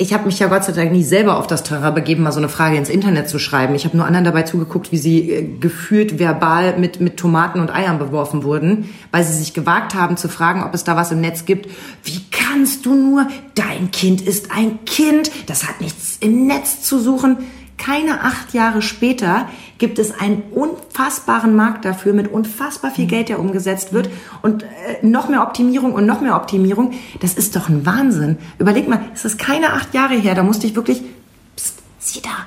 Ich 0.00 0.12
habe 0.12 0.26
mich 0.26 0.38
ja 0.38 0.46
Gott 0.46 0.62
sei 0.62 0.70
Dank 0.70 0.92
nie 0.92 1.02
selber 1.02 1.38
auf 1.38 1.48
das 1.48 1.64
Terrain 1.64 1.92
begeben, 1.92 2.22
mal 2.22 2.30
so 2.30 2.38
eine 2.38 2.48
Frage 2.48 2.76
ins 2.76 2.88
Internet 2.88 3.28
zu 3.28 3.40
schreiben. 3.40 3.74
Ich 3.74 3.84
habe 3.84 3.96
nur 3.96 4.06
anderen 4.06 4.24
dabei 4.24 4.44
zugeguckt, 4.44 4.92
wie 4.92 4.96
sie 4.96 5.28
äh, 5.28 5.42
gefühlt 5.58 6.20
verbal 6.20 6.78
mit, 6.78 7.00
mit 7.00 7.16
Tomaten 7.16 7.58
und 7.58 7.74
Eiern 7.74 7.98
beworfen 7.98 8.44
wurden, 8.44 8.90
weil 9.10 9.24
sie 9.24 9.32
sich 9.32 9.54
gewagt 9.54 9.96
haben 9.96 10.16
zu 10.16 10.28
fragen, 10.28 10.62
ob 10.62 10.72
es 10.72 10.84
da 10.84 10.94
was 10.94 11.10
im 11.10 11.20
Netz 11.20 11.46
gibt. 11.46 11.68
Wie 12.04 12.20
kannst 12.30 12.86
du 12.86 12.94
nur? 12.94 13.26
Dein 13.56 13.90
Kind 13.90 14.20
ist 14.20 14.52
ein 14.52 14.84
Kind. 14.84 15.32
Das 15.46 15.66
hat 15.66 15.80
nichts 15.80 16.18
im 16.20 16.46
Netz 16.46 16.80
zu 16.82 17.00
suchen. 17.00 17.38
Keine 17.78 18.22
acht 18.22 18.52
Jahre 18.52 18.82
später 18.82 19.48
gibt 19.78 19.98
es 19.98 20.18
einen 20.18 20.42
unfassbaren 20.50 21.54
Markt 21.54 21.84
dafür 21.84 22.12
mit 22.12 22.30
unfassbar 22.30 22.90
viel 22.90 23.06
Geld, 23.06 23.28
der 23.28 23.38
umgesetzt 23.38 23.92
wird 23.92 24.10
und 24.42 24.64
äh, 24.64 24.66
noch 25.02 25.28
mehr 25.28 25.42
Optimierung 25.42 25.94
und 25.94 26.04
noch 26.04 26.20
mehr 26.20 26.36
Optimierung. 26.36 26.92
Das 27.20 27.34
ist 27.34 27.56
doch 27.56 27.68
ein 27.68 27.86
Wahnsinn. 27.86 28.36
Überleg 28.58 28.88
mal, 28.88 29.00
es 29.14 29.24
ist 29.24 29.38
keine 29.38 29.72
acht 29.72 29.94
Jahre 29.94 30.14
her, 30.14 30.34
da 30.34 30.42
musste 30.42 30.66
ich 30.66 30.74
wirklich, 30.74 31.02
Psst, 31.56 31.78
sieh 31.98 32.20
da, 32.20 32.46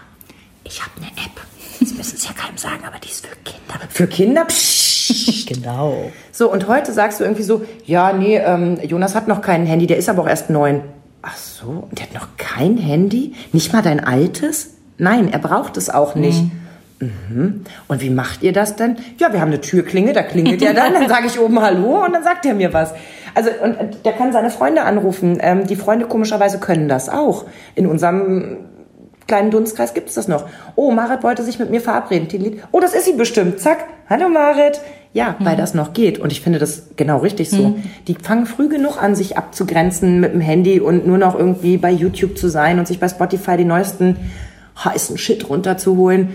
ich 0.64 0.82
habe 0.82 0.92
eine 0.98 1.08
App. 1.08 1.42
Sie 1.80 1.96
müssen 1.96 2.16
es 2.18 2.28
ja 2.28 2.34
keinem 2.34 2.58
sagen, 2.58 2.84
aber 2.86 3.00
die 3.00 3.10
ist 3.10 3.26
für 3.26 3.36
Kinder. 3.44 3.88
Für 3.90 4.08
Kinder? 4.08 4.46
Psst. 4.46 4.92
Genau. 5.48 6.12
So, 6.32 6.50
und 6.50 6.68
heute 6.68 6.94
sagst 6.94 7.20
du 7.20 7.26
irgendwie 7.26 7.44
so, 7.44 7.66
ja, 7.86 8.14
nee, 8.14 8.38
ähm, 8.38 8.80
Jonas 8.82 9.16
hat 9.16 9.28
noch 9.28 9.42
kein 9.42 9.66
Handy, 9.66 9.86
der 9.86 9.98
ist 9.98 10.08
aber 10.08 10.22
auch 10.22 10.28
erst 10.28 10.50
neun. 10.50 10.82
Ach 11.22 11.36
so, 11.36 11.88
und 11.90 12.00
der 12.00 12.08
hat 12.08 12.14
noch 12.14 12.28
kein 12.38 12.78
Handy? 12.78 13.36
Nicht 13.52 13.74
mal 13.74 13.82
dein 13.82 14.00
altes? 14.00 14.76
Nein, 15.02 15.34
er 15.34 15.40
braucht 15.40 15.78
es 15.78 15.90
auch 15.90 16.14
nicht. 16.14 16.44
Mhm. 17.00 17.64
Und 17.88 18.02
wie 18.02 18.12
macht 18.12 18.44
ihr 18.44 18.54
das 18.54 18.76
denn? 18.76 18.98
Ja, 19.18 19.34
wir 19.34 19.42
haben 19.42 19.48
eine 19.48 19.60
Türklinge, 19.60 20.14
da 20.14 20.22
klingelt 20.22 20.62
er 20.62 20.76
dann, 20.76 20.94
dann 20.94 21.10
sage 21.10 21.26
ich 21.26 21.40
oben 21.40 21.60
Hallo 21.60 22.06
und 22.06 22.14
dann 22.14 22.24
sagt 22.24 22.46
er 22.46 22.54
mir 22.54 22.72
was. 22.72 22.94
Also, 23.34 23.50
und 23.64 23.74
äh, 23.78 23.88
der 24.06 24.14
kann 24.14 24.32
seine 24.32 24.52
Freunde 24.52 24.84
anrufen. 24.84 25.40
Ähm, 25.42 25.66
die 25.66 25.76
Freunde 25.76 26.06
komischerweise 26.06 26.60
können 26.60 26.88
das 26.88 27.10
auch. 27.10 27.46
In 27.74 27.88
unserem 27.88 28.58
kleinen 29.26 29.50
Dunstkreis 29.50 29.96
gibt 29.96 30.10
es 30.10 30.16
das 30.16 30.28
noch. 30.28 30.48
Oh, 30.76 30.92
Marit 30.92 31.24
wollte 31.24 31.42
sich 31.42 31.58
mit 31.58 31.72
mir 31.72 31.82
verabreden. 31.82 32.62
Oh, 32.72 32.80
das 32.80 32.94
ist 32.94 33.06
sie 33.06 33.14
bestimmt. 33.14 33.60
Zack. 33.60 33.86
Hallo 34.08 34.30
Marit. 34.30 34.82
Ja, 35.14 35.36
weil 35.40 35.58
das 35.58 35.74
noch 35.74 35.94
geht. 35.94 36.20
Und 36.20 36.32
ich 36.32 36.42
finde 36.42 36.60
das 36.60 36.90
genau 36.96 37.18
richtig 37.18 37.50
so. 37.50 37.76
Die 38.08 38.16
fangen 38.16 38.46
früh 38.46 38.70
genug 38.70 39.02
an, 39.02 39.16
sich 39.16 39.36
abzugrenzen 39.36 40.20
mit 40.20 40.34
dem 40.34 40.42
Handy 40.42 40.80
und 40.80 41.08
nur 41.08 41.18
noch 41.18 41.38
irgendwie 41.38 41.78
bei 41.78 41.90
YouTube 41.90 42.38
zu 42.38 42.50
sein 42.50 42.78
und 42.78 42.88
sich 42.88 43.00
bei 43.00 43.10
Spotify 43.10 43.58
die 43.58 43.66
neuesten 43.66 44.16
heißen 44.78 45.18
Shit 45.18 45.50
runterzuholen. 45.50 46.30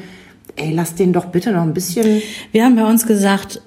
Ey, 0.56 0.72
lass 0.72 0.94
den 0.94 1.12
doch 1.12 1.26
bitte 1.26 1.52
noch 1.52 1.62
ein 1.62 1.74
bisschen. 1.74 2.22
Wir 2.52 2.64
haben 2.64 2.76
bei 2.76 2.84
uns 2.84 3.06
gesagt, 3.06 3.60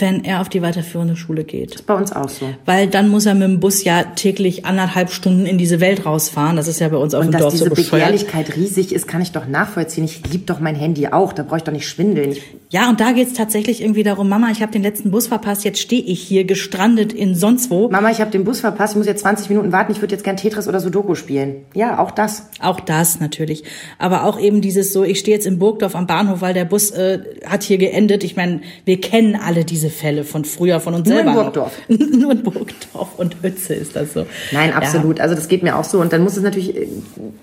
wenn 0.00 0.24
er 0.24 0.40
auf 0.40 0.48
die 0.48 0.62
weiterführende 0.62 1.16
Schule 1.16 1.44
geht. 1.44 1.74
Ist 1.74 1.86
bei 1.86 1.94
uns 1.94 2.12
auch 2.12 2.28
so. 2.28 2.48
Weil 2.64 2.86
dann 2.86 3.08
muss 3.08 3.26
er 3.26 3.34
mit 3.34 3.44
dem 3.44 3.60
Bus 3.60 3.84
ja 3.84 4.02
täglich 4.02 4.64
anderthalb 4.64 5.10
Stunden 5.10 5.46
in 5.46 5.58
diese 5.58 5.80
Welt 5.80 6.06
rausfahren. 6.06 6.56
Das 6.56 6.68
ist 6.68 6.80
ja 6.80 6.88
bei 6.88 6.96
uns 6.96 7.14
auf 7.14 7.20
Und 7.20 7.28
dem 7.28 7.32
dass 7.32 7.42
Dorf 7.42 7.52
diese 7.52 7.64
so 7.64 7.70
bescheuert. 7.70 8.04
Begehrlichkeit 8.06 8.56
riesig 8.56 8.92
ist, 8.92 9.08
kann 9.08 9.22
ich 9.22 9.32
doch 9.32 9.46
nachvollziehen. 9.46 10.04
Ich 10.04 10.22
lieb 10.30 10.46
doch 10.46 10.60
mein 10.60 10.74
Handy 10.74 11.08
auch. 11.08 11.32
Da 11.32 11.42
brauche 11.42 11.58
ich 11.58 11.64
doch 11.64 11.72
nicht 11.72 11.88
schwindeln. 11.88 12.36
Ja, 12.68 12.88
und 12.88 13.00
da 13.00 13.12
geht's 13.12 13.34
tatsächlich 13.34 13.80
irgendwie 13.80 14.02
darum, 14.02 14.28
Mama, 14.28 14.50
ich 14.50 14.60
habe 14.60 14.72
den 14.72 14.82
letzten 14.82 15.10
Bus 15.10 15.28
verpasst, 15.28 15.64
jetzt 15.64 15.78
stehe 15.78 16.02
ich 16.02 16.20
hier 16.20 16.44
gestrandet 16.44 17.12
in 17.12 17.34
sonst 17.34 17.70
wo. 17.70 17.88
Mama, 17.88 18.10
ich 18.10 18.20
habe 18.20 18.30
den 18.30 18.44
Bus 18.44 18.60
verpasst, 18.60 18.94
ich 18.94 18.98
muss 18.98 19.06
jetzt 19.06 19.20
20 19.20 19.48
Minuten 19.50 19.70
warten, 19.70 19.92
ich 19.92 20.00
würde 20.00 20.14
jetzt 20.14 20.24
gern 20.24 20.36
Tetris 20.36 20.66
oder 20.66 20.80
Sudoku 20.80 21.14
spielen. 21.14 21.64
Ja, 21.74 21.98
auch 22.00 22.10
das. 22.10 22.48
Auch 22.60 22.80
das 22.80 23.20
natürlich. 23.20 23.62
Aber 23.98 24.24
auch 24.24 24.40
eben 24.40 24.60
dieses 24.60 24.92
so, 24.92 25.04
ich 25.04 25.20
stehe 25.20 25.36
jetzt 25.36 25.46
in 25.46 25.58
Burgdorf 25.58 25.94
am 25.94 26.06
Bahnhof, 26.06 26.40
weil 26.40 26.54
der 26.54 26.64
Bus 26.64 26.90
äh, 26.90 27.20
hat 27.46 27.62
hier 27.62 27.78
geendet. 27.78 28.24
Ich 28.24 28.36
meine, 28.36 28.60
wir 28.84 29.00
kennen 29.00 29.36
alle 29.36 29.64
diese 29.64 29.85
Fälle 29.90 30.24
von 30.24 30.44
früher, 30.44 30.80
von 30.80 30.94
uns 30.94 31.08
Nur 31.08 31.20
in 31.20 31.26
selber. 31.26 31.42
Burgdorf. 31.44 31.72
Nur 31.88 32.32
in 32.32 32.42
Burgdorf 32.42 33.08
und 33.16 33.36
Hütze 33.42 33.74
ist 33.74 33.96
das 33.96 34.12
so. 34.12 34.26
Nein, 34.52 34.72
absolut. 34.72 35.20
Also 35.20 35.34
das 35.34 35.48
geht 35.48 35.62
mir 35.62 35.76
auch 35.76 35.84
so. 35.84 36.00
Und 36.00 36.12
dann 36.12 36.22
muss 36.22 36.36
es 36.36 36.42
natürlich, 36.42 36.76
äh, 36.76 36.88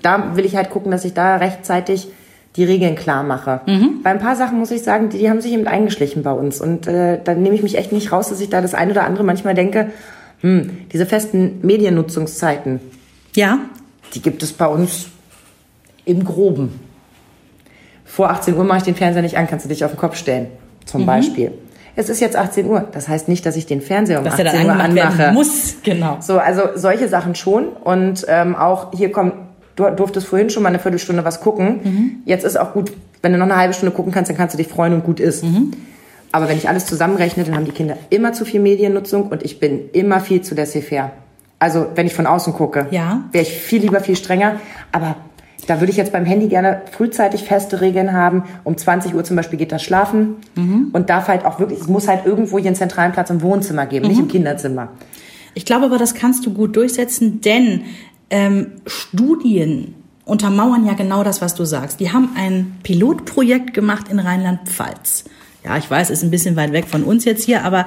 da 0.02 0.36
will 0.36 0.46
ich 0.46 0.56
halt 0.56 0.70
gucken, 0.70 0.92
dass 0.92 1.06
ich 1.06 1.14
da 1.14 1.38
rechtzeitig 1.38 2.08
die 2.56 2.64
Regeln 2.64 2.96
klar 2.96 3.24
mache. 3.24 3.62
Bei 4.04 4.12
ein 4.12 4.20
paar 4.20 4.36
Sachen 4.36 4.60
muss 4.60 4.70
ich 4.70 4.84
sagen, 4.84 5.10
die, 5.10 5.18
die 5.18 5.30
haben 5.30 5.42
sich 5.42 5.54
eben 5.54 5.66
eingeschlichen 5.66 6.22
bei 6.22 6.32
uns. 6.32 6.62
Und 6.62 6.86
äh, 6.86 7.20
dann 7.24 7.42
nehme 7.42 7.56
ich 7.56 7.64
mich 7.64 7.78
echt 7.80 7.92
nicht 7.92 8.12
raus, 8.12 8.30
dass 8.30 8.40
ich 8.42 8.50
da 8.50 8.62
das 8.62 8.76
eine 8.76 8.92
oder 8.92 9.06
andere 9.06 9.24
manchmal 9.24 9.56
denke, 9.56 9.92
hm, 10.42 10.70
diese 10.92 11.08
festen 11.08 11.60
Mediennutzungszeiten, 11.64 12.80
Ja, 13.36 13.58
die 14.14 14.22
gibt 14.22 14.44
es 14.44 14.54
bei 14.54 14.68
uns 14.68 15.08
im 16.06 16.24
Groben. 16.24 16.80
Vor 18.06 18.30
18 18.30 18.56
Uhr 18.56 18.64
mache 18.64 18.80
ich 18.80 18.84
den 18.84 18.96
Fernseher 18.96 19.24
nicht 19.24 19.38
an, 19.38 19.48
kannst 19.48 19.66
du 19.66 19.70
dich 19.70 19.84
auf 19.84 19.92
den 19.92 19.98
Kopf 19.98 20.16
stellen, 20.16 20.48
zum 20.86 21.06
Beispiel. 21.08 21.54
Es 21.96 22.10
ist 22.10 22.20
jetzt 22.22 22.36
18 22.36 22.66
Uhr. 22.66 22.88
Das 22.92 23.08
heißt 23.08 23.28
nicht, 23.28 23.46
dass 23.46 23.56
ich 23.56 23.66
den 23.66 23.82
Fernseher 23.82 24.20
um 24.20 24.26
dass 24.26 24.40
er 24.40 24.48
18 24.48 24.68
dann 24.68 24.78
Uhr 24.78 24.84
anmache. 24.84 25.32
muss. 25.32 25.76
Genau. 25.84 26.18
So, 26.22 26.40
also 26.40 26.64
solche 26.76 27.08
Sachen 27.08 27.36
schon. 27.36 27.68
Und 27.70 28.26
ähm, 28.28 28.56
auch 28.56 28.92
hier 28.94 29.12
kommt, 29.12 29.34
du 29.76 29.90
durftest 29.92 30.28
vorhin 30.28 30.50
schon 30.50 30.64
mal 30.64 30.70
eine 30.70 30.80
Viertelstunde 30.80 31.24
was 31.24 31.40
gucken. 31.42 32.22
Jetzt 32.26 32.46
ist 32.46 32.58
auch 32.60 32.74
gut, 32.74 32.92
wenn 33.22 33.32
du 33.32 33.38
noch 33.38 33.46
eine 33.46 33.58
halbe 33.58 33.74
Stunde 33.74 33.94
gucken 33.96 34.12
kannst, 34.12 34.30
dann 34.30 34.38
kannst 34.38 34.54
du 34.54 34.58
dich 34.58 34.68
freuen 34.68 34.94
und 34.94 35.04
gut 35.04 35.20
ist. 35.20 35.44
Aber 36.32 36.50
wenn 36.50 36.58
ich 36.58 36.68
alles 36.68 36.88
zusammenrechne, 36.88 37.44
dann 37.44 37.56
haben 37.56 37.66
die 37.66 37.72
Kinder 37.72 37.96
immer 38.10 38.34
zu 38.34 38.44
viel 38.44 38.60
Mediennutzung 38.60 39.28
und 39.28 39.44
ich 39.44 39.60
bin 39.60 39.90
immer 39.94 40.20
viel 40.20 40.42
zu 40.42 40.56
laissez-faire. 40.56 41.12
Also 41.60 41.86
wenn 41.96 42.08
ich 42.08 42.16
von 42.16 42.26
außen 42.26 42.54
gucke, 42.54 42.88
Ja. 42.90 43.22
wäre 43.32 43.44
ich 43.44 43.52
viel 43.54 43.82
lieber 43.82 44.00
viel 44.00 44.16
strenger. 44.16 44.56
Aber 44.92 45.16
da 45.66 45.80
würde 45.80 45.92
ich 45.92 45.98
jetzt 45.98 46.12
beim 46.12 46.26
Handy 46.26 46.48
gerne 46.48 46.82
frühzeitig 46.92 47.44
feste 47.44 47.82
Regeln 47.82 48.14
haben. 48.14 48.44
Um 48.64 48.78
20 48.78 49.14
Uhr 49.16 49.24
zum 49.24 49.36
Beispiel 49.36 49.60
geht 49.60 49.72
das 49.72 49.84
Schlafen 49.84 50.36
und 50.94 51.10
darf 51.10 51.28
halt 51.28 51.46
auch 51.46 51.60
wirklich, 51.60 51.80
es 51.80 51.88
muss 51.88 52.08
halt 52.08 52.26
irgendwo 52.26 52.58
hier 52.58 52.68
einen 52.68 52.76
zentralen 52.76 53.12
Platz 53.12 53.30
im 53.30 53.42
Wohnzimmer 53.42 53.86
geben, 53.86 54.08
nicht 54.08 54.20
im 54.20 54.28
Kinderzimmer. 54.28 54.90
Ich 55.56 55.66
glaube 55.66 55.86
aber, 55.86 55.98
das 55.98 56.16
kannst 56.16 56.46
du 56.46 56.54
gut 56.54 56.76
durchsetzen, 56.76 57.42
denn 57.42 57.84
ähm, 58.30 58.68
Studien 58.88 59.96
untermauern 60.26 60.86
ja 60.86 60.94
genau 60.94 61.24
das, 61.24 61.42
was 61.42 61.54
du 61.56 61.66
sagst. 61.66 62.00
Die 62.00 62.12
haben 62.12 62.30
ein 62.36 62.78
Pilotprojekt 62.84 63.74
gemacht 63.74 64.08
in 64.10 64.20
Rheinland-Pfalz. 64.20 65.26
Ja, 65.64 65.78
ich 65.78 65.90
weiß, 65.90 66.10
ist 66.10 66.24
ein 66.24 66.32
bisschen 66.32 66.56
weit 66.56 66.74
weg 66.74 66.88
von 66.88 67.04
uns 67.04 67.26
jetzt 67.26 67.44
hier, 67.44 67.64
aber 67.64 67.86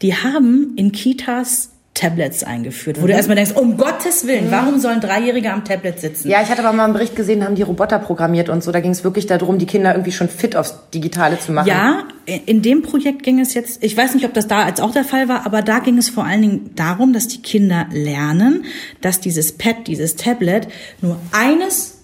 die 0.00 0.14
haben 0.14 0.72
in 0.76 0.92
Kitas 0.92 1.70
Tablets 2.00 2.42
eingeführt, 2.44 2.96
wo 2.98 3.02
mhm. 3.02 3.08
du 3.08 3.12
erstmal 3.12 3.36
denkst, 3.36 3.52
um 3.54 3.76
Gottes 3.76 4.26
Willen, 4.26 4.46
mhm. 4.46 4.50
warum 4.50 4.80
sollen 4.80 5.00
Dreijährige 5.00 5.52
am 5.52 5.64
Tablet 5.64 6.00
sitzen? 6.00 6.30
Ja, 6.30 6.40
ich 6.40 6.48
hatte 6.48 6.64
aber 6.64 6.74
mal 6.74 6.84
einen 6.84 6.94
Bericht 6.94 7.14
gesehen, 7.14 7.44
haben 7.44 7.56
die 7.56 7.62
Roboter 7.62 7.98
programmiert 7.98 8.48
und 8.48 8.64
so. 8.64 8.72
Da 8.72 8.80
ging 8.80 8.92
es 8.92 9.04
wirklich 9.04 9.26
darum, 9.26 9.58
die 9.58 9.66
Kinder 9.66 9.92
irgendwie 9.92 10.12
schon 10.12 10.28
fit 10.28 10.56
aufs 10.56 10.74
Digitale 10.94 11.38
zu 11.38 11.52
machen. 11.52 11.68
Ja, 11.68 12.04
in 12.24 12.62
dem 12.62 12.82
Projekt 12.82 13.22
ging 13.22 13.38
es 13.38 13.52
jetzt, 13.52 13.84
ich 13.84 13.94
weiß 13.96 14.14
nicht, 14.14 14.24
ob 14.24 14.32
das 14.32 14.48
da 14.48 14.64
als 14.64 14.80
auch 14.80 14.92
der 14.92 15.04
Fall 15.04 15.28
war, 15.28 15.44
aber 15.44 15.60
da 15.60 15.80
ging 15.80 15.98
es 15.98 16.08
vor 16.08 16.24
allen 16.24 16.40
Dingen 16.40 16.70
darum, 16.74 17.12
dass 17.12 17.28
die 17.28 17.42
Kinder 17.42 17.86
lernen, 17.92 18.64
dass 19.02 19.20
dieses 19.20 19.52
Pad, 19.52 19.86
dieses 19.86 20.16
Tablet 20.16 20.68
nur 21.02 21.18
eines, 21.32 21.98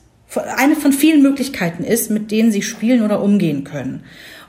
eine 0.57 0.77
von 0.77 0.93
vielen 0.93 1.23
Möglichkeiten 1.23 1.85
ist, 1.85 2.11
mit 2.11 2.31
denen 2.31 2.53
sie 2.53 2.63
spielen 2.63 3.03
oder 3.03 3.23
umgehen 3.23 3.65
können. 3.65 4.05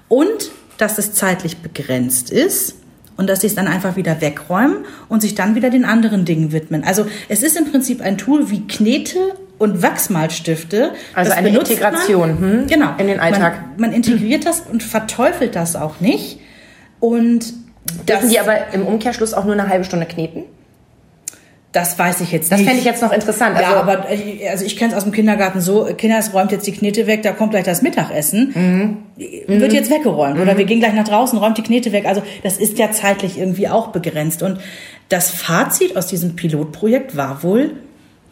Und 0.10 0.52
dass 0.78 0.98
es 0.98 1.14
zeitlich 1.14 1.58
begrenzt 1.58 2.32
ist 2.32 2.76
und 3.18 3.28
dass 3.28 3.42
sie 3.42 3.48
es 3.48 3.56
dann 3.56 3.68
einfach 3.68 3.96
wieder 3.96 4.22
wegräumen 4.22 4.78
und 5.10 5.22
sich 5.22 5.36
dann 5.36 5.56
wieder 5.56 5.70
den 5.70 5.86
anderen 5.86 6.24
Dingen 6.24 6.52
widmen. 6.52 6.84
Also 6.84 7.06
es 7.28 7.44
ist 7.44 7.58
im 7.58 7.70
Prinzip 7.70 8.02
ein 8.02 8.18
Tool 8.18 8.50
wie 8.50 8.66
Knete 8.68 9.20
und 9.58 9.82
Wachsmalstifte. 9.82 10.92
Also 11.14 11.30
das 11.30 11.38
eine 11.38 11.50
Integration 11.50 12.40
man, 12.40 12.52
hm, 12.52 12.68
genau, 12.68 12.90
in 12.98 13.08
den 13.08 13.20
Alltag. 13.20 13.62
Man, 13.78 13.90
man 13.90 13.94
integriert 13.94 14.46
das 14.46 14.62
und 14.62 14.84
verteufelt 14.84 15.56
das 15.56 15.76
auch 15.76 16.00
nicht. 16.00 16.40
Und 17.00 17.54
Dürfen 18.08 18.30
die 18.30 18.40
aber 18.40 18.74
im 18.74 18.86
Umkehrschluss 18.86 19.34
auch 19.34 19.46
nur 19.46 19.54
eine 19.54 19.70
halbe 19.70 19.86
Stunde 19.86 20.06
kneten? 20.06 20.44
Das 21.78 22.00
weiß 22.00 22.22
ich 22.22 22.32
jetzt 22.32 22.50
nicht. 22.50 22.60
Das 22.60 22.66
fände 22.66 22.80
ich 22.80 22.86
jetzt 22.86 23.04
noch 23.04 23.12
interessant. 23.12 23.56
Also, 23.56 23.72
ja, 23.72 23.80
aber 23.80 24.08
also 24.50 24.66
ich 24.66 24.78
kenne 24.78 24.94
es 24.94 24.98
aus 24.98 25.04
dem 25.04 25.12
Kindergarten 25.12 25.62
so, 25.62 25.86
Kinder, 25.96 26.18
es 26.18 26.34
räumt 26.34 26.52
jetzt 26.52 26.66
die 26.66 26.72
Knete 26.72 27.06
weg, 27.06 27.22
da 27.22 27.34
kommt 27.34 27.52
gleich 27.52 27.66
das 27.66 27.84
Mittagessen. 27.84 29.04
Mhm. 29.16 29.60
Wird 29.60 29.74
jetzt 29.74 29.92
weggeräumt. 29.92 30.38
Mhm. 30.38 30.42
Oder 30.42 30.58
wir 30.58 30.66
gehen 30.66 30.80
gleich 30.80 30.96
nach 30.96 31.08
draußen, 31.08 31.38
räumt 31.38 31.60
die 31.60 31.62
Knete 31.62 31.92
weg. 31.92 32.08
Also 32.08 32.24
das 32.42 32.58
ist 32.58 32.80
ja 32.80 32.92
zeitlich 32.92 33.38
irgendwie 33.38 33.68
auch 33.68 33.90
begrenzt. 33.90 34.42
Und 34.42 34.58
das 35.10 35.30
Fazit 35.30 35.96
aus 35.96 36.08
diesem 36.08 36.36
Pilotprojekt 36.36 37.16
war 37.16 37.44
wohl, 37.44 37.74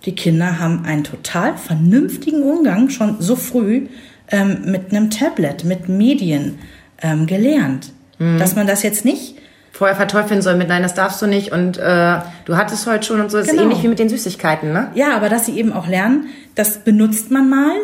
die 0.06 0.16
Kinder 0.16 0.60
haben 0.60 0.84
einen 0.84 1.04
total 1.04 1.56
vernünftigen 1.56 2.42
Umgang 2.42 2.90
schon 2.90 3.18
so 3.20 3.36
früh 3.36 3.90
ähm, 4.32 4.64
mit 4.66 4.90
einem 4.90 5.12
Tablet, 5.12 5.66
mit 5.66 5.88
Medien 5.88 6.58
ähm, 7.04 7.28
gelernt. 7.28 7.92
Mhm. 8.18 8.40
Dass 8.40 8.56
man 8.56 8.66
das 8.66 8.82
jetzt 8.82 9.06
nicht 9.06 9.36
vorher 9.76 9.98
verteufeln 9.98 10.42
soll 10.42 10.56
mit 10.56 10.70
nein, 10.70 10.84
das 10.84 10.94
darfst 10.94 11.22
du 11.22 11.28
nicht 11.28 11.52
und 11.52 11.78
äh, 11.78 12.20
du 12.46 12.56
hattest 12.56 12.88
heute 12.88 13.06
schon 13.06 13.20
und 13.20 13.30
so. 13.30 13.38
Das 13.38 13.48
genau. 13.48 13.60
ist 13.60 13.66
ähnlich 13.66 13.84
wie 13.84 13.90
mit 13.90 14.00
den 14.00 14.08
Süßigkeiten, 14.08 14.72
ne? 14.72 14.88
Ja, 14.96 15.18
aber 15.18 15.28
dass 15.28 15.46
sie 15.46 15.60
eben 15.60 15.74
auch 15.74 15.88
lernen, 15.88 16.28
das 16.56 16.78
benutzt 16.78 17.30
man 17.30 17.50
mal 17.50 17.76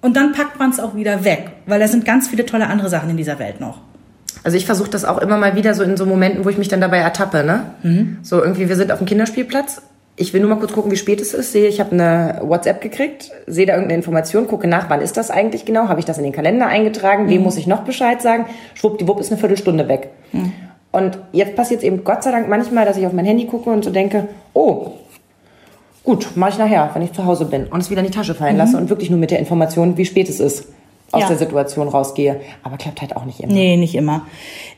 und 0.00 0.16
dann 0.16 0.30
packt 0.30 0.60
man 0.60 0.70
es 0.70 0.78
auch 0.78 0.94
wieder 0.94 1.24
weg, 1.24 1.50
weil 1.66 1.80
da 1.80 1.88
sind 1.88 2.04
ganz 2.04 2.28
viele 2.28 2.46
tolle 2.46 2.68
andere 2.68 2.88
Sachen 2.88 3.10
in 3.10 3.16
dieser 3.16 3.40
Welt 3.40 3.60
noch. 3.60 3.80
Also 4.44 4.56
ich 4.56 4.64
versuche 4.64 4.90
das 4.90 5.04
auch 5.04 5.18
immer 5.18 5.38
mal 5.38 5.56
wieder 5.56 5.74
so 5.74 5.82
in 5.82 5.96
so 5.96 6.06
Momenten, 6.06 6.44
wo 6.44 6.50
ich 6.50 6.56
mich 6.56 6.68
dann 6.68 6.80
dabei 6.80 6.98
ertappe, 6.98 7.42
ne? 7.42 7.64
Mhm. 7.82 8.18
So 8.22 8.40
irgendwie, 8.40 8.68
wir 8.68 8.76
sind 8.76 8.92
auf 8.92 8.98
dem 8.98 9.08
Kinderspielplatz. 9.08 9.82
Ich 10.14 10.32
will 10.32 10.40
nur 10.42 10.50
mal 10.50 10.56
kurz 10.56 10.72
gucken, 10.72 10.92
wie 10.92 10.96
spät 10.96 11.20
es 11.20 11.34
ist. 11.34 11.50
Sehe, 11.50 11.66
ich 11.66 11.80
habe 11.80 11.92
eine 11.92 12.42
WhatsApp 12.44 12.80
gekriegt, 12.80 13.32
sehe 13.48 13.66
da 13.66 13.72
irgendeine 13.72 13.96
Information, 13.96 14.46
gucke 14.46 14.68
nach, 14.68 14.88
wann 14.88 15.00
ist 15.00 15.16
das 15.16 15.30
eigentlich 15.30 15.64
genau? 15.64 15.88
Habe 15.88 15.98
ich 15.98 16.06
das 16.06 16.16
in 16.16 16.24
den 16.24 16.32
Kalender 16.32 16.68
eingetragen? 16.68 17.24
Mhm. 17.24 17.30
Wem 17.30 17.42
muss 17.42 17.56
ich 17.56 17.66
noch 17.66 17.80
Bescheid 17.80 18.22
sagen? 18.22 18.46
Schwuppdiwupp 18.74 19.18
ist 19.18 19.32
eine 19.32 19.40
Viertelstunde 19.40 19.88
weg. 19.88 20.10
Mhm. 20.30 20.52
Und 20.92 21.18
jetzt 21.32 21.54
passiert 21.54 21.80
es 21.80 21.86
eben 21.86 22.02
Gott 22.04 22.22
sei 22.22 22.32
Dank 22.32 22.48
manchmal, 22.48 22.84
dass 22.84 22.96
ich 22.96 23.06
auf 23.06 23.12
mein 23.12 23.24
Handy 23.24 23.46
gucke 23.46 23.70
und 23.70 23.84
so 23.84 23.90
denke, 23.90 24.28
oh, 24.54 24.92
gut, 26.04 26.36
mache 26.36 26.50
ich 26.50 26.58
nachher, 26.58 26.90
wenn 26.94 27.02
ich 27.02 27.12
zu 27.12 27.24
Hause 27.24 27.44
bin 27.44 27.66
und 27.66 27.80
es 27.80 27.90
wieder 27.90 28.00
in 28.00 28.06
die 28.06 28.12
Tasche 28.12 28.34
fallen 28.34 28.54
mhm. 28.54 28.58
lasse 28.58 28.76
und 28.76 28.88
wirklich 28.88 29.10
nur 29.10 29.18
mit 29.18 29.30
der 29.30 29.38
Information, 29.38 29.96
wie 29.96 30.04
spät 30.04 30.28
es 30.28 30.40
ist, 30.40 30.66
aus 31.12 31.22
ja. 31.22 31.28
der 31.28 31.38
Situation 31.38 31.88
rausgehe. 31.88 32.40
Aber 32.62 32.76
klappt 32.76 33.00
halt 33.00 33.16
auch 33.16 33.24
nicht 33.24 33.40
immer. 33.40 33.52
Nee, 33.52 33.76
nicht 33.76 33.94
immer. 33.94 34.26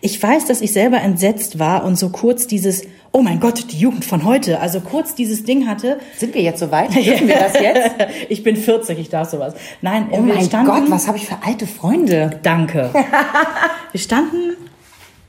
Ich 0.01 0.23
weiß, 0.23 0.47
dass 0.47 0.61
ich 0.61 0.73
selber 0.73 1.01
entsetzt 1.01 1.59
war 1.59 1.85
und 1.85 1.99
so 1.99 2.11
kurz 2.11 2.47
dieses, 2.47 2.83
oh 3.13 3.23
mein 3.23 3.41
Gott, 3.41 3.73
die 3.73 3.79
Jugend 3.79 4.05
von 4.05 4.25
heute, 4.25 4.61
also 4.61 4.81
kurz 4.81 5.15
dieses 5.15 5.45
Ding 5.45 5.67
hatte. 5.67 5.99
Sind 6.17 6.35
wir 6.35 6.43
jetzt 6.43 6.61
so 6.61 6.71
weit? 6.71 6.95
Dürfen 6.95 7.29
wir 7.29 7.39
das 7.39 7.55
jetzt? 7.55 7.91
ich 8.29 8.43
bin 8.43 8.57
40, 8.57 8.99
ich 8.99 9.09
darf 9.09 9.31
sowas. 9.31 9.55
Nein, 9.81 10.09
oh 10.11 10.19
mein 10.19 10.45
standen, 10.45 10.71
Gott, 10.71 10.91
was 10.91 11.09
habe 11.09 11.17
ich 11.17 11.27
für 11.27 11.37
alte 11.45 11.67
Freunde? 11.67 12.39
Danke. 12.43 12.91
wir 13.93 14.01
standen 14.01 14.57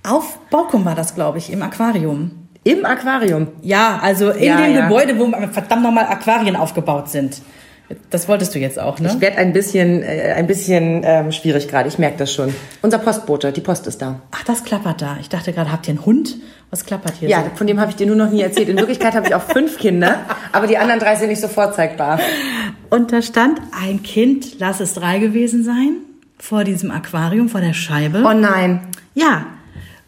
auf 0.04 0.40
Baukum 0.50 0.86
war 0.86 0.96
das, 0.96 1.16
glaube 1.16 1.38
ich, 1.38 1.52
im 1.52 1.62
Aquarium. 1.62 2.32
Im 2.64 2.86
Aquarium? 2.86 3.48
Ja, 3.62 4.00
also 4.02 4.30
in 4.32 4.44
ja, 4.44 4.58
dem 4.58 4.76
ja. 4.76 4.88
Gebäude, 4.88 5.18
wo 5.20 5.30
verdammt 5.52 5.84
nochmal 5.84 6.06
Aquarien 6.06 6.56
aufgebaut 6.56 7.10
sind. 7.10 7.42
Das 8.10 8.28
wolltest 8.28 8.56
du 8.56 8.60
jetzt 8.60 8.80
auch, 8.80 9.00
ne? 9.00 9.12
Ich 9.14 9.22
werde 9.22 9.38
ein 9.38 9.52
bisschen, 9.54 10.02
äh, 10.02 10.34
ein 10.36 10.48
bisschen 10.48 11.02
ähm, 11.04 11.32
schwierig 11.32 11.68
gerade. 11.68 11.90
Ich 11.90 12.00
merke 12.00 12.18
das 12.18 12.34
schon. 12.34 12.54
Unser 12.82 12.98
Postbote, 12.98 13.52
die 13.52 13.62
Post 13.62 13.88
ist 13.88 14.02
da. 14.02 14.22
Ach, 14.32 14.44
das 14.46 14.64
klappert 14.64 15.02
da. 15.02 15.18
Ich 15.20 15.30
dachte 15.30 15.52
gerade, 15.52 15.72
habt 15.72 15.88
ihr 15.88 15.92
einen 15.92 16.06
Hund? 16.06 16.38
Was 16.70 16.86
klappert 16.86 17.16
hier? 17.20 17.30
Ja, 17.30 17.44
so? 17.44 17.52
von 17.56 17.68
dem 17.68 17.80
habe 17.80 17.92
ich 17.92 17.98
dir 17.98 18.08
nur 18.08 18.16
noch 18.16 18.32
nie 18.32 18.42
erzählt. 18.42 18.70
In 18.70 18.78
Wirklichkeit 18.78 19.14
habe 19.14 19.28
ich 19.28 19.36
auch 19.36 19.44
fünf 19.44 19.78
Kinder, 19.78 20.22
aber 20.54 20.66
die 20.66 20.78
anderen 20.78 21.00
drei 21.00 21.16
sind 21.16 21.28
nicht 21.28 21.42
so 21.42 21.50
vorzeigbar. 21.50 22.20
Und 22.90 23.12
da 23.12 23.22
stand 23.22 23.60
ein 23.80 24.02
Kind, 24.02 24.60
lass 24.60 24.80
es 24.80 24.94
drei 24.94 25.20
gewesen 25.20 25.64
sein, 25.64 25.98
vor 26.40 26.64
diesem 26.64 26.90
Aquarium, 26.90 27.50
vor 27.50 27.62
der 27.62 27.74
Scheibe. 27.74 28.24
Oh 28.26 28.34
nein. 28.34 28.88
Ja, 29.14 29.46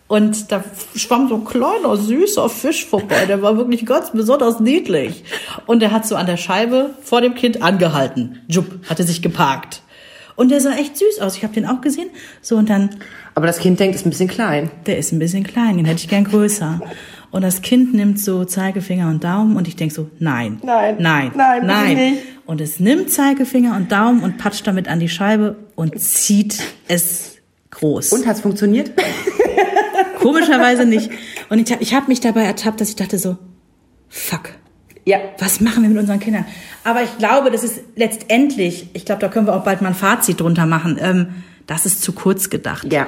und 0.07 0.51
da 0.51 0.63
schwamm 0.95 1.29
so 1.29 1.35
ein 1.35 1.45
kleiner, 1.45 1.97
süßer 1.97 2.47
Fisch 2.49 2.85
vorbei. 2.85 3.25
Der 3.25 3.41
war 3.41 3.57
wirklich 3.57 3.85
ganz 3.85 4.11
besonders 4.11 4.59
niedlich. 4.59 5.23
Und 5.65 5.79
der 5.79 5.91
hat 5.91 6.05
so 6.05 6.15
an 6.15 6.27
der 6.27 6.37
Scheibe 6.37 6.91
vor 7.01 7.21
dem 7.21 7.33
Kind 7.33 7.63
angehalten. 7.63 8.41
Jupp, 8.47 8.87
hatte 8.87 9.03
sich 9.03 9.23
geparkt. 9.23 9.81
Und 10.35 10.51
der 10.51 10.61
sah 10.61 10.73
echt 10.73 10.97
süß 10.97 11.21
aus. 11.21 11.37
Ich 11.37 11.43
habe 11.43 11.53
den 11.53 11.65
auch 11.65 11.81
gesehen. 11.81 12.09
So 12.41 12.57
und 12.57 12.69
dann. 12.69 12.97
Aber 13.33 13.47
das 13.47 13.57
Kind 13.57 13.79
denkt, 13.79 13.95
ist 13.95 14.05
ein 14.05 14.11
bisschen 14.11 14.27
klein. 14.27 14.69
Der 14.85 14.97
ist 14.97 15.11
ein 15.11 15.19
bisschen 15.19 15.43
klein. 15.43 15.77
Den 15.77 15.85
hätte 15.85 16.01
ich 16.01 16.09
gern 16.09 16.25
größer. 16.25 16.81
Und 17.31 17.41
das 17.41 17.61
Kind 17.61 17.93
nimmt 17.93 18.19
so 18.19 18.45
Zeigefinger 18.45 19.09
und 19.09 19.23
Daumen 19.23 19.57
und 19.57 19.67
ich 19.67 19.75
denk 19.75 19.91
so, 19.91 20.09
nein, 20.19 20.59
nein, 20.63 20.95
nein, 20.99 21.31
nein, 21.35 21.65
nein. 21.65 22.17
Und 22.45 22.61
es 22.61 22.79
nimmt 22.79 23.11
Zeigefinger 23.11 23.75
und 23.75 23.91
Daumen 23.91 24.23
und 24.23 24.37
patscht 24.37 24.65
damit 24.65 24.87
an 24.87 25.01
die 25.01 25.09
Scheibe 25.09 25.57
und 25.75 25.99
zieht 25.99 26.61
es 26.87 27.35
groß. 27.71 28.13
Und 28.13 28.25
hat's 28.25 28.39
funktioniert? 28.39 28.91
Komischerweise 30.25 30.85
nicht. 30.85 31.11
Und 31.49 31.59
ich, 31.59 31.79
ich 31.79 31.93
habe 31.93 32.07
mich 32.07 32.19
dabei 32.19 32.43
ertappt, 32.43 32.81
dass 32.81 32.89
ich 32.89 32.95
dachte 32.95 33.19
so, 33.19 33.37
fuck. 34.09 34.49
Ja. 35.05 35.19
Was 35.37 35.61
machen 35.61 35.83
wir 35.83 35.89
mit 35.89 35.99
unseren 35.99 36.19
Kindern? 36.19 36.45
Aber 36.83 37.03
ich 37.03 37.15
glaube, 37.19 37.51
das 37.51 37.63
ist 37.63 37.81
letztendlich, 37.95 38.89
ich 38.93 39.05
glaube, 39.05 39.21
da 39.21 39.27
können 39.27 39.45
wir 39.45 39.55
auch 39.55 39.63
bald 39.63 39.83
mal 39.83 39.89
ein 39.89 39.95
Fazit 39.95 40.41
drunter 40.41 40.65
machen. 40.65 40.97
Ähm, 40.99 41.43
das 41.67 41.85
ist 41.85 42.01
zu 42.01 42.11
kurz 42.13 42.49
gedacht. 42.49 42.91
Ja. 42.91 43.07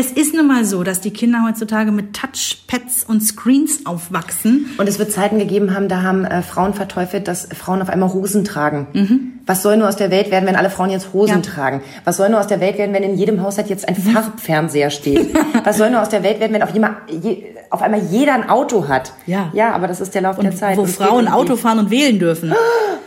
Es 0.00 0.12
ist 0.12 0.32
nun 0.32 0.46
mal 0.46 0.64
so, 0.64 0.84
dass 0.84 1.00
die 1.00 1.10
Kinder 1.10 1.40
heutzutage 1.44 1.90
mit 1.90 2.14
Touchpads 2.14 3.02
und 3.02 3.20
Screens 3.20 3.84
aufwachsen. 3.84 4.66
Und 4.78 4.88
es 4.88 5.00
wird 5.00 5.10
Zeiten 5.10 5.40
gegeben 5.40 5.74
haben, 5.74 5.88
da 5.88 6.02
haben 6.02 6.24
äh, 6.24 6.42
Frauen 6.42 6.72
verteufelt, 6.72 7.26
dass 7.26 7.46
Frauen 7.46 7.82
auf 7.82 7.88
einmal 7.88 8.12
Hosen 8.12 8.44
tragen. 8.44 8.86
Mhm. 8.92 9.32
Was 9.44 9.64
soll 9.64 9.76
nur 9.76 9.88
aus 9.88 9.96
der 9.96 10.12
Welt 10.12 10.30
werden, 10.30 10.46
wenn 10.46 10.54
alle 10.54 10.70
Frauen 10.70 10.90
jetzt 10.90 11.12
Hosen 11.12 11.42
ja. 11.42 11.42
tragen? 11.42 11.82
Was 12.04 12.16
soll 12.16 12.28
nur 12.28 12.38
aus 12.38 12.46
der 12.46 12.60
Welt 12.60 12.78
werden, 12.78 12.94
wenn 12.94 13.02
in 13.02 13.16
jedem 13.16 13.42
Haushalt 13.42 13.68
jetzt 13.70 13.88
ein 13.88 13.96
mhm. 13.98 14.12
Farbfernseher 14.12 14.90
steht? 14.90 15.34
Was 15.64 15.78
soll 15.78 15.90
nur 15.90 16.00
aus 16.00 16.10
der 16.10 16.22
Welt 16.22 16.38
werden, 16.38 16.52
wenn 16.52 16.62
auf, 16.62 16.72
jemand, 16.72 16.98
je, 17.10 17.46
auf 17.70 17.82
einmal 17.82 18.02
jeder 18.08 18.34
ein 18.34 18.48
Auto 18.48 18.86
hat? 18.86 19.14
Ja. 19.26 19.50
Ja, 19.52 19.72
aber 19.72 19.88
das 19.88 20.00
ist 20.00 20.14
der 20.14 20.22
Lauf 20.22 20.38
und 20.38 20.44
der 20.44 20.54
Zeit. 20.54 20.76
Wo 20.76 20.84
Frauen 20.84 21.26
Auto 21.26 21.56
fahren 21.56 21.80
und 21.80 21.90
wählen 21.90 22.20
dürfen. 22.20 22.54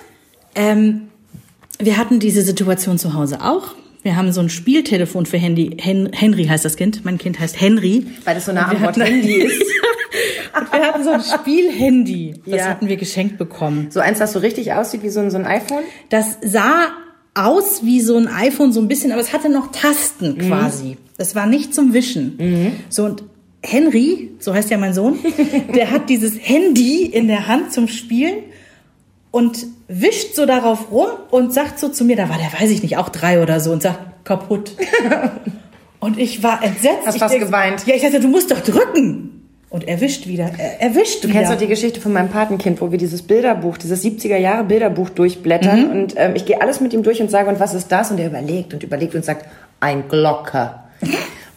ähm, 0.55 1.03
wir 1.79 1.95
hatten 1.95 2.19
diese 2.19 2.41
Situation 2.41 2.97
zu 2.97 3.13
Hause 3.13 3.39
auch. 3.41 3.75
Wir 4.03 4.15
haben 4.15 4.31
so 4.31 4.41
ein 4.41 4.49
Spieltelefon 4.49 5.25
für 5.25 5.37
Handy. 5.37 5.77
Hen 5.79 6.09
Henry 6.11 6.45
heißt 6.45 6.65
das 6.65 6.75
Kind. 6.75 7.05
Mein 7.05 7.17
Kind 7.17 7.39
heißt 7.39 7.59
Henry. 7.59 8.07
Weil 8.23 8.35
das 8.35 8.45
so 8.45 8.51
nah 8.51 8.69
am 8.69 8.81
Wort 8.81 8.97
Handy 8.97 9.35
ist. 9.35 9.61
und 10.59 10.73
wir 10.73 10.81
hatten 10.81 11.03
so 11.03 11.11
ein 11.11 11.21
Spielhandy. 11.21 12.33
Das 12.45 12.59
ja. 12.59 12.65
hatten 12.65 12.87
wir 12.87 12.97
geschenkt 12.97 13.37
bekommen. 13.37 13.87
So 13.91 13.99
eins, 13.99 14.19
das 14.19 14.33
so 14.33 14.39
richtig 14.39 14.73
aussieht 14.73 15.03
wie 15.03 15.09
so 15.09 15.19
ein, 15.19 15.29
so 15.29 15.37
ein 15.37 15.45
iPhone? 15.45 15.83
Das 16.09 16.37
sah 16.41 16.87
aus 17.33 17.85
wie 17.85 18.01
so 18.01 18.17
ein 18.17 18.27
iPhone 18.27 18.73
so 18.73 18.81
ein 18.81 18.87
bisschen, 18.87 19.11
aber 19.11 19.21
es 19.21 19.33
hatte 19.33 19.49
noch 19.49 19.71
Tasten 19.71 20.35
mhm. 20.35 20.47
quasi. 20.47 20.97
Das 21.17 21.35
war 21.35 21.45
nicht 21.45 21.73
zum 21.73 21.93
Wischen. 21.93 22.37
Mhm. 22.37 22.71
So 22.89 23.05
und 23.05 23.23
Henry, 23.63 24.31
so 24.39 24.53
heißt 24.53 24.71
ja 24.71 24.77
mein 24.77 24.93
Sohn, 24.93 25.19
der 25.75 25.91
hat 25.91 26.09
dieses 26.09 26.35
Handy 26.37 27.05
in 27.05 27.27
der 27.27 27.47
Hand 27.47 27.71
zum 27.71 27.87
Spielen 27.87 28.37
und 29.31 29.65
wischt 29.87 30.35
so 30.35 30.45
darauf 30.45 30.91
rum 30.91 31.07
und 31.31 31.53
sagt 31.53 31.79
so 31.79 31.89
zu 31.89 32.03
mir, 32.03 32.15
da 32.15 32.29
war 32.29 32.37
der, 32.37 32.61
weiß 32.61 32.69
ich 32.69 32.83
nicht, 32.83 32.97
auch 32.97 33.09
drei 33.09 33.41
oder 33.41 33.59
so 33.59 33.71
und 33.71 33.81
sagt, 33.81 34.25
kaputt. 34.25 34.73
und 35.99 36.19
ich 36.19 36.43
war 36.43 36.63
entsetzt. 36.63 37.05
Hast 37.05 37.15
ich 37.15 37.21
fast 37.21 37.33
denk, 37.33 37.45
geweint. 37.45 37.85
Ja, 37.87 37.95
ich 37.95 38.01
dachte, 38.01 38.19
du 38.19 38.27
musst 38.27 38.51
doch 38.51 38.59
drücken. 38.59 39.37
Und 39.69 39.87
er 39.87 40.01
wischt 40.01 40.27
wieder, 40.27 40.51
er, 40.57 40.81
er 40.81 40.95
wischt 40.95 41.23
du 41.23 41.29
wieder. 41.29 41.39
Du 41.39 41.39
kennst 41.39 41.53
doch 41.53 41.57
die 41.57 41.67
Geschichte 41.67 42.01
von 42.01 42.11
meinem 42.11 42.27
Patenkind, 42.27 42.81
wo 42.81 42.91
wir 42.91 42.97
dieses 42.97 43.21
Bilderbuch, 43.21 43.77
dieses 43.77 44.03
70er 44.03 44.35
Jahre 44.35 44.65
Bilderbuch 44.65 45.09
durchblättern 45.09 45.85
mhm. 45.85 45.91
und 45.91 46.13
ähm, 46.17 46.33
ich 46.35 46.45
gehe 46.45 46.61
alles 46.61 46.81
mit 46.81 46.91
ihm 46.91 47.03
durch 47.03 47.21
und 47.21 47.31
sage, 47.31 47.47
und 47.47 47.61
was 47.61 47.73
ist 47.73 47.89
das? 47.89 48.11
Und 48.11 48.19
er 48.19 48.27
überlegt 48.27 48.73
und 48.73 48.83
überlegt 48.83 49.15
und 49.15 49.23
sagt, 49.23 49.45
ein 49.79 50.09
Glocker. 50.09 50.83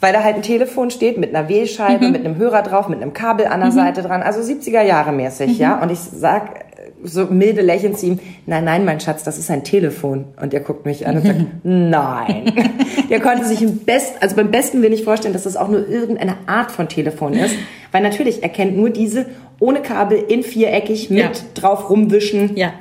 weil 0.04 0.12
da 0.12 0.22
halt 0.22 0.36
ein 0.36 0.42
Telefon 0.42 0.90
steht 0.90 1.16
mit 1.16 1.34
einer 1.34 1.48
Wählscheibe, 1.48 2.04
mhm. 2.04 2.12
mit 2.12 2.26
einem 2.26 2.36
Hörer 2.36 2.60
drauf, 2.60 2.88
mit 2.88 3.00
einem 3.00 3.14
Kabel 3.14 3.46
an 3.46 3.60
der 3.60 3.70
mhm. 3.70 3.74
Seite 3.74 4.02
dran, 4.02 4.22
also 4.22 4.40
70er 4.40 4.82
Jahre 4.82 5.12
mäßig, 5.12 5.52
mhm. 5.52 5.56
ja. 5.56 5.82
Und 5.82 5.90
ich 5.90 5.98
sag 5.98 6.63
so 7.04 7.26
milde 7.26 7.62
lächelnd 7.62 7.98
zu 7.98 8.06
ihm, 8.06 8.18
nein, 8.46 8.64
nein, 8.64 8.84
mein 8.84 8.98
Schatz, 8.98 9.22
das 9.22 9.38
ist 9.38 9.50
ein 9.50 9.62
Telefon. 9.62 10.24
Und 10.40 10.52
er 10.52 10.60
guckt 10.60 10.86
mich 10.86 11.06
an 11.06 11.16
und 11.16 11.26
sagt, 11.26 11.40
nein. 11.62 12.52
der 13.10 13.20
konnte 13.20 13.44
sich 13.44 13.62
im 13.62 13.78
besten, 13.78 14.16
also 14.20 14.36
beim 14.36 14.50
besten 14.50 14.82
will 14.82 14.92
ich 14.92 15.04
vorstellen, 15.04 15.34
dass 15.34 15.44
das 15.44 15.56
auch 15.56 15.68
nur 15.68 15.88
irgendeine 15.88 16.36
Art 16.46 16.70
von 16.70 16.88
Telefon 16.88 17.34
ist. 17.34 17.54
Weil 17.92 18.02
natürlich, 18.02 18.42
er 18.42 18.48
kennt 18.48 18.76
nur 18.76 18.90
diese 18.90 19.26
ohne 19.60 19.82
Kabel 19.82 20.18
in 20.18 20.42
viereckig 20.42 21.10
mit 21.10 21.18
ja. 21.20 21.30
drauf 21.54 21.90
rumwischen. 21.90 22.56
Ja. 22.56 22.72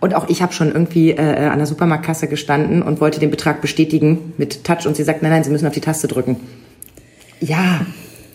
Und 0.00 0.14
auch 0.14 0.28
ich 0.28 0.42
habe 0.42 0.52
schon 0.52 0.68
irgendwie 0.72 1.10
äh, 1.10 1.20
an 1.20 1.58
der 1.58 1.66
Supermarktkasse 1.66 2.28
gestanden 2.28 2.82
und 2.82 3.00
wollte 3.00 3.18
den 3.18 3.30
Betrag 3.30 3.60
bestätigen 3.60 4.32
mit 4.38 4.64
Touch 4.64 4.86
und 4.86 4.96
sie 4.96 5.02
sagt, 5.02 5.22
nein, 5.22 5.32
nein, 5.32 5.44
Sie 5.44 5.50
müssen 5.50 5.66
auf 5.66 5.74
die 5.74 5.80
Taste 5.80 6.06
drücken. 6.06 6.36
Ja, 7.40 7.84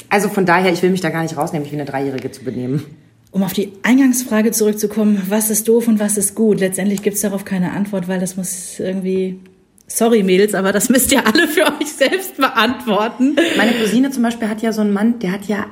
also 0.10 0.30
von 0.30 0.46
daher, 0.46 0.72
ich 0.72 0.82
will 0.84 0.90
mich 0.90 1.02
da 1.02 1.10
gar 1.10 1.24
nicht 1.24 1.38
rausnehmen, 1.38 1.64
mich 1.64 1.72
wie 1.72 1.78
eine 1.78 1.90
Dreijährige 1.90 2.32
zu 2.32 2.44
benehmen. 2.44 2.86
Um 3.34 3.42
auf 3.42 3.52
die 3.52 3.74
Eingangsfrage 3.82 4.52
zurückzukommen, 4.52 5.24
was 5.28 5.50
ist 5.50 5.68
doof 5.68 5.88
und 5.88 6.00
was 6.00 6.18
ist 6.18 6.36
gut? 6.36 6.60
Letztendlich 6.60 7.02
gibt 7.02 7.16
es 7.16 7.22
darauf 7.24 7.44
keine 7.44 7.72
Antwort, 7.72 8.08
weil 8.08 8.20
das 8.20 8.38
muss 8.38 8.80
irgendwie 8.80 9.40
Sorry, 9.88 10.24
Mädels, 10.24 10.54
aber 10.54 10.72
das 10.72 10.90
müsst 10.90 11.12
ihr 11.12 11.26
alle 11.26 11.48
für 11.48 11.66
euch 11.66 11.92
selbst 11.92 12.38
beantworten. 12.38 13.36
Meine 13.58 13.74
Cousine 13.74 14.12
zum 14.12 14.24
Beispiel 14.24 14.50
hat 14.50 14.62
ja 14.62 14.72
so 14.72 14.82
einen 14.82 14.94
Mann, 14.94 15.20
der 15.20 15.32
hat 15.32 15.46
ja 15.46 15.66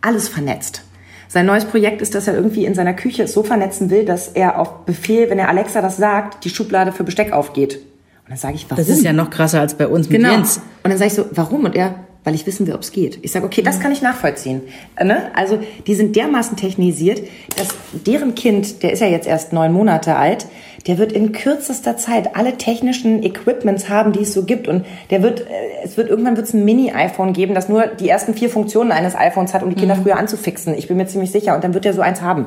alles 0.00 0.28
vernetzt. 0.28 0.82
Sein 1.28 1.46
neues 1.46 1.64
Projekt 1.64 2.00
ist, 2.00 2.14
dass 2.14 2.28
er 2.28 2.34
irgendwie 2.34 2.64
in 2.64 2.74
seiner 2.74 2.94
Küche 2.94 3.24
es 3.24 3.32
so 3.32 3.42
vernetzen 3.42 3.90
will, 3.90 4.04
dass 4.04 4.28
er 4.28 4.58
auf 4.58 4.84
Befehl, 4.84 5.28
wenn 5.28 5.38
er 5.38 5.48
Alexa 5.48 5.82
das 5.82 5.96
sagt, 5.96 6.44
die 6.44 6.50
Schublade 6.50 6.92
für 6.92 7.02
Besteck 7.02 7.32
aufgeht. 7.32 7.76
Und 7.76 8.30
dann 8.30 8.38
sage 8.38 8.54
ich, 8.54 8.66
warum? 8.70 8.76
Das 8.76 8.88
ist 8.88 9.04
ja 9.04 9.12
noch 9.12 9.30
krasser 9.30 9.60
als 9.60 9.74
bei 9.74 9.88
uns 9.88 10.08
mit 10.08 10.18
genau. 10.18 10.32
Jens. 10.32 10.58
Und 10.82 10.90
dann 10.90 10.98
sage 10.98 11.08
ich 11.08 11.14
so, 11.14 11.26
warum? 11.32 11.64
Und 11.64 11.74
er, 11.74 12.05
weil 12.26 12.34
ich 12.34 12.44
wissen 12.44 12.66
will, 12.66 12.74
ob 12.74 12.80
es 12.80 12.90
geht. 12.90 13.20
Ich 13.22 13.30
sage, 13.30 13.46
okay, 13.46 13.62
das 13.62 13.78
kann 13.78 13.92
ich 13.92 14.02
nachvollziehen. 14.02 14.62
Ne? 15.00 15.30
Also 15.36 15.60
die 15.86 15.94
sind 15.94 16.16
dermaßen 16.16 16.56
technisiert, 16.56 17.22
dass 17.56 17.68
deren 17.92 18.34
Kind, 18.34 18.82
der 18.82 18.92
ist 18.92 18.98
ja 18.98 19.06
jetzt 19.06 19.28
erst 19.28 19.52
neun 19.52 19.72
Monate 19.72 20.16
alt, 20.16 20.46
der 20.88 20.98
wird 20.98 21.12
in 21.12 21.30
kürzester 21.30 21.96
Zeit 21.96 22.34
alle 22.34 22.56
technischen 22.56 23.22
Equipments 23.22 23.88
haben, 23.88 24.10
die 24.10 24.22
es 24.22 24.34
so 24.34 24.42
gibt. 24.42 24.66
Und 24.66 24.84
der 25.10 25.22
wird, 25.22 25.42
äh, 25.42 25.44
es 25.84 25.96
wird 25.96 26.10
irgendwann 26.10 26.36
wird 26.36 26.48
es 26.48 26.52
ein 26.52 26.64
Mini-iPhone 26.64 27.32
geben, 27.32 27.54
das 27.54 27.68
nur 27.68 27.86
die 27.86 28.08
ersten 28.08 28.34
vier 28.34 28.50
Funktionen 28.50 28.90
eines 28.90 29.14
iPhones 29.14 29.54
hat, 29.54 29.62
um 29.62 29.70
die 29.70 29.76
Kinder 29.76 29.94
mhm. 29.94 30.02
früher 30.02 30.16
anzufixen. 30.16 30.74
Ich 30.74 30.88
bin 30.88 30.96
mir 30.96 31.06
ziemlich 31.06 31.30
sicher. 31.30 31.54
Und 31.54 31.62
dann 31.62 31.74
wird 31.74 31.86
er 31.86 31.94
so 31.94 32.00
eins 32.00 32.22
haben. 32.22 32.46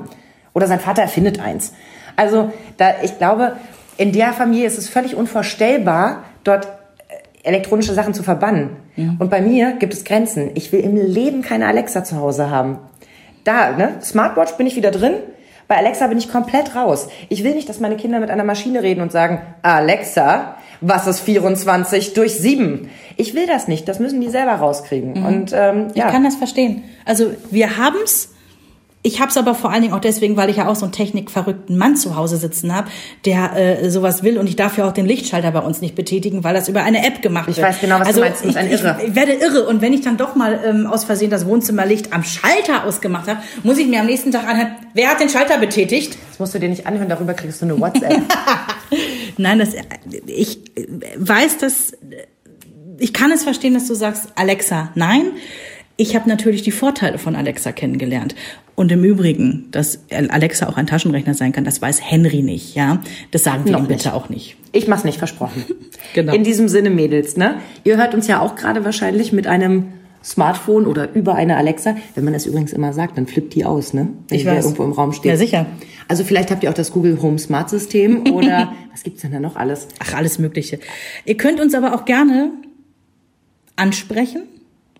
Oder 0.53 0.67
sein 0.67 0.81
Vater 0.81 1.03
erfindet 1.03 1.39
eins. 1.39 1.73
Also 2.17 2.51
da, 2.75 2.95
ich 3.01 3.17
glaube, 3.17 3.53
in 3.95 4.11
der 4.11 4.33
Familie 4.33 4.67
ist 4.67 4.77
es 4.77 4.89
völlig 4.89 5.15
unvorstellbar, 5.15 6.23
dort 6.43 6.67
elektronische 7.43 7.93
Sachen 7.93 8.13
zu 8.13 8.23
verbannen. 8.23 8.71
Ja. 8.95 9.15
Und 9.19 9.29
bei 9.29 9.41
mir 9.41 9.73
gibt 9.73 9.93
es 9.93 10.03
Grenzen. 10.03 10.51
Ich 10.55 10.71
will 10.71 10.81
im 10.81 10.95
Leben 10.95 11.41
keine 11.41 11.67
Alexa 11.67 12.03
zu 12.03 12.17
Hause 12.17 12.49
haben. 12.49 12.79
Da, 13.43 13.71
ne? 13.71 13.95
Smartwatch 14.01 14.53
bin 14.53 14.67
ich 14.67 14.75
wieder 14.75 14.91
drin. 14.91 15.13
Bei 15.67 15.77
Alexa 15.77 16.07
bin 16.07 16.17
ich 16.17 16.31
komplett 16.31 16.75
raus. 16.75 17.09
Ich 17.29 17.43
will 17.43 17.53
nicht, 17.53 17.69
dass 17.69 17.79
meine 17.79 17.95
Kinder 17.95 18.19
mit 18.19 18.31
einer 18.31 18.43
Maschine 18.43 18.81
reden 18.81 19.01
und 19.01 19.11
sagen, 19.11 19.41
Alexa, 19.61 20.55
was 20.81 21.07
ist 21.07 21.19
24 21.19 22.13
durch 22.13 22.33
7? 22.35 22.89
Ich 23.17 23.35
will 23.35 23.45
das 23.45 23.67
nicht. 23.67 23.87
Das 23.87 23.99
müssen 23.99 24.19
die 24.19 24.29
selber 24.29 24.53
rauskriegen. 24.53 25.13
Mhm. 25.13 25.25
Und 25.25 25.53
ähm, 25.53 25.87
ja. 25.93 26.07
Ich 26.07 26.11
kann 26.11 26.23
das 26.23 26.35
verstehen. 26.35 26.83
Also 27.05 27.31
wir 27.51 27.77
haben's 27.77 28.33
ich 29.01 29.21
habe 29.21 29.29
es 29.29 29.37
aber 29.37 29.55
vor 29.55 29.71
allen 29.71 29.81
Dingen 29.81 29.93
auch 29.93 30.01
deswegen, 30.01 30.35
weil 30.35 30.49
ich 30.49 30.57
ja 30.57 30.67
auch 30.67 30.75
so 30.75 30.83
einen 30.83 30.91
technikverrückten 30.91 31.77
Mann 31.77 31.95
zu 31.95 32.17
Hause 32.17 32.35
sitzen 32.35 32.75
habe, 32.75 32.89
der 33.23 33.55
äh, 33.55 33.89
sowas 33.89 34.23
will 34.23 34.37
und 34.37 34.47
ich 34.47 34.57
darf 34.57 34.77
ja 34.77 34.85
auch 34.87 34.91
den 34.91 35.05
Lichtschalter 35.05 35.51
bei 35.51 35.61
uns 35.61 35.79
nicht 35.79 35.95
betätigen, 35.95 36.43
weil 36.43 36.53
das 36.53 36.67
über 36.67 36.83
eine 36.83 37.07
App 37.07 37.21
gemacht 37.21 37.47
wird. 37.47 37.57
Ich 37.57 37.63
weiß 37.63 37.79
genau, 37.79 37.99
was 37.99 38.07
also, 38.07 38.19
du 38.19 38.25
meinst. 38.27 38.45
Ich, 38.45 38.57
ein 38.57 38.69
irre. 38.69 38.97
Ich, 39.01 39.09
ich 39.09 39.15
werde 39.15 39.33
irre 39.33 39.67
und 39.67 39.81
wenn 39.81 39.93
ich 39.93 40.01
dann 40.01 40.17
doch 40.17 40.35
mal 40.35 40.59
ähm, 40.65 40.85
aus 40.85 41.05
Versehen 41.05 41.29
das 41.29 41.45
Wohnzimmerlicht 41.45 42.11
am 42.11 42.23
Schalter 42.23 42.83
ausgemacht 42.83 43.29
habe, 43.29 43.39
muss 43.63 43.77
ich 43.77 43.87
mir 43.87 44.01
am 44.01 44.05
nächsten 44.05 44.33
Tag 44.33 44.45
anhören, 44.45 44.75
wer 44.93 45.09
hat 45.09 45.21
den 45.21 45.29
Schalter 45.29 45.57
betätigt? 45.59 46.17
Das 46.31 46.39
musst 46.39 46.53
du 46.53 46.59
dir 46.59 46.67
nicht 46.67 46.85
anhören, 46.85 47.07
darüber 47.07 47.33
kriegst 47.33 47.61
du 47.61 47.65
eine 47.65 47.79
WhatsApp. 47.79 48.21
Nein, 49.37 49.59
das, 49.59 49.69
ich 50.25 50.59
weiß, 51.15 51.57
dass 51.59 51.93
ich 52.97 53.13
kann 53.13 53.31
es 53.31 53.43
verstehen, 53.43 53.73
dass 53.73 53.87
du 53.87 53.93
sagst, 53.93 54.33
Alexa, 54.35 54.91
nein. 54.95 55.31
Ich 55.99 56.15
habe 56.15 56.29
natürlich 56.29 56.61
die 56.61 56.71
Vorteile 56.71 57.17
von 57.17 57.35
Alexa 57.35 57.73
kennengelernt. 57.73 58.33
Und 58.75 58.89
im 58.89 59.03
Übrigen, 59.03 59.67
dass 59.71 59.99
Alexa 60.09 60.69
auch 60.69 60.77
ein 60.77 60.87
Taschenrechner 60.87 61.33
sein 61.33 61.51
kann, 61.51 61.65
das 61.65 61.81
weiß 61.81 61.99
Henry 62.01 62.41
nicht, 62.41 62.73
ja. 62.73 63.01
Das 63.31 63.43
sagen 63.43 63.65
wir 63.65 63.73
Noch 63.73 63.81
ihm 63.81 63.87
bitte 63.87 64.07
nicht. 64.07 64.13
auch 64.13 64.29
nicht. 64.29 64.55
Ich 64.71 64.87
mach's 64.87 65.03
nicht 65.03 65.17
versprochen. 65.17 65.65
genau. 66.13 66.33
In 66.33 66.45
diesem 66.45 66.69
Sinne, 66.69 66.89
Mädels, 66.89 67.35
ne? 67.35 67.55
Ihr 67.83 67.97
hört 67.97 68.13
uns 68.13 68.27
ja 68.27 68.39
auch 68.39 68.55
gerade 68.55 68.85
wahrscheinlich 68.85 69.33
mit 69.33 69.45
einem 69.45 69.89
Smartphone 70.23 70.85
oder 70.87 71.13
über 71.13 71.35
eine 71.35 71.57
Alexa. 71.57 71.97
Wenn 72.15 72.23
man 72.23 72.31
das 72.31 72.45
übrigens 72.45 72.71
immer 72.71 72.93
sagt, 72.93 73.17
dann 73.17 73.27
flippt 73.27 73.53
die 73.53 73.65
aus, 73.65 73.93
ne? 73.93 74.07
Wenn 74.29 74.39
ich 74.39 74.45
weiß. 74.45 74.63
irgendwo 74.63 74.85
im 74.85 74.93
Raum 74.93 75.11
steht. 75.11 75.31
Ja, 75.31 75.35
sicher. 75.35 75.65
Also 76.07 76.23
vielleicht 76.23 76.49
habt 76.49 76.63
ihr 76.63 76.69
auch 76.69 76.73
das 76.73 76.93
Google 76.93 77.21
Home 77.21 77.39
Smart 77.39 77.69
System 77.69 78.25
oder 78.31 78.71
was 78.93 79.03
gibt's 79.03 79.23
denn 79.23 79.33
da 79.33 79.41
noch 79.41 79.57
alles? 79.57 79.89
Ach, 79.99 80.13
alles 80.13 80.39
Mögliche. 80.39 80.79
Ihr 81.25 81.35
könnt 81.35 81.59
uns 81.59 81.75
aber 81.75 81.93
auch 81.93 82.05
gerne 82.05 82.51
ansprechen, 83.75 84.43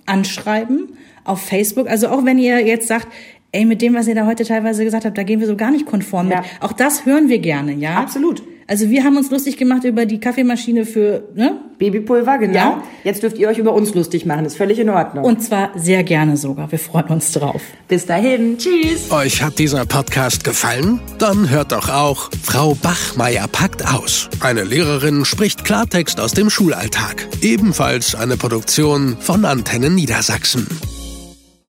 anschreiben 0.10 0.98
auf 1.24 1.42
Facebook. 1.42 1.90
Also 1.90 2.10
auch 2.10 2.26
wenn 2.26 2.38
ihr 2.38 2.66
jetzt 2.66 2.88
sagt, 2.88 3.08
ey, 3.52 3.66
mit 3.66 3.82
dem, 3.82 3.94
was 3.94 4.08
ihr 4.08 4.16
da 4.16 4.26
heute 4.26 4.44
teilweise 4.44 4.84
gesagt 4.84 5.06
habt, 5.06 5.18
da 5.18 5.24
gehen 5.24 5.40
wir 5.40 5.48
so 5.48 5.56
gar 5.56 5.72
nicht 5.72 5.86
konform 5.86 6.30
ja. 6.32 6.42
mit. 6.42 6.50
Auch 6.60 6.74
das 6.74 7.06
hören 7.06 7.30
wir 7.30 7.40
gerne, 7.40 7.74
ja? 7.74 7.98
Absolut. 7.98 8.44
Also 8.70 8.92
wir 8.92 9.04
haben 9.04 9.18
uns 9.18 9.32
lustig 9.32 9.58
gemacht 9.58 9.84
über 9.84 10.06
die 10.06 10.20
Kaffeemaschine 10.20 10.86
für 10.86 11.24
ne? 11.34 11.60
Babypulver, 11.80 12.38
genau. 12.38 12.54
Ja. 12.54 12.84
Jetzt 13.04 13.24
dürft 13.24 13.40
ihr 13.40 13.48
euch 13.50 13.58
über 13.58 13.74
uns 13.74 13.96
lustig 13.96 14.28
machen, 14.28 14.46
ist 14.46 14.58
völlig 14.58 14.78
in 14.78 14.92
Ordnung. 14.92 15.26
Und 15.26 15.42
zwar 15.42 15.72
sehr 15.76 16.04
gerne 16.04 16.38
sogar. 16.38 16.72
Wir 16.72 16.78
freuen 16.78 17.08
uns 17.08 17.32
drauf. 17.32 17.64
Bis 17.88 18.06
dahin, 18.06 18.60
tschüss. 18.60 19.10
Euch 19.10 19.42
hat 19.42 19.58
dieser 19.58 19.88
Podcast 19.88 20.44
gefallen? 20.44 21.00
Dann 21.18 21.50
hört 21.50 21.72
doch 21.72 21.90
auch 21.90 22.30
Frau 22.44 22.76
Bachmeier 22.76 23.48
packt 23.48 23.88
aus. 23.92 24.30
Eine 24.40 24.66
Lehrerin 24.66 25.26
spricht 25.26 25.66
Klartext 25.66 26.20
aus 26.20 26.34
dem 26.34 26.52
Schulalltag. 26.52 27.28
Ebenfalls 27.42 28.14
eine 28.14 28.38
Produktion 28.38 29.18
von 29.20 29.46
Antennen 29.46 29.96
Niedersachsen. 29.96 30.68